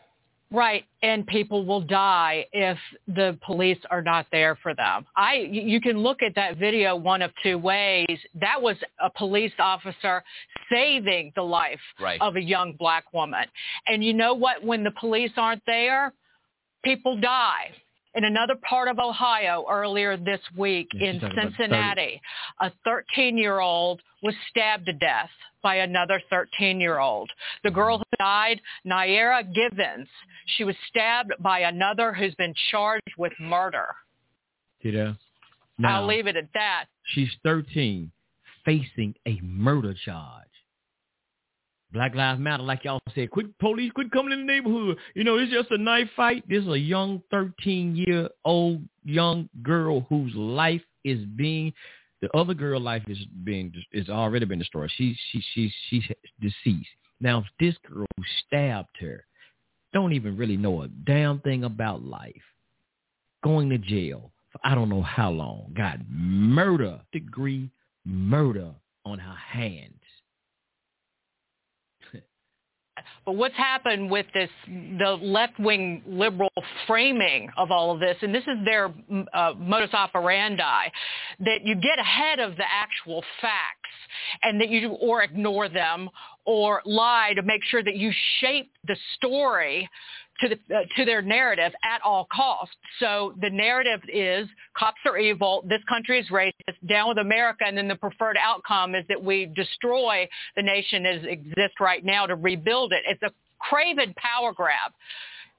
Right, 0.49 0.85
and 1.03 1.27
people 1.27 1.65
will 1.65 1.81
die 1.81 2.45
if 2.53 2.77
the 3.07 3.37
police 3.45 3.79
are 3.91 4.01
not 4.01 4.27
there 4.31 4.57
for 4.63 4.73
them. 4.73 5.05
I 5.17 5.45
you 5.51 5.81
can 5.81 5.97
look 5.97 6.21
at 6.21 6.33
that 6.35 6.55
video 6.55 6.95
one 6.95 7.21
of 7.21 7.31
two 7.43 7.57
ways. 7.57 8.17
That 8.39 8.61
was 8.61 8.77
a 9.03 9.09
police 9.09 9.51
officer 9.59 10.23
saving 10.71 11.33
the 11.35 11.41
life 11.41 11.81
right. 11.99 12.21
of 12.21 12.37
a 12.37 12.41
young 12.41 12.73
black 12.79 13.11
woman. 13.13 13.43
And 13.87 14.01
you 14.01 14.13
know 14.13 14.33
what 14.33 14.63
when 14.63 14.85
the 14.85 14.93
police 14.97 15.31
aren't 15.35 15.63
there, 15.65 16.13
people 16.81 17.19
die 17.19 17.71
in 18.15 18.23
another 18.23 18.55
part 18.67 18.87
of 18.87 18.99
Ohio 18.99 19.65
earlier 19.69 20.17
this 20.17 20.41
week 20.57 20.89
Yeah, 20.93 21.09
in 21.09 21.15
she's 21.15 21.21
talking 21.21 21.37
about 21.39 21.51
Cincinnati. 21.57 22.21
A 22.61 22.71
13-year-old 22.87 24.01
was 24.23 24.35
stabbed 24.49 24.85
to 24.87 24.93
death 24.93 25.29
by 25.61 25.75
another 25.77 26.21
13-year-old. 26.31 27.29
The 27.63 27.71
girl 27.71 27.97
who 27.97 28.03
died, 28.17 28.61
Naira 28.85 29.43
Givens, 29.53 30.07
she 30.57 30.63
was 30.63 30.75
stabbed 30.89 31.33
by 31.39 31.59
another 31.59 32.13
who's 32.13 32.35
been 32.35 32.53
charged 32.71 33.13
with 33.17 33.33
murder. 33.39 33.87
See 34.81 34.91
there? 34.91 35.17
I'll 35.83 36.07
leave 36.07 36.25
it 36.27 36.35
at 36.35 36.49
that. 36.53 36.85
she's 37.13 37.29
13, 37.43 38.11
facing 38.65 39.13
a 39.27 39.39
murder 39.43 39.93
charge. 40.05 40.46
Black 41.97 42.13
Lives 42.13 42.39
Matter, 42.39 42.61
like 42.61 42.83
y'all 42.83 43.01
said, 43.15 43.31
quit 43.31 43.57
police, 43.57 43.91
quit 43.91 44.11
coming 44.11 44.31
in 44.31 44.45
the 44.45 44.45
neighborhood. 44.45 44.97
You 45.15 45.23
know, 45.23 45.37
it's 45.37 45.51
just 45.51 45.71
a 45.71 45.79
knife 45.79 46.07
fight. 46.15 46.47
This 46.47 46.61
is 46.61 46.69
a 46.69 46.77
young 46.77 47.23
13-year-old 47.33 48.81
young 49.03 49.49
girl 49.63 50.01
whose 50.01 50.31
life 50.35 50.83
is 51.03 51.25
being, 51.35 51.73
the 52.21 52.29
other 52.37 52.53
girl 52.53 52.79
life 52.79 53.01
is 53.07 53.17
being, 53.43 53.73
is 53.93 54.09
already 54.09 54.45
been 54.45 54.59
destroyed. 54.59 54.91
She, 54.95 55.17
she, 55.31 55.43
she, 55.55 55.73
she's 55.89 56.03
deceased. 56.39 56.87
Now, 57.19 57.43
this 57.59 57.73
girl 57.91 58.05
who 58.15 58.23
stabbed 58.45 58.95
her 58.99 59.25
don't 59.91 60.13
even 60.13 60.37
really 60.37 60.55
know 60.55 60.83
a 60.83 60.87
damn 60.87 61.39
thing 61.39 61.63
about 61.63 62.03
life, 62.03 62.35
going 63.43 63.69
to 63.71 63.79
jail 63.79 64.31
for 64.51 64.59
I 64.63 64.75
don't 64.75 64.89
know 64.89 65.01
how 65.01 65.31
long, 65.31 65.73
got 65.75 65.97
murder, 66.07 67.01
degree 67.11 67.71
murder 68.05 68.69
on 69.03 69.17
her 69.17 69.35
hands. 69.35 69.93
But 73.25 73.33
what's 73.33 73.55
happened 73.55 74.09
with 74.09 74.25
this, 74.33 74.49
the 74.67 75.17
left-wing 75.21 76.03
liberal 76.07 76.51
framing 76.85 77.49
of 77.57 77.71
all 77.71 77.91
of 77.91 77.99
this, 77.99 78.17
and 78.21 78.33
this 78.33 78.43
is 78.43 78.57
their 78.65 78.93
uh, 79.33 79.53
modus 79.57 79.93
operandi, 79.93 80.87
that 81.39 81.59
you 81.63 81.75
get 81.75 81.99
ahead 81.99 82.39
of 82.39 82.55
the 82.57 82.65
actual 82.69 83.23
facts 83.41 83.89
and 84.43 84.59
that 84.61 84.69
you 84.69 84.91
or 84.91 85.23
ignore 85.23 85.69
them 85.69 86.09
or 86.45 86.81
lie 86.85 87.33
to 87.35 87.43
make 87.43 87.63
sure 87.65 87.83
that 87.83 87.95
you 87.95 88.11
shape 88.39 88.71
the 88.87 88.95
story 89.15 89.89
to 90.39 90.49
the 90.49 90.75
uh, 90.75 90.81
to 90.95 91.05
their 91.05 91.21
narrative 91.21 91.73
at 91.83 92.01
all 92.03 92.27
costs. 92.31 92.75
So 92.99 93.33
the 93.41 93.49
narrative 93.49 94.01
is 94.11 94.47
cops 94.77 94.99
are 95.05 95.17
evil, 95.17 95.63
this 95.67 95.81
country 95.89 96.19
is 96.19 96.27
racist, 96.29 96.53
down 96.87 97.09
with 97.09 97.17
America, 97.17 97.63
and 97.65 97.77
then 97.77 97.87
the 97.87 97.95
preferred 97.95 98.37
outcome 98.39 98.95
is 98.95 99.05
that 99.09 99.21
we 99.21 99.51
destroy 99.55 100.27
the 100.55 100.61
nation 100.61 101.05
as 101.05 101.23
it 101.23 101.29
exists 101.29 101.79
right 101.79 102.03
now 102.03 102.25
to 102.25 102.35
rebuild 102.35 102.93
it. 102.93 103.03
It's 103.07 103.23
a 103.23 103.31
craven 103.59 104.13
power 104.17 104.53
grab. 104.53 104.91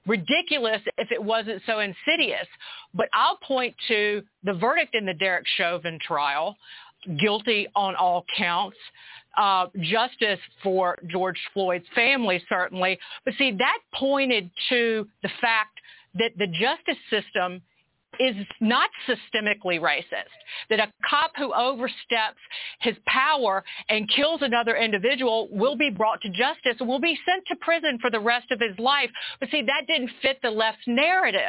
Ridiculous 0.07 0.81
if 0.97 1.13
it 1.13 1.23
wasn't 1.23 1.61
so 1.67 1.81
insidious. 1.81 2.47
But 2.95 3.09
I'll 3.13 3.39
point 3.43 3.75
to 3.89 4.23
the 4.43 4.55
verdict 4.55 4.95
in 4.95 5.05
the 5.05 5.13
Derek 5.13 5.47
Chauvin 5.57 5.99
trial, 6.01 6.57
guilty 7.19 7.69
on 7.75 7.95
all 7.97 8.25
counts 8.37 8.77
uh, 9.37 9.67
justice 9.81 10.41
for 10.63 10.99
George 11.07 11.39
Floyd's 11.55 11.87
family, 11.95 12.43
certainly. 12.49 12.99
But 13.25 13.35
see, 13.39 13.53
that 13.53 13.79
pointed 13.95 14.51
to 14.69 15.07
the 15.23 15.31
fact 15.41 15.79
that 16.15 16.33
the 16.39 16.47
justice 16.47 17.01
system 17.09 17.63
is 18.19 18.35
not 18.61 18.91
systemically 19.07 19.81
racist. 19.81 20.35
That 20.71 20.81
a 20.81 20.93
cop 21.09 21.33
who 21.37 21.53
oversteps 21.55 22.39
his 22.81 22.97
power 23.07 23.65
and 23.89 24.09
kills 24.15 24.43
another 24.43 24.77
individual 24.77 25.49
will 25.51 25.77
be 25.77 25.91
brought 25.91 26.21
to 26.23 26.29
justice 26.31 26.77
and 26.81 26.89
will 26.89 27.01
be 27.01 27.19
sent 27.27 27.45
to 27.49 27.57
prison 27.57 27.99
for 28.01 28.11
the 28.11 28.21
rest 28.21 28.51
of 28.51 28.61
his 28.61 28.79
life. 28.79 29.11
But 29.41 29.51
see, 29.51 29.63
that 29.63 29.87
didn't 29.87 30.11
fit 30.23 30.39
the 30.43 30.51
left's 30.51 30.87
narrative. 30.87 31.41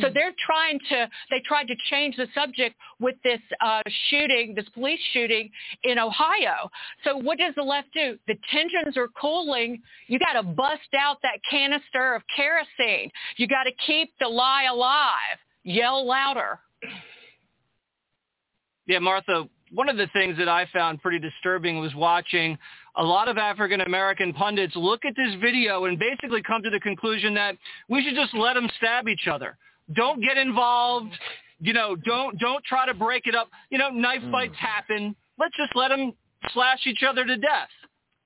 So 0.00 0.08
they're 0.12 0.34
trying 0.44 0.78
to, 0.90 1.08
they 1.30 1.40
tried 1.46 1.68
to 1.68 1.74
change 1.90 2.16
the 2.16 2.26
subject 2.34 2.76
with 3.00 3.16
this 3.24 3.40
uh, 3.60 3.82
shooting, 4.10 4.54
this 4.54 4.68
police 4.74 5.00
shooting 5.12 5.50
in 5.84 5.98
Ohio. 5.98 6.70
So 7.04 7.16
what 7.16 7.38
does 7.38 7.54
the 7.56 7.62
left 7.62 7.92
do? 7.92 8.18
The 8.26 8.36
tensions 8.50 8.96
are 8.96 9.08
cooling. 9.20 9.82
You 10.06 10.18
got 10.18 10.34
to 10.34 10.42
bust 10.42 10.94
out 10.98 11.18
that 11.22 11.40
canister 11.50 12.14
of 12.14 12.22
kerosene. 12.34 13.10
You 13.36 13.48
got 13.48 13.64
to 13.64 13.72
keep 13.86 14.12
the 14.20 14.28
lie 14.28 14.64
alive 14.70 15.38
yell 15.66 16.06
louder. 16.06 16.60
Yeah, 18.86 19.00
Martha, 19.00 19.48
one 19.72 19.88
of 19.88 19.96
the 19.96 20.06
things 20.12 20.38
that 20.38 20.48
I 20.48 20.66
found 20.72 21.02
pretty 21.02 21.18
disturbing 21.18 21.80
was 21.80 21.94
watching 21.94 22.56
a 22.96 23.02
lot 23.02 23.28
of 23.28 23.36
African 23.36 23.80
American 23.80 24.32
pundits 24.32 24.74
look 24.76 25.04
at 25.04 25.14
this 25.16 25.34
video 25.40 25.84
and 25.86 25.98
basically 25.98 26.42
come 26.42 26.62
to 26.62 26.70
the 26.70 26.80
conclusion 26.80 27.34
that 27.34 27.56
we 27.88 28.02
should 28.02 28.14
just 28.14 28.32
let 28.32 28.54
them 28.54 28.68
stab 28.78 29.08
each 29.08 29.26
other. 29.30 29.58
Don't 29.94 30.22
get 30.22 30.38
involved. 30.38 31.12
You 31.60 31.72
know, 31.72 31.96
don't 31.96 32.38
don't 32.38 32.64
try 32.64 32.86
to 32.86 32.94
break 32.94 33.26
it 33.26 33.34
up. 33.34 33.48
You 33.70 33.78
know, 33.78 33.90
knife 33.90 34.22
hmm. 34.22 34.30
fights 34.30 34.56
happen. 34.56 35.16
Let's 35.38 35.56
just 35.56 35.74
let 35.74 35.88
them 35.88 36.12
slash 36.52 36.86
each 36.86 37.02
other 37.06 37.24
to 37.24 37.36
death. 37.36 37.68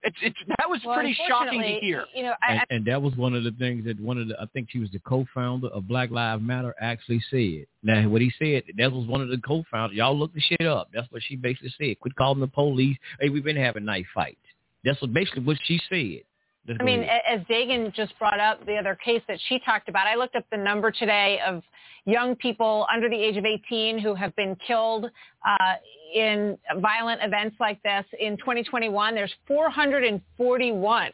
It's, 0.02 0.16
it's 0.22 0.38
that 0.58 0.68
was 0.68 0.80
Well, 0.84 0.94
pretty 0.94 1.16
shocking 1.28 1.60
to 1.60 1.68
hear. 1.80 2.06
You 2.14 2.24
know, 2.24 2.34
I, 2.42 2.52
and, 2.52 2.60
and 2.70 2.84
that 2.86 3.02
was 3.02 3.14
one 3.16 3.34
of 3.34 3.44
the 3.44 3.52
things 3.52 3.84
that 3.84 4.00
one 4.00 4.18
of 4.18 4.28
the 4.28 4.40
I 4.40 4.46
think 4.46 4.68
she 4.70 4.78
was 4.78 4.90
the 4.90 4.98
co-founder 5.00 5.68
of 5.68 5.86
Black 5.86 6.10
Lives 6.10 6.42
Matter 6.42 6.74
actually 6.80 7.22
said. 7.30 7.66
Now 7.82 8.08
what 8.08 8.22
he 8.22 8.32
said 8.38 8.62
that 8.78 8.92
was 8.92 9.06
one 9.06 9.20
of 9.20 9.28
the 9.28 9.38
co-founders. 9.38 9.96
Y'all 9.96 10.18
look 10.18 10.32
the 10.32 10.40
shit 10.40 10.66
up. 10.66 10.88
That's 10.94 11.10
what 11.10 11.22
she 11.22 11.36
basically 11.36 11.74
said. 11.78 12.00
Quit 12.00 12.16
calling 12.16 12.40
the 12.40 12.46
police. 12.46 12.96
Hey, 13.20 13.28
we've 13.28 13.44
been 13.44 13.56
having 13.56 13.84
knife 13.84 14.06
fights. 14.14 14.38
That's 14.84 15.00
what 15.02 15.12
basically 15.12 15.44
what 15.44 15.58
she 15.64 15.80
said. 15.90 16.22
I 16.68 16.82
mean, 16.82 17.02
as 17.02 17.40
Dagen 17.48 17.92
just 17.94 18.16
brought 18.18 18.38
up 18.38 18.64
the 18.66 18.76
other 18.76 18.96
case 19.02 19.22
that 19.28 19.38
she 19.48 19.58
talked 19.60 19.88
about, 19.88 20.06
I 20.06 20.14
looked 20.14 20.36
up 20.36 20.44
the 20.50 20.58
number 20.58 20.90
today 20.90 21.40
of 21.46 21.62
young 22.04 22.36
people 22.36 22.86
under 22.92 23.08
the 23.08 23.16
age 23.16 23.36
of 23.36 23.44
18 23.44 23.98
who 23.98 24.14
have 24.14 24.34
been 24.36 24.56
killed 24.66 25.06
uh, 25.46 25.74
in 26.14 26.58
violent 26.80 27.22
events 27.22 27.56
like 27.60 27.82
this. 27.82 28.04
In 28.18 28.36
2021, 28.36 29.14
there's 29.14 29.32
441 29.46 31.12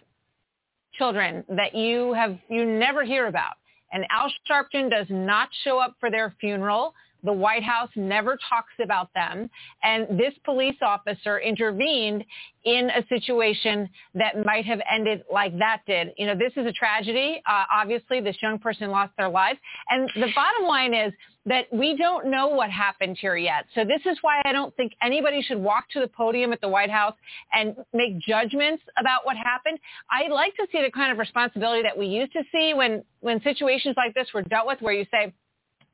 children 0.95 1.45
that 1.49 1.75
you 1.75 2.13
have 2.15 2.39
you 2.49 2.65
never 2.65 3.05
hear 3.05 3.27
about. 3.27 3.55
And 3.93 4.05
Al 4.11 4.31
Sharpton 4.51 4.91
does 4.91 5.07
not 5.11 5.49
show 5.63 5.79
up 5.79 5.95
for 6.01 6.11
their 6.11 6.35
funeral. 6.41 6.93
The 7.27 7.33
White 7.33 7.65
House 7.65 7.91
never 7.97 8.39
talks 8.49 8.73
about 8.81 9.11
them. 9.15 9.51
And 9.83 10.19
this 10.19 10.33
police 10.45 10.77
officer 10.81 11.41
intervened 11.41 12.25
in 12.65 12.91
a 12.91 13.07
situation 13.09 13.89
that 14.15 14.45
might 14.45 14.65
have 14.65 14.81
ended 14.91 15.23
like 15.31 15.57
that 15.59 15.83
did. 15.87 16.13
You 16.17 16.27
know, 16.27 16.35
this 16.35 16.53
is 16.57 16.67
a 16.67 16.73
tragedy. 16.73 17.43
Uh, 17.47 17.65
obviously, 17.73 18.21
this 18.21 18.37
young 18.41 18.59
person 18.59 18.91
lost 18.91 19.13
their 19.19 19.29
lives. 19.29 19.59
And 19.91 20.09
the 20.15 20.29
bottom 20.35 20.67
line 20.67 20.95
is 20.95 21.13
that 21.47 21.67
we 21.73 21.97
don't 21.97 22.27
know 22.27 22.49
what 22.49 22.71
happened 22.71 23.17
here 23.21 23.37
yet. 23.37 23.67
So 23.75 23.85
this 23.85 24.01
is 24.05 24.19
why 24.23 24.43
I 24.45 24.53
don't 24.53 24.75
think 24.77 24.93
anybody 25.01 25.43
should 25.43 25.59
walk 25.59 25.89
to 25.91 26.01
the 26.01 26.09
podium 26.09 26.53
at 26.53 26.61
the 26.61 26.69
White 26.69 26.91
House 26.91 27.15
and 27.53 27.77
make 27.93 28.19
judgments 28.19 28.83
about 28.99 29.25
what 29.25 29.37
happened. 29.37 29.79
I'd 30.11 30.33
like 30.33 30.55
to 30.57 30.67
see 30.73 30.83
the 30.83 30.91
kind 30.91 31.13
of 31.13 31.19
responsibility 31.19 31.83
that 31.83 31.97
we 31.97 32.07
used 32.07 32.33
to 32.33 32.43
see 32.51 32.75
when, 32.75 33.05
when 33.21 33.41
situations 33.43 33.95
like 33.97 34.15
this 34.15 34.29
were 34.35 34.43
dealt 34.43 34.67
with 34.67 34.81
where 34.81 34.95
you 34.95 35.07
say, 35.13 35.33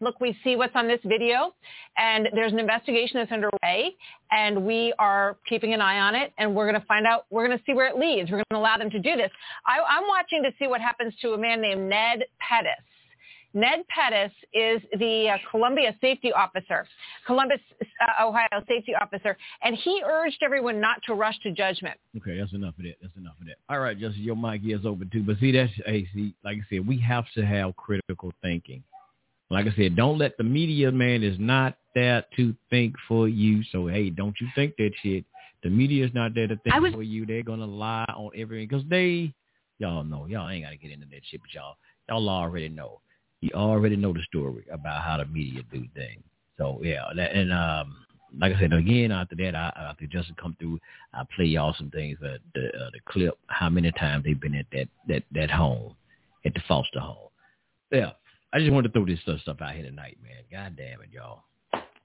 look, 0.02 0.20
we 0.20 0.36
see 0.44 0.56
what's 0.56 0.74
on 0.74 0.88
this 0.88 1.00
video 1.04 1.54
and 1.96 2.28
there's 2.34 2.52
an 2.52 2.58
investigation 2.58 3.18
that's 3.20 3.32
underway 3.32 3.94
and 4.32 4.66
we 4.66 4.92
are 4.98 5.36
keeping 5.48 5.72
an 5.72 5.80
eye 5.80 6.00
on 6.00 6.14
it 6.14 6.32
and 6.38 6.54
we're 6.54 6.68
going 6.68 6.80
to 6.80 6.86
find 6.86 7.06
out, 7.06 7.24
we're 7.30 7.46
going 7.46 7.56
to 7.56 7.64
see 7.64 7.72
where 7.72 7.86
it 7.86 7.96
leads. 7.96 8.30
We're 8.30 8.38
going 8.38 8.44
to 8.50 8.58
allow 8.58 8.76
them 8.76 8.90
to 8.90 8.98
do 8.98 9.16
this. 9.16 9.30
I, 9.64 9.78
I'm 9.88 10.06
watching 10.08 10.42
to 10.42 10.50
see 10.58 10.66
what 10.66 10.80
happens 10.80 11.14
to 11.22 11.32
a 11.32 11.38
man 11.38 11.62
named 11.62 11.88
Ned 11.88 12.24
Pettus. 12.40 12.72
Ned 13.54 13.80
Pettus 13.88 14.32
is 14.54 14.80
the 14.98 15.28
uh, 15.28 15.36
Columbia 15.50 15.94
safety 16.00 16.32
officer, 16.32 16.86
Columbus, 17.26 17.60
uh, 17.82 18.26
Ohio 18.26 18.48
safety 18.66 18.94
officer, 18.98 19.36
and 19.62 19.76
he 19.76 20.02
urged 20.06 20.38
everyone 20.42 20.80
not 20.80 21.02
to 21.06 21.14
rush 21.14 21.38
to 21.42 21.52
judgment. 21.52 21.98
Okay, 22.16 22.38
that's 22.38 22.54
enough 22.54 22.74
of 22.78 22.84
that. 22.84 22.94
That's 23.02 23.16
enough 23.16 23.34
of 23.38 23.46
that. 23.48 23.56
All 23.68 23.80
right, 23.80 23.98
Justin, 23.98 24.22
your 24.22 24.36
mic 24.36 24.62
is 24.64 24.86
open 24.86 25.10
too. 25.12 25.22
But 25.22 25.38
see, 25.38 25.52
that's 25.52 25.70
hey, 25.84 26.08
see, 26.14 26.34
like 26.42 26.56
I 26.56 26.60
said, 26.70 26.88
we 26.88 26.98
have 27.00 27.26
to 27.34 27.44
have 27.44 27.76
critical 27.76 28.32
thinking. 28.40 28.82
Like 29.52 29.66
I 29.66 29.76
said, 29.76 29.96
don't 29.96 30.16
let 30.18 30.36
the 30.38 30.44
media 30.44 30.90
man 30.90 31.22
is 31.22 31.38
not 31.38 31.76
there 31.94 32.24
to 32.36 32.54
think 32.70 32.94
for 33.06 33.28
you. 33.28 33.62
So 33.70 33.86
hey, 33.86 34.08
don't 34.08 34.34
you 34.40 34.48
think 34.54 34.76
that 34.78 34.92
shit. 35.02 35.24
The 35.62 35.68
media 35.68 36.04
is 36.04 36.14
not 36.14 36.34
there 36.34 36.48
to 36.48 36.56
think 36.56 36.74
was- 36.80 36.94
for 36.94 37.02
you. 37.02 37.26
They're 37.26 37.42
gonna 37.42 37.66
lie 37.66 38.06
on 38.16 38.30
everything 38.34 38.66
because 38.66 38.84
they, 38.88 39.32
y'all 39.78 40.04
know, 40.04 40.26
y'all 40.26 40.48
ain't 40.48 40.64
gotta 40.64 40.76
get 40.76 40.90
into 40.90 41.06
that 41.06 41.20
shit, 41.30 41.40
but 41.42 41.52
y'all, 41.52 41.76
y'all 42.08 42.28
already 42.28 42.68
know. 42.70 43.00
You 43.42 43.50
already 43.54 43.96
know 43.96 44.12
the 44.12 44.22
story 44.22 44.64
about 44.72 45.02
how 45.02 45.18
the 45.18 45.26
media 45.26 45.62
do 45.70 45.84
things. 45.94 46.22
So 46.56 46.80
yeah, 46.82 47.04
that, 47.14 47.32
and 47.32 47.52
um, 47.52 48.06
like 48.38 48.54
I 48.54 48.60
said, 48.60 48.72
again 48.72 49.12
after 49.12 49.36
that, 49.36 49.54
I, 49.54 49.72
after 49.90 50.06
Justin 50.06 50.34
come 50.40 50.56
through, 50.58 50.80
I 51.12 51.24
play 51.36 51.44
y'all 51.44 51.74
some 51.76 51.90
things. 51.90 52.18
Uh, 52.24 52.38
the 52.54 52.68
uh, 52.68 52.90
the 52.92 53.00
clip, 53.04 53.38
how 53.48 53.68
many 53.68 53.92
times 53.92 54.24
they've 54.24 54.40
been 54.40 54.54
at 54.54 54.66
that 54.72 54.88
that 55.08 55.24
that 55.32 55.50
home, 55.50 55.94
at 56.46 56.54
the 56.54 56.62
foster 56.66 57.00
home. 57.00 57.28
Yeah, 57.90 58.12
I 58.52 58.58
just 58.58 58.70
wanted 58.70 58.88
to 58.88 58.92
throw 58.92 59.06
this 59.06 59.20
stuff, 59.20 59.40
stuff 59.40 59.62
out 59.62 59.74
here 59.74 59.84
tonight, 59.84 60.18
man. 60.22 60.42
God 60.50 60.76
damn 60.76 61.00
it, 61.00 61.10
y'all. 61.10 61.44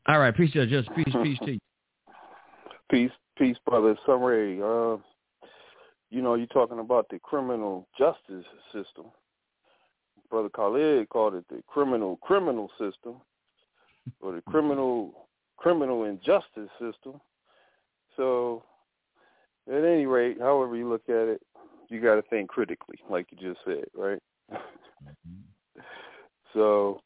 All 0.07 0.19
right, 0.19 0.35
peace, 0.35 0.53
to 0.53 0.63
you, 0.63 0.81
just 0.81 0.93
peace, 0.95 1.13
peace 1.23 1.39
to 1.39 1.51
you. 1.53 1.59
Peace, 2.89 3.11
peace, 3.37 3.57
brother. 3.65 3.97
Summary. 4.05 4.61
Uh, 4.61 4.95
you 6.09 6.21
know, 6.21 6.35
you're 6.35 6.47
talking 6.47 6.79
about 6.79 7.05
the 7.09 7.19
criminal 7.19 7.85
justice 7.97 8.45
system. 8.71 9.07
Brother 10.29 10.47
Khalid 10.47 11.09
called 11.09 11.35
it 11.35 11.43
the 11.49 11.61
criminal 11.67 12.15
criminal 12.21 12.69
system, 12.79 13.15
or 14.21 14.31
the 14.31 14.41
criminal 14.41 15.27
criminal 15.57 16.05
injustice 16.05 16.69
system. 16.79 17.19
So, 18.15 18.63
at 19.67 19.83
any 19.83 20.05
rate, 20.05 20.37
however 20.39 20.77
you 20.77 20.87
look 20.87 21.09
at 21.09 21.27
it, 21.27 21.41
you 21.89 22.01
got 22.01 22.15
to 22.15 22.21
think 22.23 22.49
critically, 22.49 22.99
like 23.09 23.27
you 23.31 23.49
just 23.49 23.59
said, 23.65 23.85
right? 23.93 24.19
So, 26.57 27.01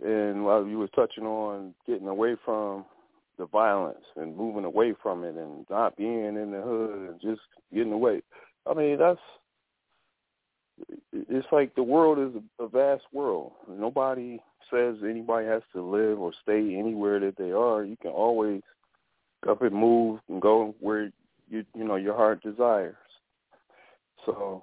and 0.00 0.44
while 0.44 0.64
you 0.64 0.78
were 0.78 0.88
touching 0.88 1.24
on 1.24 1.74
getting 1.86 2.06
away 2.06 2.36
from 2.44 2.84
the 3.36 3.46
violence 3.46 4.04
and 4.16 4.36
moving 4.36 4.64
away 4.64 4.94
from 5.02 5.24
it 5.24 5.34
and 5.34 5.66
not 5.68 5.96
being 5.96 6.24
in 6.24 6.52
the 6.52 6.62
hood 6.62 7.10
and 7.10 7.20
just 7.20 7.40
getting 7.74 7.92
away. 7.92 8.22
I 8.70 8.74
mean, 8.74 8.96
that's 8.98 9.18
it's 11.12 11.46
like 11.50 11.74
the 11.74 11.82
world 11.82 12.18
is 12.18 12.40
a 12.60 12.68
vast 12.68 13.02
world. 13.12 13.52
Nobody 13.68 14.40
says 14.70 14.96
anybody 15.02 15.46
has 15.48 15.62
to 15.72 15.82
live 15.82 16.20
or 16.20 16.32
stay 16.42 16.76
anywhere 16.76 17.18
that 17.18 17.36
they 17.36 17.50
are. 17.50 17.82
You 17.82 17.96
can 18.00 18.12
always 18.12 18.62
up 19.48 19.62
and 19.62 19.74
move 19.74 20.20
and 20.28 20.40
go 20.40 20.74
where 20.78 21.10
you 21.50 21.64
you 21.74 21.84
know 21.84 21.96
your 21.96 22.14
heart 22.14 22.42
desires. 22.42 22.94
So 24.24 24.62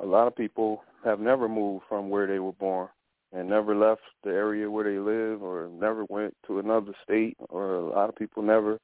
a 0.00 0.06
lot 0.06 0.28
of 0.28 0.36
people 0.36 0.84
have 1.04 1.20
never 1.20 1.48
moved 1.48 1.84
from 1.88 2.08
where 2.08 2.26
they 2.26 2.38
were 2.38 2.52
born 2.52 2.88
and 3.32 3.48
never 3.48 3.74
left 3.74 4.02
the 4.24 4.30
area 4.30 4.70
where 4.70 4.84
they 4.84 4.98
live 4.98 5.42
or 5.42 5.70
never 5.80 6.04
went 6.08 6.34
to 6.46 6.58
another 6.58 6.92
state 7.02 7.36
or 7.48 7.76
a 7.76 7.84
lot 7.84 8.08
of 8.08 8.16
people 8.16 8.42
never 8.42 8.78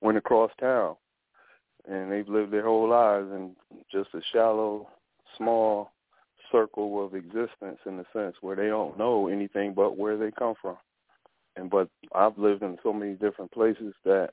went 0.00 0.16
across 0.16 0.50
town. 0.60 0.96
And 1.88 2.12
they've 2.12 2.28
lived 2.28 2.52
their 2.52 2.64
whole 2.64 2.88
lives 2.88 3.30
in 3.32 3.56
just 3.90 4.10
a 4.14 4.20
shallow 4.32 4.88
small 5.36 5.90
circle 6.52 7.04
of 7.04 7.14
existence 7.14 7.78
in 7.86 7.98
a 7.98 8.04
sense 8.12 8.36
where 8.40 8.56
they 8.56 8.66
don't 8.66 8.98
know 8.98 9.28
anything 9.28 9.72
but 9.74 9.96
where 9.96 10.16
they 10.16 10.30
come 10.30 10.54
from. 10.60 10.76
And 11.56 11.70
but 11.70 11.88
I've 12.14 12.38
lived 12.38 12.62
in 12.62 12.78
so 12.82 12.92
many 12.92 13.14
different 13.14 13.50
places 13.50 13.94
that 14.04 14.30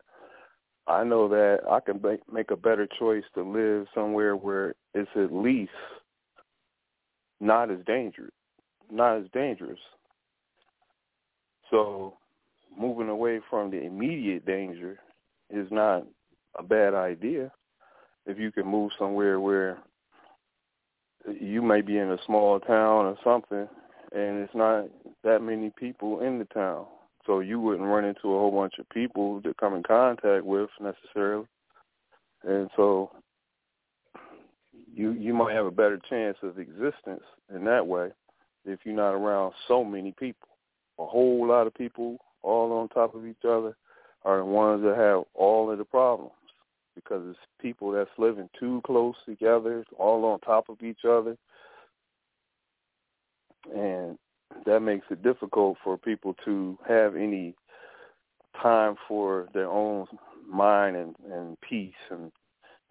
I 0.88 1.04
know 1.04 1.28
that 1.30 1.60
I 1.70 1.80
can 1.80 2.00
make, 2.02 2.22
make 2.32 2.52
a 2.52 2.56
better 2.56 2.88
choice 3.00 3.24
to 3.36 3.44
live 3.44 3.88
somewhere 3.94 4.36
where 4.36 4.76
it's 4.94 5.10
at 5.16 5.34
least 5.34 5.72
not 7.40 7.72
as 7.72 7.80
dangerous 7.86 8.32
not 8.92 9.18
as 9.18 9.26
dangerous. 9.34 9.80
So 11.70 12.14
moving 12.78 13.10
away 13.10 13.40
from 13.50 13.72
the 13.72 13.82
immediate 13.82 14.46
danger 14.46 15.00
is 15.50 15.68
not 15.72 16.06
a 16.58 16.64
bad 16.64 16.94
idea. 16.94 17.52
If 18.26 18.38
you 18.38 18.52
can 18.52 18.68
move 18.68 18.92
somewhere 18.98 19.40
where 19.40 19.78
you 21.40 21.62
may 21.62 21.82
be 21.82 21.98
in 21.98 22.12
a 22.12 22.18
small 22.26 22.60
town 22.60 23.06
or 23.06 23.18
something 23.24 23.68
and 24.14 24.40
it's 24.40 24.56
not 24.56 24.86
that 25.24 25.42
many 25.42 25.72
people 25.78 26.22
in 26.22 26.40
the 26.40 26.46
town. 26.46 26.86
So 27.26 27.42
you 27.42 27.60
wouldn't 27.60 27.88
run 27.88 28.06
into 28.06 28.34
a 28.34 28.40
whole 28.40 28.52
bunch 28.52 28.76
of 28.80 28.88
people 28.90 29.42
to 29.42 29.54
come 29.60 29.76
in 29.76 29.84
contact 29.84 30.46
with 30.46 30.70
necessarily. 30.80 31.46
And 32.44 32.70
so 32.78 33.12
you 34.98 35.12
you 35.12 35.34
might 35.34 35.54
have 35.54 35.68
a 35.68 35.72
better 35.72 36.00
chance 36.10 36.38
of 36.42 36.58
existence 36.58 37.24
in 37.54 37.64
that 37.66 37.86
way 37.86 38.10
if 38.66 38.80
you're 38.84 38.96
not 38.96 39.12
around 39.14 39.54
so 39.68 39.84
many 39.84 40.12
people. 40.20 40.50
A 41.00 41.06
whole 41.06 41.48
lot 41.48 41.68
of 41.68 41.74
people 41.76 42.18
all 42.42 42.74
on 42.74 42.90
top 42.90 43.14
of 43.14 43.26
each 43.26 43.46
other 43.48 43.76
are 44.26 44.40
the 44.40 44.46
ones 44.46 44.84
that 44.84 44.98
have 44.98 45.24
all 45.36 45.72
of 45.72 45.78
the 45.78 45.86
problems 45.86 46.32
because 46.96 47.22
it's 47.30 47.40
people 47.62 47.92
that's 47.92 48.10
living 48.18 48.50
too 48.60 48.82
close 48.86 49.16
together, 49.26 49.86
all 49.98 50.26
on 50.26 50.40
top 50.40 50.68
of 50.68 50.82
each 50.82 51.06
other. 51.08 51.38
And 53.76 54.18
that 54.66 54.80
makes 54.80 55.06
it 55.12 55.22
difficult 55.22 55.78
for 55.84 55.98
people 55.98 56.36
to 56.46 56.78
have 56.88 57.16
any 57.16 57.54
time 58.62 58.96
for 59.08 59.48
their 59.54 59.70
own 59.70 60.08
mind 60.50 60.96
and, 60.96 61.16
and 61.32 61.58
peace 61.62 61.94
and 62.10 62.32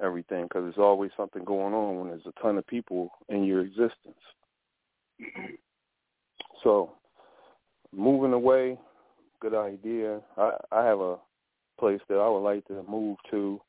everything 0.03 0.45
because 0.45 0.65
there's 0.65 0.79
always 0.79 1.11
something 1.17 1.45
going 1.45 1.75
on 1.75 1.99
when 1.99 2.09
there's 2.09 2.27
a 2.27 2.41
ton 2.43 2.59
of 2.59 2.67
people 2.67 3.11
in 3.29 3.45
your 3.45 3.61
existence. 3.61 4.19
So 6.63 6.93
moving 7.95 8.33
away, 8.33 8.79
good 9.41 9.55
idea. 9.55 10.21
I, 10.37 10.53
I 10.73 10.85
have 10.85 11.01
a 11.01 11.17
place 11.79 12.01
that 12.09 12.17
I 12.17 12.29
would 12.29 12.41
like 12.41 12.67
to 12.69 12.83
move 12.89 13.17
to 13.31 13.61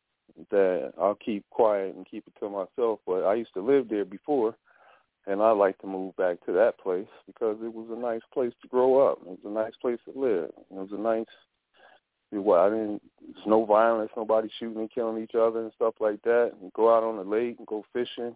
that 0.52 0.94
I'll 1.00 1.16
keep 1.16 1.46
quiet 1.50 1.96
and 1.96 2.06
keep 2.10 2.26
it 2.28 2.34
to 2.40 2.50
myself. 2.50 3.00
But 3.06 3.24
I 3.24 3.36
used 3.36 3.54
to 3.56 3.62
live 3.62 3.90
there 3.90 4.06
before, 4.06 4.56
and 5.26 5.42
I 5.42 5.52
like 5.52 5.78
to 5.80 5.88
move 5.88 6.16
back 6.16 6.46
to 6.46 6.54
that 6.54 6.80
place 6.80 7.08
because 7.26 7.58
it 7.64 7.74
was 7.74 7.88
a 7.92 8.00
nice 8.00 8.22
place 8.34 8.54
to 8.62 8.68
grow 8.68 9.08
up. 9.10 9.20
It 9.22 9.28
was 9.28 9.40
a 9.46 9.50
nice 9.50 9.74
place 9.82 10.00
to 10.06 10.20
live. 10.20 10.50
It 10.50 10.66
was 10.72 10.90
a 10.92 11.02
nice 11.02 11.26
Well, 12.32 12.60
I 12.60 12.70
didn't. 12.70 13.02
There's 13.22 13.48
no 13.48 13.66
violence, 13.66 14.12
nobody 14.16 14.50
shooting 14.60 14.80
and 14.80 14.92
killing 14.92 15.22
each 15.22 15.36
other 15.36 15.62
and 15.62 15.72
stuff 15.76 15.96
like 16.00 16.22
that. 16.24 16.54
And 16.62 16.74
go 16.74 16.96
out 16.96 17.04
on 17.04 17.18
the 17.18 17.24
lake 17.24 17.56
and 17.58 17.68
go 17.68 17.86
fishing. 17.94 18.36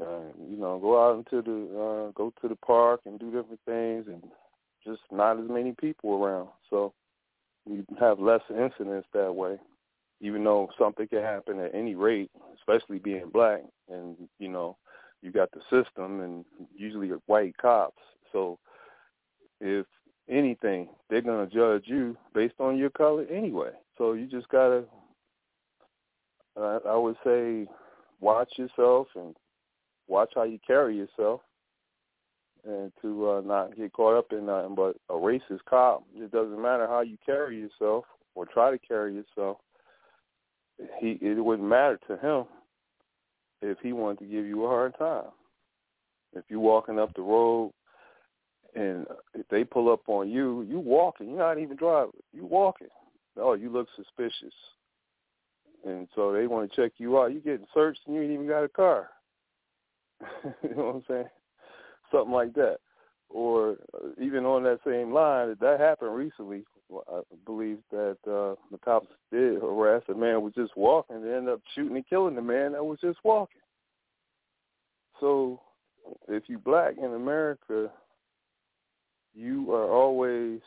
Uh, 0.00 0.28
you 0.50 0.58
know, 0.58 0.78
go 0.78 1.02
out 1.02 1.16
into 1.16 1.42
the 1.42 1.78
uh, 1.78 2.10
go 2.12 2.32
to 2.42 2.48
the 2.48 2.56
park 2.56 3.00
and 3.06 3.18
do 3.18 3.26
different 3.26 3.60
things, 3.64 4.06
and 4.08 4.22
just 4.84 5.00
not 5.10 5.38
as 5.38 5.48
many 5.48 5.72
people 5.72 6.22
around. 6.22 6.48
So 6.68 6.92
you 7.68 7.84
have 7.98 8.20
less 8.20 8.42
incidents 8.50 9.08
that 9.14 9.34
way. 9.34 9.56
Even 10.20 10.44
though 10.44 10.70
something 10.78 11.08
can 11.08 11.20
happen 11.22 11.60
at 11.60 11.74
any 11.74 11.94
rate, 11.94 12.30
especially 12.58 12.98
being 12.98 13.30
black, 13.32 13.60
and 13.90 14.16
you 14.38 14.48
know, 14.48 14.76
you 15.22 15.30
got 15.30 15.50
the 15.52 15.60
system 15.70 16.20
and 16.20 16.44
usually 16.74 17.08
white 17.26 17.56
cops. 17.56 18.02
So 18.32 18.58
if 19.60 19.86
anything, 20.28 20.88
they're 21.08 21.22
gonna 21.22 21.46
judge 21.46 21.84
you 21.86 22.16
based 22.34 22.54
on 22.58 22.76
your 22.76 22.90
color 22.90 23.24
anyway. 23.30 23.70
So 23.98 24.12
you 24.12 24.26
just 24.26 24.48
gotta, 24.48 24.84
uh, 26.56 26.78
I 26.86 26.96
would 26.96 27.16
say, 27.24 27.66
watch 28.20 28.52
yourself 28.56 29.08
and 29.14 29.36
watch 30.08 30.32
how 30.34 30.44
you 30.44 30.58
carry 30.66 30.96
yourself, 30.96 31.40
and 32.64 32.92
to 33.02 33.30
uh, 33.30 33.40
not 33.42 33.76
get 33.76 33.92
caught 33.92 34.18
up 34.18 34.32
in 34.32 34.46
nothing 34.46 34.74
but 34.74 34.96
a 35.08 35.14
racist 35.14 35.64
cop. 35.68 36.04
It 36.14 36.32
doesn't 36.32 36.60
matter 36.60 36.86
how 36.86 37.00
you 37.00 37.16
carry 37.24 37.58
yourself 37.58 38.04
or 38.34 38.46
try 38.46 38.70
to 38.70 38.78
carry 38.78 39.14
yourself. 39.14 39.58
He 41.00 41.18
it 41.22 41.42
wouldn't 41.42 41.68
matter 41.68 41.98
to 42.08 42.16
him 42.16 42.44
if 43.62 43.78
he 43.82 43.92
wanted 43.92 44.18
to 44.18 44.26
give 44.26 44.44
you 44.44 44.64
a 44.64 44.68
hard 44.68 44.96
time. 44.98 45.30
If 46.34 46.44
you're 46.48 46.60
walking 46.60 46.98
up 46.98 47.14
the 47.14 47.22
road 47.22 47.72
and 48.76 49.06
if 49.34 49.48
they 49.48 49.64
pull 49.64 49.90
up 49.90 50.02
on 50.06 50.28
you, 50.28 50.62
you 50.68 50.78
walking. 50.78 51.30
You're 51.30 51.38
not 51.38 51.58
even 51.58 51.76
driving. 51.76 52.12
You 52.32 52.44
walking. 52.44 52.88
Oh, 53.38 53.54
you 53.54 53.70
look 53.70 53.88
suspicious. 53.96 54.54
And 55.84 56.08
so 56.14 56.32
they 56.32 56.46
want 56.46 56.70
to 56.70 56.76
check 56.76 56.92
you 56.98 57.18
out. 57.18 57.32
You 57.32 57.40
getting 57.40 57.66
searched 57.72 58.00
and 58.06 58.14
you 58.14 58.22
ain't 58.22 58.32
even 58.32 58.46
got 58.46 58.64
a 58.64 58.68
car. 58.68 59.08
you 60.62 60.74
know 60.76 60.84
what 60.84 60.94
I'm 60.96 61.04
saying? 61.08 61.28
Something 62.12 62.32
like 62.32 62.52
that. 62.54 62.78
Or 63.30 63.76
even 64.20 64.44
on 64.44 64.62
that 64.64 64.80
same 64.86 65.12
line, 65.12 65.56
that 65.60 65.80
happened 65.80 66.14
recently. 66.14 66.64
I 66.92 67.20
believe 67.44 67.78
that 67.90 68.18
uh, 68.26 68.54
the 68.70 68.78
cops 68.84 69.08
did 69.32 69.60
harass 69.60 70.02
a 70.08 70.14
man 70.14 70.34
who 70.34 70.40
was 70.40 70.54
just 70.54 70.76
walking. 70.76 71.22
They 71.22 71.34
ended 71.34 71.54
up 71.54 71.60
shooting 71.74 71.96
and 71.96 72.08
killing 72.08 72.36
the 72.36 72.42
man 72.42 72.72
that 72.72 72.84
was 72.84 72.98
just 73.00 73.18
walking. 73.24 73.60
So 75.18 75.60
if 76.28 76.44
you 76.46 76.58
black 76.58 76.94
in 76.98 77.14
America, 77.14 77.90
you 79.36 79.72
are 79.72 79.90
always 79.90 80.60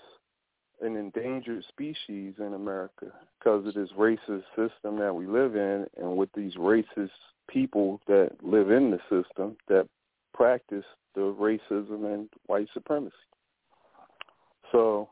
an 0.81 0.95
endangered 0.95 1.63
species 1.69 2.35
in 2.39 2.53
America 2.53 3.07
because 3.37 3.65
of 3.67 3.73
this 3.73 3.89
racist 3.97 4.43
system 4.55 4.97
that 4.99 5.13
we 5.13 5.25
live 5.25 5.55
in 5.55 5.85
and 5.97 6.15
with 6.15 6.29
these 6.35 6.53
racist 6.55 7.09
people 7.49 7.99
that 8.07 8.31
live 8.41 8.69
in 8.71 8.91
the 8.91 8.99
system 9.09 9.57
that 9.67 9.87
practice 10.33 10.85
the 11.15 11.21
racism 11.21 12.13
and 12.13 12.29
white 12.45 12.67
supremacy. 12.73 13.15
So, 14.71 15.09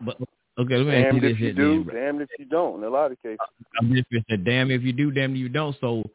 but 0.00 0.16
okay, 0.58 0.76
let 0.76 0.86
me 0.86 0.92
damned 0.92 1.06
ask 1.06 1.22
you 1.22 1.28
if 1.28 1.34
this 1.34 1.40
you 1.40 1.52
do, 1.52 1.84
then. 1.84 1.94
damned 1.94 2.22
if 2.22 2.28
you 2.38 2.44
don't. 2.44 2.78
In 2.78 2.84
a 2.84 2.88
lot 2.88 3.10
of 3.10 3.20
cases, 3.20 3.38
I'm 3.80 3.92
just 3.92 4.08
damn 4.44 4.70
if 4.70 4.82
you 4.82 4.92
do, 4.92 5.10
damn 5.10 5.32
if 5.32 5.38
you 5.38 5.48
don't. 5.48 5.76
So, 5.80 6.08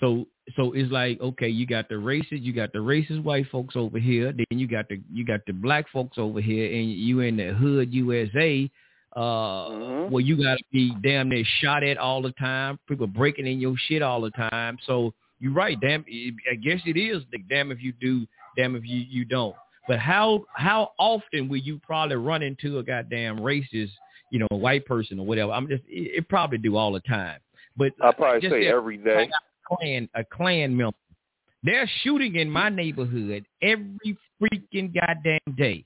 so, 0.00 0.26
so 0.56 0.72
it's 0.72 0.90
like, 0.92 1.20
okay, 1.20 1.48
you 1.48 1.66
got 1.66 1.88
the 1.88 1.94
racist, 1.94 2.42
you 2.42 2.52
got 2.52 2.72
the 2.72 2.78
racist 2.78 3.22
white 3.22 3.46
folks 3.50 3.76
over 3.76 3.98
here, 3.98 4.32
then 4.32 4.58
you 4.58 4.68
got 4.68 4.88
the 4.88 5.00
you 5.12 5.24
got 5.24 5.40
the 5.46 5.52
black 5.52 5.88
folks 5.90 6.18
over 6.18 6.40
here, 6.40 6.72
and 6.72 6.90
you 6.92 7.20
in 7.20 7.36
the 7.36 7.54
hood 7.54 7.92
USA, 7.92 8.70
uh, 9.14 9.20
Mm-hmm. 10.06 10.12
where 10.12 10.22
you 10.22 10.36
got 10.36 10.58
to 10.58 10.64
be 10.72 10.94
damn 11.02 11.28
near 11.28 11.44
shot 11.60 11.82
at 11.82 11.98
all 11.98 12.22
the 12.22 12.32
time, 12.32 12.78
people 12.88 13.06
breaking 13.06 13.46
in 13.46 13.58
your 13.58 13.74
shit 13.88 14.02
all 14.02 14.20
the 14.20 14.30
time. 14.30 14.78
So 14.86 15.14
you're 15.40 15.52
right, 15.52 15.78
damn. 15.80 16.04
I 16.50 16.54
guess 16.54 16.80
it 16.86 16.98
is 16.98 17.22
the 17.32 17.38
damn 17.48 17.72
if 17.72 17.82
you 17.82 17.92
do, 18.00 18.26
damn 18.56 18.76
if 18.76 18.84
you 18.84 19.04
you 19.08 19.24
don't. 19.24 19.56
But 19.88 19.98
how 19.98 20.44
how 20.54 20.92
often 20.98 21.48
will 21.48 21.58
you 21.58 21.80
probably 21.82 22.16
run 22.16 22.42
into 22.42 22.78
a 22.78 22.82
goddamn 22.82 23.38
racist, 23.38 23.90
you 24.30 24.38
know, 24.38 24.46
white 24.50 24.84
person 24.86 25.18
or 25.18 25.26
whatever? 25.26 25.52
I'm 25.52 25.68
just 25.68 25.82
it, 25.88 26.18
it 26.18 26.28
probably 26.28 26.58
do 26.58 26.76
all 26.76 26.92
the 26.92 27.00
time. 27.00 27.40
But 27.76 27.92
I 28.02 28.12
probably 28.12 28.48
say 28.48 28.62
say 28.62 28.66
every 28.68 28.96
day. 28.96 29.30
A 29.70 29.76
Klan 29.76 30.08
a 30.14 30.24
Klan 30.24 30.76
member. 30.76 30.96
They're 31.62 31.90
shooting 32.02 32.36
in 32.36 32.50
my 32.50 32.68
neighborhood 32.68 33.44
every 33.62 34.16
freaking 34.40 34.94
goddamn 34.94 35.56
day. 35.56 35.84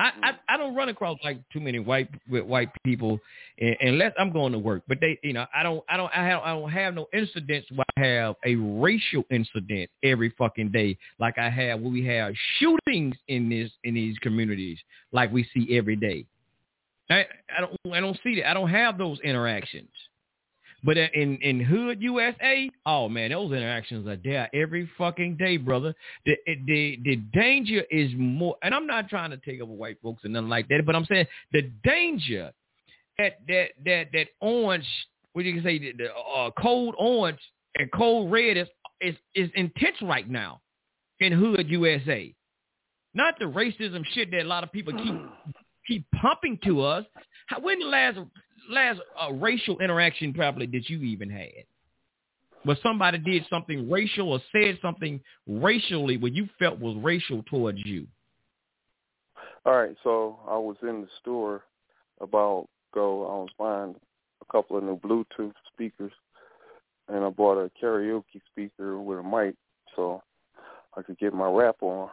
I, 0.00 0.12
I 0.22 0.32
mm. 0.32 0.36
I 0.48 0.56
don't 0.56 0.74
run 0.74 0.88
across 0.88 1.18
like 1.22 1.40
too 1.52 1.60
many 1.60 1.78
white 1.78 2.08
with 2.28 2.44
white 2.44 2.70
people 2.84 3.18
un- 3.60 3.76
unless 3.80 4.12
I'm 4.18 4.32
going 4.32 4.52
to 4.52 4.58
work. 4.58 4.82
But 4.88 4.98
they, 5.00 5.18
you 5.22 5.34
know, 5.34 5.44
I 5.54 5.62
don't 5.62 5.84
I 5.88 5.96
don't 5.98 6.10
I 6.16 6.26
have 6.26 6.42
I 6.42 6.54
don't 6.54 6.70
have 6.70 6.94
no 6.94 7.06
incidents 7.12 7.68
where 7.70 7.84
I 7.98 8.00
have 8.00 8.36
a 8.44 8.54
racial 8.54 9.24
incident 9.30 9.90
every 10.02 10.30
fucking 10.38 10.70
day 10.70 10.96
like 11.18 11.36
I 11.38 11.50
have 11.50 11.80
when 11.80 11.92
we 11.92 12.04
have 12.06 12.32
shootings 12.58 13.14
in 13.28 13.50
this 13.50 13.70
in 13.84 13.94
these 13.94 14.16
communities 14.18 14.78
like 15.12 15.30
we 15.32 15.46
see 15.52 15.76
every 15.76 15.96
day. 15.96 16.24
I 17.10 17.26
I 17.54 17.60
don't 17.60 17.94
I 17.94 18.00
don't 18.00 18.18
see 18.22 18.36
that. 18.36 18.50
I 18.50 18.54
don't 18.54 18.70
have 18.70 18.96
those 18.96 19.20
interactions. 19.20 19.90
But 20.82 20.96
in 20.96 21.36
in 21.38 21.60
hood 21.60 22.00
USA, 22.00 22.70
oh 22.86 23.08
man, 23.08 23.30
those 23.30 23.52
interactions 23.52 24.06
are 24.08 24.16
there 24.16 24.48
every 24.54 24.88
fucking 24.96 25.36
day, 25.36 25.56
brother. 25.58 25.94
The 26.24 26.36
the 26.46 26.98
the 27.04 27.16
danger 27.34 27.82
is 27.90 28.10
more, 28.16 28.56
and 28.62 28.74
I'm 28.74 28.86
not 28.86 29.08
trying 29.08 29.30
to 29.30 29.36
take 29.36 29.60
over 29.60 29.72
white 29.72 29.98
folks 30.02 30.24
and 30.24 30.32
nothing 30.32 30.48
like 30.48 30.68
that, 30.68 30.86
but 30.86 30.96
I'm 30.96 31.04
saying 31.04 31.26
the 31.52 31.70
danger 31.84 32.52
that 33.18 33.40
that 33.48 33.66
that 33.84 34.06
that 34.12 34.26
orange, 34.40 34.86
what 35.32 35.44
you 35.44 35.54
can 35.54 35.62
say, 35.62 35.78
the, 35.78 35.92
the 35.92 36.14
uh, 36.14 36.50
cold 36.58 36.94
orange 36.98 37.40
and 37.76 37.90
cold 37.92 38.32
red 38.32 38.56
is 38.56 38.68
is 39.00 39.14
is 39.34 39.50
intense 39.54 39.96
right 40.02 40.28
now 40.28 40.60
in 41.20 41.32
hood 41.32 41.68
USA. 41.68 42.34
Not 43.12 43.34
the 43.38 43.46
racism 43.46 44.04
shit 44.12 44.30
that 44.30 44.42
a 44.42 44.48
lot 44.48 44.64
of 44.64 44.72
people 44.72 44.94
keep 44.94 45.14
keep 45.86 46.06
pumping 46.20 46.58
to 46.64 46.82
us. 46.82 47.04
When 47.60 47.80
the 47.80 47.86
last 47.86 48.18
last 48.70 49.00
uh, 49.20 49.32
racial 49.32 49.78
interaction 49.80 50.32
probably 50.32 50.66
that 50.66 50.88
you 50.88 50.98
even 51.02 51.30
had? 51.30 51.64
Where 52.64 52.76
somebody 52.82 53.18
did 53.18 53.46
something 53.48 53.90
racial 53.90 54.32
or 54.32 54.40
said 54.52 54.78
something 54.82 55.20
racially 55.46 56.18
what 56.18 56.34
you 56.34 56.48
felt 56.58 56.78
was 56.78 56.96
racial 57.02 57.42
towards 57.44 57.78
you? 57.84 58.06
All 59.64 59.76
right, 59.76 59.96
so 60.02 60.38
I 60.48 60.56
was 60.56 60.76
in 60.82 61.02
the 61.02 61.08
store 61.20 61.64
about 62.20 62.68
go. 62.94 63.24
I 63.26 63.34
was 63.42 63.50
buying 63.58 63.94
a 64.40 64.52
couple 64.52 64.76
of 64.76 64.84
new 64.84 64.98
Bluetooth 64.98 65.52
speakers, 65.72 66.12
and 67.08 67.24
I 67.24 67.30
bought 67.30 67.62
a 67.62 67.70
karaoke 67.82 68.40
speaker 68.50 68.98
with 68.98 69.18
a 69.18 69.22
mic, 69.22 69.54
so 69.96 70.22
I 70.96 71.02
could 71.02 71.18
get 71.18 71.34
my 71.34 71.48
rap 71.48 71.76
on 71.82 72.08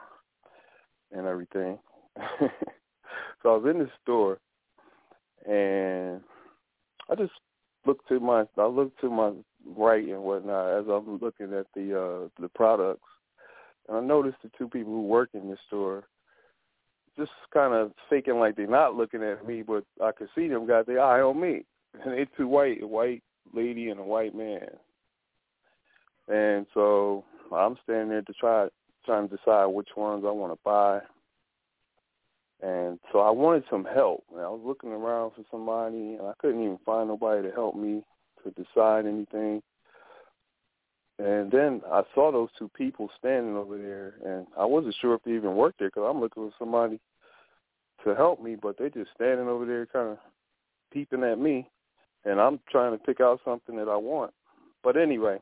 and 1.12 1.26
everything. 1.26 1.80
so 2.40 2.50
I 3.46 3.58
was 3.58 3.66
in 3.70 3.80
the 3.80 3.90
store, 4.04 4.40
and 5.46 6.22
I 7.10 7.16
just 7.16 7.34
looked 7.86 8.08
to 8.10 8.20
my 8.20 8.46
I 8.58 8.66
looked 8.66 9.00
to 9.02 9.10
my 9.10 9.32
right 9.76 10.08
and 10.08 10.24
whatnot 10.24 10.80
as 10.80 10.86
I'm 10.88 11.20
looking 11.20 11.54
at 11.54 11.68
the 11.76 12.00
uh 12.00 12.30
the 12.42 12.50
products, 12.56 13.08
and 13.88 13.98
I 13.98 14.02
noticed 14.02 14.38
the 14.44 14.52
two 14.58 14.68
people 14.68 14.94
who 14.94 15.04
work 15.04 15.30
in 15.34 15.50
the 15.50 15.58
store 15.68 16.04
just 17.18 17.32
kind 17.52 17.74
of 17.74 17.92
faking 18.10 18.40
like 18.40 18.56
they're 18.56 18.68
not 18.68 18.96
looking 18.96 19.24
at 19.24 19.46
me, 19.46 19.64
but 19.64 19.84
I 20.04 20.12
could 20.12 20.30
see 20.36 20.48
them 20.48 20.68
got 20.68 20.86
their 20.86 21.02
eye 21.02 21.22
on 21.22 21.42
me, 21.42 21.66
and 22.06 22.14
they 22.14 22.28
two 22.38 22.48
white, 22.48 22.84
a 22.84 22.88
white 22.88 23.24
lady 23.54 23.90
and 23.90 24.00
a 24.00 24.04
white 24.04 24.36
man, 24.36 24.68
and 26.28 26.66
so 26.74 27.24
I'm 27.54 27.78
standing 27.84 28.10
there 28.10 28.22
to 28.22 28.34
try 28.34 28.68
trying 29.06 29.30
to 29.30 29.38
decide 29.38 29.68
which 29.68 29.90
ones 29.96 30.26
I 30.28 30.32
want 30.32 30.54
to 30.54 30.60
buy. 30.64 31.00
And 32.62 33.00
so 33.12 33.20
I 33.20 33.30
wanted 33.30 33.64
some 33.70 33.86
help. 33.86 34.24
And 34.32 34.42
I 34.42 34.50
was 34.50 34.62
looking 34.64 34.92
around 34.92 35.32
for 35.36 35.44
somebody, 35.52 36.16
and 36.16 36.28
I 36.28 36.34
couldn't 36.40 36.64
even 36.64 36.80
find 36.86 37.08
nobody 37.08 37.48
to 37.48 37.54
help 37.54 37.76
me 37.76 38.04
to 38.44 38.52
decide 38.52 39.06
anything. 39.06 39.62
And 41.20 41.52
then 41.52 41.82
I 41.92 42.04
saw 42.14 42.32
those 42.32 42.50
two 42.58 42.70
people 42.70 43.10
standing 43.18 43.56
over 43.56 43.78
there, 43.78 44.16
and 44.26 44.48
I 44.58 44.66
wasn't 44.66 44.96
sure 45.02 45.16
if 45.16 45.24
they 45.24 45.32
even 45.32 45.56
worked 45.56 45.80
there 45.80 45.90
because 45.90 46.08
I'm 46.10 46.22
looking 46.22 46.50
for 46.50 46.56
somebody 46.60 47.00
to 48.04 48.16
help 48.16 48.42
me, 48.42 48.56
but 48.56 48.78
they're 48.78 48.90
just 48.90 49.10
standing 49.16 49.48
over 49.48 49.66
there 49.66 49.88
kind 49.88 50.10
of 50.10 50.18
peeping 50.94 51.24
at 51.24 51.40
me, 51.40 51.68
and 52.26 52.40
I'm 52.40 52.60
trying 52.70 52.92
to 52.92 53.04
pick 53.04 53.20
out 53.20 53.40
something 53.44 53.76
that 53.78 53.88
I 53.90 53.98
want. 53.98 54.32
But 54.84 54.96
anyway, 54.96 55.40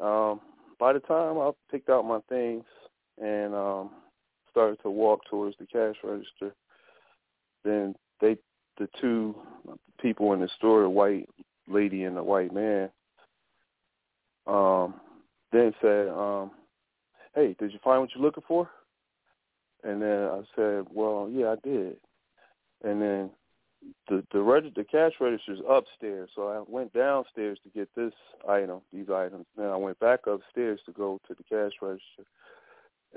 um, 0.00 0.40
by 0.78 0.92
the 0.92 1.00
time 1.00 1.38
I 1.38 1.50
picked 1.70 1.88
out 1.88 2.04
my 2.04 2.20
things 2.28 2.64
and 3.20 3.54
um, 3.54 3.90
started 4.56 4.80
to 4.80 4.90
walk 4.90 5.20
towards 5.28 5.54
the 5.58 5.66
cash 5.66 5.96
register, 6.02 6.54
then 7.62 7.94
they, 8.22 8.38
the 8.78 8.88
two 8.98 9.36
people 10.00 10.32
in 10.32 10.40
the 10.40 10.48
store, 10.56 10.82
the 10.82 10.88
white 10.88 11.28
lady 11.68 12.04
and 12.04 12.16
the 12.16 12.22
white 12.22 12.54
man, 12.54 12.88
um, 14.46 14.94
then 15.52 15.74
said, 15.82 16.08
um, 16.08 16.52
"Hey, 17.34 17.54
did 17.58 17.70
you 17.70 17.78
find 17.84 18.00
what 18.00 18.08
you're 18.14 18.24
looking 18.24 18.44
for?" 18.48 18.70
And 19.84 20.00
then 20.00 20.24
I 20.24 20.40
said, 20.54 20.86
"Well, 20.90 21.28
yeah, 21.30 21.52
I 21.52 21.56
did." 21.62 21.98
And 22.82 23.02
then 23.02 23.30
the 24.08 24.24
the 24.32 24.40
reg- 24.40 24.74
the 24.74 24.84
cash 24.84 25.12
register's 25.20 25.60
upstairs, 25.68 26.30
so 26.34 26.48
I 26.48 26.62
went 26.66 26.94
downstairs 26.94 27.58
to 27.62 27.68
get 27.78 27.94
this 27.94 28.14
item, 28.48 28.80
these 28.90 29.10
items. 29.10 29.44
Then 29.54 29.66
I 29.66 29.76
went 29.76 29.98
back 29.98 30.26
upstairs 30.26 30.80
to 30.86 30.92
go 30.92 31.20
to 31.28 31.34
the 31.34 31.44
cash 31.44 31.72
register, 31.82 32.24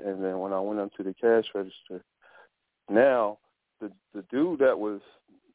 and 0.04 0.22
then 0.22 0.38
when 0.38 0.52
I 0.52 0.60
went 0.60 0.80
up 0.80 0.92
to 0.94 1.02
the 1.02 1.14
cash 1.14 1.44
register, 1.54 2.04
now 2.88 3.38
the 3.80 3.90
the 4.14 4.22
dude 4.30 4.60
that 4.60 4.78
was 4.78 5.00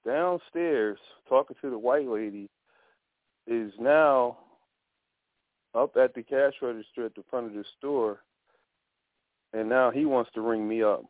downstairs 0.05 0.97
talking 1.27 1.55
to 1.61 1.69
the 1.69 1.77
white 1.77 2.07
lady 2.07 2.49
is 3.47 3.71
now 3.79 4.37
up 5.73 5.97
at 5.97 6.13
the 6.13 6.23
cash 6.23 6.53
register 6.61 7.05
at 7.05 7.15
the 7.15 7.23
front 7.29 7.47
of 7.47 7.53
the 7.53 7.65
store, 7.77 8.19
and 9.53 9.67
now 9.67 9.91
he 9.91 10.05
wants 10.05 10.31
to 10.33 10.41
ring 10.41 10.67
me 10.67 10.83
up. 10.83 11.03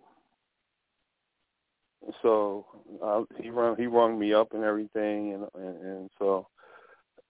So 2.21 2.65
uh, 3.03 3.23
he 3.41 3.49
rung 3.49 3.75
he 3.77 3.87
rung 3.87 4.17
me 4.19 4.33
up 4.33 4.53
and 4.53 4.63
everything, 4.63 5.33
and 5.33 5.45
and, 5.55 5.81
and 5.85 6.09
so 6.19 6.47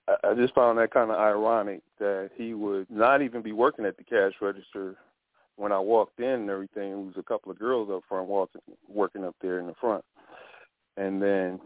I, 0.07 0.15
I 0.23 0.33
just 0.33 0.53
found 0.53 0.77
that 0.77 0.91
kind 0.91 1.11
of 1.11 1.17
ironic 1.17 1.81
that 1.99 2.31
he 2.35 2.53
would 2.53 2.89
not 2.89 3.21
even 3.21 3.41
be 3.41 3.51
working 3.51 3.85
at 3.85 3.97
the 3.97 4.03
cash 4.03 4.33
register 4.41 4.97
when 5.57 5.71
I 5.71 5.79
walked 5.79 6.19
in 6.19 6.25
and 6.25 6.49
everything. 6.49 6.91
It 6.91 6.97
was 6.97 7.15
a 7.17 7.23
couple 7.23 7.51
of 7.51 7.59
girls 7.59 7.89
up 7.91 8.03
front 8.07 8.27
walking 8.27 8.61
working 8.87 9.23
up 9.23 9.35
there 9.41 9.59
in 9.59 9.67
the 9.67 9.75
front, 9.79 10.03
and 10.97 11.21
then 11.21 11.59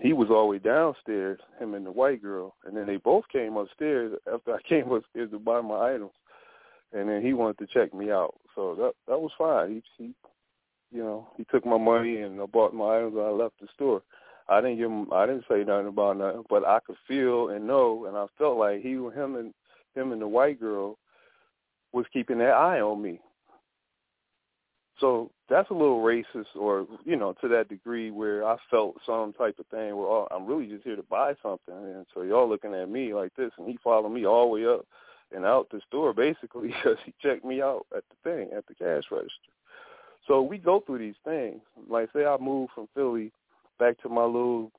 he 0.00 0.12
was 0.12 0.28
all 0.30 0.42
the 0.42 0.50
way 0.52 0.58
downstairs, 0.58 1.38
him 1.58 1.74
and 1.74 1.86
the 1.86 1.92
white 1.92 2.22
girl, 2.22 2.54
and 2.64 2.76
then 2.76 2.86
they 2.86 2.96
both 2.96 3.24
came 3.32 3.56
upstairs 3.56 4.18
after 4.32 4.54
I 4.54 4.62
came 4.68 4.90
upstairs 4.90 5.30
to 5.30 5.38
buy 5.38 5.60
my 5.60 5.94
items, 5.94 6.12
and 6.92 7.08
then 7.08 7.22
he 7.22 7.32
wanted 7.32 7.58
to 7.58 7.66
check 7.66 7.94
me 7.94 8.10
out. 8.10 8.34
So 8.54 8.74
that 8.76 8.92
that 9.08 9.20
was 9.20 9.32
fine. 9.38 9.82
He 9.98 10.04
he, 10.04 10.14
you 10.92 11.02
know, 11.02 11.28
he 11.36 11.44
took 11.44 11.66
my 11.66 11.78
money 11.78 12.18
and 12.18 12.40
I 12.40 12.46
bought 12.46 12.74
my 12.74 12.96
items 12.96 13.14
and 13.14 13.24
I 13.24 13.30
left 13.30 13.60
the 13.60 13.68
store. 13.74 14.02
I 14.48 14.60
didn't 14.60 14.76
give 14.76 14.90
him. 14.90 15.12
I 15.12 15.26
didn't 15.26 15.44
say 15.48 15.64
nothing 15.64 15.88
about 15.88 16.18
nothing, 16.18 16.44
but 16.50 16.66
I 16.66 16.78
could 16.86 16.96
feel 17.08 17.48
and 17.48 17.66
know, 17.66 18.06
and 18.06 18.16
I 18.16 18.26
felt 18.36 18.58
like 18.58 18.82
he, 18.82 18.92
him, 18.92 19.36
and 19.36 19.54
him 19.94 20.12
and 20.12 20.20
the 20.20 20.28
white 20.28 20.60
girl 20.60 20.98
was 21.92 22.04
keeping 22.12 22.38
their 22.38 22.54
eye 22.54 22.80
on 22.80 23.00
me. 23.00 23.20
So 25.00 25.30
that's 25.48 25.70
a 25.70 25.74
little 25.74 26.02
racist, 26.02 26.54
or 26.54 26.86
you 27.04 27.16
know, 27.16 27.34
to 27.40 27.48
that 27.48 27.68
degree 27.68 28.10
where 28.10 28.44
I 28.46 28.56
felt 28.70 28.96
some 29.04 29.32
type 29.32 29.58
of 29.58 29.66
thing 29.66 29.96
where 29.96 30.06
oh, 30.06 30.28
I'm 30.30 30.46
really 30.46 30.66
just 30.66 30.84
here 30.84 30.96
to 30.96 31.02
buy 31.02 31.34
something, 31.42 31.74
and 31.74 32.06
so 32.14 32.22
y'all 32.22 32.48
looking 32.48 32.74
at 32.74 32.88
me 32.88 33.12
like 33.12 33.34
this, 33.36 33.50
and 33.58 33.68
he 33.68 33.78
followed 33.82 34.10
me 34.10 34.24
all 34.24 34.44
the 34.46 34.54
way 34.54 34.66
up 34.66 34.86
and 35.34 35.44
out 35.44 35.68
the 35.70 35.80
store 35.88 36.12
basically 36.12 36.68
because 36.82 36.96
he 37.04 37.12
checked 37.20 37.44
me 37.44 37.60
out 37.60 37.86
at 37.96 38.04
the 38.08 38.30
thing 38.30 38.50
at 38.56 38.66
the 38.66 38.74
cash 38.74 39.04
register. 39.10 39.32
So 40.26 40.40
we 40.42 40.58
go 40.58 40.80
through 40.80 40.98
these 40.98 41.14
things. 41.24 41.60
Like 41.88 42.10
say 42.14 42.24
I 42.24 42.36
moved 42.38 42.72
from 42.74 42.88
Philly 42.94 43.32
back 43.78 44.00
to 44.02 44.08
my 44.08 44.24
little 44.24 44.70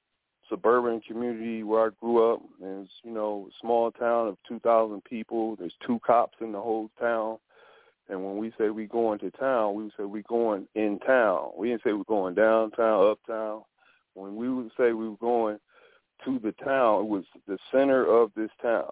suburban 0.49 1.01
community 1.01 1.63
where 1.63 1.87
I 1.87 1.89
grew 1.99 2.33
up, 2.33 2.41
and 2.61 2.85
it's 2.85 2.91
you 3.03 3.11
know 3.11 3.49
small 3.59 3.91
town 3.91 4.29
of 4.29 4.37
2,000 4.47 5.03
people. 5.03 5.55
There's 5.57 5.75
two 5.85 5.99
cops 6.05 6.37
in 6.39 6.51
the 6.51 6.61
whole 6.61 6.89
town 6.99 7.37
and 8.09 8.23
when 8.23 8.37
we 8.37 8.51
say 8.57 8.69
we 8.69 8.85
going 8.85 9.19
to 9.19 9.31
town, 9.31 9.75
we 9.75 9.89
say 9.97 10.03
we 10.03 10.21
going 10.23 10.67
in 10.75 10.99
town. 10.99 11.51
We 11.57 11.69
didn't 11.69 11.83
say 11.83 11.93
we're 11.93 12.03
going 12.03 12.35
downtown, 12.35 13.11
uptown. 13.11 13.63
When 14.13 14.35
we 14.35 14.49
would 14.49 14.71
say 14.77 14.91
we 14.93 15.09
were 15.09 15.17
going 15.17 15.57
to 16.23 16.39
the 16.39 16.51
town, 16.63 17.01
it 17.01 17.07
was 17.07 17.23
the 17.47 17.57
center 17.71 18.05
of 18.05 18.31
this 18.35 18.51
town. 18.61 18.91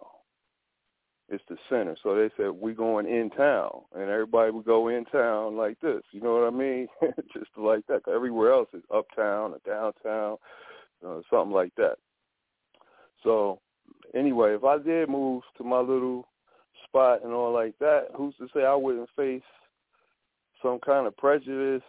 It's 1.29 1.43
the 1.47 1.57
center. 1.69 1.95
So 2.03 2.15
they 2.15 2.29
said 2.35 2.49
we 2.49 2.73
going 2.73 3.07
in 3.07 3.29
town, 3.29 3.83
and 3.95 4.09
everybody 4.09 4.51
would 4.51 4.65
go 4.65 4.89
in 4.89 5.05
town 5.05 5.55
like 5.55 5.79
this. 5.79 6.01
You 6.11 6.21
know 6.21 6.33
what 6.33 6.47
I 6.47 6.55
mean? 6.55 6.87
Just 7.33 7.51
like 7.55 7.85
that. 7.87 8.01
Everywhere 8.13 8.51
else 8.51 8.69
is 8.73 8.83
uptown 8.93 9.53
or 9.53 9.59
downtown, 9.65 10.37
uh, 11.05 11.21
something 11.29 11.53
like 11.53 11.73
that. 11.77 11.95
So 13.23 13.59
anyway, 14.13 14.55
if 14.55 14.63
I 14.63 14.79
did 14.79 15.07
move 15.07 15.43
to 15.57 15.63
my 15.63 15.79
little 15.79 16.27
spot 16.93 17.23
and 17.23 17.33
all 17.33 17.51
like 17.51 17.77
that, 17.79 18.09
who's 18.15 18.35
to 18.37 18.47
say 18.53 18.63
I 18.63 18.75
wouldn't 18.75 19.09
face 19.15 19.41
some 20.61 20.79
kind 20.79 21.07
of 21.07 21.17
prejudice 21.17 21.81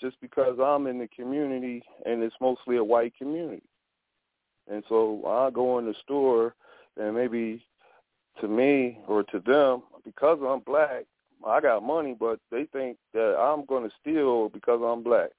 just 0.00 0.18
because 0.20 0.58
I'm 0.62 0.86
in 0.86 0.98
the 0.98 1.08
community 1.08 1.82
and 2.06 2.22
it's 2.22 2.34
mostly 2.40 2.76
a 2.76 2.84
white 2.84 3.12
community. 3.18 3.62
And 4.70 4.82
so 4.88 5.22
I 5.26 5.50
go 5.50 5.78
in 5.78 5.84
the 5.84 5.94
store 6.02 6.54
and 6.96 7.14
maybe 7.14 7.62
to 8.40 8.48
me 8.48 8.98
or 9.06 9.22
to 9.24 9.40
them, 9.40 9.82
because 10.04 10.38
I'm 10.46 10.60
black, 10.60 11.04
I 11.46 11.60
got 11.60 11.82
money, 11.82 12.16
but 12.18 12.40
they 12.50 12.64
think 12.72 12.96
that 13.12 13.36
I'm 13.38 13.66
going 13.66 13.84
to 13.84 13.94
steal 14.00 14.48
because 14.48 14.80
I'm 14.82 15.02
black. 15.02 15.30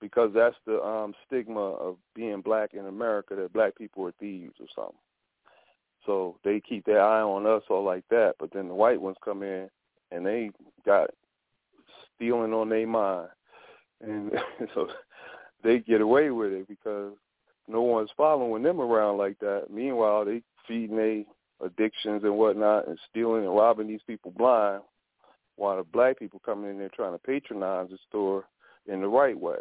Because 0.00 0.30
that's 0.34 0.56
the 0.66 0.82
um 0.82 1.14
stigma 1.26 1.60
of 1.60 1.96
being 2.14 2.40
black 2.40 2.74
in 2.74 2.86
America 2.86 3.36
that 3.36 3.52
black 3.52 3.76
people 3.76 4.04
are 4.06 4.12
thieves 4.18 4.54
or 4.58 4.66
something. 4.74 4.98
So 6.06 6.36
they 6.44 6.60
keep 6.60 6.84
their 6.84 7.02
eye 7.02 7.22
on 7.22 7.46
us 7.46 7.62
all 7.70 7.84
like 7.84 8.04
that. 8.10 8.34
But 8.38 8.52
then 8.52 8.68
the 8.68 8.74
white 8.74 9.00
ones 9.00 9.16
come 9.24 9.42
in 9.42 9.68
and 10.10 10.26
they 10.26 10.50
got 10.84 11.10
stealing 12.14 12.52
on 12.52 12.68
their 12.68 12.86
mind. 12.86 13.28
And 14.00 14.32
so 14.74 14.88
they 15.62 15.78
get 15.78 16.00
away 16.00 16.30
with 16.30 16.52
it 16.52 16.68
because 16.68 17.12
no 17.68 17.82
one's 17.82 18.10
following 18.16 18.62
them 18.62 18.80
around 18.80 19.18
like 19.18 19.38
that. 19.40 19.66
Meanwhile, 19.70 20.24
they 20.24 20.42
feeding 20.66 20.96
their 20.96 21.24
addictions 21.64 22.24
and 22.24 22.36
whatnot 22.36 22.88
and 22.88 22.98
stealing 23.10 23.44
and 23.44 23.54
robbing 23.54 23.86
these 23.86 24.00
people 24.06 24.32
blind 24.32 24.82
while 25.56 25.76
the 25.76 25.84
black 25.84 26.18
people 26.18 26.40
coming 26.44 26.70
in 26.70 26.78
there 26.78 26.90
trying 26.94 27.12
to 27.12 27.18
patronize 27.18 27.88
the 27.90 27.98
store 28.08 28.44
in 28.86 29.00
the 29.00 29.06
right 29.06 29.38
way. 29.38 29.58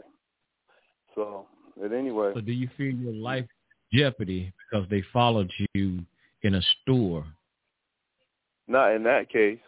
So, 1.14 1.46
but 1.80 1.92
anyway. 1.92 2.32
So 2.34 2.42
do 2.42 2.52
you 2.52 2.70
feel 2.78 2.96
your 2.96 3.14
life 3.14 3.46
jeopardy 3.94 4.52
because 4.70 4.90
they 4.90 5.04
followed 5.14 5.52
you 5.74 6.00
in 6.44 6.56
a 6.56 6.62
store? 6.62 7.26
Not 8.68 8.94
in 8.94 9.04
that 9.04 9.30
case, 9.30 9.60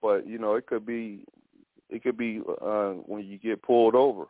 but 0.00 0.26
you 0.26 0.38
know, 0.38 0.54
it 0.54 0.66
could 0.66 0.86
be 0.86 1.24
it 1.90 2.02
could 2.02 2.16
be 2.16 2.40
uh 2.60 2.92
when 3.06 3.24
you 3.24 3.38
get 3.38 3.62
pulled 3.62 3.94
over. 3.94 4.26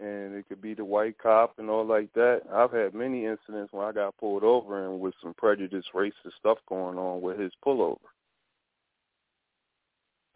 And 0.00 0.34
it 0.34 0.48
could 0.48 0.60
be 0.60 0.74
the 0.74 0.84
white 0.84 1.18
cop 1.18 1.58
and 1.58 1.68
all 1.70 1.84
like 1.84 2.12
that. 2.14 2.40
I've 2.52 2.72
had 2.72 2.94
many 2.94 3.26
incidents 3.26 3.72
when 3.72 3.86
I 3.86 3.92
got 3.92 4.16
pulled 4.16 4.42
over 4.42 4.86
and 4.86 4.98
with 4.98 5.14
some 5.22 5.34
prejudice, 5.34 5.84
racist 5.94 6.32
stuff 6.38 6.58
going 6.68 6.98
on 6.98 7.20
with 7.20 7.38
his 7.38 7.52
pullover. 7.64 7.98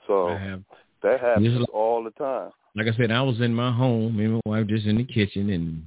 So 0.07 0.29
that 1.03 1.21
happens 1.21 1.61
like, 1.61 1.75
all 1.75 2.05
the 2.05 2.11
time. 2.11 2.51
Like 2.77 2.87
I 2.87 2.97
said, 2.97 3.11
I 3.11 3.23
was 3.23 3.41
in 3.41 3.55
my 3.55 3.73
home, 3.73 4.17
me 4.17 4.25
and 4.27 4.35
my 4.35 4.41
wife 4.45 4.67
just 4.67 4.87
in 4.87 4.99
the 4.99 5.05
kitchen, 5.05 5.51
and 5.51 5.83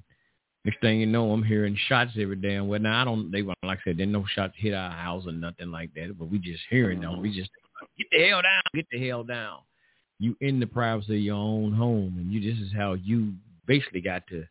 Next 0.66 0.82
thing 0.82 1.00
you 1.00 1.06
know, 1.06 1.32
I'm 1.32 1.44
hearing 1.44 1.78
shots 1.88 2.12
every 2.20 2.36
damn 2.36 2.68
well. 2.68 2.80
Now 2.80 3.02
I 3.02 3.06
don't. 3.06 3.32
They 3.32 3.42
like 3.42 3.58
I 3.64 3.78
said, 3.84 3.98
there 3.98 4.06
no 4.06 4.26
shots 4.36 4.54
hit 4.58 4.74
our 4.74 4.92
house 4.92 5.24
or 5.26 5.32
nothing 5.32 5.72
like 5.72 5.94
that. 5.94 6.18
But 6.18 6.30
we 6.30 6.38
just 6.38 6.62
hearing 6.70 7.02
them. 7.02 7.22
We 7.22 7.34
just 7.34 7.50
get 7.98 8.08
the 8.12 8.28
hell 8.28 8.42
down. 8.42 8.62
Get 8.74 8.86
the 8.92 9.08
hell 9.08 9.24
down. 9.24 9.60
You 10.20 10.36
in 10.42 10.60
the 10.60 10.68
privacy 10.68 11.16
of 11.16 11.22
your 11.22 11.38
own 11.38 11.72
home, 11.72 12.16
and 12.18 12.32
you. 12.32 12.42
This 12.42 12.60
is 12.60 12.74
how 12.76 12.94
you 12.94 13.34
basically 13.68 14.02
got 14.02 14.28
to, 14.28 14.44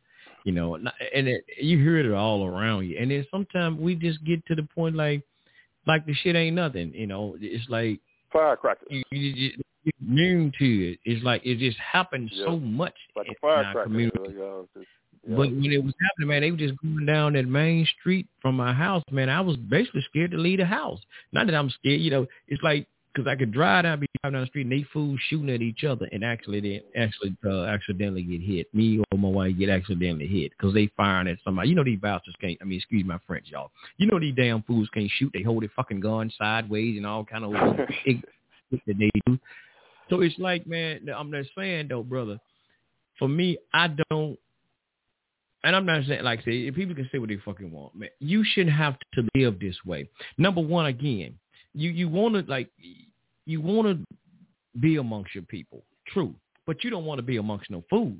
you 0.45 0.53
know, 0.53 0.77
and 0.77 1.29
it, 1.29 1.45
you 1.61 1.77
hear 1.77 1.99
it 1.99 2.11
all 2.15 2.47
around 2.47 2.87
you. 2.87 2.97
And 2.99 3.11
then 3.11 3.27
sometimes 3.31 3.79
we 3.79 3.95
just 3.95 4.25
get 4.25 4.45
to 4.47 4.55
the 4.55 4.63
point 4.63 4.97
like, 4.97 5.23
like 5.87 6.07
the 6.07 6.15
shit 6.15 6.37
ain't 6.37 6.57
nothing. 6.57 6.95
You 6.95 7.07
know, 7.07 7.37
it's 7.39 7.69
like 7.69 8.01
firecrackers. 8.33 8.89
You, 8.91 9.03
you, 9.11 9.21
you, 9.21 9.51
you're 9.85 10.09
immune 10.09 10.53
to 10.59 10.93
it. 10.93 11.01
It's 11.05 11.23
like 11.23 11.45
it 11.45 11.59
just 11.59 11.79
happens 11.79 12.31
yeah. 12.33 12.47
so 12.47 12.59
much 12.59 12.95
like 13.15 13.27
in, 13.27 13.33
a 13.33 13.37
firecracker. 13.41 13.79
our 13.81 13.85
community. 13.85 14.19
Like, 14.19 14.37
uh, 14.37 14.63
just, 14.75 14.87
yeah. 15.29 15.37
But 15.37 15.51
when 15.51 15.73
it 15.73 15.85
was 15.85 15.95
happening, 16.03 16.29
man, 16.29 16.43
they 16.43 16.51
were 16.51 16.57
just 16.57 16.81
going 16.83 17.07
down 17.07 17.35
that 17.35 17.47
main 17.47 17.87
street 18.01 18.27
from 18.41 18.57
my 18.57 18.73
house, 18.73 19.03
man. 19.11 19.29
I 19.29 19.41
was 19.41 19.57
basically 19.57 20.03
scared 20.09 20.31
to 20.31 20.39
leave 20.39 20.59
the 20.59 20.65
house. 20.65 21.01
Not 21.33 21.47
that 21.47 21.55
I'm 21.55 21.71
scared, 21.71 22.01
you 22.01 22.11
know. 22.11 22.27
It's 22.49 22.63
like 22.63 22.87
because 23.15 23.29
I 23.29 23.37
could 23.37 23.53
drive 23.53 23.85
down, 23.85 24.01
be 24.01 24.07
driving 24.23 24.35
down 24.35 24.43
the 24.43 24.47
street, 24.49 24.67
and 24.67 24.73
they 24.73 24.87
fools 24.93 25.19
shooting 25.29 25.51
at 25.51 25.61
each 25.61 25.85
other, 25.85 26.09
and 26.13 26.25
actually 26.25 26.61
they 26.61 26.83
actually 26.97 27.37
uh, 27.45 27.65
accidentally 27.65 28.23
get 28.23 28.41
hit. 28.41 28.73
Me 28.73 29.03
or 29.11 29.19
my 29.19 29.29
wife 29.29 29.59
get 29.59 29.69
accidentally 29.69 30.27
hit 30.27 30.53
because 30.53 30.73
they 30.73 30.91
firing 30.97 31.29
at 31.29 31.39
somebody. 31.45 31.69
You 31.69 31.75
know 31.75 31.85
these 31.85 32.01
bastards 32.01 32.37
can't. 32.41 32.57
I 32.61 32.65
mean, 32.65 32.79
excuse 32.79 33.05
my 33.05 33.19
French, 33.27 33.47
y'all. 33.49 33.71
You 33.97 34.07
know 34.07 34.21
these 34.21 34.35
damn 34.35 34.63
fools 34.63 34.89
can't 34.95 35.11
shoot. 35.19 35.31
They 35.35 35.43
hold 35.43 35.63
their 35.63 35.73
fucking 35.75 36.01
gun 36.01 36.31
sideways 36.39 36.97
and 36.97 37.07
all 37.07 37.25
kind 37.25 37.45
of 37.45 37.53
shit 38.05 38.25
that 38.71 38.99
they 38.99 39.11
do. 39.27 39.39
So 40.11 40.21
it's 40.23 40.39
like, 40.39 40.67
man, 40.67 41.09
I'm 41.15 41.31
just 41.33 41.51
saying 41.57 41.89
though, 41.89 42.03
brother. 42.03 42.39
For 43.19 43.29
me, 43.29 43.59
I 43.75 43.89
don't 44.11 44.39
and 45.69 45.77
I'm 45.77 45.85
not 45.85 46.07
saying 46.09 46.25
like 46.25 46.43
say 46.47 46.71
people 46.71 46.95
can 46.95 47.11
say 47.13 47.19
what 47.19 47.29
they 47.29 47.37
fucking 47.45 47.71
want, 47.71 47.95
man. 47.95 48.09
You 48.21 48.43
shouldn't 48.43 48.75
have 48.75 48.97
to 49.13 49.29
live 49.35 49.61
this 49.61 49.77
way. 49.85 50.09
Number 50.39 50.63
one, 50.63 50.87
again, 50.87 51.39
you 51.75 51.91
you 51.91 52.09
want 52.09 52.35
to 52.37 52.51
like 52.51 52.71
you 53.45 53.61
want 53.61 53.87
to 53.87 54.17
be 54.81 54.97
amongst 54.97 55.35
your 55.35 55.45
people, 55.45 55.83
true, 56.07 56.35
but 56.67 56.83
you 56.83 56.89
don't 56.89 57.05
want 57.05 57.19
to 57.19 57.23
be 57.23 57.37
amongst 57.37 57.71
no 57.71 57.85
fools. 57.91 58.17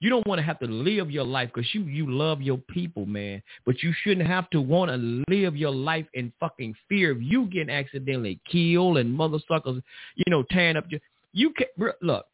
You 0.00 0.10
don't 0.10 0.26
want 0.26 0.40
to 0.40 0.42
have 0.42 0.58
to 0.58 0.66
live 0.66 1.10
your 1.10 1.24
life 1.24 1.48
because 1.54 1.74
you 1.74 1.84
you 1.84 2.10
love 2.10 2.42
your 2.42 2.58
people, 2.58 3.06
man. 3.06 3.42
But 3.64 3.82
you 3.82 3.94
shouldn't 4.02 4.26
have 4.26 4.50
to 4.50 4.60
want 4.60 4.90
to 4.90 5.24
live 5.34 5.56
your 5.56 5.72
life 5.72 6.04
in 6.12 6.34
fucking 6.38 6.74
fear 6.86 7.12
of 7.12 7.22
you 7.22 7.46
getting 7.46 7.74
accidentally 7.74 8.40
killed 8.50 8.98
and 8.98 9.10
mother 9.10 9.38
suckers, 9.48 9.80
you 10.16 10.24
know, 10.28 10.44
tearing 10.50 10.76
up 10.76 10.84
your. 10.90 11.00
You 11.32 11.54
can 11.54 11.92
look. 12.02 12.26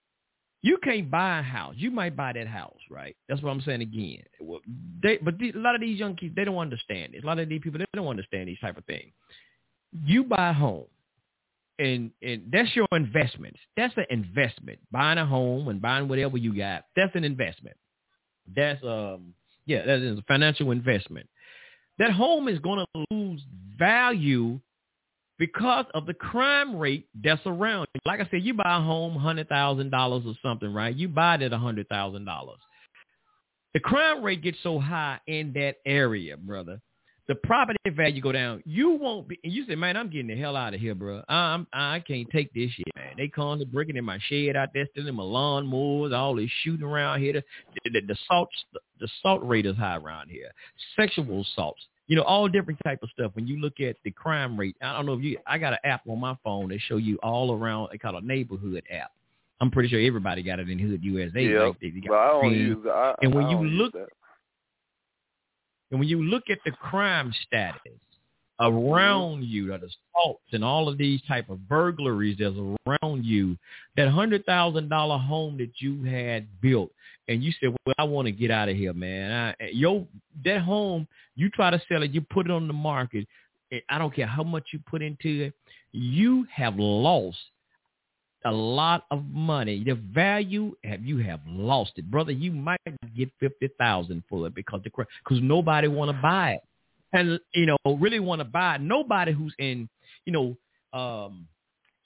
You 0.62 0.78
can't 0.82 1.10
buy 1.10 1.38
a 1.38 1.42
house. 1.42 1.74
You 1.78 1.90
might 1.90 2.14
buy 2.14 2.34
that 2.34 2.46
house, 2.46 2.78
right? 2.90 3.16
That's 3.28 3.42
what 3.42 3.50
I'm 3.50 3.62
saying 3.62 3.80
again. 3.80 4.22
Well, 4.40 4.60
they, 5.02 5.16
but 5.16 5.38
the, 5.38 5.52
a 5.52 5.58
lot 5.58 5.74
of 5.74 5.80
these 5.80 5.98
young 5.98 6.16
kids, 6.16 6.34
they 6.36 6.44
don't 6.44 6.58
understand 6.58 7.14
this. 7.14 7.22
A 7.22 7.26
lot 7.26 7.38
of 7.38 7.48
these 7.48 7.62
people, 7.62 7.78
they 7.78 7.86
don't 7.94 8.08
understand 8.08 8.48
these 8.48 8.58
type 8.60 8.76
of 8.76 8.84
things. 8.84 9.12
You 10.04 10.24
buy 10.24 10.50
a 10.50 10.52
home, 10.52 10.84
and 11.78 12.10
and 12.22 12.42
that's 12.52 12.76
your 12.76 12.86
investment. 12.92 13.56
That's 13.76 13.94
an 13.96 14.04
investment. 14.10 14.78
Buying 14.92 15.18
a 15.18 15.26
home 15.26 15.68
and 15.68 15.80
buying 15.80 16.08
whatever 16.08 16.36
you 16.36 16.54
got, 16.56 16.84
that's 16.94 17.14
an 17.16 17.24
investment. 17.24 17.76
That's 18.54 18.82
um 18.84 19.34
yeah, 19.66 19.84
that 19.86 20.00
is 20.00 20.18
a 20.18 20.22
financial 20.22 20.70
investment. 20.72 21.28
That 21.98 22.12
home 22.12 22.48
is 22.48 22.58
going 22.58 22.84
to 22.94 23.04
lose 23.10 23.42
value 23.78 24.60
because 25.40 25.86
of 25.94 26.04
the 26.04 26.12
crime 26.12 26.76
rate 26.76 27.08
that's 27.24 27.40
around. 27.46 27.88
Like 28.04 28.20
I 28.20 28.28
said, 28.30 28.42
you 28.42 28.52
buy 28.52 28.76
a 28.76 28.80
home, 28.80 29.16
hundred 29.16 29.48
thousand 29.48 29.90
dollars 29.90 30.22
or 30.26 30.34
something, 30.42 30.72
right? 30.72 30.94
You 30.94 31.08
buy 31.08 31.36
it 31.36 31.42
at 31.42 31.52
a 31.54 31.58
hundred 31.58 31.88
thousand 31.88 32.26
dollars. 32.26 32.58
The 33.72 33.80
crime 33.80 34.22
rate 34.22 34.42
gets 34.42 34.58
so 34.62 34.78
high 34.78 35.18
in 35.26 35.52
that 35.54 35.76
area, 35.86 36.36
brother. 36.36 36.80
The 37.26 37.36
property 37.36 37.78
value 37.90 38.20
go 38.20 38.32
down. 38.32 38.62
You 38.66 38.90
won't 38.90 39.28
be. 39.28 39.38
You 39.42 39.64
say, 39.64 39.76
man, 39.76 39.96
I'm 39.96 40.10
getting 40.10 40.26
the 40.26 40.36
hell 40.36 40.56
out 40.56 40.74
of 40.74 40.80
here, 40.80 40.94
bro. 40.94 41.22
I'm 41.28 41.66
I 41.72 42.00
can't 42.00 42.28
take 42.30 42.52
this 42.52 42.70
shit, 42.72 42.86
man. 42.94 43.14
They 43.16 43.28
calling 43.28 43.60
the 43.60 43.66
breaking 43.66 43.96
in 43.96 44.04
my 44.04 44.18
shed 44.28 44.56
out 44.56 44.70
there, 44.74 44.86
stealing 44.90 45.14
my 45.14 45.22
lawnmowers, 45.22 46.14
all 46.14 46.34
this 46.36 46.50
shooting 46.62 46.84
around 46.84 47.20
here. 47.20 47.32
The, 47.32 47.42
the, 47.84 48.00
the 48.08 48.16
salt 48.28 48.50
the 49.00 49.08
salt 49.22 49.40
rate 49.42 49.64
is 49.64 49.76
high 49.76 49.96
around 49.96 50.28
here. 50.28 50.50
Sexual 50.96 51.40
assaults 51.42 51.86
you 52.10 52.16
know, 52.16 52.22
all 52.22 52.48
different 52.48 52.80
type 52.82 53.04
of 53.04 53.10
stuff. 53.10 53.30
When 53.34 53.46
you 53.46 53.60
look 53.60 53.78
at 53.78 53.94
the 54.02 54.10
crime 54.10 54.58
rate, 54.58 54.74
I 54.82 54.94
don't 54.96 55.06
know 55.06 55.12
if 55.12 55.22
you, 55.22 55.38
I 55.46 55.58
got 55.58 55.74
an 55.74 55.78
app 55.84 56.02
on 56.08 56.18
my 56.18 56.36
phone 56.42 56.70
that 56.70 56.80
show 56.80 56.96
you 56.96 57.18
all 57.22 57.54
around. 57.54 57.90
They 57.92 57.98
call 57.98 58.16
it 58.16 58.24
a 58.24 58.26
neighborhood 58.26 58.82
app. 58.90 59.12
I'm 59.60 59.70
pretty 59.70 59.90
sure 59.90 60.00
everybody 60.00 60.42
got 60.42 60.58
it 60.58 60.68
in 60.68 60.76
Hood 60.76 61.04
USA. 61.04 61.40
Yeah, 61.40 61.66
like 61.66 61.78
they, 61.78 61.90
they 61.90 62.00
but 62.08 62.14
I 62.14 62.26
don't 62.26 62.52
use. 62.52 62.84
I, 62.84 63.14
and 63.22 63.32
when 63.32 63.44
I 63.44 63.50
you 63.52 63.58
look, 63.64 63.94
and 65.92 66.00
when 66.00 66.08
you 66.08 66.20
look 66.20 66.50
at 66.50 66.58
the 66.64 66.72
crime 66.72 67.32
status 67.46 67.80
mm-hmm. 68.60 68.76
around 68.76 69.44
you, 69.44 69.68
the 69.68 69.74
assaults 69.74 70.42
and 70.50 70.64
all 70.64 70.88
of 70.88 70.98
these 70.98 71.22
type 71.28 71.48
of 71.48 71.68
burglaries 71.68 72.38
that's 72.40 72.56
around 72.88 73.24
you, 73.24 73.56
that 73.96 74.08
hundred 74.08 74.44
thousand 74.46 74.88
dollar 74.88 75.16
home 75.16 75.58
that 75.58 75.74
you 75.76 76.02
had 76.02 76.48
built, 76.60 76.90
and 77.30 77.44
you 77.44 77.52
said, 77.60 77.70
"Well, 77.86 77.94
I 77.96 78.04
want 78.04 78.26
to 78.26 78.32
get 78.32 78.50
out 78.50 78.68
of 78.68 78.76
here, 78.76 78.92
man." 78.92 79.54
I, 79.60 79.66
yo, 79.72 80.06
that 80.44 80.60
home, 80.60 81.06
you 81.36 81.48
try 81.48 81.70
to 81.70 81.80
sell 81.88 82.02
it, 82.02 82.10
you 82.10 82.20
put 82.20 82.46
it 82.46 82.52
on 82.52 82.66
the 82.66 82.74
market. 82.74 83.26
I 83.88 83.98
don't 83.98 84.14
care 84.14 84.26
how 84.26 84.42
much 84.42 84.64
you 84.72 84.80
put 84.84 85.00
into 85.00 85.44
it, 85.44 85.54
you 85.92 86.44
have 86.52 86.74
lost 86.76 87.38
a 88.44 88.50
lot 88.50 89.04
of 89.12 89.24
money. 89.26 89.82
The 89.84 89.94
value 89.94 90.74
have 90.82 91.04
you 91.04 91.18
have 91.18 91.40
lost 91.46 91.92
it, 91.96 92.10
brother. 92.10 92.32
You 92.32 92.50
might 92.50 92.80
get 93.16 93.30
fifty 93.38 93.68
thousand 93.78 94.24
for 94.28 94.48
it 94.48 94.54
because 94.54 94.80
the 94.82 94.90
because 94.90 95.40
nobody 95.40 95.86
want 95.86 96.10
to 96.10 96.20
buy 96.20 96.52
it, 96.54 96.62
and 97.12 97.38
you 97.54 97.66
know 97.66 97.76
really 97.84 98.20
want 98.20 98.40
to 98.40 98.44
buy 98.44 98.74
it. 98.74 98.80
Nobody 98.80 99.32
who's 99.32 99.54
in 99.58 99.88
you 100.24 100.32
know 100.32 100.56
um 100.98 101.46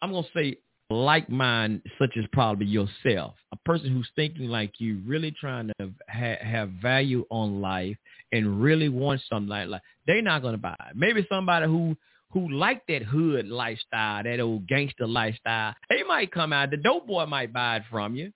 I'm 0.02 0.12
gonna 0.12 0.26
say 0.36 0.59
like 0.90 1.28
mind, 1.28 1.82
such 1.98 2.11
as 2.19 2.24
probably 2.32 2.66
yourself, 2.66 3.35
a 3.52 3.56
person 3.65 3.90
who's 3.90 4.09
thinking 4.16 4.48
like 4.48 4.74
you, 4.78 5.01
really 5.06 5.31
trying 5.39 5.70
to 5.78 5.90
ha- 6.09 6.43
have 6.43 6.70
value 6.82 7.24
on 7.31 7.61
life 7.61 7.97
and 8.32 8.61
really 8.61 8.89
want 8.89 9.20
something 9.28 9.48
like, 9.48 9.69
like 9.69 9.82
they're 10.06 10.23
not 10.23 10.43
going 10.43 10.55
to 10.55 10.59
buy 10.59 10.77
it. 10.90 10.97
Maybe 10.97 11.27
somebody 11.28 11.66
who 11.66 11.97
who 12.31 12.51
like 12.51 12.85
that 12.89 13.02
hood 13.02 13.47
lifestyle, 13.47 14.24
that 14.24 14.40
old 14.40 14.66
gangster 14.66 15.06
lifestyle, 15.06 15.73
they 15.89 16.02
might 16.02 16.32
come 16.32 16.52
out. 16.52 16.70
The 16.70 16.77
dope 16.77 17.06
boy 17.06 17.27
might 17.27 17.52
buy 17.52 17.77
it 17.77 17.85
from 17.89 18.16
you. 18.16 18.32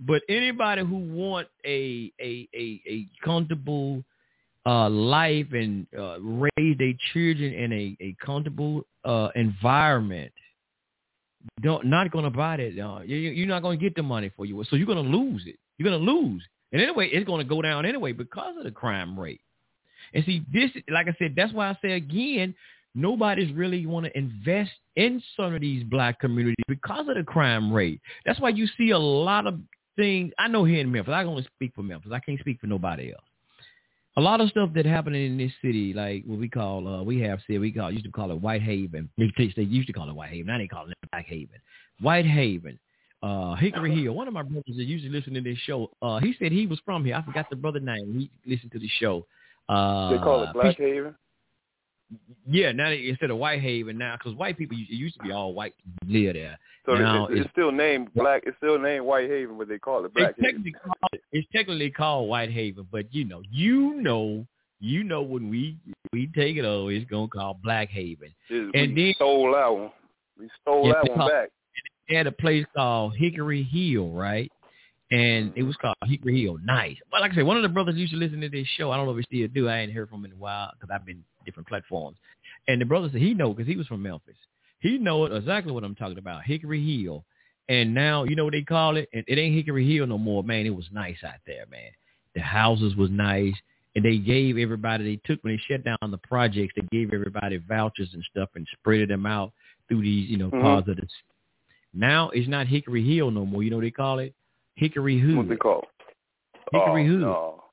But 0.00 0.22
anybody 0.28 0.82
who 0.82 0.96
want 0.96 1.46
a 1.64 2.12
a 2.20 2.48
a, 2.54 2.82
a 2.88 3.08
comfortable 3.24 4.02
uh, 4.64 4.88
life 4.88 5.48
and 5.52 5.86
uh, 5.96 6.20
raise 6.20 6.78
their 6.78 6.94
children 7.12 7.52
in 7.52 7.72
a, 7.72 7.96
a 8.00 8.16
comfortable 8.24 8.84
uh, 9.04 9.28
environment 9.34 10.32
don't 11.60 11.86
not 11.86 12.10
going 12.10 12.24
to 12.24 12.30
buy 12.30 12.56
that. 12.56 12.80
Uh, 12.80 13.00
you, 13.02 13.16
you're 13.16 13.46
not 13.46 13.62
going 13.62 13.78
to 13.78 13.82
get 13.82 13.94
the 13.94 14.02
money 14.02 14.30
for 14.36 14.46
you, 14.46 14.62
so 14.68 14.76
you're 14.76 14.86
going 14.86 15.02
to 15.02 15.16
lose 15.16 15.42
it. 15.46 15.56
You're 15.78 15.88
going 15.88 16.04
to 16.04 16.12
lose, 16.12 16.42
and 16.72 16.80
anyway, 16.80 17.08
it's 17.12 17.26
going 17.26 17.44
to 17.44 17.48
go 17.48 17.62
down 17.62 17.86
anyway 17.86 18.12
because 18.12 18.56
of 18.58 18.64
the 18.64 18.70
crime 18.70 19.18
rate. 19.18 19.40
And 20.14 20.24
see, 20.24 20.44
this, 20.52 20.70
like 20.88 21.08
I 21.08 21.16
said, 21.18 21.34
that's 21.36 21.52
why 21.52 21.70
I 21.70 21.78
say 21.80 21.92
again, 21.92 22.54
nobody's 22.94 23.52
really 23.54 23.86
want 23.86 24.06
to 24.06 24.16
invest 24.16 24.72
in 24.96 25.22
some 25.36 25.54
of 25.54 25.60
these 25.60 25.84
black 25.84 26.20
communities 26.20 26.64
because 26.68 27.08
of 27.08 27.16
the 27.16 27.24
crime 27.24 27.72
rate. 27.72 28.00
That's 28.26 28.40
why 28.40 28.50
you 28.50 28.66
see 28.76 28.90
a 28.90 28.98
lot 28.98 29.46
of 29.46 29.58
things. 29.96 30.32
I 30.38 30.48
know 30.48 30.64
here 30.64 30.80
in 30.80 30.92
Memphis, 30.92 31.12
I 31.14 31.22
can 31.22 31.30
only 31.30 31.46
speak 31.54 31.72
for 31.74 31.82
Memphis. 31.82 32.12
I 32.14 32.20
can't 32.20 32.40
speak 32.40 32.60
for 32.60 32.66
nobody 32.66 33.12
else 33.12 33.24
a 34.16 34.20
lot 34.20 34.40
of 34.40 34.48
stuff 34.50 34.70
that 34.74 34.84
happening 34.84 35.24
in 35.24 35.38
this 35.38 35.52
city, 35.62 35.92
like 35.94 36.24
what 36.26 36.38
we 36.38 36.48
call, 36.48 36.86
uh, 36.86 37.02
we 37.02 37.20
have 37.20 37.40
said, 37.46 37.60
we 37.60 37.72
call, 37.72 37.90
used 37.90 38.04
to 38.04 38.10
call 38.10 38.30
it 38.30 38.40
White 38.40 38.62
Haven. 38.62 39.08
They, 39.16 39.32
they 39.56 39.62
used 39.62 39.86
to 39.86 39.92
call 39.92 40.08
it 40.08 40.14
White 40.14 40.30
Haven. 40.30 40.48
Now 40.48 40.58
they 40.58 40.68
call 40.68 40.88
it 40.88 40.96
Black 41.10 41.26
Haven. 41.26 41.58
White 42.00 42.26
Haven, 42.26 42.78
uh, 43.22 43.54
Hickory 43.54 43.94
Hill. 44.02 44.12
One 44.12 44.28
of 44.28 44.34
my 44.34 44.42
brothers 44.42 44.76
that 44.76 44.84
usually 44.84 45.10
listen 45.10 45.34
to 45.34 45.40
this 45.40 45.58
show, 45.58 45.90
uh, 46.02 46.18
he 46.18 46.34
said 46.38 46.52
he 46.52 46.66
was 46.66 46.80
from 46.84 47.04
here. 47.04 47.16
I 47.16 47.22
forgot 47.22 47.48
the 47.48 47.56
brother 47.56 47.80
name. 47.80 48.28
He 48.44 48.54
listened 48.54 48.72
to 48.72 48.78
the 48.78 48.88
show. 49.00 49.26
Uh, 49.68 50.10
they 50.10 50.18
call 50.18 50.42
it 50.42 50.52
Black 50.52 50.76
Haven? 50.76 51.14
Yeah, 52.46 52.72
now 52.72 52.90
instead 52.90 53.30
of 53.30 53.38
White 53.38 53.60
Haven 53.60 53.98
now, 53.98 54.16
because 54.16 54.36
white 54.36 54.58
people 54.58 54.76
it 54.76 54.88
used 54.88 55.16
to 55.16 55.22
be 55.22 55.32
all 55.32 55.54
white 55.54 55.74
live 56.06 56.34
there. 56.34 56.58
So 56.84 56.94
now, 56.94 57.26
it's, 57.26 57.42
it's, 57.42 57.50
still 57.52 57.70
named 57.70 58.12
Black. 58.14 58.42
It's 58.44 58.56
still 58.56 58.78
named 58.78 59.06
White 59.06 59.30
Haven, 59.30 59.56
but 59.56 59.68
they 59.68 59.78
call 59.78 60.04
it 60.04 60.12
Black 60.12 60.30
it's 60.30 60.44
technically 60.44 60.72
Called, 60.72 61.22
it's 61.30 61.46
technically 61.52 61.90
called 61.90 62.28
White 62.28 62.50
Haven, 62.50 62.86
but 62.90 63.12
you 63.14 63.24
know, 63.24 63.42
you 63.52 63.94
know, 64.00 64.44
you 64.80 65.04
know 65.04 65.22
when 65.22 65.48
we 65.48 65.76
we 66.12 66.28
take 66.34 66.56
it 66.56 66.64
over, 66.64 66.90
it's 66.90 67.08
gonna 67.08 67.28
call 67.28 67.58
Black 67.62 67.88
Haven. 67.90 68.34
It's, 68.48 68.72
and 68.74 68.94
we 68.94 69.04
then 69.04 69.14
stole 69.14 69.52
that 69.52 69.72
one. 69.72 69.90
We 70.38 70.50
stole 70.60 70.88
yeah, 70.88 70.94
that 70.94 71.08
one 71.08 71.18
called, 71.18 71.30
back. 71.30 71.48
They 72.08 72.16
had 72.16 72.26
a 72.26 72.32
place 72.32 72.64
called 72.74 73.16
Hickory 73.16 73.62
Hill, 73.62 74.10
right? 74.10 74.50
And 75.12 75.52
it 75.56 75.62
was 75.62 75.76
called 75.76 75.94
Hickory 76.06 76.42
Hill. 76.42 76.56
Nice. 76.64 76.96
But 77.10 77.20
like 77.20 77.32
I 77.32 77.34
said, 77.34 77.44
one 77.44 77.58
of 77.58 77.62
the 77.62 77.68
brothers 77.68 77.96
used 77.96 78.14
to 78.14 78.18
listen 78.18 78.40
to 78.40 78.48
this 78.48 78.66
show. 78.78 78.90
I 78.90 78.96
don't 78.96 79.04
know 79.04 79.12
if 79.12 79.26
he 79.28 79.36
still 79.36 79.48
do. 79.52 79.68
I 79.68 79.80
ain't 79.80 79.92
heard 79.92 80.08
from 80.08 80.20
him 80.20 80.32
in 80.32 80.38
a 80.38 80.40
while 80.40 80.72
because 80.72 80.90
I've 80.92 81.04
been 81.04 81.22
different 81.44 81.68
platforms. 81.68 82.16
And 82.66 82.80
the 82.80 82.86
brother 82.86 83.10
said 83.12 83.20
he 83.20 83.34
know 83.34 83.52
because 83.52 83.68
he 83.68 83.76
was 83.76 83.86
from 83.86 84.02
Memphis. 84.02 84.36
He 84.80 84.96
know 84.96 85.26
exactly 85.26 85.70
what 85.70 85.84
I'm 85.84 85.94
talking 85.94 86.16
about, 86.16 86.44
Hickory 86.44 87.02
Hill. 87.02 87.24
And 87.68 87.94
now 87.94 88.24
you 88.24 88.34
know 88.36 88.44
what 88.44 88.54
they 88.54 88.62
call 88.62 88.96
it. 88.96 89.10
And 89.12 89.22
it 89.28 89.38
ain't 89.38 89.54
Hickory 89.54 89.86
Hill 89.86 90.06
no 90.06 90.16
more, 90.16 90.42
man. 90.42 90.64
It 90.64 90.74
was 90.74 90.86
nice 90.92 91.18
out 91.24 91.34
there, 91.46 91.66
man. 91.70 91.90
The 92.34 92.40
houses 92.40 92.96
was 92.96 93.10
nice, 93.10 93.54
and 93.94 94.02
they 94.02 94.16
gave 94.16 94.56
everybody. 94.56 95.04
They 95.04 95.20
took 95.26 95.44
when 95.44 95.54
they 95.54 95.62
shut 95.68 95.84
down 95.84 95.98
the 96.10 96.18
projects, 96.18 96.72
they 96.74 96.86
gave 96.90 97.12
everybody 97.12 97.58
vouchers 97.58 98.08
and 98.14 98.24
stuff 98.30 98.48
and 98.54 98.66
spread 98.78 99.08
them 99.08 99.26
out 99.26 99.52
through 99.88 100.00
these, 100.00 100.30
you 100.30 100.38
know, 100.38 100.50
Mhm. 100.50 100.62
parts 100.62 100.88
of 100.88 100.96
the. 100.96 101.06
Now 101.92 102.30
it's 102.30 102.48
not 102.48 102.66
Hickory 102.66 103.02
Hill 103.04 103.30
no 103.30 103.44
more. 103.44 103.62
You 103.62 103.68
know 103.68 103.76
what 103.76 103.82
they 103.82 103.90
call 103.90 104.18
it? 104.18 104.34
Hickory 104.76 105.18
Hood. 105.18 105.36
What's 105.36 105.50
it 105.50 105.58
called? 105.60 105.84
Hickory 106.72 107.04
oh, 107.04 107.10
Hood. 107.10 107.20
No. 107.20 107.64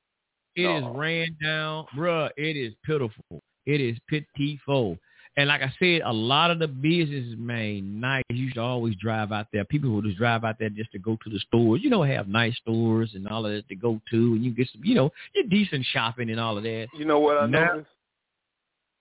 It 0.56 0.62
is 0.62 0.82
No. 0.82 0.94
ran 0.94 1.36
down, 1.42 1.86
bruh. 1.96 2.30
It 2.36 2.56
is 2.56 2.74
pitiful. 2.84 3.40
It 3.66 3.80
is 3.80 3.96
pitiful. 4.08 4.98
And 5.36 5.48
like 5.48 5.62
I 5.62 5.72
said, 5.78 6.02
a 6.04 6.12
lot 6.12 6.50
of 6.50 6.58
the 6.58 6.66
businesses, 6.66 7.36
man, 7.38 8.00
nice. 8.00 8.24
used 8.30 8.56
to 8.56 8.60
always 8.60 8.96
drive 8.96 9.30
out 9.30 9.46
there. 9.52 9.64
People 9.64 9.90
would 9.90 10.04
just 10.04 10.18
drive 10.18 10.44
out 10.44 10.58
there 10.58 10.70
just 10.70 10.90
to 10.92 10.98
go 10.98 11.16
to 11.22 11.30
the 11.30 11.38
stores. 11.38 11.80
You 11.84 11.88
know, 11.88 12.02
have 12.02 12.26
nice 12.26 12.56
stores 12.56 13.12
and 13.14 13.28
all 13.28 13.46
of 13.46 13.52
that 13.52 13.68
to 13.68 13.76
go 13.76 14.00
to, 14.10 14.16
and 14.16 14.44
you 14.44 14.50
get 14.50 14.68
some, 14.72 14.82
you 14.84 14.96
know, 14.96 15.12
your 15.34 15.44
decent 15.46 15.86
shopping 15.92 16.30
and 16.30 16.40
all 16.40 16.58
of 16.58 16.64
that. 16.64 16.88
You 16.98 17.04
know 17.04 17.20
what 17.20 17.38
I 17.38 17.46
Now- 17.46 17.66
noticed? 17.66 17.90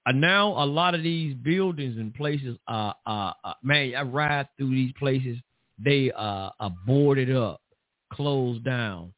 Uh, 0.05 0.11
now 0.13 0.47
a 0.63 0.65
lot 0.65 0.95
of 0.95 1.03
these 1.03 1.35
buildings 1.35 1.97
and 1.97 2.13
places, 2.15 2.57
uh, 2.67 2.93
uh, 3.05 3.33
uh, 3.43 3.53
man, 3.61 3.93
I 3.95 4.01
ride 4.03 4.47
through 4.57 4.69
these 4.69 4.93
places. 4.93 5.37
They 5.77 6.11
uh, 6.11 6.51
are 6.59 6.75
boarded 6.85 7.35
up, 7.35 7.61
closed 8.11 8.63
down. 8.63 9.13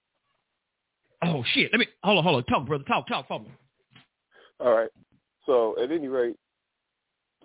Oh 1.24 1.44
shit! 1.54 1.72
Let 1.72 1.80
me 1.80 1.88
hold 2.04 2.18
on, 2.18 2.24
hold 2.24 2.38
on. 2.38 2.44
Talk, 2.46 2.68
brother. 2.68 2.84
Talk, 2.86 3.08
talk 3.08 3.28
for 3.28 3.40
me. 3.40 3.52
All 4.60 4.74
right. 4.74 4.90
So 5.46 5.76
at 5.82 5.92
any 5.92 6.08
rate, 6.08 6.38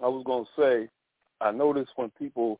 I 0.03 0.09
was 0.09 0.23
gonna 0.27 0.45
say, 0.59 0.89
I 1.41 1.51
noticed 1.51 1.91
when 1.97 2.11
people 2.19 2.59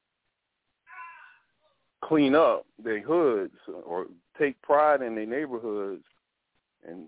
clean 2.05 2.35
up 2.35 2.67
their 2.83 3.01
hoods 3.01 3.55
or 3.85 4.07
take 4.39 4.61
pride 4.63 5.03
in 5.03 5.15
their 5.15 5.27
neighborhoods 5.27 6.05
and 6.87 7.07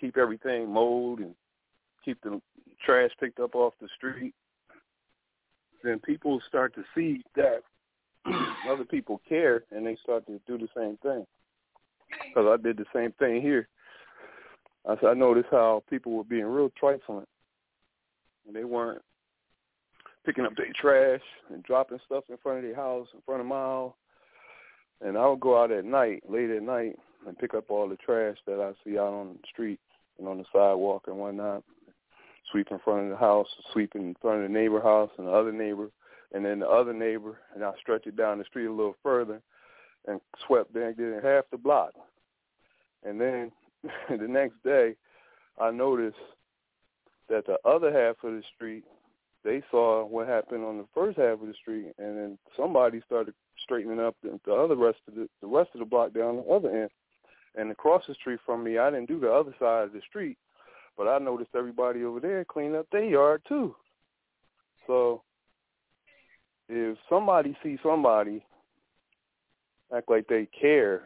keep 0.00 0.16
everything 0.16 0.72
mowed 0.72 1.20
and 1.20 1.34
keep 2.04 2.20
the 2.22 2.40
trash 2.84 3.10
picked 3.20 3.40
up 3.40 3.54
off 3.54 3.74
the 3.80 3.88
street, 3.96 4.34
then 5.82 5.98
people 6.00 6.40
start 6.48 6.74
to 6.74 6.82
see 6.94 7.22
that 7.36 7.62
other 8.68 8.84
people 8.84 9.20
care 9.28 9.64
and 9.70 9.86
they 9.86 9.96
start 10.02 10.26
to 10.26 10.40
do 10.46 10.58
the 10.58 10.68
same 10.76 10.96
thing. 11.02 11.26
Because 12.28 12.46
I 12.58 12.62
did 12.62 12.76
the 12.76 12.84
same 12.94 13.12
thing 13.18 13.42
here. 13.42 13.68
I, 14.86 14.96
I 15.06 15.14
noticed 15.14 15.48
how 15.50 15.82
people 15.90 16.12
were 16.12 16.24
being 16.24 16.44
real 16.44 16.70
trifling. 16.78 17.26
And 18.46 18.54
they 18.54 18.64
weren't 18.64 19.02
picking 20.24 20.44
up 20.44 20.56
their 20.56 20.72
trash 20.74 21.22
and 21.52 21.62
dropping 21.62 21.98
stuff 22.06 22.24
in 22.28 22.36
front 22.38 22.58
of 22.58 22.64
their 22.64 22.76
house, 22.76 23.08
in 23.14 23.20
front 23.24 23.40
of 23.40 23.46
my 23.46 23.56
house. 23.56 23.94
And 25.00 25.18
I 25.18 25.26
would 25.26 25.40
go 25.40 25.62
out 25.62 25.70
at 25.70 25.84
night, 25.84 26.22
late 26.28 26.50
at 26.50 26.62
night, 26.62 26.96
and 27.26 27.38
pick 27.38 27.54
up 27.54 27.70
all 27.70 27.88
the 27.88 27.96
trash 27.96 28.36
that 28.46 28.60
I 28.60 28.72
see 28.84 28.98
out 28.98 29.12
on 29.12 29.28
the 29.34 29.48
street 29.52 29.80
and 30.18 30.28
on 30.28 30.38
the 30.38 30.44
sidewalk 30.52 31.04
and 31.06 31.16
whatnot. 31.16 31.62
Sweep 32.52 32.68
in 32.70 32.78
front 32.78 33.04
of 33.04 33.10
the 33.10 33.16
house, 33.16 33.48
sweep 33.72 33.94
in 33.94 34.14
front 34.22 34.42
of 34.42 34.50
the 34.50 34.58
neighbor 34.58 34.80
house 34.80 35.10
and 35.18 35.26
the 35.26 35.32
other 35.32 35.52
neighbor, 35.52 35.90
and 36.32 36.44
then 36.44 36.60
the 36.60 36.68
other 36.68 36.92
neighbor, 36.92 37.38
and 37.54 37.64
I 37.64 37.72
stretched 37.80 38.06
it 38.06 38.16
down 38.16 38.38
the 38.38 38.44
street 38.44 38.66
a 38.66 38.72
little 38.72 38.96
further 39.02 39.40
and 40.06 40.20
swept 40.46 40.72
down 40.74 40.94
did 40.94 41.22
half 41.22 41.44
the 41.50 41.58
block. 41.58 41.92
And 43.04 43.20
then 43.20 43.52
the 44.08 44.28
next 44.28 44.62
day, 44.64 44.94
I 45.60 45.70
noticed 45.70 46.16
that 47.28 47.46
the 47.46 47.58
other 47.68 47.92
half 47.92 48.16
of 48.22 48.34
the 48.34 48.42
street, 48.54 48.84
they 49.44 49.62
saw 49.70 50.04
what 50.04 50.28
happened 50.28 50.64
on 50.64 50.78
the 50.78 50.86
first 50.94 51.18
half 51.18 51.40
of 51.40 51.46
the 51.46 51.54
street, 51.60 51.92
and 51.98 52.16
then 52.16 52.38
somebody 52.56 53.02
started 53.06 53.34
straightening 53.62 54.00
up 54.00 54.16
the, 54.22 54.38
the 54.44 54.52
other 54.52 54.76
rest 54.76 54.98
of 55.08 55.14
the, 55.14 55.28
the 55.40 55.46
rest 55.46 55.70
of 55.74 55.80
the 55.80 55.86
block 55.86 56.12
down 56.12 56.36
the 56.36 56.52
other 56.52 56.70
end. 56.70 56.90
And 57.56 57.70
across 57.70 58.02
the 58.06 58.14
street 58.14 58.40
from 58.44 58.62
me, 58.62 58.78
I 58.78 58.90
didn't 58.90 59.08
do 59.08 59.18
the 59.18 59.32
other 59.32 59.54
side 59.58 59.84
of 59.84 59.92
the 59.92 60.02
street, 60.08 60.36
but 60.96 61.08
I 61.08 61.18
noticed 61.18 61.50
everybody 61.56 62.04
over 62.04 62.20
there 62.20 62.44
cleaned 62.44 62.76
up 62.76 62.86
their 62.92 63.04
yard 63.04 63.42
too. 63.48 63.74
So 64.86 65.22
if 66.68 66.98
somebody 67.08 67.56
sees 67.62 67.78
somebody 67.82 68.44
act 69.94 70.10
like 70.10 70.26
they 70.28 70.48
care 70.58 71.02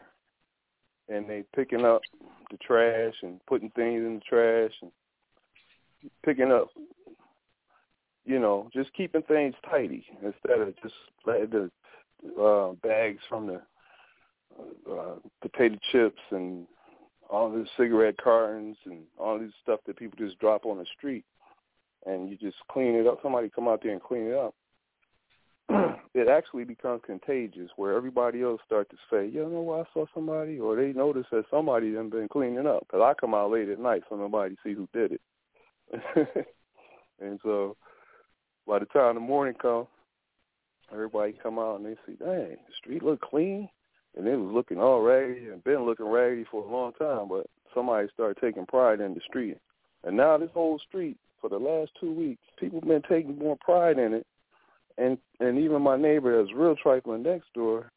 and 1.09 1.29
they 1.29 1.43
picking 1.55 1.85
up 1.85 2.01
the 2.49 2.57
trash 2.57 3.13
and 3.21 3.39
putting 3.45 3.69
things 3.71 4.03
in 4.03 4.15
the 4.15 4.21
trash 4.21 4.71
and 4.81 4.91
picking 6.23 6.51
up 6.51 6.69
you 8.25 8.39
know, 8.39 8.69
just 8.73 8.93
keeping 8.93 9.23
things 9.23 9.55
tidy 9.69 10.05
instead 10.23 10.59
of 10.59 10.73
just 10.81 10.93
letting 11.25 11.49
the 11.49 12.41
uh, 12.41 12.73
bags 12.83 13.19
from 13.27 13.47
the 13.47 13.61
uh, 14.91 15.15
potato 15.41 15.77
chips 15.91 16.21
and 16.31 16.67
all 17.29 17.49
the 17.49 17.65
cigarette 17.77 18.15
cartons 18.21 18.77
and 18.85 18.99
all 19.17 19.39
this 19.39 19.51
stuff 19.63 19.79
that 19.87 19.97
people 19.97 20.17
just 20.17 20.37
drop 20.39 20.65
on 20.65 20.77
the 20.77 20.85
street, 20.97 21.25
and 22.05 22.29
you 22.29 22.37
just 22.37 22.57
clean 22.69 22.95
it 22.95 23.07
up. 23.07 23.19
Somebody 23.23 23.49
come 23.49 23.67
out 23.67 23.81
there 23.81 23.93
and 23.93 24.03
clean 24.03 24.27
it 24.27 24.35
up. 24.35 24.53
it 26.13 26.27
actually 26.27 26.63
becomes 26.63 27.01
contagious, 27.05 27.69
where 27.75 27.95
everybody 27.95 28.41
else 28.41 28.61
start 28.65 28.89
to 28.89 28.97
say, 29.09 29.27
"You 29.27 29.47
know, 29.47 29.73
I 29.73 29.83
saw 29.93 30.05
somebody," 30.13 30.59
or 30.59 30.75
they 30.75 30.93
notice 30.93 31.25
that 31.31 31.45
somebody 31.49 31.93
done 31.93 32.09
been 32.09 32.27
cleaning 32.27 32.67
up. 32.67 32.81
Because 32.81 33.01
I 33.01 33.13
come 33.19 33.33
out 33.33 33.51
late 33.51 33.69
at 33.69 33.79
night, 33.79 34.03
so 34.09 34.15
nobody 34.15 34.55
see 34.63 34.73
who 34.73 34.87
did 34.93 35.13
it. 35.13 35.21
and 37.21 37.39
so, 37.43 37.75
by 38.67 38.79
the 38.79 38.85
time 38.85 39.15
the 39.15 39.21
morning 39.21 39.55
comes, 39.55 39.87
everybody 40.91 41.33
come 41.41 41.59
out 41.59 41.77
and 41.77 41.85
they 41.85 41.95
see, 42.05 42.17
dang, 42.17 42.57
the 42.67 42.73
street 42.77 43.03
look 43.03 43.21
clean. 43.21 43.69
And 44.17 44.27
it 44.27 44.35
was 44.35 44.53
looking 44.53 44.77
all 44.77 45.01
raggedy 45.01 45.47
and 45.47 45.63
been 45.63 45.85
looking 45.85 46.07
raggedy 46.07 46.45
for 46.49 46.63
a 46.63 46.71
long 46.71 46.91
time, 46.93 47.29
but 47.29 47.47
somebody 47.73 48.09
started 48.13 48.37
taking 48.41 48.65
pride 48.65 48.99
in 48.99 49.13
the 49.13 49.21
street. 49.21 49.57
And 50.03 50.17
now 50.17 50.37
this 50.37 50.49
whole 50.53 50.79
street, 50.79 51.17
for 51.39 51.49
the 51.49 51.57
last 51.57 51.91
two 51.99 52.11
weeks, 52.11 52.43
people 52.59 52.81
been 52.81 53.01
taking 53.07 53.37
more 53.37 53.57
pride 53.61 53.97
in 53.97 54.13
it. 54.13 54.27
And 54.97 55.17
and 55.39 55.57
even 55.57 55.81
my 55.81 55.97
neighbor 55.97 56.37
that's 56.37 56.53
real 56.55 56.75
trifling 56.75 57.23
next 57.23 57.53
door, 57.53 57.91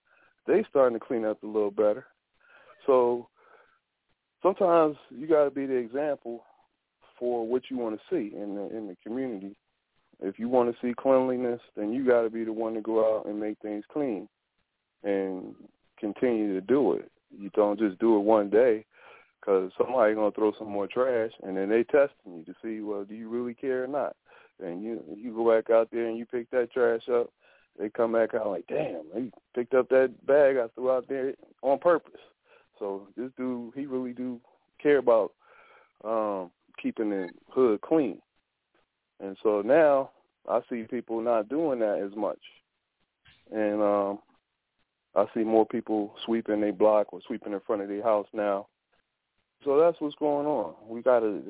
they 0.47 0.65
starting 0.69 0.99
to 0.99 1.05
clean 1.05 1.25
up 1.25 1.43
a 1.43 1.47
little 1.47 1.71
better. 1.71 2.07
So 2.87 3.29
sometimes 4.43 4.97
you 5.11 5.27
got 5.27 5.45
to 5.45 5.51
be 5.51 5.67
the 5.67 5.77
example 5.77 6.45
for 7.19 7.47
what 7.47 7.63
you 7.71 7.79
want 7.79 7.99
to 7.99 8.03
see 8.11 8.35
in 8.37 8.55
the 8.55 8.77
in 8.77 8.87
the 8.89 8.97
community 9.03 9.57
if 10.21 10.39
you 10.39 10.49
want 10.49 10.71
to 10.71 10.87
see 10.87 10.95
cleanliness, 10.95 11.61
then 11.77 11.93
you 11.93 12.07
got 12.07 12.23
to 12.23 12.31
be 12.31 12.45
the 12.45 12.53
one 12.53 12.75
to 12.75 12.81
go 12.81 13.17
out 13.17 13.27
and 13.27 13.39
make 13.39 13.59
things 13.61 13.85
clean 13.93 14.29
and 15.03 15.55
continue 15.99 16.55
to 16.55 16.61
do 16.61 16.95
it. 16.95 17.11
You 17.37 17.51
don't 17.55 17.79
just 17.79 17.99
do 17.99 18.17
it 18.17 18.21
one 18.21 18.51
day 18.51 18.85
because 19.41 19.71
somebody's 19.77 20.17
going 20.17 20.31
to 20.31 20.35
throw 20.35 20.53
some 20.59 20.71
more 20.71 20.87
trash 20.87 21.33
and 21.43 21.57
then 21.57 21.69
they 21.69 21.85
testing 21.85 22.39
you 22.39 22.45
to 22.45 22.55
see, 22.63 22.81
well, 22.81 23.05
do 23.05 23.15
you 23.15 23.29
really 23.29 23.55
care 23.55 23.85
or 23.85 23.89
not? 23.89 24.17
And 24.63 24.83
you 24.83 25.03
you 25.17 25.35
go 25.35 25.51
back 25.51 25.71
out 25.71 25.89
there 25.91 26.07
and 26.07 26.17
you 26.17 26.27
pick 26.27 26.51
that 26.51 26.73
trash 26.73 27.09
up, 27.09 27.31
they 27.79 27.89
come 27.91 28.13
back 28.13 28.35
out 28.35 28.49
like, 28.49 28.67
damn, 28.69 29.03
they 29.13 29.31
picked 29.55 29.75
up 29.75 29.89
that 29.89 30.15
bag 30.27 30.57
I 30.57 30.69
threw 30.75 30.91
out 30.91 31.09
there 31.09 31.35
on 31.63 31.79
purpose. 31.79 32.21
So 32.79 33.09
this 33.17 33.31
dude, 33.37 33.75
he 33.75 33.87
really 33.87 34.13
do 34.13 34.41
care 34.81 34.99
about 34.99 35.33
um 36.05 36.51
keeping 36.81 37.11
the 37.11 37.29
hood 37.51 37.81
clean. 37.81 38.21
And 39.21 39.37
so 39.43 39.63
now 39.63 40.11
I 40.49 40.61
see 40.71 40.83
people 40.83 41.21
not 41.21 41.49
doing 41.49 41.81
that 41.81 41.99
as 41.99 42.17
much. 42.17 42.41
And 43.53 43.83
um 43.83 44.19
I 45.17 45.27
see 45.35 45.45
more 45.45 45.67
people 45.67 46.15
sweeping 46.25 46.61
their 46.61 46.73
block 46.73 47.13
or 47.13 47.21
sweeping 47.27 47.53
in 47.53 47.61
front 47.61 47.83
of 47.83 47.89
their 47.89 48.03
house 48.03 48.27
now. 48.33 48.67
So 49.65 49.79
that's 49.81 49.99
what's 50.01 50.15
going 50.17 50.47
on. 50.47 50.75
We 50.87 51.01
gotta 51.01 51.41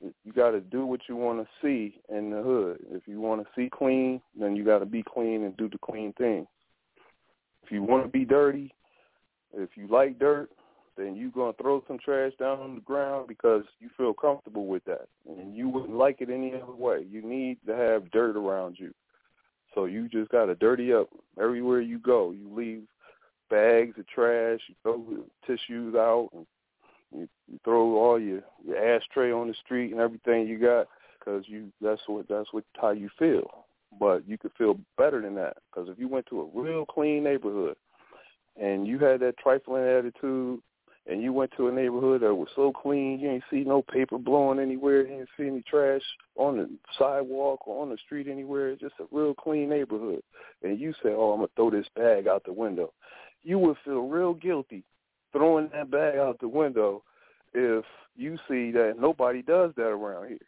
you 0.00 0.32
gotta 0.34 0.60
do 0.60 0.84
what 0.84 1.00
you 1.08 1.16
want 1.16 1.40
to 1.40 1.48
see 1.62 2.00
in 2.14 2.30
the 2.30 2.42
hood. 2.42 2.80
If 2.90 3.02
you 3.06 3.20
want 3.20 3.42
to 3.42 3.48
see 3.56 3.70
clean, 3.70 4.20
then 4.38 4.54
you 4.56 4.64
got 4.64 4.80
to 4.80 4.86
be 4.86 5.02
clean 5.02 5.44
and 5.44 5.56
do 5.56 5.68
the 5.68 5.78
clean 5.78 6.12
thing. 6.14 6.46
If 7.64 7.72
you 7.72 7.82
want 7.82 8.02
to 8.04 8.08
be 8.08 8.24
dirty, 8.24 8.74
if 9.54 9.70
you 9.76 9.86
like 9.88 10.18
dirt, 10.18 10.50
then 10.96 11.16
you're 11.16 11.30
going 11.30 11.54
to 11.54 11.62
throw 11.62 11.82
some 11.86 11.98
trash 11.98 12.32
down 12.38 12.60
on 12.60 12.74
the 12.74 12.80
ground 12.82 13.28
because 13.28 13.62
you 13.80 13.88
feel 13.96 14.12
comfortable 14.12 14.66
with 14.66 14.84
that. 14.84 15.08
And 15.26 15.56
you 15.56 15.68
wouldn't 15.68 15.96
like 15.96 16.20
it 16.20 16.28
any 16.28 16.52
other 16.54 16.74
way. 16.74 17.06
You 17.10 17.22
need 17.22 17.58
to 17.66 17.74
have 17.74 18.10
dirt 18.10 18.36
around 18.36 18.76
you. 18.78 18.92
So 19.74 19.86
you 19.86 20.08
just 20.08 20.30
got 20.30 20.46
to 20.46 20.54
dirty 20.54 20.92
up 20.92 21.08
everywhere 21.40 21.80
you 21.80 21.98
go. 21.98 22.32
You 22.32 22.52
leave 22.54 22.82
bags 23.48 23.98
of 23.98 24.06
trash, 24.08 24.60
you 24.68 24.74
throw 24.82 25.04
tissues 25.46 25.94
out, 25.94 26.30
and 26.34 26.46
you, 27.14 27.28
you 27.50 27.58
throw 27.64 27.96
all 27.96 28.18
your, 28.18 28.40
your 28.66 28.96
ashtray 28.96 29.32
on 29.32 29.48
the 29.48 29.54
street 29.64 29.92
and 29.92 30.00
everything 30.00 30.46
you 30.46 30.58
got 30.58 30.86
because 31.18 31.44
you 31.46 31.72
that's 31.80 32.00
what 32.06 32.28
that's 32.28 32.52
what 32.52 32.64
how 32.80 32.90
you 32.90 33.08
feel. 33.18 33.64
But 33.98 34.26
you 34.26 34.38
could 34.38 34.52
feel 34.56 34.78
better 34.96 35.20
than 35.20 35.34
that 35.34 35.58
because 35.70 35.88
if 35.88 35.98
you 35.98 36.08
went 36.08 36.26
to 36.26 36.40
a 36.40 36.60
real 36.60 36.86
clean 36.86 37.24
neighborhood 37.24 37.76
and 38.60 38.86
you 38.86 38.98
had 38.98 39.20
that 39.20 39.36
trifling 39.38 39.84
attitude 39.84 40.60
and 41.06 41.22
you 41.22 41.32
went 41.32 41.50
to 41.56 41.68
a 41.68 41.72
neighborhood 41.72 42.22
that 42.22 42.34
was 42.34 42.48
so 42.54 42.72
clean, 42.72 43.18
you 43.18 43.28
ain't 43.28 43.44
see 43.50 43.64
no 43.64 43.82
paper 43.82 44.18
blowing 44.18 44.60
anywhere, 44.60 45.02
you 45.02 45.08
didn't 45.08 45.28
see 45.36 45.46
any 45.46 45.62
trash 45.62 46.02
on 46.36 46.56
the 46.56 46.70
sidewalk 46.98 47.66
or 47.66 47.82
on 47.82 47.90
the 47.90 47.98
street 48.04 48.28
anywhere, 48.28 48.70
it's 48.70 48.80
just 48.80 48.94
a 49.00 49.04
real 49.10 49.34
clean 49.34 49.68
neighborhood, 49.68 50.22
and 50.62 50.78
you 50.78 50.92
say, 51.02 51.08
oh, 51.08 51.32
I'm 51.32 51.38
going 51.38 51.48
to 51.48 51.54
throw 51.56 51.70
this 51.70 51.88
bag 51.96 52.28
out 52.28 52.44
the 52.44 52.52
window, 52.52 52.92
you 53.42 53.58
would 53.58 53.76
feel 53.84 54.02
real 54.02 54.32
guilty 54.32 54.84
throwing 55.32 55.70
that 55.72 55.90
bag 55.90 56.16
out 56.16 56.38
the 56.40 56.48
window 56.48 57.02
if 57.54 57.84
you 58.16 58.36
see 58.48 58.70
that 58.72 58.94
nobody 58.98 59.42
does 59.42 59.72
that 59.76 59.88
around 59.88 60.28
here. 60.28 60.38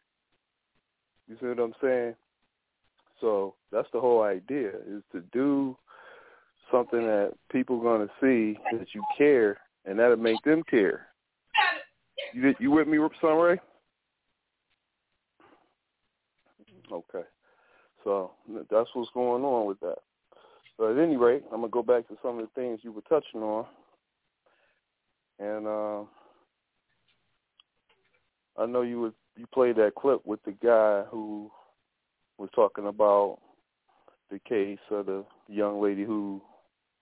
You 1.28 1.36
see 1.40 1.46
what 1.46 1.58
I'm 1.58 1.74
saying? 1.82 2.14
So 3.20 3.54
that's 3.72 3.88
the 3.92 4.00
whole 4.00 4.22
idea 4.22 4.68
is 4.68 5.02
to 5.12 5.20
do 5.32 5.76
something 6.70 7.00
that 7.00 7.32
people 7.50 7.78
are 7.78 7.82
going 7.82 8.08
to 8.08 8.14
see 8.20 8.58
that 8.76 8.88
you 8.92 9.02
care 9.16 9.58
and 9.84 9.98
that'll 9.98 10.16
make 10.16 10.42
them 10.44 10.62
care. 10.68 11.08
You 12.32 12.54
you 12.58 12.70
with 12.70 12.88
me, 12.88 12.98
Sunray? 13.20 13.58
Okay, 16.92 17.26
so 18.02 18.32
that's 18.70 18.88
what's 18.92 19.10
going 19.14 19.42
on 19.42 19.66
with 19.66 19.80
that. 19.80 19.98
But 20.78 20.92
at 20.92 20.98
any 20.98 21.16
rate, 21.16 21.42
I'm 21.52 21.60
gonna 21.60 21.68
go 21.68 21.82
back 21.82 22.08
to 22.08 22.16
some 22.22 22.38
of 22.38 22.46
the 22.46 22.60
things 22.60 22.80
you 22.82 22.92
were 22.92 23.02
touching 23.02 23.42
on, 23.42 23.66
and 25.38 25.66
uh, 25.66 26.02
I 28.56 28.66
know 28.66 28.82
you 28.82 29.00
would 29.00 29.14
you 29.36 29.46
played 29.52 29.76
that 29.76 29.94
clip 29.96 30.24
with 30.24 30.42
the 30.44 30.52
guy 30.52 31.02
who 31.10 31.50
was 32.38 32.50
talking 32.54 32.86
about 32.86 33.38
the 34.30 34.38
case 34.38 34.78
of 34.90 35.06
the 35.06 35.24
young 35.48 35.82
lady 35.82 36.04
who 36.04 36.40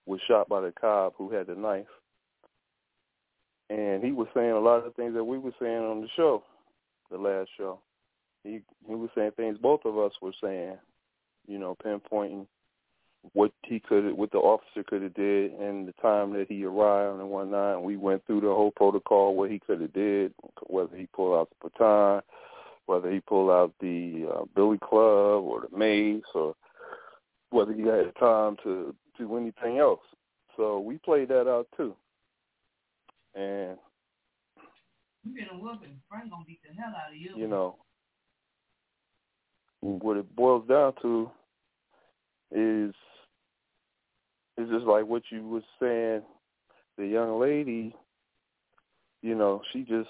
was 0.05 0.19
shot 0.27 0.49
by 0.49 0.61
the 0.61 0.73
cop 0.79 1.13
who 1.17 1.31
had 1.31 1.47
the 1.47 1.55
knife 1.55 1.85
and 3.69 4.03
he 4.03 4.11
was 4.11 4.27
saying 4.33 4.51
a 4.51 4.59
lot 4.59 4.77
of 4.77 4.83
the 4.83 4.91
things 4.91 5.13
that 5.13 5.23
we 5.23 5.37
were 5.37 5.53
saying 5.59 5.77
on 5.77 6.01
the 6.01 6.07
show, 6.15 6.43
the 7.09 7.17
last 7.17 7.49
show. 7.57 7.79
He 8.43 8.61
he 8.87 8.95
was 8.95 9.09
saying 9.15 9.31
things 9.35 9.57
both 9.57 9.81
of 9.85 9.97
us 9.97 10.11
were 10.21 10.33
saying, 10.43 10.77
you 11.47 11.57
know, 11.57 11.75
pinpointing 11.83 12.45
what 13.31 13.51
he 13.63 13.79
could, 13.79 14.13
what 14.13 14.31
the 14.31 14.37
officer 14.37 14.83
could 14.83 15.01
have 15.01 15.13
did, 15.13 15.53
and 15.53 15.87
the 15.87 15.93
time 16.01 16.33
that 16.33 16.47
he 16.49 16.65
arrived 16.65 17.19
and 17.19 17.29
whatnot. 17.29 17.75
And 17.77 17.83
we 17.83 17.95
went 17.95 18.25
through 18.25 18.41
the 18.41 18.47
whole 18.47 18.71
protocol, 18.71 19.35
what 19.35 19.49
he 19.49 19.59
could 19.59 19.81
have 19.81 19.93
did, 19.93 20.33
whether 20.67 20.95
he 20.95 21.07
pulled 21.07 21.39
out 21.39 21.49
the 21.49 21.69
baton, 21.69 22.21
whether 22.85 23.09
he 23.09 23.21
pulled 23.21 23.49
out 23.49 23.73
the 23.79 24.29
uh, 24.33 24.43
billy 24.55 24.77
club 24.77 25.43
or 25.43 25.61
the 25.61 25.77
mace, 25.77 26.23
or 26.35 26.53
whether 27.49 27.73
he 27.73 27.83
had 27.83 28.13
time 28.19 28.57
to 28.63 28.93
do 29.17 29.37
anything 29.37 29.77
else. 29.77 30.01
So 30.57 30.79
we 30.79 30.97
played 30.97 31.29
that 31.29 31.49
out 31.49 31.67
too. 31.77 31.95
And 33.35 33.77
you 35.23 35.45
a 35.51 35.57
whooping. 35.57 36.01
Frank 36.09 36.29
gonna 36.29 36.43
beat 36.45 36.59
the 36.67 36.73
hell 36.79 36.93
out 36.95 37.11
of 37.11 37.17
you. 37.17 37.31
You 37.35 37.47
know, 37.47 37.77
what 39.79 40.17
it 40.17 40.35
boils 40.35 40.67
down 40.67 40.93
to 41.01 41.31
is 42.51 42.93
is 44.57 44.69
just 44.69 44.85
like 44.85 45.05
what 45.05 45.23
you 45.29 45.47
was 45.47 45.63
saying 45.79 46.21
the 46.97 47.07
young 47.07 47.39
lady, 47.39 47.95
you 49.21 49.35
know, 49.35 49.61
she 49.71 49.81
just 49.81 50.09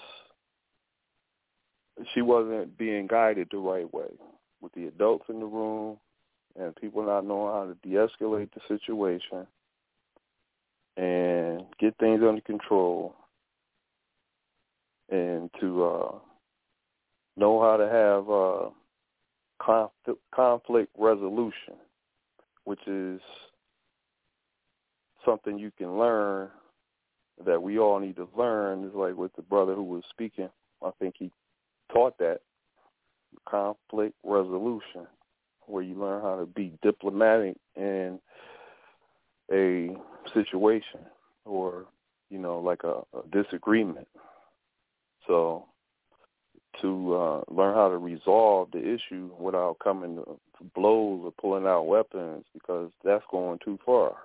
she 2.13 2.21
wasn't 2.21 2.77
being 2.77 3.07
guided 3.07 3.47
the 3.51 3.57
right 3.57 3.91
way 3.93 4.09
with 4.61 4.73
the 4.73 4.87
adults 4.87 5.25
in 5.29 5.39
the 5.39 5.45
room 5.45 5.97
and 6.59 6.75
people 6.75 7.05
not 7.05 7.25
knowing 7.25 7.53
how 7.53 7.65
to 7.65 7.87
de-escalate 7.87 8.49
the 8.53 8.61
situation 8.67 9.45
and 10.97 11.63
get 11.79 11.95
things 11.97 12.21
under 12.27 12.41
control 12.41 13.15
and 15.09 15.49
to 15.59 15.83
uh, 15.83 16.11
know 17.37 17.61
how 17.61 17.77
to 17.77 17.87
have 17.87 18.29
uh, 18.29 18.69
conf- 19.63 20.19
conflict 20.33 20.89
resolution, 20.97 21.75
which 22.63 22.85
is 22.87 23.21
something 25.25 25.57
you 25.57 25.71
can 25.77 25.97
learn 25.97 26.49
that 27.45 27.61
we 27.61 27.79
all 27.79 27.99
need 27.99 28.15
to 28.17 28.27
learn. 28.37 28.83
Is 28.85 28.93
like 28.93 29.15
with 29.15 29.35
the 29.35 29.41
brother 29.41 29.75
who 29.75 29.83
was 29.83 30.03
speaking. 30.09 30.49
I 30.83 30.91
think 30.99 31.15
he 31.17 31.31
taught 31.91 32.17
that 32.19 32.39
conflict 33.47 34.15
resolution, 34.23 35.07
where 35.65 35.83
you 35.83 35.95
learn 35.95 36.21
how 36.21 36.39
to 36.39 36.45
be 36.45 36.73
diplomatic 36.81 37.55
in 37.75 38.19
a 39.51 39.95
situation 40.33 40.99
or 41.45 41.85
you 42.29 42.39
know 42.39 42.59
like 42.59 42.83
a, 42.83 43.01
a 43.17 43.27
disagreement. 43.31 44.07
So 45.27 45.65
to 46.81 47.13
uh, 47.15 47.41
learn 47.53 47.75
how 47.75 47.89
to 47.89 47.97
resolve 47.97 48.69
the 48.71 48.79
issue 48.79 49.29
without 49.37 49.77
coming 49.83 50.15
to 50.15 50.63
blows 50.75 51.21
or 51.23 51.31
pulling 51.39 51.65
out 51.65 51.83
weapons 51.83 52.45
because 52.53 52.91
that's 53.03 53.23
going 53.31 53.59
too 53.63 53.77
far. 53.85 54.15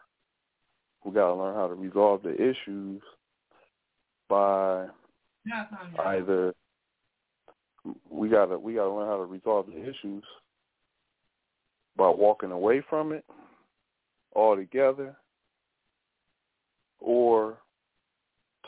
We 1.04 1.12
got 1.12 1.28
to 1.28 1.34
learn 1.34 1.54
how 1.54 1.68
to 1.68 1.74
resolve 1.74 2.22
the 2.22 2.34
issues 2.34 3.00
by 4.28 4.86
either 6.04 6.54
we 8.10 8.28
got 8.28 8.46
to 8.46 8.58
we 8.58 8.74
got 8.74 8.84
to 8.84 8.92
learn 8.92 9.06
how 9.06 9.16
to 9.16 9.24
resolve 9.24 9.66
the 9.66 9.80
issues 9.80 10.24
by 11.96 12.08
walking 12.08 12.50
away 12.50 12.82
from 12.88 13.12
it 13.12 13.24
altogether 14.34 15.16
or 17.00 17.58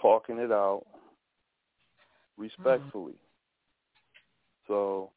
talking 0.00 0.38
it 0.38 0.50
out 0.50 0.84
respectfully. 2.38 3.12
Mm-hmm. 3.12 4.72
So 4.72 5.10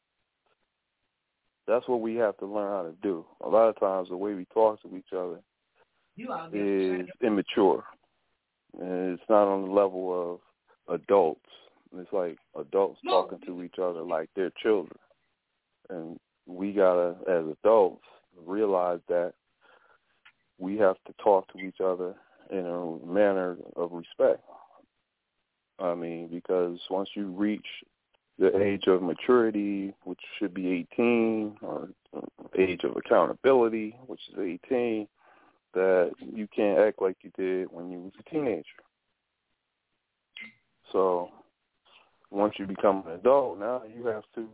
that's 1.68 1.88
what 1.88 2.02
we 2.02 2.16
have 2.16 2.38
to 2.38 2.46
learn 2.46 2.72
how 2.72 2.84
to 2.84 2.96
do. 3.02 3.26
A 3.46 3.48
lot 3.48 3.70
of 3.70 3.80
times 3.80 4.10
the 4.10 4.18
way 4.18 4.34
we 4.34 4.46
talk 4.46 4.82
to 4.82 4.96
each 4.98 5.14
other 5.16 5.40
is 6.18 7.08
immature. 7.22 7.84
And 8.80 9.14
it's 9.14 9.30
not 9.30 9.48
on 9.48 9.68
the 9.68 9.72
level 9.72 10.42
of 10.90 11.00
adults. 11.02 11.42
It's 11.96 12.12
like 12.12 12.38
adults 12.60 13.00
talking 13.06 13.40
to 13.46 13.64
each 13.64 13.78
other 13.82 14.02
like 14.02 14.30
they're 14.36 14.52
children. 14.62 14.98
And 15.90 16.20
we 16.48 16.74
gotta, 16.74 17.16
as 17.30 17.46
adults, 17.64 18.04
realize 18.46 19.00
that 19.10 19.34
we 20.60 20.78
have 20.78 20.96
to 21.06 21.14
talk 21.24 21.52
to 21.54 21.60
each 21.60 21.82
other 21.84 22.16
in 22.52 22.66
a 22.66 23.06
manner 23.06 23.58
of 23.76 23.92
respect. 23.92 24.42
I 25.80 25.94
mean, 25.94 26.28
because 26.28 26.80
once 26.90 27.10
you 27.16 27.28
reach 27.28 27.66
the 28.40 28.58
age 28.60 28.88
of 28.88 29.02
maturity, 29.02 29.94
which 30.04 30.20
should 30.40 30.54
be 30.54 30.88
18, 30.94 31.58
or 31.62 31.90
age 32.58 32.84
of 32.84 32.96
accountability, 32.96 33.96
which 34.08 34.22
is 34.32 34.60
18, 34.68 35.08
that 35.74 36.12
you 36.20 36.48
can't 36.56 36.80
act 36.80 37.02
like 37.02 37.18
you 37.22 37.32
did 37.38 37.68
when 37.72 37.92
you 37.92 38.00
was 38.00 38.14
a 38.20 38.30
teenager. 38.30 38.64
So 40.92 41.30
once 42.32 42.54
you 42.58 42.66
become 42.66 43.04
an 43.08 43.14
adult, 43.14 43.60
now 43.60 43.82
you 43.96 44.06
have 44.08 44.24
to 44.36 44.48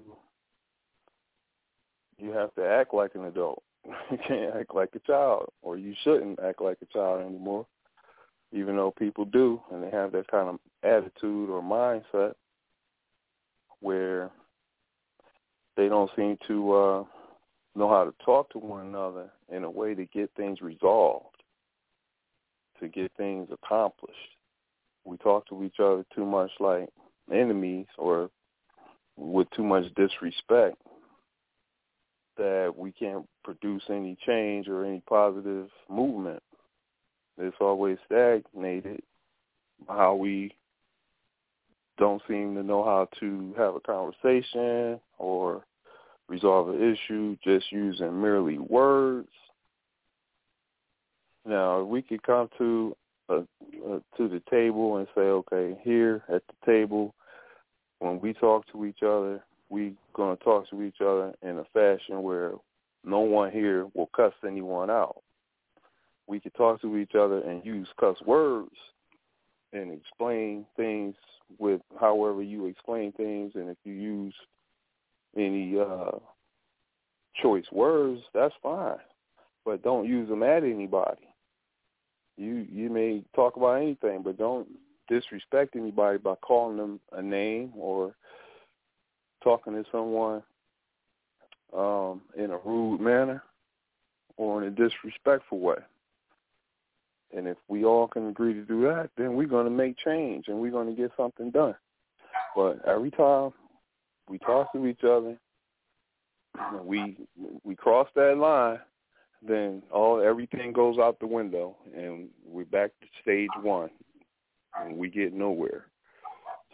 you 2.18 2.32
have 2.32 2.54
to 2.56 2.66
act 2.66 2.94
like 2.94 3.16
an 3.16 3.26
adult. 3.26 3.64
You 4.12 4.18
can't 4.28 4.56
act 4.56 4.76
like 4.76 4.90
a 4.96 5.00
child, 5.00 5.50
or 5.62 5.78
you 5.78 5.94
shouldn't 6.04 6.40
act 6.40 6.62
like 6.62 6.78
a 6.82 6.94
child 6.94 7.22
anymore 7.22 7.66
even 8.52 8.76
though 8.76 8.92
people 8.92 9.26
do 9.26 9.62
and 9.72 9.84
they 9.84 9.90
have 9.90 10.12
that 10.12 10.28
kind 10.28 10.50
of 10.50 10.60
attitude 10.84 11.50
or 11.50 11.62
mindset 11.62 12.34
where 13.80 14.32
they 15.78 15.88
don't 15.88 16.12
seem 16.16 16.38
to 16.48 16.74
uh, 16.74 17.04
know 17.80 17.90
how 17.90 18.04
to 18.04 18.14
talk 18.24 18.50
to 18.52 18.60
one 18.60 18.88
another 18.88 19.30
in 19.52 19.64
a 19.64 19.70
way 19.70 19.96
to 19.96 20.06
get 20.06 20.30
things 20.36 20.62
resolved, 20.62 21.44
to 22.80 22.88
get 22.88 23.12
things 23.18 23.50
accomplished. 23.52 24.18
We 25.06 25.18
talk 25.18 25.48
to 25.50 25.64
each 25.64 25.80
other 25.80 26.06
too 26.14 26.26
much 26.26 26.52
like 26.60 26.90
enemies 27.32 27.88
or 27.98 28.30
with 29.18 29.48
too 29.56 29.64
much 29.64 29.86
disrespect 29.96 30.78
that 32.38 32.74
we 32.76 32.92
can't 32.92 33.26
produce 33.44 33.84
any 33.90 34.18
change 34.26 34.68
or 34.68 34.86
any 34.86 35.02
positive 35.08 35.70
movement 35.90 36.42
it's 37.40 37.56
always 37.62 37.98
stagnated. 38.06 39.02
How 39.88 40.14
we 40.14 40.54
don't 41.98 42.22
seem 42.28 42.54
to 42.56 42.64
know 42.64 42.84
how 42.84 43.08
to 43.22 43.54
have 43.58 43.76
a 43.76 43.80
conversation 43.80 45.00
or 45.18 45.49
resolve 46.42 46.70
an 46.70 46.94
issue 46.94 47.38
just 47.44 47.72
using 47.72 48.22
merely 48.22 48.58
words. 48.58 49.30
Now, 51.46 51.84
we 51.84 52.02
could 52.02 52.24
come 52.24 52.50
to 52.58 52.96
a, 53.30 53.36
a, 53.36 54.02
to 54.18 54.28
the 54.28 54.42
table 54.50 54.98
and 54.98 55.08
say, 55.16 55.22
okay, 55.22 55.78
here 55.84 56.24
at 56.28 56.44
the 56.48 56.72
table, 56.72 57.14
when 58.00 58.20
we 58.20 58.34
talk 58.34 58.66
to 58.72 58.86
each 58.86 59.04
other, 59.04 59.44
we're 59.70 59.92
to 60.16 60.36
talk 60.44 60.70
to 60.70 60.82
each 60.82 61.02
other 61.02 61.34
in 61.42 61.60
a 61.60 61.66
fashion 61.74 62.24
where 62.24 62.54
no 63.06 63.20
one 63.20 63.52
here 63.52 63.88
will 63.94 64.10
cuss 64.16 64.34
anyone 64.46 64.90
out 64.90 65.22
we 66.30 66.40
could 66.40 66.54
talk 66.54 66.80
to 66.82 66.96
each 66.98 67.16
other 67.16 67.40
and 67.40 67.66
use 67.66 67.88
cuss 68.00 68.16
words 68.26 68.76
and 69.74 69.92
explain 69.92 70.66
things 70.78 71.16
with 71.58 71.82
however 72.00 72.44
you 72.44 72.68
explain 72.68 73.12
things 73.14 73.52
and 73.56 73.68
if 73.70 73.78
you 73.84 73.94
use 73.94 74.34
any 75.38 75.78
uh 75.80 76.12
choice 77.42 77.66
words 77.72 78.22
that's 78.34 78.54
fine. 78.62 78.98
But 79.66 79.84
don't 79.84 80.08
use 80.08 80.30
them 80.30 80.44
at 80.44 80.64
anybody. 80.64 81.28
You 82.38 82.66
you 82.72 82.90
may 82.90 83.24
talk 83.36 83.56
about 83.56 83.82
anything 83.82 84.24
but 84.24 84.38
don't 84.38 84.68
disrespect 85.08 85.76
anybody 85.76 86.18
by 86.18 86.36
calling 86.36 86.78
them 86.78 87.00
a 87.12 87.22
name 87.22 87.72
or 87.76 88.16
talking 89.44 89.74
to 89.74 89.84
someone 89.92 90.44
um 91.76 92.22
in 92.38 92.52
a 92.52 92.58
rude 92.58 93.02
manner 93.02 93.44
or 94.38 94.64
in 94.64 94.70
a 94.70 94.72
disrespectful 94.72 95.60
way. 95.60 95.76
And 97.36 97.48
if 97.48 97.58
we 97.68 97.86
all 97.86 98.08
can 98.08 98.30
agree 98.30 98.54
to 98.54 98.62
do 98.64 98.82
that, 98.84 99.12
then 99.18 99.36
we're 99.36 99.48
going 99.48 99.66
to 99.66 99.72
make 99.72 99.98
change 100.04 100.48
and 100.48 100.58
we're 100.58 100.72
going 100.72 100.88
to 100.88 101.00
get 101.00 101.12
something 101.16 101.52
done. 101.52 101.76
But 102.56 102.80
every 102.88 103.12
time 103.12 103.52
we 104.30 104.38
talk 104.40 104.72
to 104.74 104.86
each 104.86 105.04
other, 105.04 105.38
we 106.84 107.18
we 107.64 107.76
cross 107.76 108.08
that 108.16 108.38
line, 108.38 108.80
then 109.46 109.82
all 109.92 110.22
everything 110.22 110.72
goes 110.72 110.98
out 111.00 111.20
the 111.20 111.28
window, 111.28 111.76
and 111.96 112.30
we're 112.46 112.66
back 112.66 112.92
to 113.02 113.08
stage 113.22 113.50
one, 113.62 113.90
and 114.80 114.98
we 114.98 115.10
get 115.10 115.34
nowhere. 115.34 115.88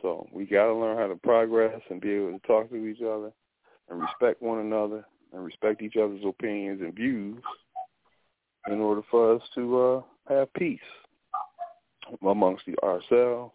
So 0.02 0.28
we 0.32 0.46
got 0.46 0.66
to 0.66 0.74
learn 0.74 0.98
how 0.98 1.08
to 1.08 1.16
progress 1.16 1.82
and 1.90 2.02
be 2.02 2.12
able 2.12 2.34
to 2.38 2.48
talk 2.48 2.70
to 2.70 2.86
each 2.86 3.02
other 3.02 3.32
and 3.90 4.00
respect 4.00 4.42
one 4.42 4.60
another 4.60 5.06
and 5.34 5.44
respect 5.44 5.82
each 5.82 5.96
other's 5.96 6.24
opinions 6.26 6.82
and 6.82 6.94
views 6.94 7.42
in 8.68 8.80
order 8.80 9.02
for 9.10 9.36
us 9.36 9.42
to 9.56 9.80
uh, 9.80 10.02
have 10.30 10.54
peace 10.54 10.80
amongst 12.28 12.66
the, 12.66 12.76
ourselves 12.84 13.54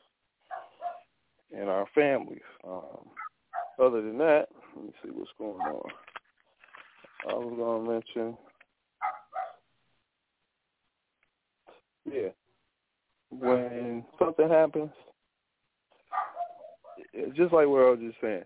and 1.56 1.68
our 1.68 1.86
families. 1.94 2.40
Um, 2.66 3.10
other 3.80 4.02
than 4.02 4.18
that, 4.18 4.48
let 4.76 4.84
me 4.84 4.92
see 5.02 5.10
what's 5.10 5.30
going 5.38 5.60
on. 5.60 5.90
I 7.28 7.34
was 7.34 7.54
going 7.56 7.84
to 7.84 7.90
mention, 7.92 8.38
yeah, 12.10 12.30
when 13.30 14.04
something 14.18 14.48
happens, 14.48 14.90
just 17.34 17.52
like 17.52 17.66
what 17.66 17.82
I 17.82 17.90
was 17.90 18.00
just 18.00 18.20
saying, 18.20 18.44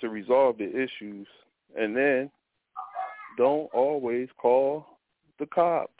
to 0.00 0.08
resolve 0.08 0.58
the 0.58 0.68
issues, 0.68 1.26
and 1.76 1.96
then 1.96 2.30
don't 3.36 3.68
always 3.74 4.28
call 4.38 4.86
the 5.38 5.46
cops. 5.46 5.92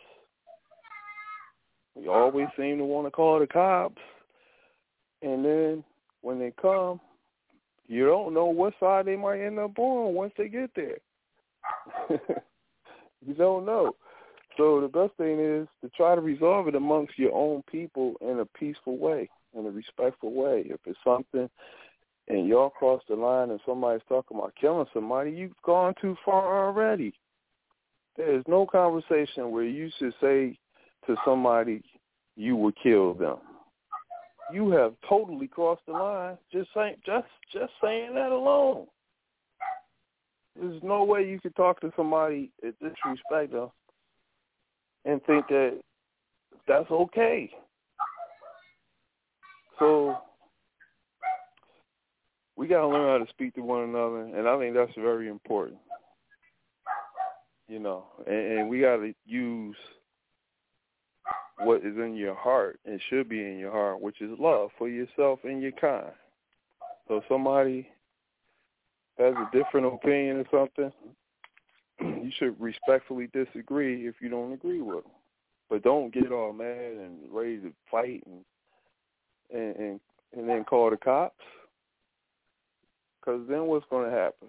We 1.95 2.09
always 2.09 2.47
seem 2.57 2.79
to 2.79 2.85
want 2.85 3.07
to 3.07 3.11
call 3.11 3.39
the 3.39 3.47
cops, 3.47 4.01
and 5.23 5.45
then 5.45 5.85
when 6.23 6.39
they 6.39 6.53
come, 6.61 7.01
you 7.89 8.07
don't 8.07 8.35
know 8.35 8.47
what 8.47 8.75
side 8.79 9.07
they 9.07 9.17
might 9.17 9.41
end 9.41 9.59
up 9.59 9.79
on 9.79 10.15
once 10.15 10.33
they 10.37 10.49
get 10.49 10.71
there. 10.77 10.99
you 13.27 13.35
don't 13.35 13.65
know. 13.65 13.97
So 14.57 14.81
the 14.81 14.89
best 14.89 15.17
thing 15.17 15.39
is 15.41 15.69
to 15.83 15.89
try 15.97 16.15
to 16.15 16.21
resolve 16.21 16.69
it 16.69 16.75
amongst 16.75 17.19
your 17.19 17.33
own 17.33 17.63
people 17.71 18.15
in 18.21 18.41
a 18.41 18.59
peaceful 18.59 18.99
way, 18.99 19.31
in 19.57 19.67
a 19.67 19.71
respectful 19.71 20.35
way. 20.35 20.65
If 20.67 20.81
it's 20.85 20.99
something 21.05 21.49
and 22.29 22.47
y'all 22.47 22.71
cross 22.71 23.03
the 23.09 23.15
line 23.15 23.51
and 23.51 23.61
somebody's 23.65 24.03
talking 24.09 24.37
about 24.37 24.55
killing 24.61 24.87
somebody, 24.93 25.31
you've 25.31 25.53
gone 25.65 25.95
too 26.01 26.17
far 26.25 26.67
already. 26.67 27.15
There 28.17 28.37
is 28.37 28.45
no 28.47 28.67
conversation 28.67 29.51
where 29.51 29.65
you 29.65 29.91
should 29.99 30.13
say 30.21 30.59
to 31.07 31.17
somebody 31.25 31.83
you 32.37 32.57
will 32.57 32.73
kill 32.83 33.15
them. 33.15 33.39
You 34.53 34.71
have 34.71 34.95
totally 35.09 35.47
crossed 35.47 35.83
the 35.87 35.93
line 35.93 36.39
just 36.53 36.69
saying 36.75 36.97
just 37.05 37.27
just 37.53 37.73
saying 37.83 38.15
that 38.15 38.31
alone. 38.31 38.87
There's 40.61 40.83
no 40.83 41.05
way 41.05 41.29
you 41.29 41.39
could 41.41 41.55
talk 41.55 41.81
to 41.81 41.93
somebody 41.97 42.51
and 42.63 42.75
disrespect 42.81 43.53
them 43.53 43.71
and 45.05 45.23
think 45.25 45.47
that 45.49 45.81
that's 46.67 46.91
okay. 46.91 47.51
So 49.79 50.17
we 52.57 52.67
got 52.67 52.81
to 52.81 52.89
learn 52.89 53.21
how 53.21 53.25
to 53.25 53.31
speak 53.31 53.55
to 53.55 53.61
one 53.61 53.85
another, 53.85 54.23
and 54.23 54.49
I 54.49 54.59
think 54.59 54.75
that's 54.75 54.93
very 54.97 55.29
important. 55.29 55.79
You 57.69 57.79
know, 57.79 58.07
and, 58.27 58.59
and 58.59 58.69
we 58.69 58.81
got 58.81 58.97
to 58.97 59.13
use 59.27 59.77
what 61.61 61.79
is 61.79 61.97
in 61.97 62.15
your 62.15 62.35
heart 62.35 62.79
and 62.85 63.01
should 63.09 63.29
be 63.29 63.41
in 63.41 63.59
your 63.59 63.73
heart, 63.73 64.01
which 64.01 64.21
is 64.21 64.31
love 64.39 64.71
for 64.79 64.89
yourself 64.89 65.41
and 65.45 65.61
your 65.61 65.73
kind. 65.73 66.13
So 67.09 67.23
somebody 67.29 67.89
has 69.19 69.35
a 69.35 69.49
different 69.57 69.87
opinion 69.87 70.37
or 70.37 70.45
something, 70.51 70.93
you 72.01 72.31
should 72.39 72.59
respectfully 72.61 73.29
disagree 73.33 74.07
if 74.07 74.17
you 74.21 74.29
don't 74.29 74.53
agree 74.53 74.81
with 74.81 75.03
them. 75.03 75.13
But 75.69 75.83
don't 75.83 76.15
get 76.15 76.33
all 76.33 76.53
mad 76.53 76.93
and 76.93 77.19
ready 77.31 77.59
to 77.59 77.73
fight 77.91 78.23
and 78.27 78.45
and 79.53 79.77
and, 79.77 80.01
and 80.37 80.49
then 80.49 80.65
call 80.65 80.91
the 80.91 80.97
cops. 80.97 81.35
Because 83.21 83.43
then 83.49 83.65
what's 83.65 83.87
going 83.91 84.11
to 84.11 84.17
happen? 84.17 84.49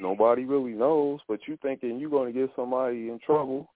Nobody 0.00 0.44
really 0.44 0.72
knows, 0.72 1.18
but 1.26 1.40
you 1.48 1.58
thinking 1.60 1.98
you're 1.98 2.10
going 2.10 2.32
to 2.32 2.38
get 2.38 2.50
somebody 2.54 3.08
in 3.08 3.18
trouble, 3.24 3.68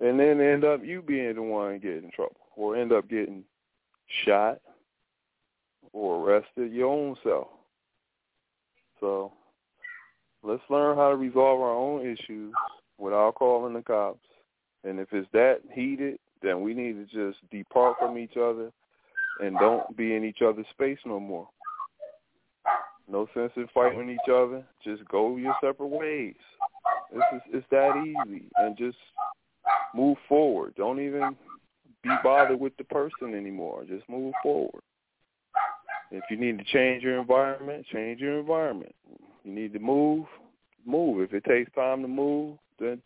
and 0.00 0.18
then 0.18 0.40
end 0.40 0.64
up 0.64 0.84
you 0.84 1.02
being 1.02 1.34
the 1.34 1.42
one 1.42 1.78
getting 1.78 2.04
in 2.04 2.10
trouble, 2.10 2.36
or 2.56 2.76
end 2.76 2.92
up 2.92 3.08
getting 3.08 3.44
shot 4.24 4.60
or 5.92 6.28
arrested 6.28 6.72
your 6.72 6.88
own 6.88 7.16
self. 7.22 7.48
So 9.00 9.32
let's 10.42 10.62
learn 10.68 10.96
how 10.96 11.10
to 11.10 11.16
resolve 11.16 11.60
our 11.60 11.74
own 11.74 12.06
issues 12.06 12.52
without 12.98 13.34
calling 13.34 13.74
the 13.74 13.82
cops. 13.82 14.20
And 14.84 14.98
if 15.00 15.08
it's 15.12 15.28
that 15.32 15.60
heated, 15.72 16.18
then 16.42 16.62
we 16.62 16.74
need 16.74 16.92
to 16.92 17.04
just 17.04 17.38
depart 17.50 17.96
from 17.98 18.18
each 18.18 18.36
other 18.36 18.70
and 19.40 19.58
don't 19.58 19.96
be 19.96 20.14
in 20.14 20.24
each 20.24 20.42
other's 20.42 20.66
space 20.70 20.98
no 21.04 21.18
more. 21.18 21.48
No 23.08 23.28
sense 23.34 23.52
in 23.56 23.68
fighting 23.72 24.10
each 24.10 24.30
other. 24.30 24.64
Just 24.84 25.06
go 25.08 25.36
your 25.36 25.54
separate 25.60 25.86
ways. 25.86 26.34
It's 27.12 27.24
just, 27.32 27.54
it's 27.54 27.66
that 27.70 28.02
easy, 28.04 28.46
and 28.56 28.76
just 28.76 28.96
move 29.94 30.16
forward. 30.28 30.74
Don't 30.76 31.00
even 31.00 31.36
be 32.02 32.10
bothered 32.22 32.60
with 32.60 32.76
the 32.76 32.84
person 32.84 33.34
anymore. 33.34 33.84
Just 33.86 34.08
move 34.08 34.32
forward. 34.42 34.82
If 36.10 36.22
you 36.30 36.36
need 36.36 36.58
to 36.58 36.64
change 36.64 37.02
your 37.02 37.18
environment, 37.18 37.86
change 37.92 38.20
your 38.20 38.38
environment. 38.38 38.94
You 39.44 39.52
need 39.52 39.72
to 39.72 39.78
move, 39.78 40.26
move. 40.84 41.20
If 41.20 41.32
it 41.32 41.44
takes 41.44 41.72
time 41.74 42.02
to 42.02 42.08
move, 42.08 42.58
then 42.78 43.02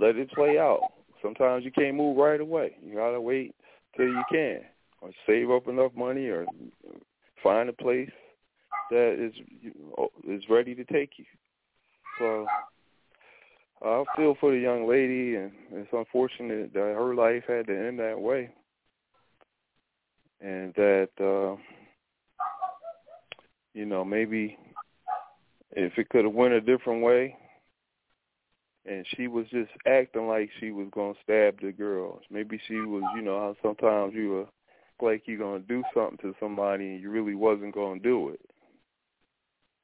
let 0.00 0.16
it 0.16 0.30
play 0.32 0.58
out. 0.58 0.80
Sometimes 1.20 1.64
you 1.64 1.70
can't 1.70 1.96
move 1.96 2.16
right 2.16 2.40
away. 2.40 2.76
You 2.84 2.94
gotta 2.94 3.20
wait 3.20 3.54
till 3.96 4.06
you 4.06 4.22
can, 4.30 4.60
or 5.00 5.10
save 5.26 5.50
up 5.50 5.68
enough 5.68 5.92
money, 5.94 6.26
or 6.26 6.46
find 7.42 7.68
a 7.68 7.72
place 7.72 8.10
that 8.90 9.16
is 9.18 9.34
is 10.26 10.42
ready 10.48 10.74
to 10.74 10.84
take 10.84 11.12
you. 11.18 11.24
So 12.18 12.46
I 13.84 14.04
feel 14.16 14.36
for 14.40 14.52
the 14.52 14.58
young 14.58 14.88
lady, 14.88 15.34
and 15.34 15.50
it's 15.72 15.92
unfortunate 15.92 16.72
that 16.72 16.78
her 16.78 17.14
life 17.14 17.44
had 17.48 17.66
to 17.66 17.76
end 17.76 17.98
that 17.98 18.20
way, 18.20 18.50
and 20.40 20.72
that 20.74 21.08
uh, 21.20 21.56
you 23.74 23.84
know 23.86 24.04
maybe 24.04 24.56
if 25.72 25.98
it 25.98 26.08
could 26.10 26.24
have 26.24 26.34
went 26.34 26.54
a 26.54 26.60
different 26.60 27.02
way, 27.02 27.36
and 28.86 29.06
she 29.16 29.26
was 29.26 29.46
just 29.50 29.70
acting 29.86 30.28
like 30.28 30.50
she 30.60 30.70
was 30.70 30.88
gonna 30.92 31.14
stab 31.22 31.60
the 31.60 31.72
girls. 31.72 32.22
Maybe 32.30 32.60
she 32.66 32.74
was, 32.74 33.02
you 33.16 33.22
know, 33.22 33.38
how 33.38 33.56
sometimes 33.62 34.14
you 34.14 34.30
were 34.30 34.46
like 35.00 35.22
you're 35.26 35.38
gonna 35.38 35.60
do 35.60 35.82
something 35.94 36.18
to 36.18 36.34
somebody 36.38 36.84
and 36.84 37.00
you 37.00 37.10
really 37.10 37.34
wasn't 37.34 37.74
gonna 37.74 38.00
do 38.00 38.28
it 38.28 38.40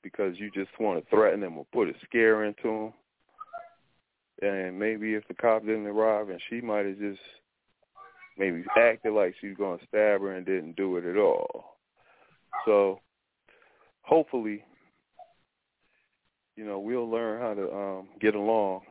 because 0.03 0.39
you 0.39 0.51
just 0.53 0.71
want 0.79 1.03
to 1.03 1.11
threaten 1.11 1.41
them 1.41 1.59
or 1.59 1.67
put 1.73 1.89
a 1.89 1.93
scare 2.05 2.45
into 2.45 2.63
them. 2.63 2.93
And 4.41 4.79
maybe 4.79 5.15
if 5.15 5.27
the 5.29 5.35
cop 5.35 5.65
didn't 5.65 5.87
arrive, 5.87 6.29
and 6.29 6.41
she 6.49 6.61
might 6.61 6.87
have 6.87 6.99
just 6.99 7.21
maybe 8.37 8.65
acted 8.77 9.13
like 9.13 9.35
she 9.41 9.49
was 9.49 9.57
going 9.57 9.79
to 9.79 9.87
stab 9.87 10.21
her 10.21 10.35
and 10.35 10.47
didn't 10.47 10.77
do 10.77 10.97
it 10.97 11.05
at 11.05 11.17
all. 11.17 11.77
So 12.65 13.01
hopefully, 14.03 14.65
you 16.57 16.65
know, 16.65 16.79
we'll 16.79 17.11
learn 17.11 17.41
how 17.41 17.55
to 17.55 17.75
um, 17.75 18.09
get 18.21 18.35
along 18.35 18.83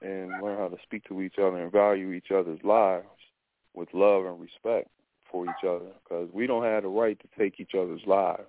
and 0.00 0.30
learn 0.42 0.58
how 0.58 0.68
to 0.68 0.76
speak 0.84 1.04
to 1.08 1.22
each 1.22 1.38
other 1.38 1.60
and 1.60 1.72
value 1.72 2.12
each 2.12 2.30
other's 2.30 2.60
lives 2.62 3.06
with 3.74 3.88
love 3.92 4.24
and 4.26 4.40
respect 4.40 4.88
for 5.30 5.44
each 5.44 5.68
other 5.68 5.90
because 6.02 6.28
we 6.32 6.46
don't 6.46 6.64
have 6.64 6.84
the 6.84 6.88
right 6.88 7.18
to 7.20 7.28
take 7.38 7.58
each 7.58 7.74
other's 7.74 8.00
lives 8.06 8.46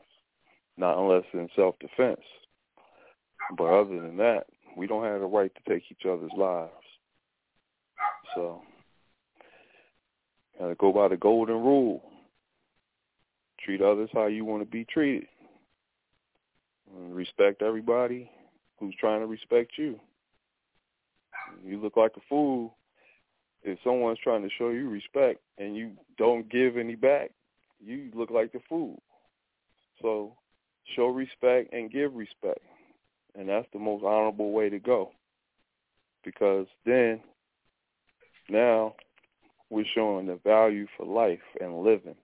not 0.80 0.98
unless 0.98 1.26
in 1.34 1.50
self-defense. 1.56 2.22
But 3.58 3.66
other 3.66 4.00
than 4.02 4.18
that, 4.18 4.46
we 4.76 4.88
don't 4.88 5.04
have 5.04 5.22
the 5.22 5.26
right 5.26 5.52
to 5.54 5.74
take 5.74 5.84
each 5.92 6.06
other's 6.06 6.32
lives. 6.38 6.72
So, 8.36 8.62
gotta 10.60 10.76
go 10.76 10.92
by 10.92 11.08
the 11.08 11.18
golden 11.18 11.56
rule. 11.56 12.04
Treat 13.64 13.82
others 13.82 14.10
how 14.14 14.28
you 14.28 14.46
want 14.46 14.62
to 14.62 14.70
be 14.70 14.86
treated. 14.86 15.28
And 16.96 17.16
respect 17.16 17.62
everybody 17.62 18.32
who's 18.80 18.96
trying 19.00 19.20
to 19.20 19.28
respect 19.28 19.74
you. 19.78 20.00
You 21.66 21.82
look 21.82 21.98
like 21.98 22.12
a 22.16 22.22
fool 22.30 22.76
if 23.64 23.78
someone's 23.84 24.20
trying 24.24 24.44
to 24.44 24.50
show 24.58 24.70
you 24.70 24.90
respect 24.90 25.42
and 25.58 25.76
you 25.76 25.92
don't 26.18 26.50
give 26.50 26.78
any 26.78 26.96
back. 26.96 27.32
You 27.84 28.10
look 28.14 28.30
like 28.30 28.52
the 28.52 28.60
fool. 28.68 29.02
So 30.02 30.34
show 30.96 31.08
respect 31.08 31.74
and 31.74 31.92
give 31.92 32.14
respect. 32.14 32.60
And 33.38 33.50
that's 33.50 33.68
the 33.74 33.80
most 33.80 34.04
honorable 34.04 34.52
way 34.52 34.70
to 34.70 34.80
go. 34.80 35.12
Because 36.24 36.68
then, 36.86 37.22
now, 38.50 38.96
we're 39.70 39.86
showing 39.96 40.26
the 40.26 40.40
value 40.44 40.88
for 40.98 41.06
life 41.06 41.40
and 41.62 41.84
living. 41.84 42.16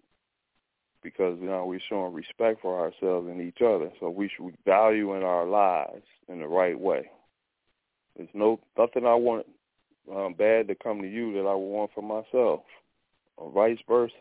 Because 1.04 1.38
now 1.40 1.66
we're 1.66 1.80
showing 1.88 2.14
respect 2.14 2.62
for 2.62 2.80
ourselves 2.80 3.28
and 3.30 3.40
each 3.40 3.62
other. 3.62 3.92
So 4.00 4.10
we 4.10 4.30
should 4.36 4.58
value 4.66 5.16
in 5.16 5.24
our 5.24 5.46
lives 5.46 6.06
in 6.28 6.40
the 6.40 6.48
right 6.48 6.80
way. 6.80 7.10
There's 8.18 8.30
no 8.34 8.60
nothing 8.78 9.06
I 9.06 9.14
want 9.14 9.46
um, 10.14 10.34
bad 10.34 10.68
to 10.68 10.76
come 10.76 11.02
to 11.02 11.08
you 11.08 11.34
that 11.34 11.48
I 11.48 11.54
would 11.54 11.68
want 11.68 11.92
for 11.94 12.02
myself, 12.02 12.62
or 13.38 13.52
vice 13.52 13.78
versa. 13.88 14.14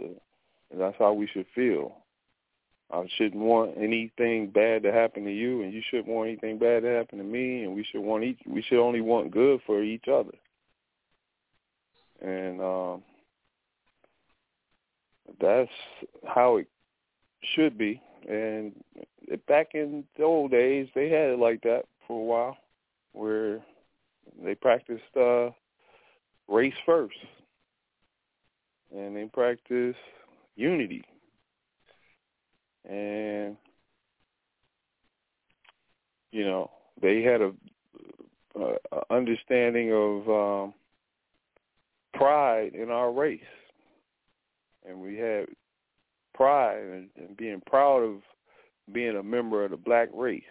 And 0.71 0.81
that's 0.81 0.97
how 0.99 1.13
we 1.13 1.27
should 1.27 1.47
feel. 1.55 2.04
I 2.93 3.07
shouldn't 3.17 3.43
want 3.43 3.73
anything 3.77 4.49
bad 4.49 4.83
to 4.83 4.93
happen 4.93 5.25
to 5.25 5.33
you, 5.33 5.63
and 5.63 5.73
you 5.73 5.83
shouldn't 5.91 6.09
want 6.09 6.29
anything 6.29 6.59
bad 6.59 6.83
to 6.83 6.89
happen 6.89 7.19
to 7.19 7.25
me, 7.25 7.65
and 7.65 7.75
we 7.75 7.85
should 7.85 8.03
want 8.03 8.25
each. 8.25 8.39
We 8.47 8.63
should 8.63 8.83
only 8.83 9.01
want 9.01 9.31
good 9.31 9.61
for 9.67 9.83
each 9.83 10.07
other. 10.07 10.35
And 12.21 12.61
um, 12.61 13.03
that's 15.41 15.71
how 16.27 16.57
it 16.59 16.69
should 17.55 17.77
be. 17.77 18.01
And 18.29 18.73
back 19.49 19.71
in 19.75 20.05
the 20.17 20.25
old 20.25 20.51
days, 20.51 20.89
they 20.95 21.09
had 21.09 21.31
it 21.31 21.39
like 21.39 21.63
that 21.63 21.85
for 22.07 22.21
a 22.21 22.25
while, 22.25 22.57
where 23.13 23.61
they 24.43 24.55
practiced 24.55 25.17
uh, 25.17 25.51
race 26.49 26.75
first, 26.87 27.17
and 28.95 29.17
they 29.17 29.25
practiced 29.25 29.99
unity 30.57 31.05
and 32.89 33.57
you 36.33 36.45
know 36.45 36.71
they 37.01 37.23
had 37.23 37.41
a, 37.41 37.53
a 38.61 39.15
understanding 39.15 39.93
of 39.93 40.29
um, 40.29 40.75
pride 42.15 42.75
in 42.75 42.91
our 42.91 43.13
race, 43.13 43.41
and 44.89 45.01
we 45.01 45.17
had 45.17 45.47
pride 46.35 46.83
and, 46.83 47.09
and 47.17 47.37
being 47.37 47.63
proud 47.67 48.03
of 48.03 48.17
being 48.93 49.17
a 49.17 49.23
member 49.23 49.65
of 49.65 49.71
the 49.71 49.77
black 49.77 50.09
race. 50.13 50.43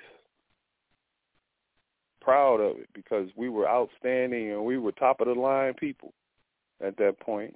proud 2.24 2.62
of 2.62 2.78
it 2.80 2.90
because 2.94 3.28
we 3.36 3.50
were 3.50 3.70
outstanding 3.70 4.52
and 4.52 4.64
we 4.64 4.78
were 4.78 4.92
top 4.94 5.20
of 5.20 5.28
the 5.28 5.34
line 5.34 5.74
people 5.74 6.14
at 6.82 6.98
that 6.98 7.20
point. 7.20 7.56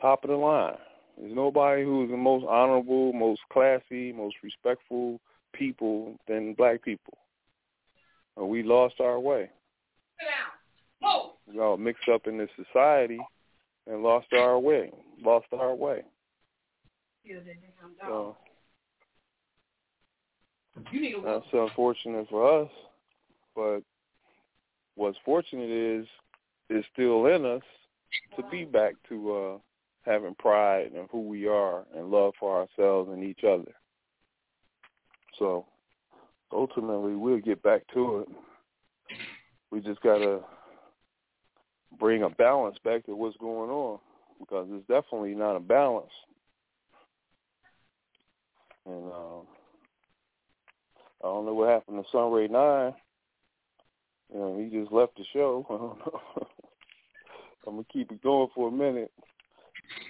Top 0.00 0.24
of 0.24 0.30
the 0.30 0.36
line. 0.36 0.76
There's 1.18 1.34
nobody 1.34 1.84
who's 1.84 2.10
the 2.10 2.16
most 2.16 2.44
honorable, 2.46 3.12
most 3.12 3.40
classy, 3.50 4.12
most 4.12 4.36
respectful 4.42 5.20
people 5.52 6.18
than 6.28 6.54
black 6.54 6.82
people. 6.82 7.16
And 8.36 8.48
we 8.48 8.62
lost 8.62 9.00
our 9.00 9.18
way. 9.18 9.50
We 11.46 11.60
all 11.60 11.76
mixed 11.76 12.08
up 12.08 12.26
in 12.26 12.36
this 12.36 12.50
society 12.56 13.18
and 13.86 14.02
lost 14.02 14.32
our 14.32 14.58
way. 14.58 14.92
Lost 15.24 15.46
our 15.52 15.74
way. 15.74 16.02
So 18.02 18.36
that's 21.24 21.46
unfortunate 21.52 22.28
for 22.28 22.62
us. 22.62 22.70
But 23.54 23.80
what's 24.96 25.18
fortunate 25.24 25.70
is 25.70 26.06
it's 26.68 26.86
still 26.92 27.26
in 27.26 27.46
us 27.46 27.62
to 28.36 28.42
be 28.50 28.64
back 28.64 28.94
to 29.08 29.32
uh 29.32 29.58
having 30.06 30.34
pride 30.36 30.92
in 30.94 31.06
who 31.10 31.20
we 31.22 31.48
are 31.48 31.84
and 31.94 32.10
love 32.10 32.32
for 32.38 32.60
ourselves 32.60 33.10
and 33.12 33.24
each 33.24 33.44
other. 33.44 33.72
So 35.38 35.66
ultimately 36.52 37.16
we'll 37.16 37.40
get 37.40 37.62
back 37.62 37.82
to 37.92 38.20
it. 38.20 38.28
We 39.70 39.80
just 39.80 40.00
gotta 40.00 40.40
bring 41.98 42.22
a 42.22 42.30
balance 42.30 42.76
back 42.84 43.04
to 43.06 43.16
what's 43.16 43.36
going 43.38 43.70
on 43.70 43.98
because 44.38 44.68
it's 44.70 44.86
definitely 44.86 45.34
not 45.34 45.56
a 45.56 45.60
balance. 45.60 46.12
And 48.86 49.12
um, 49.12 49.46
I 51.22 51.26
don't 51.26 51.46
know 51.46 51.54
what 51.54 51.68
happened 51.68 52.02
to 52.02 52.10
Sunray 52.12 52.46
Nine. 52.46 52.94
You 54.32 54.38
know, 54.38 54.58
he 54.58 54.78
just 54.78 54.92
left 54.92 55.16
the 55.16 55.24
show. 55.32 55.66
I 55.70 55.72
don't 55.72 55.98
know. 55.98 56.20
I'm 57.66 57.72
gonna 57.74 57.86
keep 57.92 58.12
it 58.12 58.22
going 58.22 58.48
for 58.54 58.68
a 58.68 58.72
minute. 58.72 59.10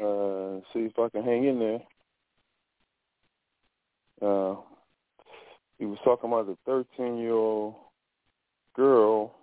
Uh, 0.00 0.60
see 0.72 0.80
if 0.80 0.98
I 0.98 1.08
can 1.08 1.24
hang 1.24 1.44
in 1.44 1.58
there. 1.58 1.82
Uh, 4.20 4.56
he 5.78 5.84
was 5.84 5.98
talking 6.04 6.30
about 6.30 6.46
the 6.46 6.56
13 6.66 7.18
year 7.18 7.32
old 7.32 7.74
girl 8.74 9.34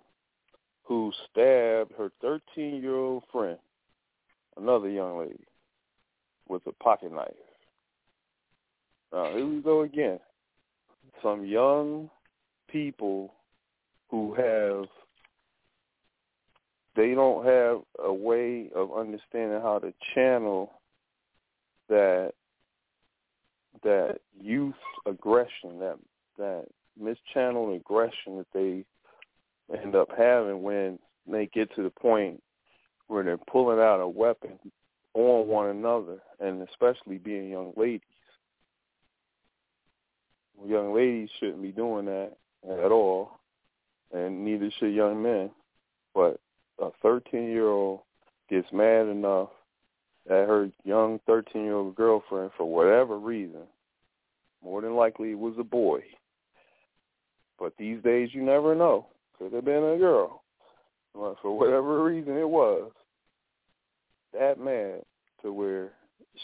who 0.84 1.12
stabbed 1.30 1.92
her 1.96 2.10
13 2.20 2.82
year 2.82 2.96
old 2.96 3.24
friend, 3.32 3.58
another 4.56 4.88
young 4.88 5.18
lady, 5.18 5.44
with 6.48 6.62
a 6.66 6.72
pocket 6.72 7.12
knife. 7.12 7.32
Now, 9.12 9.34
here 9.34 9.46
we 9.46 9.60
go 9.60 9.82
again. 9.82 10.18
Some 11.22 11.44
young 11.44 12.10
people 12.68 13.32
who 14.10 14.34
have, 14.34 14.86
they 16.96 17.14
don't 17.14 17.44
have 17.44 17.80
a 18.04 18.12
way 18.12 18.70
of 18.74 18.96
understanding 18.96 19.60
how 19.60 19.78
to 19.78 19.92
channel 20.14 20.72
that 21.88 22.32
that 23.82 24.20
youth 24.40 24.74
aggression, 25.06 25.78
that 25.80 25.98
that 26.38 26.66
mischanneled 27.00 27.76
aggression 27.76 28.38
that 28.38 28.46
they 28.52 28.84
end 29.76 29.94
up 29.94 30.08
having 30.16 30.62
when 30.62 30.98
they 31.26 31.46
get 31.46 31.74
to 31.74 31.82
the 31.82 31.90
point 31.90 32.42
where 33.08 33.24
they're 33.24 33.36
pulling 33.36 33.78
out 33.78 34.00
a 34.00 34.08
weapon 34.08 34.58
on 35.14 35.46
one 35.46 35.68
another, 35.68 36.18
and 36.40 36.66
especially 36.68 37.18
being 37.18 37.50
young 37.50 37.72
ladies. 37.76 38.00
Young 40.66 40.94
ladies 40.94 41.28
shouldn't 41.38 41.62
be 41.62 41.72
doing 41.72 42.06
that 42.06 42.32
at 42.68 42.92
all, 42.92 43.38
and 44.12 44.44
neither 44.44 44.70
should 44.78 44.94
young 44.94 45.22
men. 45.22 45.50
But 46.14 46.40
a 46.80 46.90
13-year-old 47.04 48.00
gets 48.50 48.66
mad 48.72 49.06
enough 49.06 49.48
at 50.26 50.48
her 50.48 50.70
young 50.84 51.20
13-year-old 51.28 51.94
girlfriend 51.94 52.50
for 52.56 52.64
whatever 52.64 53.18
reason. 53.18 53.62
More 54.62 54.80
than 54.80 54.96
likely 54.96 55.32
it 55.32 55.38
was 55.38 55.54
a 55.58 55.64
boy. 55.64 56.00
But 57.58 57.74
these 57.78 58.02
days 58.02 58.30
you 58.32 58.42
never 58.42 58.74
know. 58.74 59.06
Could 59.38 59.52
have 59.52 59.64
been 59.64 59.84
a 59.84 59.98
girl. 59.98 60.42
But 61.14 61.36
for 61.42 61.56
whatever 61.56 62.02
reason 62.02 62.36
it 62.36 62.48
was. 62.48 62.90
That 64.32 64.58
mad 64.58 65.02
to 65.42 65.52
where 65.52 65.92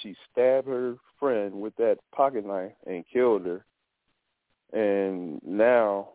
she 0.02 0.14
stabbed 0.30 0.68
her 0.68 0.96
friend 1.18 1.54
with 1.54 1.74
that 1.76 1.98
pocket 2.14 2.46
knife 2.46 2.72
and 2.86 3.04
killed 3.12 3.46
her. 3.46 3.64
And 4.72 5.40
now 5.44 6.10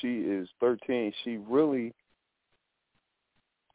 she 0.00 0.20
is 0.20 0.48
13. 0.60 1.12
She 1.24 1.36
really 1.36 1.92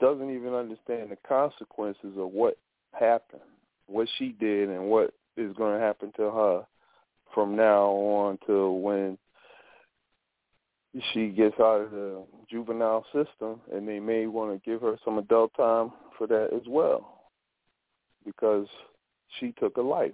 doesn't 0.04 0.36
even 0.36 0.54
understand 0.54 1.10
the 1.10 1.18
consequences 1.26 2.18
of 2.18 2.30
what 2.30 2.58
happened, 2.92 3.40
what 3.88 4.06
she 4.18 4.36
did, 4.38 4.68
and 4.68 4.84
what 4.84 5.14
is 5.38 5.56
going 5.56 5.80
to 5.80 5.86
happen 5.86 6.12
to 6.18 6.24
her 6.24 6.66
from 7.34 7.56
now 7.56 7.86
on 7.86 8.38
till 8.46 8.80
when 8.80 9.18
she 11.14 11.30
gets 11.30 11.58
out 11.58 11.80
of 11.80 11.92
the 11.92 12.22
juvenile 12.52 13.06
system, 13.14 13.62
and 13.74 13.88
they 13.88 14.02
may 14.02 14.28
want 14.28 14.52
to 14.52 14.70
give 14.70 14.82
her 14.82 14.98
some 15.06 15.20
adult 15.20 15.54
time 15.56 15.94
for 16.18 16.28
that 16.28 16.50
as 16.54 16.64
well, 16.68 17.24
because 18.26 18.68
she 19.40 19.54
took 19.54 19.78
a 19.78 19.82
life. 19.82 20.12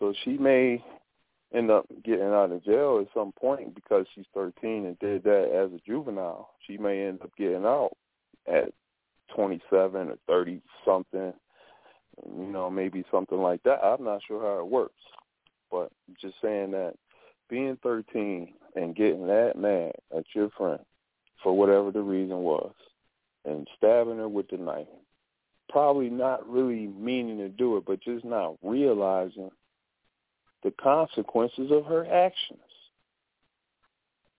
So 0.00 0.12
she 0.24 0.36
may 0.36 0.84
end 1.54 1.70
up 1.70 1.86
getting 2.04 2.26
out 2.26 2.50
of 2.50 2.64
jail 2.64 2.98
at 3.00 3.14
some 3.14 3.30
point 3.30 3.76
because 3.76 4.06
she's 4.12 4.26
13 4.34 4.86
and 4.86 4.98
did 4.98 5.22
that 5.22 5.52
as 5.54 5.72
a 5.72 5.80
juvenile. 5.86 6.50
She 6.66 6.76
may 6.78 7.06
end 7.06 7.22
up 7.22 7.30
getting 7.36 7.64
out 7.64 7.92
at 8.50 8.72
27 9.34 10.08
or 10.08 10.16
30 10.26 10.60
something, 10.84 11.32
you 12.36 12.46
know, 12.46 12.70
maybe 12.70 13.04
something 13.10 13.38
like 13.38 13.62
that. 13.62 13.82
I'm 13.82 14.04
not 14.04 14.20
sure 14.26 14.40
how 14.40 14.60
it 14.60 14.70
works, 14.70 15.02
but 15.70 15.90
just 16.20 16.34
saying 16.42 16.72
that 16.72 16.94
being 17.48 17.78
13 17.82 18.52
and 18.76 18.96
getting 18.96 19.26
that 19.26 19.52
mad 19.56 19.92
at 20.16 20.24
your 20.34 20.50
friend 20.50 20.80
for 21.42 21.56
whatever 21.56 21.90
the 21.90 22.02
reason 22.02 22.38
was 22.38 22.72
and 23.44 23.66
stabbing 23.76 24.18
her 24.18 24.28
with 24.28 24.48
the 24.50 24.56
knife, 24.56 24.86
probably 25.68 26.10
not 26.10 26.48
really 26.48 26.86
meaning 26.88 27.38
to 27.38 27.48
do 27.48 27.76
it, 27.76 27.84
but 27.86 28.02
just 28.02 28.24
not 28.24 28.56
realizing 28.62 29.50
the 30.62 30.72
consequences 30.82 31.70
of 31.70 31.84
her 31.86 32.04
actions. 32.04 32.60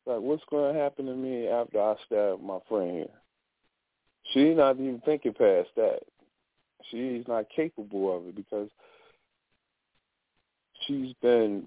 Like, 0.05 0.19
what's 0.19 0.43
going 0.49 0.73
to 0.73 0.79
happen 0.79 1.05
to 1.05 1.15
me 1.15 1.47
after 1.47 1.81
I 1.81 1.95
stab 2.05 2.41
my 2.41 2.59
friend 2.67 2.91
here? 2.91 3.20
She's 4.31 4.55
not 4.55 4.75
even 4.75 5.01
thinking 5.05 5.33
past 5.33 5.69
that. 5.75 5.99
She's 6.89 7.23
not 7.27 7.45
capable 7.55 8.15
of 8.15 8.27
it 8.27 8.35
because 8.35 8.69
she's 10.85 11.13
been 11.21 11.65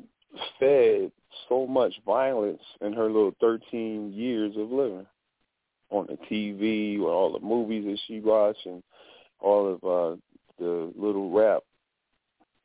fed 0.59 1.13
so 1.49 1.67
much 1.67 1.95
violence 2.05 2.63
in 2.81 2.93
her 2.93 3.07
little 3.07 3.35
13 3.41 4.13
years 4.13 4.55
of 4.57 4.71
living 4.71 5.07
on 5.91 6.07
the 6.07 6.19
TV 6.31 7.01
or 7.01 7.11
all 7.11 7.33
the 7.33 7.45
movies 7.45 7.85
that 7.85 7.99
she 8.07 8.21
watched 8.21 8.67
and 8.67 8.83
all 9.41 9.73
of 9.73 9.85
uh, 9.85 10.17
the 10.59 10.93
little 10.97 11.31
rap, 11.31 11.63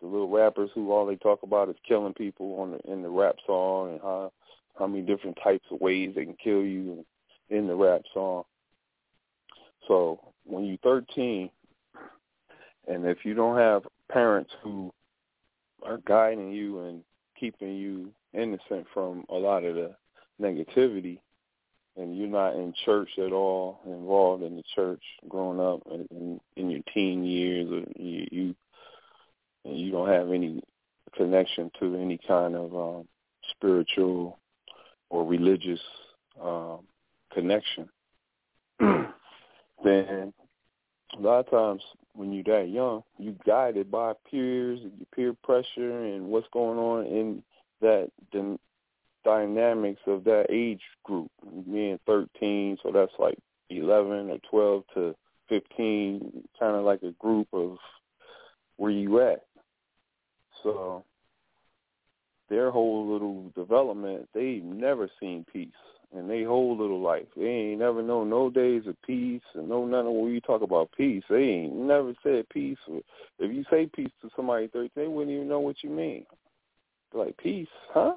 the 0.02 0.08
little 0.08 0.30
rappers 0.30 0.70
who 0.74 0.92
all 0.92 1.06
they 1.06 1.18
talk 1.18 1.44
about 1.44 1.70
is 1.70 1.76
killing 1.88 2.14
people 2.14 2.60
on 2.60 2.72
the, 2.72 2.92
in 2.92 3.02
the 3.02 3.10
rap 3.10 3.36
song 3.46 3.92
and 3.92 4.02
how 4.02 4.32
how 4.78 4.88
many 4.88 5.02
different 5.02 5.38
types 5.44 5.66
of 5.72 5.82
ways 5.82 6.14
they 6.16 6.24
can 6.24 6.38
kill 6.42 6.64
you 6.64 7.06
in 7.50 7.68
the 7.68 7.76
rap 7.76 8.02
song. 8.14 8.44
So 9.90 10.20
when 10.46 10.66
you're 10.66 10.78
13, 10.84 11.50
and 12.88 13.06
if 13.06 13.26
you 13.26 13.34
don't 13.34 13.58
have 13.58 13.82
parents 14.10 14.52
who 14.64 14.94
are 15.84 15.98
guiding 16.06 16.52
you 16.52 16.82
and 16.82 17.04
keeping 17.40 17.76
you 17.76 18.12
innocent 18.34 18.86
from 18.94 19.26
a 19.30 19.34
lot 19.34 19.64
of 19.64 19.76
the 19.76 19.96
negativity, 20.40 21.20
and 21.98 22.16
you're 22.16 22.28
not 22.28 22.54
in 22.54 22.72
church 22.86 23.10
at 23.18 23.34
all, 23.34 23.80
involved 23.86 24.44
in 24.44 24.56
the 24.56 24.64
church 24.76 25.02
growing 25.28 25.60
up 25.60 25.82
in, 25.92 26.40
in, 26.56 26.70
your 26.70 26.82
teen 26.94 27.24
years, 27.26 27.68
or 27.72 28.02
you, 28.02 28.28
you 28.32 28.56
and 29.66 29.78
you 29.78 29.92
don't 29.92 30.08
have 30.08 30.32
any 30.32 30.62
connection 31.18 31.72
to 31.80 31.96
any 31.96 32.20
kind 32.28 32.56
of 32.56 32.76
um, 32.76 33.08
spiritual 33.52 34.38
or 35.10 35.26
religious 35.26 35.82
um, 36.42 36.80
connection, 37.34 37.90
then 39.84 40.34
a 41.18 41.22
lot 41.22 41.40
of 41.40 41.50
times 41.50 41.82
when 42.14 42.34
you're 42.34 42.44
that 42.44 42.70
young, 42.70 43.04
you 43.18 43.36
guided 43.46 43.90
by 43.90 44.14
peers 44.30 44.80
and 44.82 44.92
your 44.98 45.08
peer 45.16 45.36
pressure 45.44 46.06
and 46.06 46.28
what's 46.28 46.48
going 46.52 46.78
on 46.78 47.06
in 47.06 47.44
that 47.82 48.10
the 48.32 48.58
dynamics 49.24 50.02
of 50.08 50.24
that 50.26 50.46
age 50.50 50.82
group. 51.04 51.32
Being 51.72 52.00
13, 52.06 52.78
so 52.84 52.92
that's 52.92 53.12
like 53.20 53.38
11 53.70 54.30
or 54.30 54.40
12 54.50 54.84
to 54.96 55.16
15, 55.50 56.44
kind 56.60 56.76
of 56.76 56.84
like 56.86 57.04
a 57.04 57.12
group 57.14 57.48
of 57.54 57.78
where 58.78 58.92
you 58.92 59.20
at. 59.22 59.44
So 60.64 61.04
their 62.50 62.72
whole 62.72 63.12
little 63.12 63.52
development, 63.56 64.28
they've 64.34 64.64
never 64.64 65.10
seen 65.20 65.46
peace 65.52 65.70
in 66.18 66.28
their 66.28 66.48
whole 66.48 66.78
little 66.78 67.02
life. 67.02 67.28
They 67.36 67.46
ain't 67.46 67.80
never 67.80 68.02
known 68.02 68.30
no 68.30 68.50
days 68.50 68.84
of 68.88 69.00
peace 69.06 69.42
and 69.54 69.70
no 69.70 69.86
none 69.86 70.08
of 70.08 70.14
when 70.14 70.34
you 70.34 70.42
talk 70.42 70.62
about 70.62 70.92
peace. 70.96 71.24
They 71.30 71.38
ain't 71.38 71.76
never 71.76 72.14
said 72.24 72.50
peace. 72.50 72.78
If 72.88 73.54
you 73.54 73.64
say 73.70 73.88
peace 73.88 74.12
to 74.22 74.30
somebody 74.36 74.68
thirteen, 74.68 74.92
they 74.96 75.08
wouldn't 75.08 75.36
even 75.36 75.48
know 75.48 75.60
what 75.60 75.84
you 75.84 75.90
mean. 75.90 76.26
Like 77.14 77.38
peace, 77.38 77.68
huh? 77.94 78.16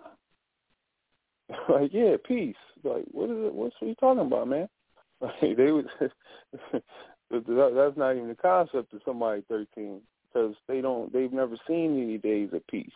like 1.69 1.90
yeah, 1.93 2.16
peace. 2.27 2.56
Like 2.82 3.05
what 3.12 3.31
is 3.31 3.36
it? 3.36 3.55
What's 3.55 3.74
what 3.78 3.89
you 3.89 3.94
talking 3.97 4.27
about, 4.27 4.48
man? 4.48 4.69
Like 5.20 5.56
they 5.56 5.70
would. 5.70 5.86
that's 7.31 7.97
not 7.97 8.16
even 8.16 8.27
the 8.27 8.36
concept 8.40 8.90
to 8.90 8.98
somebody 9.05 9.44
thirteen 9.48 10.01
because 10.27 10.56
they 10.66 10.81
don't. 10.81 11.12
They've 11.12 11.32
never 11.32 11.56
seen 11.69 12.02
any 12.02 12.19
days 12.19 12.48
of 12.52 12.66
peace. 12.66 12.90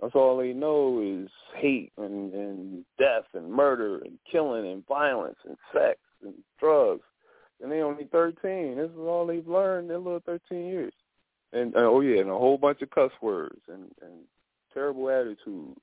That's 0.00 0.14
all 0.14 0.36
they 0.36 0.52
know 0.52 1.00
is 1.02 1.30
hate 1.56 1.92
and, 1.96 2.32
and 2.34 2.84
death 2.98 3.24
and 3.34 3.50
murder 3.50 3.98
and 3.98 4.18
killing 4.30 4.70
and 4.70 4.86
violence 4.86 5.38
and 5.46 5.56
sex 5.72 5.98
and 6.22 6.34
drugs. 6.60 7.04
And 7.62 7.72
they 7.72 7.80
only 7.80 8.04
13. 8.12 8.76
This 8.76 8.90
is 8.90 8.98
all 8.98 9.26
they've 9.26 9.48
learned 9.48 9.90
in 9.90 10.04
little 10.04 10.20
13 10.26 10.66
years. 10.66 10.92
And 11.52 11.74
uh, 11.74 11.80
oh 11.80 12.00
yeah, 12.00 12.20
and 12.20 12.28
a 12.28 12.36
whole 12.36 12.58
bunch 12.58 12.82
of 12.82 12.90
cuss 12.90 13.12
words 13.22 13.60
and, 13.68 13.84
and 14.02 14.12
terrible 14.74 15.08
attitudes 15.08 15.80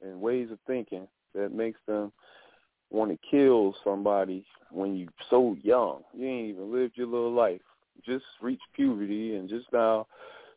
and 0.00 0.20
ways 0.20 0.50
of 0.50 0.58
thinking 0.66 1.06
that 1.34 1.52
makes 1.52 1.80
them 1.86 2.12
want 2.90 3.10
to 3.10 3.18
kill 3.30 3.74
somebody 3.84 4.46
when 4.70 4.96
you're 4.96 5.08
so 5.28 5.56
young. 5.62 6.02
You 6.14 6.26
ain't 6.26 6.48
even 6.50 6.72
lived 6.72 6.96
your 6.96 7.08
little 7.08 7.32
life. 7.32 7.60
Just 8.06 8.24
reached 8.40 8.62
puberty 8.74 9.36
and 9.36 9.48
just 9.48 9.66
now 9.72 10.06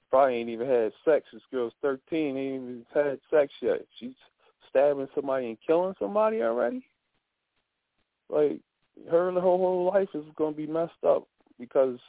probably 0.09 0.35
ain't 0.35 0.49
even 0.49 0.67
had 0.67 0.91
sex. 1.03 1.25
This 1.31 1.41
girl's 1.51 1.73
13, 1.81 2.37
ain't 2.37 2.37
even 2.37 2.85
had 2.93 3.19
sex 3.31 3.51
yet. 3.61 3.81
She's 3.99 4.13
stabbing 4.69 5.07
somebody 5.15 5.47
and 5.47 5.57
killing 5.65 5.95
somebody 5.99 6.41
already. 6.41 6.85
Like 8.29 8.59
her 9.09 9.31
whole 9.31 9.57
whole 9.57 9.91
life 9.93 10.09
is 10.13 10.23
to 10.37 10.51
be 10.51 10.67
messed 10.67 11.03
up 11.05 11.27
because 11.59 11.99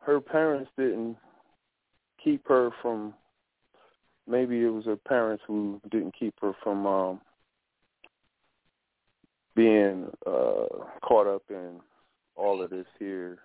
her 0.00 0.20
parents 0.20 0.70
didn't 0.76 1.16
keep 2.22 2.46
her 2.48 2.70
from. 2.80 3.14
Maybe 4.26 4.62
it 4.62 4.70
was 4.70 4.86
her 4.86 4.96
parents 4.96 5.42
who 5.46 5.80
didn't 5.90 6.14
keep 6.18 6.34
her 6.40 6.52
from 6.62 6.86
um 6.86 7.20
being 9.54 10.08
uh 10.26 10.66
caught 11.02 11.26
up 11.26 11.42
in 11.50 11.80
all 12.36 12.62
of 12.62 12.70
this 12.70 12.86
here 12.98 13.38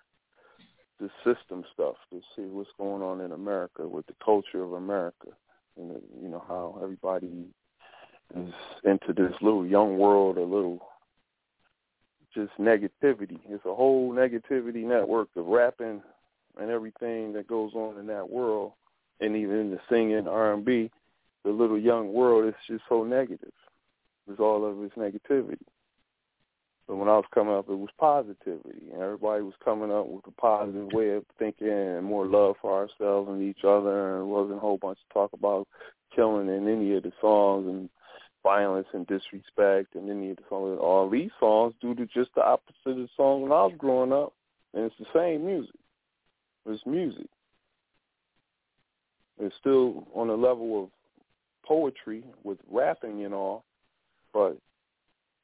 the 1.00 1.10
system 1.24 1.64
stuff 1.72 1.96
to 2.10 2.20
see 2.36 2.42
what's 2.42 2.70
going 2.78 3.02
on 3.02 3.20
in 3.20 3.32
America 3.32 3.88
with 3.88 4.06
the 4.06 4.14
culture 4.24 4.62
of 4.62 4.74
America, 4.74 5.28
and 5.76 5.92
you 6.22 6.28
know 6.28 6.44
how 6.46 6.78
everybody 6.82 7.46
is 8.36 8.52
into 8.84 9.12
this 9.12 9.32
little 9.40 9.66
young 9.66 9.98
world, 9.98 10.36
a 10.36 10.42
little 10.42 10.80
just 12.34 12.52
negativity. 12.60 13.40
It's 13.48 13.64
a 13.64 13.74
whole 13.74 14.12
negativity 14.12 14.84
network 14.84 15.28
of 15.36 15.46
rapping 15.46 16.02
and 16.60 16.70
everything 16.70 17.32
that 17.32 17.48
goes 17.48 17.72
on 17.74 17.98
in 17.98 18.06
that 18.06 18.28
world, 18.28 18.72
and 19.20 19.36
even 19.36 19.70
the 19.70 19.80
singing 19.88 20.28
R 20.28 20.52
and 20.52 20.64
B. 20.64 20.90
The 21.44 21.50
little 21.50 21.78
young 21.78 22.12
world 22.12 22.46
is 22.46 22.54
just 22.68 22.84
so 22.88 23.02
negative. 23.02 23.52
It's 24.28 24.38
all 24.38 24.64
of 24.64 24.82
its 24.82 24.94
negativity. 24.94 25.56
But 26.90 26.96
when 26.96 27.08
I 27.08 27.14
was 27.18 27.26
coming 27.32 27.54
up, 27.54 27.68
it 27.68 27.78
was 27.78 27.88
positivity, 28.00 28.90
and 28.92 29.00
everybody 29.00 29.44
was 29.44 29.54
coming 29.64 29.92
up 29.92 30.08
with 30.08 30.26
a 30.26 30.32
positive 30.32 30.88
way 30.92 31.10
of 31.10 31.24
thinking 31.38 31.68
and 31.68 32.04
more 32.04 32.26
love 32.26 32.56
for 32.60 32.72
ourselves 32.72 33.30
and 33.30 33.40
each 33.40 33.62
other. 33.62 34.16
And 34.16 34.22
it 34.24 34.26
wasn't 34.26 34.56
a 34.56 34.60
whole 34.60 34.76
bunch 34.76 34.98
of 34.98 35.14
talk 35.14 35.32
about 35.32 35.68
killing 36.16 36.48
in 36.48 36.66
any 36.66 36.96
of 36.96 37.04
the 37.04 37.12
songs 37.20 37.68
and 37.68 37.88
violence 38.42 38.88
and 38.92 39.06
disrespect 39.06 39.94
and 39.94 40.10
any 40.10 40.30
of 40.30 40.38
the 40.38 40.42
songs. 40.48 40.80
All 40.82 41.08
these 41.08 41.30
songs 41.38 41.74
do 41.80 41.94
to 41.94 42.06
just 42.06 42.34
the 42.34 42.42
opposite 42.42 42.74
of 42.84 42.96
the 42.96 43.08
songs 43.16 43.44
when 43.44 43.52
I 43.52 43.66
was 43.66 43.74
growing 43.78 44.12
up, 44.12 44.32
and 44.74 44.82
it's 44.82 44.96
the 44.98 45.06
same 45.14 45.46
music. 45.46 45.76
It's 46.66 46.84
music. 46.86 47.28
It's 49.38 49.54
still 49.60 50.08
on 50.12 50.28
a 50.28 50.34
level 50.34 50.82
of 50.82 50.90
poetry 51.64 52.24
with 52.42 52.58
rapping 52.68 53.24
and 53.24 53.32
all, 53.32 53.62
but 54.34 54.58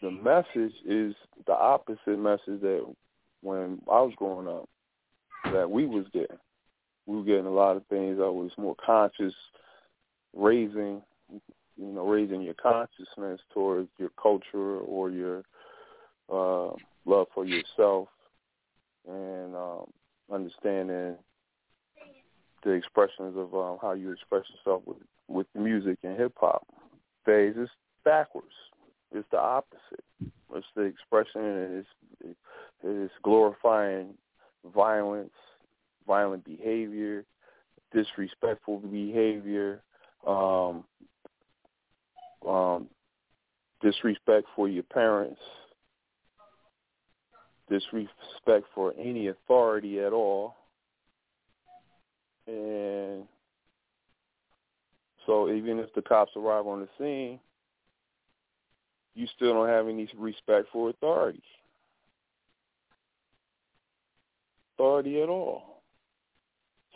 the 0.02 0.10
message 0.10 0.74
is 0.86 1.14
the 1.47 1.52
opposite 1.52 2.18
message 2.18 2.60
that 2.60 2.85
when 3.43 3.81
I 3.90 4.01
was 4.01 4.12
growing 4.16 4.48
up 4.48 4.68
that 5.52 5.70
we 5.70 5.86
was 5.86 6.06
getting. 6.12 6.39
We 7.06 7.16
were 7.16 7.24
getting 7.24 7.47
a 7.47 7.51
lot 7.51 7.77
of 7.77 7.86
things 7.86 8.18
that 8.18 8.32
was 8.32 8.51
more 8.59 8.74
conscious, 8.85 9.35
raising, 10.35 11.02
you 11.31 11.93
know, 11.93 12.06
raising 12.06 12.43
your 12.43 12.55
consciousness 12.55 13.40
towards 13.55 13.89
your 13.98 14.10
culture 14.20 14.78
or 14.81 15.10
your 15.10 15.44
uh, 16.32 16.74
love 17.05 17.28
for 17.32 17.44
yourself, 17.44 18.09
and 19.09 19.55
um, 19.55 19.85
understanding 20.32 21.14
the 22.64 22.70
expressions 22.70 23.36
of 23.36 23.55
um, 23.55 23.78
how 23.81 23.93
you 23.93 24.10
express 24.10 24.43
yourself 24.56 24.82
with 24.85 24.98
with 25.28 25.47
music 25.55 25.98
and 26.02 26.18
hip 26.18 26.32
hop. 26.36 26.66
Days 27.24 27.55
is 27.56 27.68
backwards. 28.05 28.47
It's 29.12 29.28
the 29.31 29.39
opposite. 29.39 30.05
It's 30.55 30.66
the 30.74 30.83
expression 30.83 31.41
and 31.41 31.85
it's 32.20 32.37
it's 32.85 33.12
glorifying 33.23 34.15
violence, 34.74 35.33
violent 36.07 36.45
behavior, 36.45 37.24
disrespectful 37.93 38.78
behavior, 38.78 39.83
um, 40.27 40.85
um, 42.47 42.89
disrespect 43.81 44.47
for 44.55 44.69
your 44.69 44.83
parents, 44.85 45.41
disrespect 47.69 48.66
for 48.74 48.95
any 48.99 49.28
authority 49.28 50.01
at 50.01 50.12
all, 50.12 50.55
and 52.47 53.24
so 55.27 55.51
even 55.51 55.78
if 55.78 55.93
the 55.95 56.03
cops 56.03 56.33
arrive 56.37 56.66
on 56.66 56.81
the 56.81 56.89
scene, 56.99 57.41
you 59.16 59.26
still 59.34 59.55
don't 59.55 59.68
have 59.68 59.88
any 59.88 60.09
respect 60.16 60.68
for 60.72 60.90
authority. 60.90 61.43
Authority 64.74 65.22
at 65.22 65.28
all. 65.30 65.82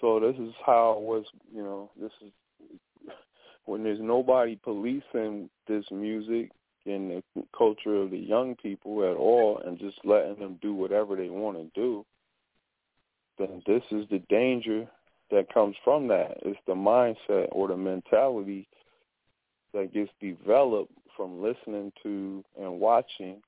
So 0.00 0.20
this 0.20 0.36
is 0.36 0.52
how 0.64 0.96
it 0.98 1.02
was, 1.02 1.24
you 1.52 1.62
know, 1.62 1.90
this 2.00 2.12
is 2.24 2.30
when 3.64 3.82
there's 3.82 4.00
nobody 4.00 4.56
policing 4.56 5.48
this 5.66 5.84
music 5.90 6.50
and 6.84 7.10
the 7.10 7.42
culture 7.56 7.96
of 7.96 8.10
the 8.10 8.18
young 8.18 8.54
people 8.56 9.02
at 9.10 9.16
all 9.16 9.60
and 9.64 9.78
just 9.78 9.98
letting 10.04 10.38
them 10.38 10.58
do 10.60 10.74
whatever 10.74 11.16
they 11.16 11.28
want 11.28 11.56
to 11.56 11.80
do, 11.80 12.04
then 13.38 13.62
this 13.66 13.82
is 13.90 14.06
the 14.10 14.22
danger 14.28 14.86
that 15.30 15.52
comes 15.52 15.76
from 15.84 16.08
that. 16.08 16.38
It's 16.42 16.58
the 16.66 16.74
mindset 16.74 17.48
or 17.52 17.68
the 17.68 17.76
mentality 17.76 18.68
that 19.72 19.94
gets 19.94 20.10
developed 20.20 20.92
from 21.20 21.42
listening 21.42 21.92
to 22.02 22.42
and 22.58 22.80
watching 22.80 23.42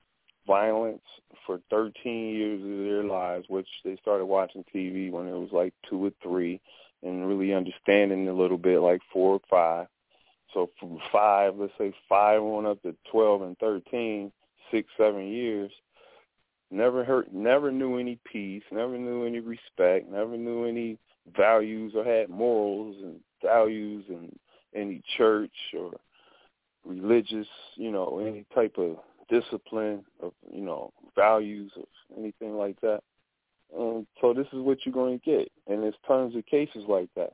violence 0.45 1.01
for 1.43 1.59
13 1.71 2.35
years 2.35 2.61
of 2.61 2.85
their 2.85 3.03
lives, 3.03 3.45
which 3.49 3.67
they 3.83 3.97
started 3.99 4.25
watching 4.25 4.63
TV 4.65 5.09
when 5.09 5.27
it 5.27 5.31
was 5.31 5.49
like 5.51 5.73
two 5.89 6.05
or 6.05 6.11
three, 6.21 6.61
and 7.01 7.27
really 7.27 7.51
understanding 7.51 8.27
a 8.27 8.33
little 8.33 8.59
bit 8.59 8.77
like 8.77 9.01
four 9.11 9.33
or 9.33 9.41
five. 9.49 9.87
So 10.53 10.69
from 10.79 10.99
five, 11.11 11.55
let's 11.57 11.73
say 11.79 11.91
five 12.07 12.43
on 12.43 12.67
up 12.67 12.79
to 12.83 12.95
12 13.11 13.41
and 13.41 13.57
13, 13.57 14.31
six, 14.69 14.87
seven 14.95 15.25
years, 15.25 15.71
never 16.69 17.03
hurt, 17.03 17.33
never 17.33 17.71
knew 17.71 17.97
any 17.97 18.19
peace, 18.31 18.61
never 18.71 18.99
knew 18.99 19.25
any 19.25 19.39
respect, 19.39 20.11
never 20.11 20.37
knew 20.37 20.65
any 20.65 20.99
values 21.35 21.93
or 21.95 22.03
had 22.03 22.29
morals 22.29 22.97
and 23.01 23.19
values 23.41 24.05
and 24.09 24.37
any 24.75 25.01
church 25.17 25.51
or 25.75 25.93
religious, 26.85 27.47
you 27.75 27.91
know, 27.91 28.19
any 28.19 28.45
type 28.53 28.75
of 28.77 28.97
discipline 29.29 30.03
of, 30.21 30.33
you 30.51 30.61
know, 30.61 30.91
values 31.15 31.71
of 31.77 31.85
anything 32.17 32.55
like 32.55 32.79
that. 32.81 33.01
And 33.75 34.05
so 34.21 34.33
this 34.33 34.47
is 34.53 34.59
what 34.59 34.79
you're 34.85 34.93
going 34.93 35.19
to 35.19 35.25
get. 35.25 35.51
And 35.67 35.81
there's 35.81 35.95
tons 36.07 36.35
of 36.35 36.45
cases 36.45 36.83
like 36.87 37.09
that. 37.15 37.33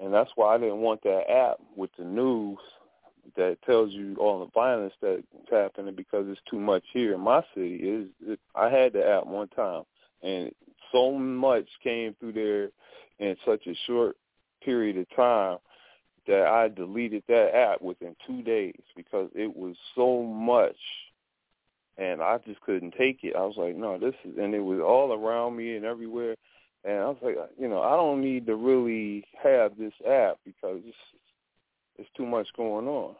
And 0.00 0.14
that's 0.14 0.30
why 0.36 0.54
I 0.54 0.58
didn't 0.58 0.78
want 0.78 1.02
that 1.02 1.28
app 1.28 1.56
with 1.76 1.90
the 1.98 2.04
news 2.04 2.58
that 3.36 3.58
tells 3.66 3.92
you 3.92 4.16
all 4.18 4.40
the 4.40 4.50
violence 4.52 4.94
that's 5.02 5.22
happening 5.50 5.94
because 5.94 6.26
it's 6.28 6.40
too 6.50 6.60
much 6.60 6.84
here 6.92 7.14
in 7.14 7.20
my 7.20 7.42
city. 7.54 7.76
Is 7.76 8.08
it, 8.26 8.40
I 8.54 8.70
had 8.70 8.92
the 8.92 9.06
app 9.06 9.26
one 9.26 9.48
time, 9.48 9.82
and 10.22 10.52
so 10.92 11.12
much 11.12 11.66
came 11.82 12.14
through 12.18 12.32
there 12.32 12.70
in 13.18 13.36
such 13.44 13.66
a 13.66 13.74
short 13.86 14.16
period 14.64 14.96
of 14.98 15.06
time 15.14 15.58
that 16.28 16.46
I 16.46 16.68
deleted 16.68 17.24
that 17.28 17.54
app 17.54 17.82
within 17.82 18.14
two 18.26 18.42
days 18.42 18.80
because 18.94 19.30
it 19.34 19.56
was 19.56 19.76
so 19.96 20.22
much 20.22 20.76
and 21.96 22.22
I 22.22 22.38
just 22.46 22.60
couldn't 22.60 22.94
take 22.96 23.24
it. 23.24 23.34
I 23.34 23.40
was 23.40 23.56
like, 23.56 23.74
no, 23.74 23.98
this 23.98 24.14
is, 24.24 24.38
and 24.38 24.54
it 24.54 24.60
was 24.60 24.80
all 24.80 25.12
around 25.12 25.56
me 25.56 25.74
and 25.74 25.84
everywhere. 25.84 26.36
And 26.84 26.98
I 26.98 27.06
was 27.06 27.16
like, 27.22 27.36
you 27.58 27.68
know, 27.68 27.82
I 27.82 27.96
don't 27.96 28.20
need 28.20 28.46
to 28.46 28.54
really 28.54 29.24
have 29.42 29.76
this 29.76 29.94
app 30.08 30.38
because 30.44 30.80
it's, 30.86 30.96
It's 31.98 32.08
too 32.16 32.24
much 32.26 32.46
going 32.56 32.86
on 32.86 33.16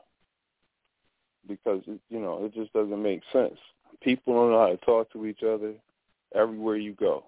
because 1.48 1.82
it, 1.88 2.00
you 2.08 2.20
know 2.20 2.44
it 2.44 2.54
just 2.54 2.72
doesn't 2.72 3.02
make 3.02 3.22
sense. 3.32 3.58
People 4.00 4.34
don't 4.34 4.52
know 4.52 4.60
how 4.60 4.68
to 4.68 4.76
talk 4.76 5.12
to 5.12 5.26
each 5.26 5.42
other 5.42 5.74
everywhere 6.34 6.76
you 6.76 6.92
go 6.92 7.24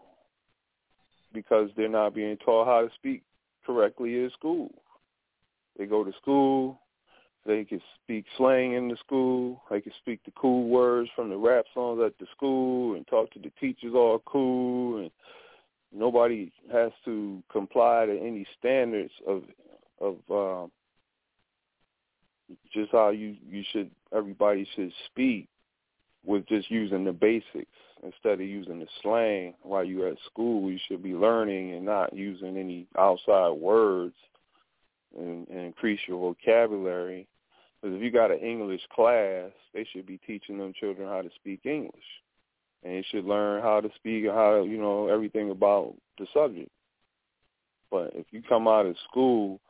because 1.33 1.71
they're 1.77 1.89
not 1.89 2.15
being 2.15 2.37
taught 2.37 2.67
how 2.67 2.83
to 2.83 2.95
speak 2.95 3.23
correctly 3.67 4.15
in 4.15 4.31
school. 4.31 4.71
They 5.79 5.87
go 5.87 6.05
to 6.05 6.13
school, 6.21 6.81
they 7.47 7.65
can 7.65 7.81
speak 8.03 8.27
slang 8.37 8.75
in 8.75 8.89
the 8.89 8.97
school, 8.97 9.63
they 9.71 9.81
can 9.81 9.93
speak 9.99 10.21
the 10.25 10.33
cool 10.33 10.69
words 10.69 11.09
from 11.17 11.31
the 11.31 11.37
rap 11.37 11.65
songs 11.73 12.01
at 12.05 12.19
the 12.19 12.27
school 12.37 12.97
and 12.97 13.07
talk 13.07 13.31
to 13.33 13.39
the 13.39 13.51
teachers 13.61 13.95
all 13.95 14.23
cool. 14.27 15.01
And 15.01 15.11
nobody 15.93 16.53
has 16.71 16.93
to 17.05 17.43
comply 17.51 18.07
to 18.07 18.19
any 18.19 18.47
standards 18.59 19.13
of 19.27 19.43
of 20.01 20.17
um 20.31 20.71
just 22.73 22.93
how 22.93 23.11
you 23.11 23.37
you 23.49 23.63
should 23.73 23.91
everybody 24.15 24.67
should 24.75 24.93
speak 25.07 25.49
with 26.25 26.47
just 26.47 26.71
using 26.71 27.05
the 27.05 27.13
basics 27.13 27.71
instead 28.03 28.35
of 28.35 28.41
using 28.41 28.81
the 28.81 28.87
slang. 29.03 29.55
While 29.63 29.85
you're 29.85 30.09
at 30.09 30.19
school 30.27 30.71
you 30.71 30.79
should 30.87 31.03
be 31.03 31.15
learning 31.15 31.75
and 31.75 31.85
not 31.85 32.15
using 32.15 32.57
any 32.57 32.87
outside 32.99 33.51
words 33.51 34.15
and, 35.19 35.47
and 35.49 35.59
increase 35.59 36.01
your 36.07 36.19
vocabulary 36.19 37.27
because 37.81 37.97
if 37.97 38.03
you 38.03 38.11
got 38.11 38.31
an 38.31 38.39
english 38.39 38.83
class 38.95 39.51
they 39.75 39.87
should 39.93 40.07
be 40.07 40.19
teaching 40.27 40.59
them 40.59 40.73
children 40.79 41.09
how 41.09 41.23
to 41.23 41.31
speak 41.37 41.61
english. 41.65 42.05
And 42.83 42.95
they 42.95 43.05
should 43.11 43.27
learn 43.27 43.63
how 43.63 43.81
to 43.81 43.91
speak 43.97 44.27
how 44.27 44.63
you 44.63 44.79
know 44.79 45.09
everything 45.09 45.51
about 45.51 45.95
the 46.19 46.27
subject. 46.33 46.71
But 47.91 48.13
if 48.15 48.27
you 48.31 48.43
come 48.43 48.69
out 48.69 48.87
of 48.87 48.97
school 49.11 49.61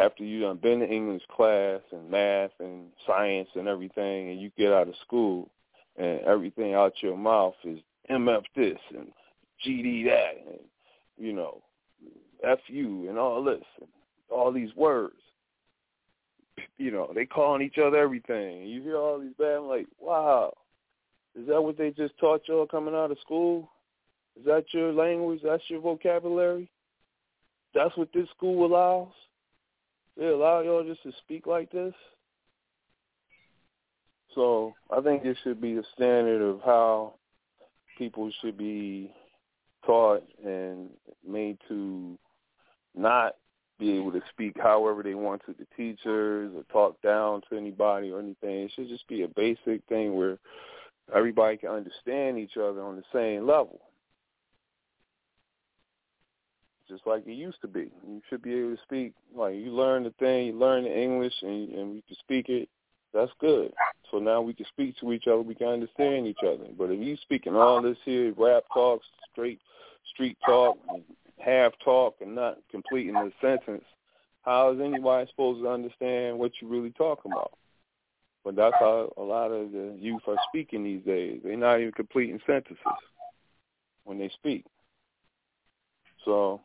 after 0.00 0.24
you 0.24 0.40
done 0.40 0.58
been 0.58 0.82
in 0.82 0.90
English 0.90 1.22
class 1.34 1.80
and 1.92 2.10
math 2.10 2.50
and 2.60 2.86
science 3.06 3.48
and 3.54 3.68
everything, 3.68 4.30
and 4.30 4.40
you 4.40 4.50
get 4.56 4.72
out 4.72 4.88
of 4.88 4.94
school, 5.04 5.48
and 5.96 6.20
everything 6.20 6.74
out 6.74 6.92
your 7.00 7.16
mouth 7.16 7.54
is 7.64 7.78
MF 8.10 8.42
this 8.56 8.78
and 8.90 9.08
GD 9.66 10.04
that, 10.06 10.34
and 10.48 10.60
you 11.16 11.32
know, 11.32 11.62
FU 12.66 13.06
and 13.08 13.18
all 13.18 13.42
this, 13.42 13.64
and 13.80 13.88
all 14.30 14.52
these 14.52 14.74
words. 14.76 15.14
You 16.78 16.90
know, 16.90 17.10
they 17.14 17.26
calling 17.26 17.62
each 17.62 17.78
other 17.78 17.96
everything. 17.96 18.62
You 18.66 18.82
hear 18.82 18.96
all 18.96 19.18
these 19.18 19.34
bad, 19.38 19.58
I'm 19.58 19.68
like, 19.68 19.86
wow, 20.00 20.52
is 21.34 21.46
that 21.48 21.62
what 21.62 21.76
they 21.76 21.90
just 21.90 22.16
taught 22.18 22.42
y'all 22.46 22.66
coming 22.66 22.94
out 22.94 23.10
of 23.10 23.18
school? 23.20 23.68
Is 24.38 24.44
that 24.46 24.64
your 24.72 24.92
language? 24.92 25.40
That's 25.44 25.62
your 25.68 25.80
vocabulary? 25.80 26.70
That's 27.74 27.96
what 27.96 28.12
this 28.12 28.28
school 28.36 28.66
allows? 28.66 29.12
They 30.16 30.26
allow 30.26 30.60
y'all 30.60 30.84
just 30.84 31.02
to 31.02 31.12
speak 31.24 31.46
like 31.46 31.72
this? 31.72 31.94
So 34.34 34.74
I 34.90 35.00
think 35.00 35.24
it 35.24 35.36
should 35.42 35.60
be 35.60 35.74
the 35.74 35.84
standard 35.94 36.42
of 36.42 36.60
how 36.64 37.14
people 37.98 38.30
should 38.40 38.56
be 38.56 39.12
taught 39.86 40.24
and 40.44 40.90
made 41.26 41.58
to 41.68 42.18
not 42.96 43.34
be 43.78 43.96
able 43.96 44.12
to 44.12 44.22
speak 44.30 44.56
however 44.60 45.02
they 45.02 45.14
want 45.14 45.42
to 45.46 45.54
the 45.58 45.66
teachers 45.76 46.52
or 46.54 46.62
talk 46.72 47.00
down 47.02 47.42
to 47.50 47.56
anybody 47.56 48.10
or 48.10 48.20
anything. 48.20 48.64
It 48.64 48.72
should 48.74 48.88
just 48.88 49.06
be 49.08 49.22
a 49.22 49.28
basic 49.28 49.82
thing 49.88 50.14
where 50.14 50.38
everybody 51.14 51.56
can 51.56 51.70
understand 51.70 52.38
each 52.38 52.56
other 52.56 52.82
on 52.82 52.96
the 52.96 53.02
same 53.12 53.46
level 53.46 53.80
just 56.88 57.06
like 57.06 57.26
it 57.26 57.32
used 57.32 57.60
to 57.62 57.68
be. 57.68 57.90
You 58.06 58.20
should 58.28 58.42
be 58.42 58.54
able 58.54 58.76
to 58.76 58.82
speak 58.82 59.12
like 59.34 59.54
you 59.54 59.72
learn 59.72 60.04
the 60.04 60.12
thing, 60.18 60.46
you 60.46 60.58
learn 60.58 60.84
the 60.84 60.96
English, 60.96 61.34
and, 61.42 61.70
and 61.70 61.94
you 61.94 62.02
can 62.06 62.16
speak 62.20 62.48
it. 62.48 62.68
That's 63.12 63.32
good. 63.40 63.72
So 64.10 64.18
now 64.18 64.40
we 64.42 64.54
can 64.54 64.66
speak 64.66 64.96
to 64.98 65.12
each 65.12 65.26
other. 65.26 65.40
We 65.40 65.54
can 65.54 65.68
understand 65.68 66.26
each 66.26 66.42
other. 66.44 66.64
But 66.76 66.90
if 66.90 67.00
you 67.00 67.16
speaking 67.22 67.54
all 67.54 67.80
this 67.80 67.96
here 68.04 68.32
rap 68.36 68.64
talk, 68.72 69.00
straight 69.32 69.60
street 70.12 70.36
talk, 70.44 70.76
half 71.38 71.72
talk, 71.84 72.16
and 72.20 72.34
not 72.34 72.58
completing 72.70 73.14
the 73.14 73.32
sentence, 73.40 73.84
how 74.42 74.72
is 74.72 74.80
anybody 74.80 75.28
supposed 75.30 75.62
to 75.62 75.68
understand 75.68 76.38
what 76.38 76.52
you're 76.60 76.70
really 76.70 76.90
talking 76.90 77.32
about? 77.32 77.52
But 78.44 78.56
that's 78.56 78.76
how 78.78 79.12
a 79.16 79.22
lot 79.22 79.50
of 79.50 79.72
the 79.72 79.96
youth 79.98 80.20
are 80.28 80.36
speaking 80.50 80.84
these 80.84 81.02
days. 81.02 81.40
They're 81.42 81.56
not 81.56 81.80
even 81.80 81.92
completing 81.92 82.40
sentences 82.46 82.78
when 84.04 84.18
they 84.18 84.28
speak. 84.28 84.66
So 86.24 86.60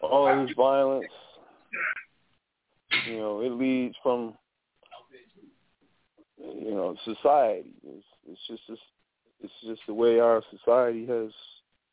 all 0.00 0.46
this 0.46 0.54
violence, 0.56 1.08
you 3.08 3.16
know, 3.16 3.40
it 3.40 3.50
leads 3.50 3.96
from, 4.02 4.34
you 6.38 6.70
know, 6.70 6.96
society. 7.04 7.74
It's, 7.84 8.06
it's 8.28 8.40
just 8.46 8.62
it's, 8.68 8.80
it's 9.40 9.52
just 9.66 9.80
the 9.88 9.94
way 9.94 10.20
our 10.20 10.42
society 10.56 11.04
has 11.06 11.30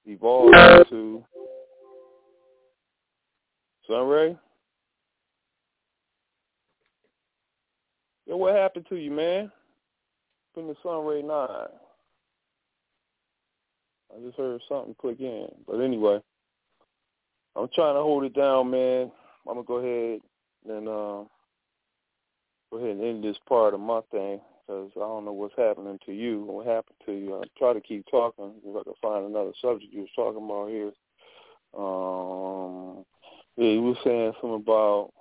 evolved 0.06 0.56
into. 0.56 1.24
Sunray? 3.88 4.38
Yo, 8.26 8.38
what 8.38 8.56
happened 8.56 8.86
to 8.90 8.96
you, 8.96 9.12
man? 9.12 9.52
Been 10.56 10.68
the 10.68 10.76
Sunray 10.82 11.22
9. 11.22 11.30
I 11.30 11.68
just 14.26 14.38
heard 14.38 14.62
something 14.68 14.96
click 15.00 15.20
in. 15.20 15.48
But 15.68 15.82
anyway. 15.82 16.20
I'm 17.56 17.70
trying 17.74 17.96
to 17.96 18.02
hold 18.02 18.26
it 18.26 18.34
down, 18.34 18.72
man. 18.72 19.12
I'm 19.48 19.56
gonna 19.56 19.64
go 19.64 19.76
ahead 19.76 20.20
and 20.68 20.88
uh, 20.88 21.24
go 22.72 22.78
ahead 22.78 22.98
and 22.98 23.04
end 23.04 23.24
this 23.24 23.38
part 23.48 23.74
of 23.74 23.80
my 23.80 24.02
thing 24.12 24.42
because 24.66 24.92
I 24.96 25.00
don't 25.00 25.26
know 25.26 25.34
what's 25.34 25.56
happening 25.58 26.00
to 26.06 26.14
you. 26.14 26.42
What 26.42 26.66
happened 26.66 26.98
to 27.06 27.12
you? 27.14 27.36
I 27.36 27.44
try 27.58 27.74
to 27.74 27.82
keep 27.82 28.06
talking 28.10 28.54
if 28.64 28.76
I 28.76 28.84
can 28.84 28.94
find 29.02 29.26
another 29.26 29.52
subject 29.62 29.94
you 29.94 30.02
was 30.02 30.10
talking 30.16 30.44
about 30.44 30.70
here. 30.70 30.92
Um, 31.78 33.06
yeah, 33.58 33.72
you 33.72 33.82
were 33.82 33.96
saying 34.04 34.34
something 34.42 34.62
about. 34.62 35.12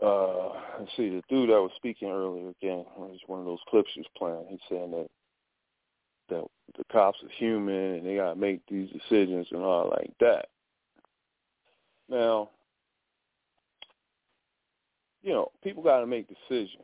Uh, 0.00 0.52
let's 0.78 0.92
see, 0.96 1.08
the 1.08 1.22
dude 1.28 1.50
that 1.50 1.60
was 1.60 1.72
speaking 1.76 2.08
earlier 2.08 2.50
again, 2.50 2.84
was 2.96 3.18
one 3.26 3.40
of 3.40 3.46
those 3.46 3.58
clips 3.68 3.90
he 3.94 4.00
was 4.00 4.06
playing. 4.16 4.46
He's 4.48 4.60
saying 4.68 4.92
that 4.92 5.08
that 6.28 6.44
the 6.76 6.84
cops 6.92 7.18
are 7.22 7.30
human 7.36 7.94
and 7.94 8.06
they 8.06 8.16
gotta 8.16 8.36
make 8.36 8.60
these 8.68 8.90
decisions 8.90 9.48
and 9.50 9.62
all 9.62 9.90
like 9.90 10.12
that. 10.20 10.46
Now, 12.08 12.50
you 15.22 15.32
know, 15.32 15.50
people 15.62 15.82
gotta 15.82 16.06
make 16.06 16.26
decisions. 16.28 16.82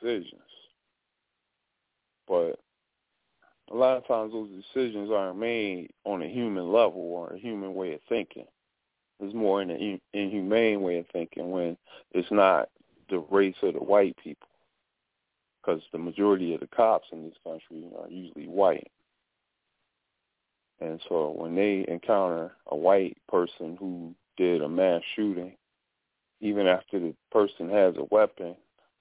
Decisions. 0.00 0.40
But 2.26 2.58
a 3.70 3.76
lot 3.76 3.96
of 3.96 4.06
times 4.06 4.32
those 4.32 4.50
decisions 4.50 5.10
aren't 5.10 5.38
made 5.38 5.90
on 6.04 6.22
a 6.22 6.28
human 6.28 6.72
level 6.72 7.00
or 7.00 7.32
a 7.32 7.38
human 7.38 7.74
way 7.74 7.94
of 7.94 8.00
thinking. 8.08 8.46
It's 9.20 9.34
more 9.34 9.62
in 9.62 9.70
an 9.70 10.00
inhumane 10.12 10.82
way 10.82 10.98
of 10.98 11.06
thinking 11.12 11.50
when 11.50 11.76
it's 12.12 12.30
not 12.30 12.68
the 13.10 13.18
race 13.30 13.54
of 13.62 13.74
the 13.74 13.80
white 13.80 14.16
people 14.22 14.48
because 15.60 15.82
the 15.92 15.98
majority 15.98 16.54
of 16.54 16.60
the 16.60 16.66
cops 16.66 17.08
in 17.12 17.24
this 17.24 17.38
country 17.44 17.88
are 17.98 18.08
usually 18.08 18.48
white. 18.48 18.90
And 20.80 21.00
so 21.08 21.30
when 21.30 21.54
they 21.54 21.84
encounter 21.88 22.52
a 22.66 22.76
white 22.76 23.16
person 23.28 23.76
who 23.78 24.14
did 24.36 24.62
a 24.62 24.68
mass 24.68 25.02
shooting, 25.14 25.56
even 26.44 26.66
after 26.66 27.00
the 27.00 27.14
person 27.32 27.68
has 27.70 27.94
a 27.96 28.06
weapon, 28.10 28.54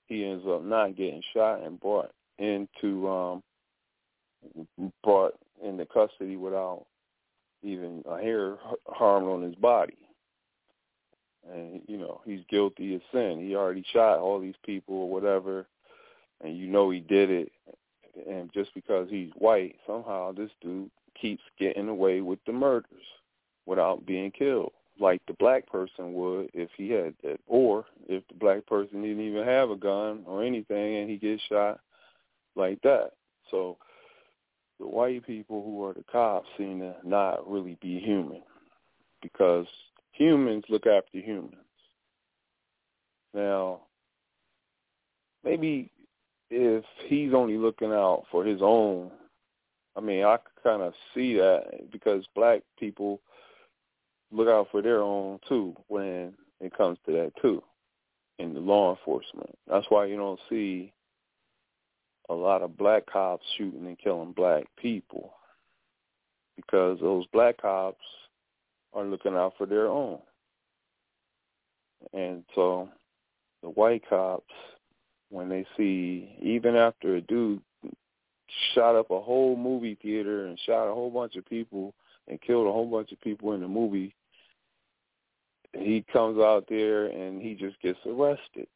he 0.07 0.26
ends 0.26 0.45
up 0.48 0.64
not 0.64 0.95
getting 0.95 1.22
shot 1.34 1.64
and 1.64 1.80
brought 1.80 2.11
into 2.40 3.07
um 3.07 3.44
brought 5.03 5.34
into 5.64 5.86
custody 5.86 6.36
without 6.36 6.86
even 7.61 8.03
a 8.10 8.18
hair 8.18 8.57
harmed 8.88 9.28
on 9.28 9.41
his 9.41 9.56
body. 9.56 9.98
And 11.52 11.82
you 11.88 11.98
know, 11.98 12.22
he's 12.26 12.41
guilty 12.49 12.95
of 12.95 13.02
sin. 13.11 13.45
He 13.45 13.56
already 13.56 13.86
shot 13.94 14.20
all 14.20 14.40
these 14.40 14.56
people 14.65 14.95
or 14.95 15.10
whatever 15.10 15.68
and 16.44 16.57
you 16.57 16.68
know 16.68 16.90
he 16.90 16.99
did 16.99 17.30
it, 17.30 17.52
and 18.30 18.52
just 18.53 18.74
because 18.74 19.07
he's 19.10 19.32
white, 19.38 19.76
somehow 19.88 20.32
this 20.32 20.52
dude 20.61 20.91
keeps 21.20 21.44
getting 21.60 21.88
away 21.88 22.22
with 22.22 22.40
the 22.45 22.52
murders 22.52 22.86
without 23.65 24.06
being 24.06 24.32
killed, 24.32 24.74
like 24.99 25.22
the 25.28 25.34
black 25.34 25.68
person 25.68 26.14
would 26.14 26.49
if 26.53 26.70
he 26.78 26.90
had 26.90 27.14
that, 27.24 27.40
or 27.48 27.86
if 28.07 28.24
the 28.28 28.36
black 28.36 28.65
person 28.65 29.02
didn't 29.02 29.26
even 29.26 29.44
have 29.44 29.70
a 29.70 29.76
gun 29.76 30.24
or 30.26 30.44
anything 30.44 30.98
and 30.98 31.10
he 31.10 31.18
gets 31.18 31.41
shot 31.49 31.80
like 32.56 32.82
that. 32.84 33.11
So 33.49 33.78
the 34.80 34.88
white 34.88 35.26
people 35.26 35.64
who 35.64 35.84
are 35.86 35.94
the 35.94 36.03
cops 36.11 36.48
seem 36.57 36.80
to 36.80 36.95
not 37.03 37.49
really 37.49 37.78
be 37.82 37.99
human 37.99 38.41
because 39.22 39.65
humans 40.11 40.64
look 40.70 40.86
after 40.86 41.20
humans. 41.20 41.56
Now, 43.34 43.82
maybe 45.44 45.91
if 46.49 46.84
he's 47.07 47.34
only 47.34 47.57
looking 47.57 47.91
out 47.91 48.26
for 48.32 48.45
his 48.45 48.61
own, 48.61 49.11
I 49.95 50.02
mean, 50.02 50.24
I 50.24 50.38
kind 50.61 50.82
of 50.82 50.94
see 51.14 51.36
that 51.36 51.91
because 51.91 52.26
black 52.36 52.61
people, 52.80 53.22
look 54.34 54.48
out 54.48 54.68
for 54.72 54.82
their 54.82 55.02
own 55.02 55.40
too 55.48 55.76
when 55.88 56.34
it 56.60 56.76
comes 56.76 56.98
to 57.06 57.12
that 57.14 57.32
too 57.42 57.64
in 58.40 58.54
the 58.54 58.60
law 58.60 58.92
enforcement. 58.96 59.50
That's 59.70 59.86
why 59.90 60.06
you 60.06 60.18
don't 60.18 60.40
see 60.50 60.92
a 62.30 62.34
lot 62.34 62.62
of 62.62 62.78
black 62.78 63.06
cops 63.06 63.46
shooting 63.58 63.86
and 63.86 64.00
killing 64.00 64.32
black 64.32 64.64
people 64.78 65.34
because 66.56 67.00
those 67.00 67.26
black 67.34 67.62
cops 67.62 68.04
are 68.94 69.06
looking 69.06 69.36
out 69.36 69.54
for 69.58 69.66
their 69.66 69.88
own. 69.88 70.20
And 72.14 72.44
so 72.54 72.90
the 73.62 73.70
white 73.70 74.04
cops, 74.10 74.54
when 75.30 75.50
they 75.50 75.66
see, 75.78 76.36
even 76.42 76.76
after 76.76 77.16
a 77.16 77.22
dude 77.22 77.62
shot 78.76 78.96
up 78.96 79.10
a 79.10 79.20
whole 79.20 79.56
movie 79.56 79.98
theater 80.02 80.46
and 80.46 80.60
shot 80.66 80.90
a 80.90 80.94
whole 80.94 81.10
bunch 81.10 81.36
of 81.36 81.46
people 81.46 81.94
and 82.28 82.42
killed 82.42 82.68
a 82.68 82.72
whole 82.72 82.86
bunch 82.86 83.12
of 83.12 83.22
people 83.22 83.54
in 83.54 83.62
the 83.62 83.68
movie, 83.68 84.14
he 85.74 86.06
comes 86.12 86.40
out 86.40 86.66
there 86.70 87.08
and 87.08 87.41
he 87.41 87.56
just 87.56 87.80
gets 87.82 88.00
arrested. 88.06 88.68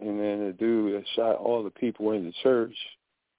And 0.00 0.18
then 0.20 0.46
the 0.46 0.54
dude 0.58 0.94
that 0.94 1.08
shot 1.16 1.36
all 1.36 1.62
the 1.62 1.70
people 1.70 2.12
in 2.12 2.24
the 2.24 2.32
church, 2.42 2.74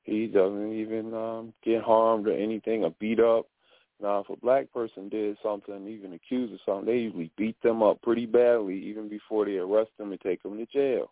he 0.03 0.27
doesn't 0.27 0.73
even 0.73 1.13
um 1.13 1.53
get 1.63 1.83
harmed 1.83 2.27
or 2.27 2.33
anything 2.33 2.83
or 2.83 2.93
beat 2.99 3.19
up. 3.19 3.47
Now, 4.01 4.19
if 4.19 4.29
a 4.29 4.37
black 4.37 4.71
person 4.71 5.09
did 5.09 5.37
something, 5.43 5.87
even 5.87 6.13
accused 6.13 6.53
of 6.53 6.59
something, 6.65 6.85
they 6.85 6.99
usually 6.99 7.31
beat 7.37 7.61
them 7.61 7.83
up 7.83 8.01
pretty 8.01 8.25
badly 8.25 8.81
even 8.81 9.09
before 9.09 9.45
they 9.45 9.57
arrest 9.57 9.91
them 9.97 10.11
and 10.11 10.21
take 10.21 10.41
them 10.41 10.57
to 10.57 10.65
jail. 10.67 11.11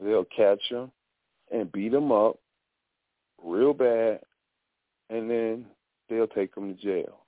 They'll 0.00 0.24
catch 0.24 0.60
them 0.68 0.90
and 1.52 1.70
beat 1.70 1.92
them 1.92 2.10
up 2.10 2.38
real 3.42 3.72
bad, 3.72 4.20
and 5.10 5.30
then 5.30 5.66
they'll 6.08 6.26
take 6.26 6.54
them 6.54 6.74
to 6.74 6.82
jail. 6.82 7.21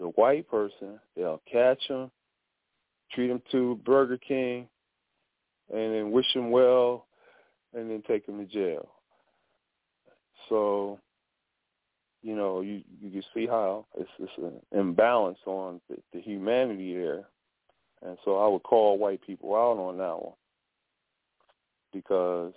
The 0.00 0.06
white 0.06 0.48
person, 0.48 0.98
they'll 1.14 1.42
catch 1.50 1.86
them, 1.88 2.10
treat 3.12 3.28
them 3.28 3.42
to 3.52 3.78
Burger 3.84 4.18
King, 4.18 4.66
and 5.72 5.94
then 5.94 6.10
wish 6.10 6.26
them 6.34 6.50
well, 6.50 7.06
and 7.74 7.88
then 7.90 8.02
take 8.08 8.26
them 8.26 8.38
to 8.38 8.46
jail. 8.46 8.88
So 10.48 10.98
you 12.22 12.34
know, 12.34 12.60
you 12.60 12.82
you 13.00 13.10
can 13.10 13.22
see 13.34 13.46
how 13.46 13.86
it's, 13.96 14.10
it's 14.18 14.32
an 14.38 14.60
imbalance 14.78 15.38
on 15.46 15.80
the, 15.88 15.96
the 16.12 16.20
humanity 16.20 16.94
there, 16.94 17.24
and 18.02 18.18
so 18.24 18.38
I 18.38 18.48
would 18.48 18.62
call 18.62 18.98
white 18.98 19.20
people 19.26 19.54
out 19.54 19.78
on 19.78 19.98
that 19.98 20.22
one 20.22 20.34
because 21.92 22.52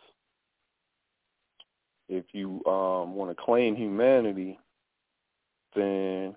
if 2.09 2.25
you 2.33 2.63
um, 2.65 3.15
want 3.15 3.35
to 3.35 3.43
claim 3.43 3.75
humanity, 3.75 4.59
then 5.75 6.35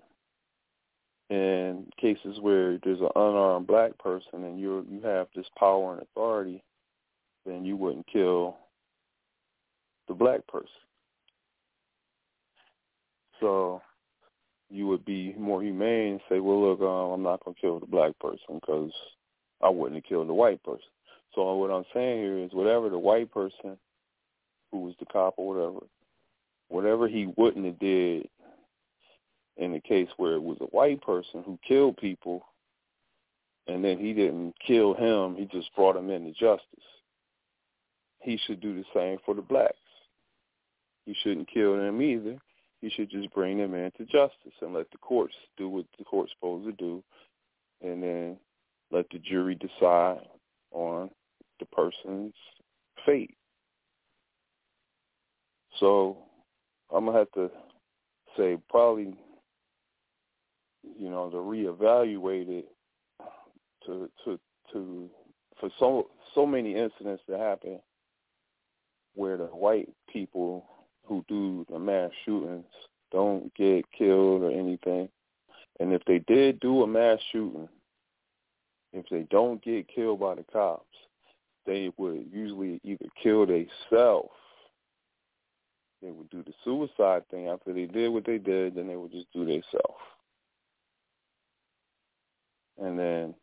in 1.31 1.86
cases 2.01 2.39
where 2.40 2.78
there's 2.85 3.01
an 3.01 3.09
unarmed 3.16 3.66
black 3.66 3.97
person 3.98 4.44
and 4.44 4.61
you 4.61 4.86
you 4.89 5.01
have 5.03 5.27
this 5.35 5.47
power 5.59 5.94
and 5.94 6.03
authority, 6.03 6.62
then 7.44 7.65
you 7.65 7.77
wouldn't 7.77 8.07
kill 8.07 8.57
the 10.09 10.15
black 10.15 10.47
person. 10.47 10.70
So 13.40 13.82
you 14.70 14.86
would 14.86 15.05
be 15.05 15.35
more 15.39 15.62
humane 15.62 16.12
and 16.12 16.20
say, 16.28 16.40
well, 16.40 16.70
look, 16.70 16.81
um, 16.81 17.12
I'm 17.12 17.23
not 17.23 17.44
going 17.44 17.55
to 17.55 17.61
kill 17.61 17.81
the 17.81 17.86
black 17.86 18.19
person 18.19 18.61
because 18.61 18.93
I 19.62 19.69
wouldn't 19.69 19.97
have 19.97 20.09
killed 20.09 20.28
the 20.28 20.35
white 20.35 20.62
person. 20.62 20.81
So 21.35 21.55
what 21.57 21.70
I'm 21.70 21.85
saying 21.93 22.23
here 22.23 22.39
is 22.39 22.53
whatever 22.53 22.89
the 22.89 22.98
white 22.98 23.31
person 23.32 23.77
who 24.73 24.81
was 24.81 24.94
the 24.98 25.07
cop 25.07 25.35
or 25.36 25.55
whatever, 25.55 25.86
whatever 26.69 27.09
he 27.09 27.32
wouldn't 27.36 27.66
have 27.66 27.78
did 27.78 28.28
in 29.57 29.73
the 29.73 29.81
case 29.81 30.09
where 30.16 30.35
it 30.35 30.43
was 30.43 30.59
a 30.61 30.66
white 30.66 31.01
person 31.03 31.43
who 31.45 31.59
killed 31.66 31.97
people 31.97 32.45
and 33.66 33.85
then 33.85 33.99
he 33.99 34.12
didn't 34.12 34.55
kill 34.65 34.95
him, 34.95 35.35
he 35.35 35.47
just 35.47 35.74
brought 35.74 35.97
him 35.97 36.11
into 36.11 36.33
justice. 36.33 36.62
He 38.20 38.39
should 38.47 38.61
do 38.61 38.74
the 38.74 38.85
same 38.95 39.19
for 39.24 39.35
the 39.35 39.43
blacks. 39.43 39.74
He 41.05 41.15
shouldn't 41.23 41.49
kill 41.49 41.77
them 41.77 42.03
either 42.03 42.37
He 42.81 42.91
should 42.91 43.11
just 43.11 43.33
bring 43.33 43.59
them 43.59 43.74
into 43.74 44.05
justice 44.05 44.53
and 44.61 44.74
let 44.74 44.91
the 44.91 44.99
courts 44.99 45.35
do 45.57 45.69
what 45.69 45.87
the 45.99 46.05
court's 46.05 46.33
supposed 46.33 46.66
to 46.66 46.73
do, 46.73 47.03
and 47.83 48.03
then 48.03 48.37
let 48.91 49.07
the 49.11 49.19
jury 49.19 49.55
decide 49.55 50.20
on 50.73 51.11
the 51.61 51.66
person's 51.66 52.35
fate. 53.05 53.37
So 55.78 56.19
I'm 56.93 57.07
gonna 57.07 57.19
have 57.19 57.33
to 57.33 57.51
say 58.37 58.59
probably, 58.69 59.15
you 60.98 61.10
know, 61.10 61.30
to 61.30 61.36
reevaluate 61.36 62.48
it 62.48 62.68
to 63.86 64.10
to 64.24 64.38
to 64.72 65.10
for 65.60 65.70
so 65.78 66.10
so 66.34 66.46
many 66.46 66.74
incidents 66.76 67.22
that 67.28 67.40
happen 67.40 67.80
where 69.14 69.36
the 69.36 69.44
white 69.44 69.88
people 70.12 70.66
who 71.04 71.24
do 71.28 71.64
the 71.70 71.78
mass 71.78 72.10
shootings 72.24 72.64
don't 73.12 73.52
get 73.54 73.84
killed 73.96 74.42
or 74.42 74.50
anything. 74.50 75.08
And 75.80 75.92
if 75.92 76.02
they 76.06 76.18
did 76.20 76.60
do 76.60 76.82
a 76.82 76.86
mass 76.86 77.18
shooting, 77.32 77.68
if 78.92 79.06
they 79.10 79.26
don't 79.30 79.62
get 79.62 79.88
killed 79.88 80.20
by 80.20 80.34
the 80.34 80.44
cops, 80.52 80.84
they 81.66 81.90
would 81.96 82.26
usually 82.32 82.80
either 82.84 83.06
kill 83.22 83.46
themselves. 83.46 84.30
They 86.02 86.10
would 86.10 86.30
do 86.30 86.42
the 86.42 86.52
suicide 86.64 87.28
thing 87.30 87.48
after 87.48 87.72
they 87.72 87.86
did 87.86 88.08
what 88.08 88.26
they 88.26 88.38
did, 88.38 88.74
then 88.74 88.86
they 88.86 88.96
would 88.96 89.12
just 89.12 89.32
do 89.32 89.44
themselves. 89.44 90.00
And 92.78 92.98
then, 92.98 93.35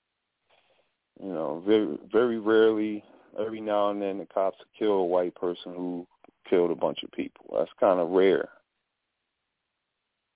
you 1.22 1.34
know, 1.34 1.64
very 1.66 1.98
very 2.12 2.40
rarely, 2.40 3.04
every 3.40 3.62
now 3.62 3.90
and 3.90 4.02
then, 4.02 4.20
the 4.20 4.26
cops 4.26 4.58
kill 4.78 4.94
a 4.94 5.06
white 5.06 5.36
person 5.36 5.74
who 5.76 6.08
killed 6.50 6.72
a 6.72 6.76
bunch 6.76 7.04
of 7.04 7.12
people. 7.12 7.46
That's 7.58 7.72
kind 7.80 8.00
of 8.00 8.10
rare. 8.10 8.50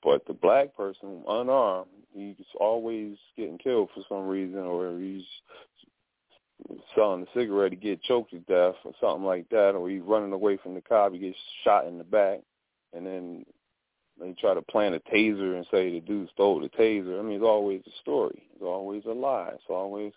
But 0.03 0.25
the 0.25 0.33
black 0.33 0.75
person, 0.75 1.23
unarmed, 1.27 1.89
he's 2.13 2.35
always 2.59 3.17
getting 3.35 3.57
killed 3.57 3.89
for 3.93 4.03
some 4.07 4.27
reason, 4.27 4.59
or 4.59 4.97
he's 4.97 5.25
selling 6.95 7.23
a 7.23 7.39
cigarette 7.39 7.71
to 7.71 7.75
get 7.75 8.01
choked 8.03 8.31
to 8.31 8.39
death, 8.39 8.75
or 8.83 8.93
something 8.99 9.25
like 9.25 9.49
that, 9.49 9.71
or 9.71 9.89
he's 9.89 10.01
running 10.01 10.33
away 10.33 10.57
from 10.57 10.73
the 10.73 10.81
cop, 10.81 11.13
he 11.13 11.19
gets 11.19 11.37
shot 11.63 11.87
in 11.87 11.97
the 11.97 12.03
back, 12.03 12.39
and 12.93 13.05
then 13.05 13.45
they 14.19 14.33
try 14.39 14.53
to 14.53 14.61
plant 14.61 14.95
a 14.95 14.99
taser 14.99 15.55
and 15.55 15.65
say 15.71 15.91
the 15.91 15.99
dude 16.01 16.29
stole 16.33 16.59
the 16.59 16.69
taser. 16.69 17.19
I 17.19 17.23
mean, 17.23 17.35
it's 17.35 17.43
always 17.43 17.81
a 17.85 18.01
story. 18.01 18.43
It's 18.53 18.63
always 18.63 19.03
a 19.05 19.11
lie. 19.11 19.51
It's 19.53 19.63
always 19.69 20.13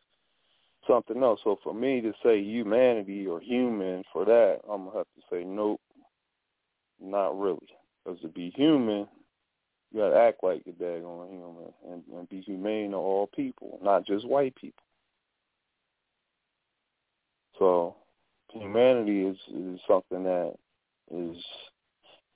something 0.86 1.22
else. 1.22 1.40
So 1.44 1.58
for 1.62 1.74
me 1.74 2.00
to 2.00 2.12
say 2.22 2.42
humanity 2.42 3.26
or 3.26 3.40
human 3.40 4.02
for 4.12 4.24
that, 4.24 4.60
I'm 4.70 4.86
gonna 4.86 4.98
have 4.98 5.06
to 5.06 5.22
say 5.30 5.44
nope, 5.44 5.80
not 7.00 7.38
really. 7.38 7.68
Because 8.04 8.20
to 8.22 8.28
be 8.28 8.50
human, 8.56 9.06
you 9.92 10.00
gotta 10.00 10.16
act 10.16 10.42
like 10.42 10.62
a 10.66 10.70
daggone 10.70 11.30
human 11.30 11.72
and, 11.90 12.02
and 12.14 12.28
be 12.28 12.40
humane 12.40 12.92
to 12.92 12.96
all 12.96 13.26
people, 13.34 13.78
not 13.82 14.06
just 14.06 14.26
white 14.26 14.54
people. 14.56 14.82
So 17.58 17.96
humanity 18.52 19.26
is 19.26 19.36
is 19.54 19.80
something 19.86 20.24
that 20.24 20.54
is 21.12 21.36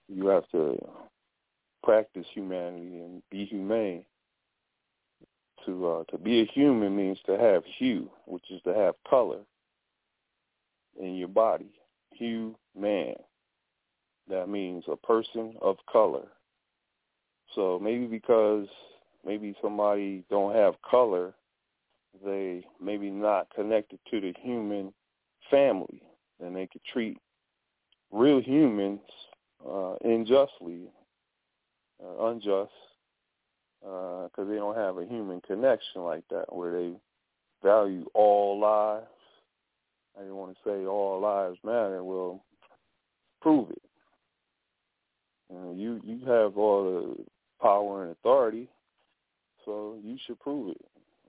you 0.09 0.27
have 0.27 0.49
to 0.51 0.77
practice 1.85 2.27
humanity 2.33 3.01
and 3.01 3.23
be 3.31 3.45
humane 3.45 4.05
to 5.67 5.87
uh, 5.87 6.05
to 6.11 6.19
be 6.19 6.41
a 6.41 6.47
human 6.47 6.97
means 6.97 7.19
to 7.27 7.39
have 7.39 7.63
hue, 7.79 8.11
which 8.27 8.45
is 8.51 8.61
to 8.63 8.75
have 8.75 8.95
color 9.09 9.41
in 10.99 11.15
your 11.15 11.29
body. 11.29 11.71
Hue 12.15 12.57
man. 12.79 13.15
That 14.29 14.49
means 14.49 14.85
a 14.89 14.97
person 14.97 15.55
of 15.61 15.77
color. 15.91 16.27
So 17.55 17.79
maybe 17.81 18.07
because 18.07 18.67
maybe 19.25 19.55
somebody 19.63 20.25
don't 20.31 20.55
have 20.55 20.75
color, 20.89 21.35
they 22.25 22.65
maybe 22.83 23.11
not 23.11 23.49
connected 23.55 23.99
to 24.11 24.21
the 24.21 24.33
human 24.41 24.93
family, 25.51 26.03
and 26.43 26.57
they 26.57 26.67
could 26.67 26.83
treat 26.91 27.19
real 28.11 28.41
humans 28.41 29.01
uh, 29.69 29.95
unjustly, 30.05 30.89
uh, 32.03 32.27
unjust, 32.27 32.73
because 33.81 34.31
uh, 34.39 34.45
they 34.45 34.57
don't 34.57 34.77
have 34.77 34.99
a 34.99 35.07
human 35.07 35.41
connection 35.43 36.03
like 36.03 36.25
that 36.31 36.55
where 36.55 36.73
they 36.73 36.93
value 37.63 38.07
all 38.15 38.59
lives. 38.59 39.07
I 40.17 40.21
didn't 40.21 40.37
want 40.37 40.57
to 40.57 40.69
say 40.69 40.87
all 40.87 41.21
lives 41.21 41.59
matter. 41.65 42.03
Well, 42.03 42.43
prove 43.43 43.71
it. 43.71 43.83
you 45.51 46.01
you 46.05 46.21
have 46.27 46.57
all 46.57 46.85
the 46.85 47.25
power 47.61 48.05
and 48.05 48.13
authority, 48.13 48.69
so 49.65 49.99
you 50.03 50.17
should 50.27 50.41
prove 50.41 50.71
it. 50.71 50.81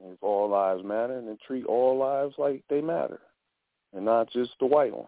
If 0.04 0.22
all 0.22 0.50
lives 0.50 0.84
matter, 0.84 1.22
then 1.22 1.38
treat 1.48 1.66
all 1.66 1.98
lives 1.98 2.36
like 2.38 2.64
they 2.70 2.82
matter, 2.82 3.20
and 3.94 4.06
not 4.06 4.30
just 4.32 4.52
the 4.60 4.66
white 4.66 4.94
ones. 4.94 5.08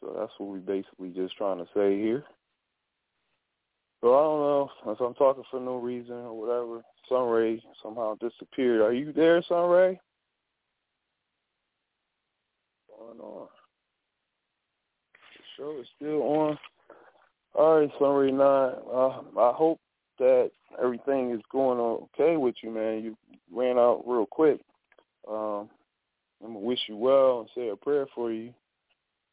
So 0.00 0.14
that's 0.18 0.32
what 0.38 0.50
we 0.50 0.58
basically 0.58 1.10
just 1.10 1.36
trying 1.36 1.58
to 1.58 1.66
say 1.74 1.98
here. 1.98 2.24
So 4.04 4.12
I 4.12 4.22
don't 4.22 4.84
know 4.84 4.92
if 4.92 5.00
I'm 5.00 5.14
talking 5.14 5.44
for 5.50 5.58
no 5.58 5.76
reason 5.76 6.16
or 6.16 6.38
whatever. 6.38 6.82
Sunray 7.08 7.62
somehow 7.82 8.16
disappeared. 8.16 8.82
Are 8.82 8.92
you 8.92 9.14
there, 9.14 9.42
Sunray? 9.48 9.98
Going 12.86 13.18
on? 13.18 13.48
The 15.38 15.44
show 15.56 15.80
is 15.80 15.86
still 15.96 16.22
on. 16.22 16.58
All 17.54 17.80
right, 17.80 17.90
Sunray 17.98 18.30
Nine. 18.30 18.74
Uh, 18.92 19.40
I 19.40 19.54
hope 19.56 19.80
that 20.18 20.50
everything 20.82 21.30
is 21.30 21.40
going 21.50 21.78
okay 21.80 22.36
with 22.36 22.56
you, 22.62 22.70
man. 22.70 23.02
You 23.02 23.16
ran 23.50 23.78
out 23.78 24.02
real 24.06 24.26
quick. 24.26 24.60
Um, 25.26 25.70
I'm 26.44 26.52
gonna 26.52 26.58
wish 26.58 26.80
you 26.88 26.98
well 26.98 27.40
and 27.40 27.48
say 27.54 27.70
a 27.70 27.76
prayer 27.76 28.06
for 28.14 28.30
you, 28.30 28.52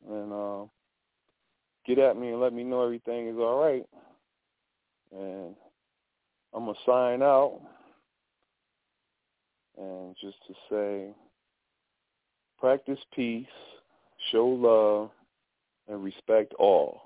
and 0.10 0.32
uh, 0.32 0.64
get 1.86 2.00
at 2.00 2.16
me 2.16 2.30
and 2.30 2.40
let 2.40 2.54
me 2.54 2.64
know 2.64 2.86
everything 2.86 3.28
is 3.28 3.36
all 3.36 3.62
right. 3.62 3.86
And 5.12 5.56
I'm 6.54 6.66
gonna 6.66 6.78
sign 6.86 7.22
out, 7.22 7.62
and 9.78 10.16
just 10.22 10.38
to 10.48 10.54
say, 10.70 11.14
practice 12.60 13.00
peace, 13.14 13.46
show 14.32 14.48
love, 14.48 15.10
and 15.88 16.04
respect 16.04 16.54
all. 16.60 17.02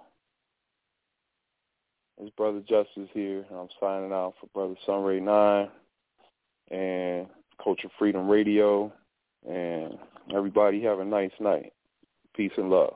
It's 2.21 2.33
Brother 2.35 2.61
Justice 2.61 3.09
here, 3.13 3.45
and 3.49 3.59
I'm 3.59 3.67
signing 3.79 4.13
out 4.13 4.35
for 4.39 4.47
Brother 4.53 4.75
Sunray 4.85 5.19
9 5.19 5.69
and 6.71 7.27
Culture 7.61 7.89
Freedom 7.99 8.29
Radio. 8.29 8.91
And 9.47 9.97
everybody 10.33 10.81
have 10.83 10.99
a 10.99 11.05
nice 11.05 11.33
night. 11.39 11.73
Peace 12.35 12.53
and 12.57 12.69
love. 12.69 12.95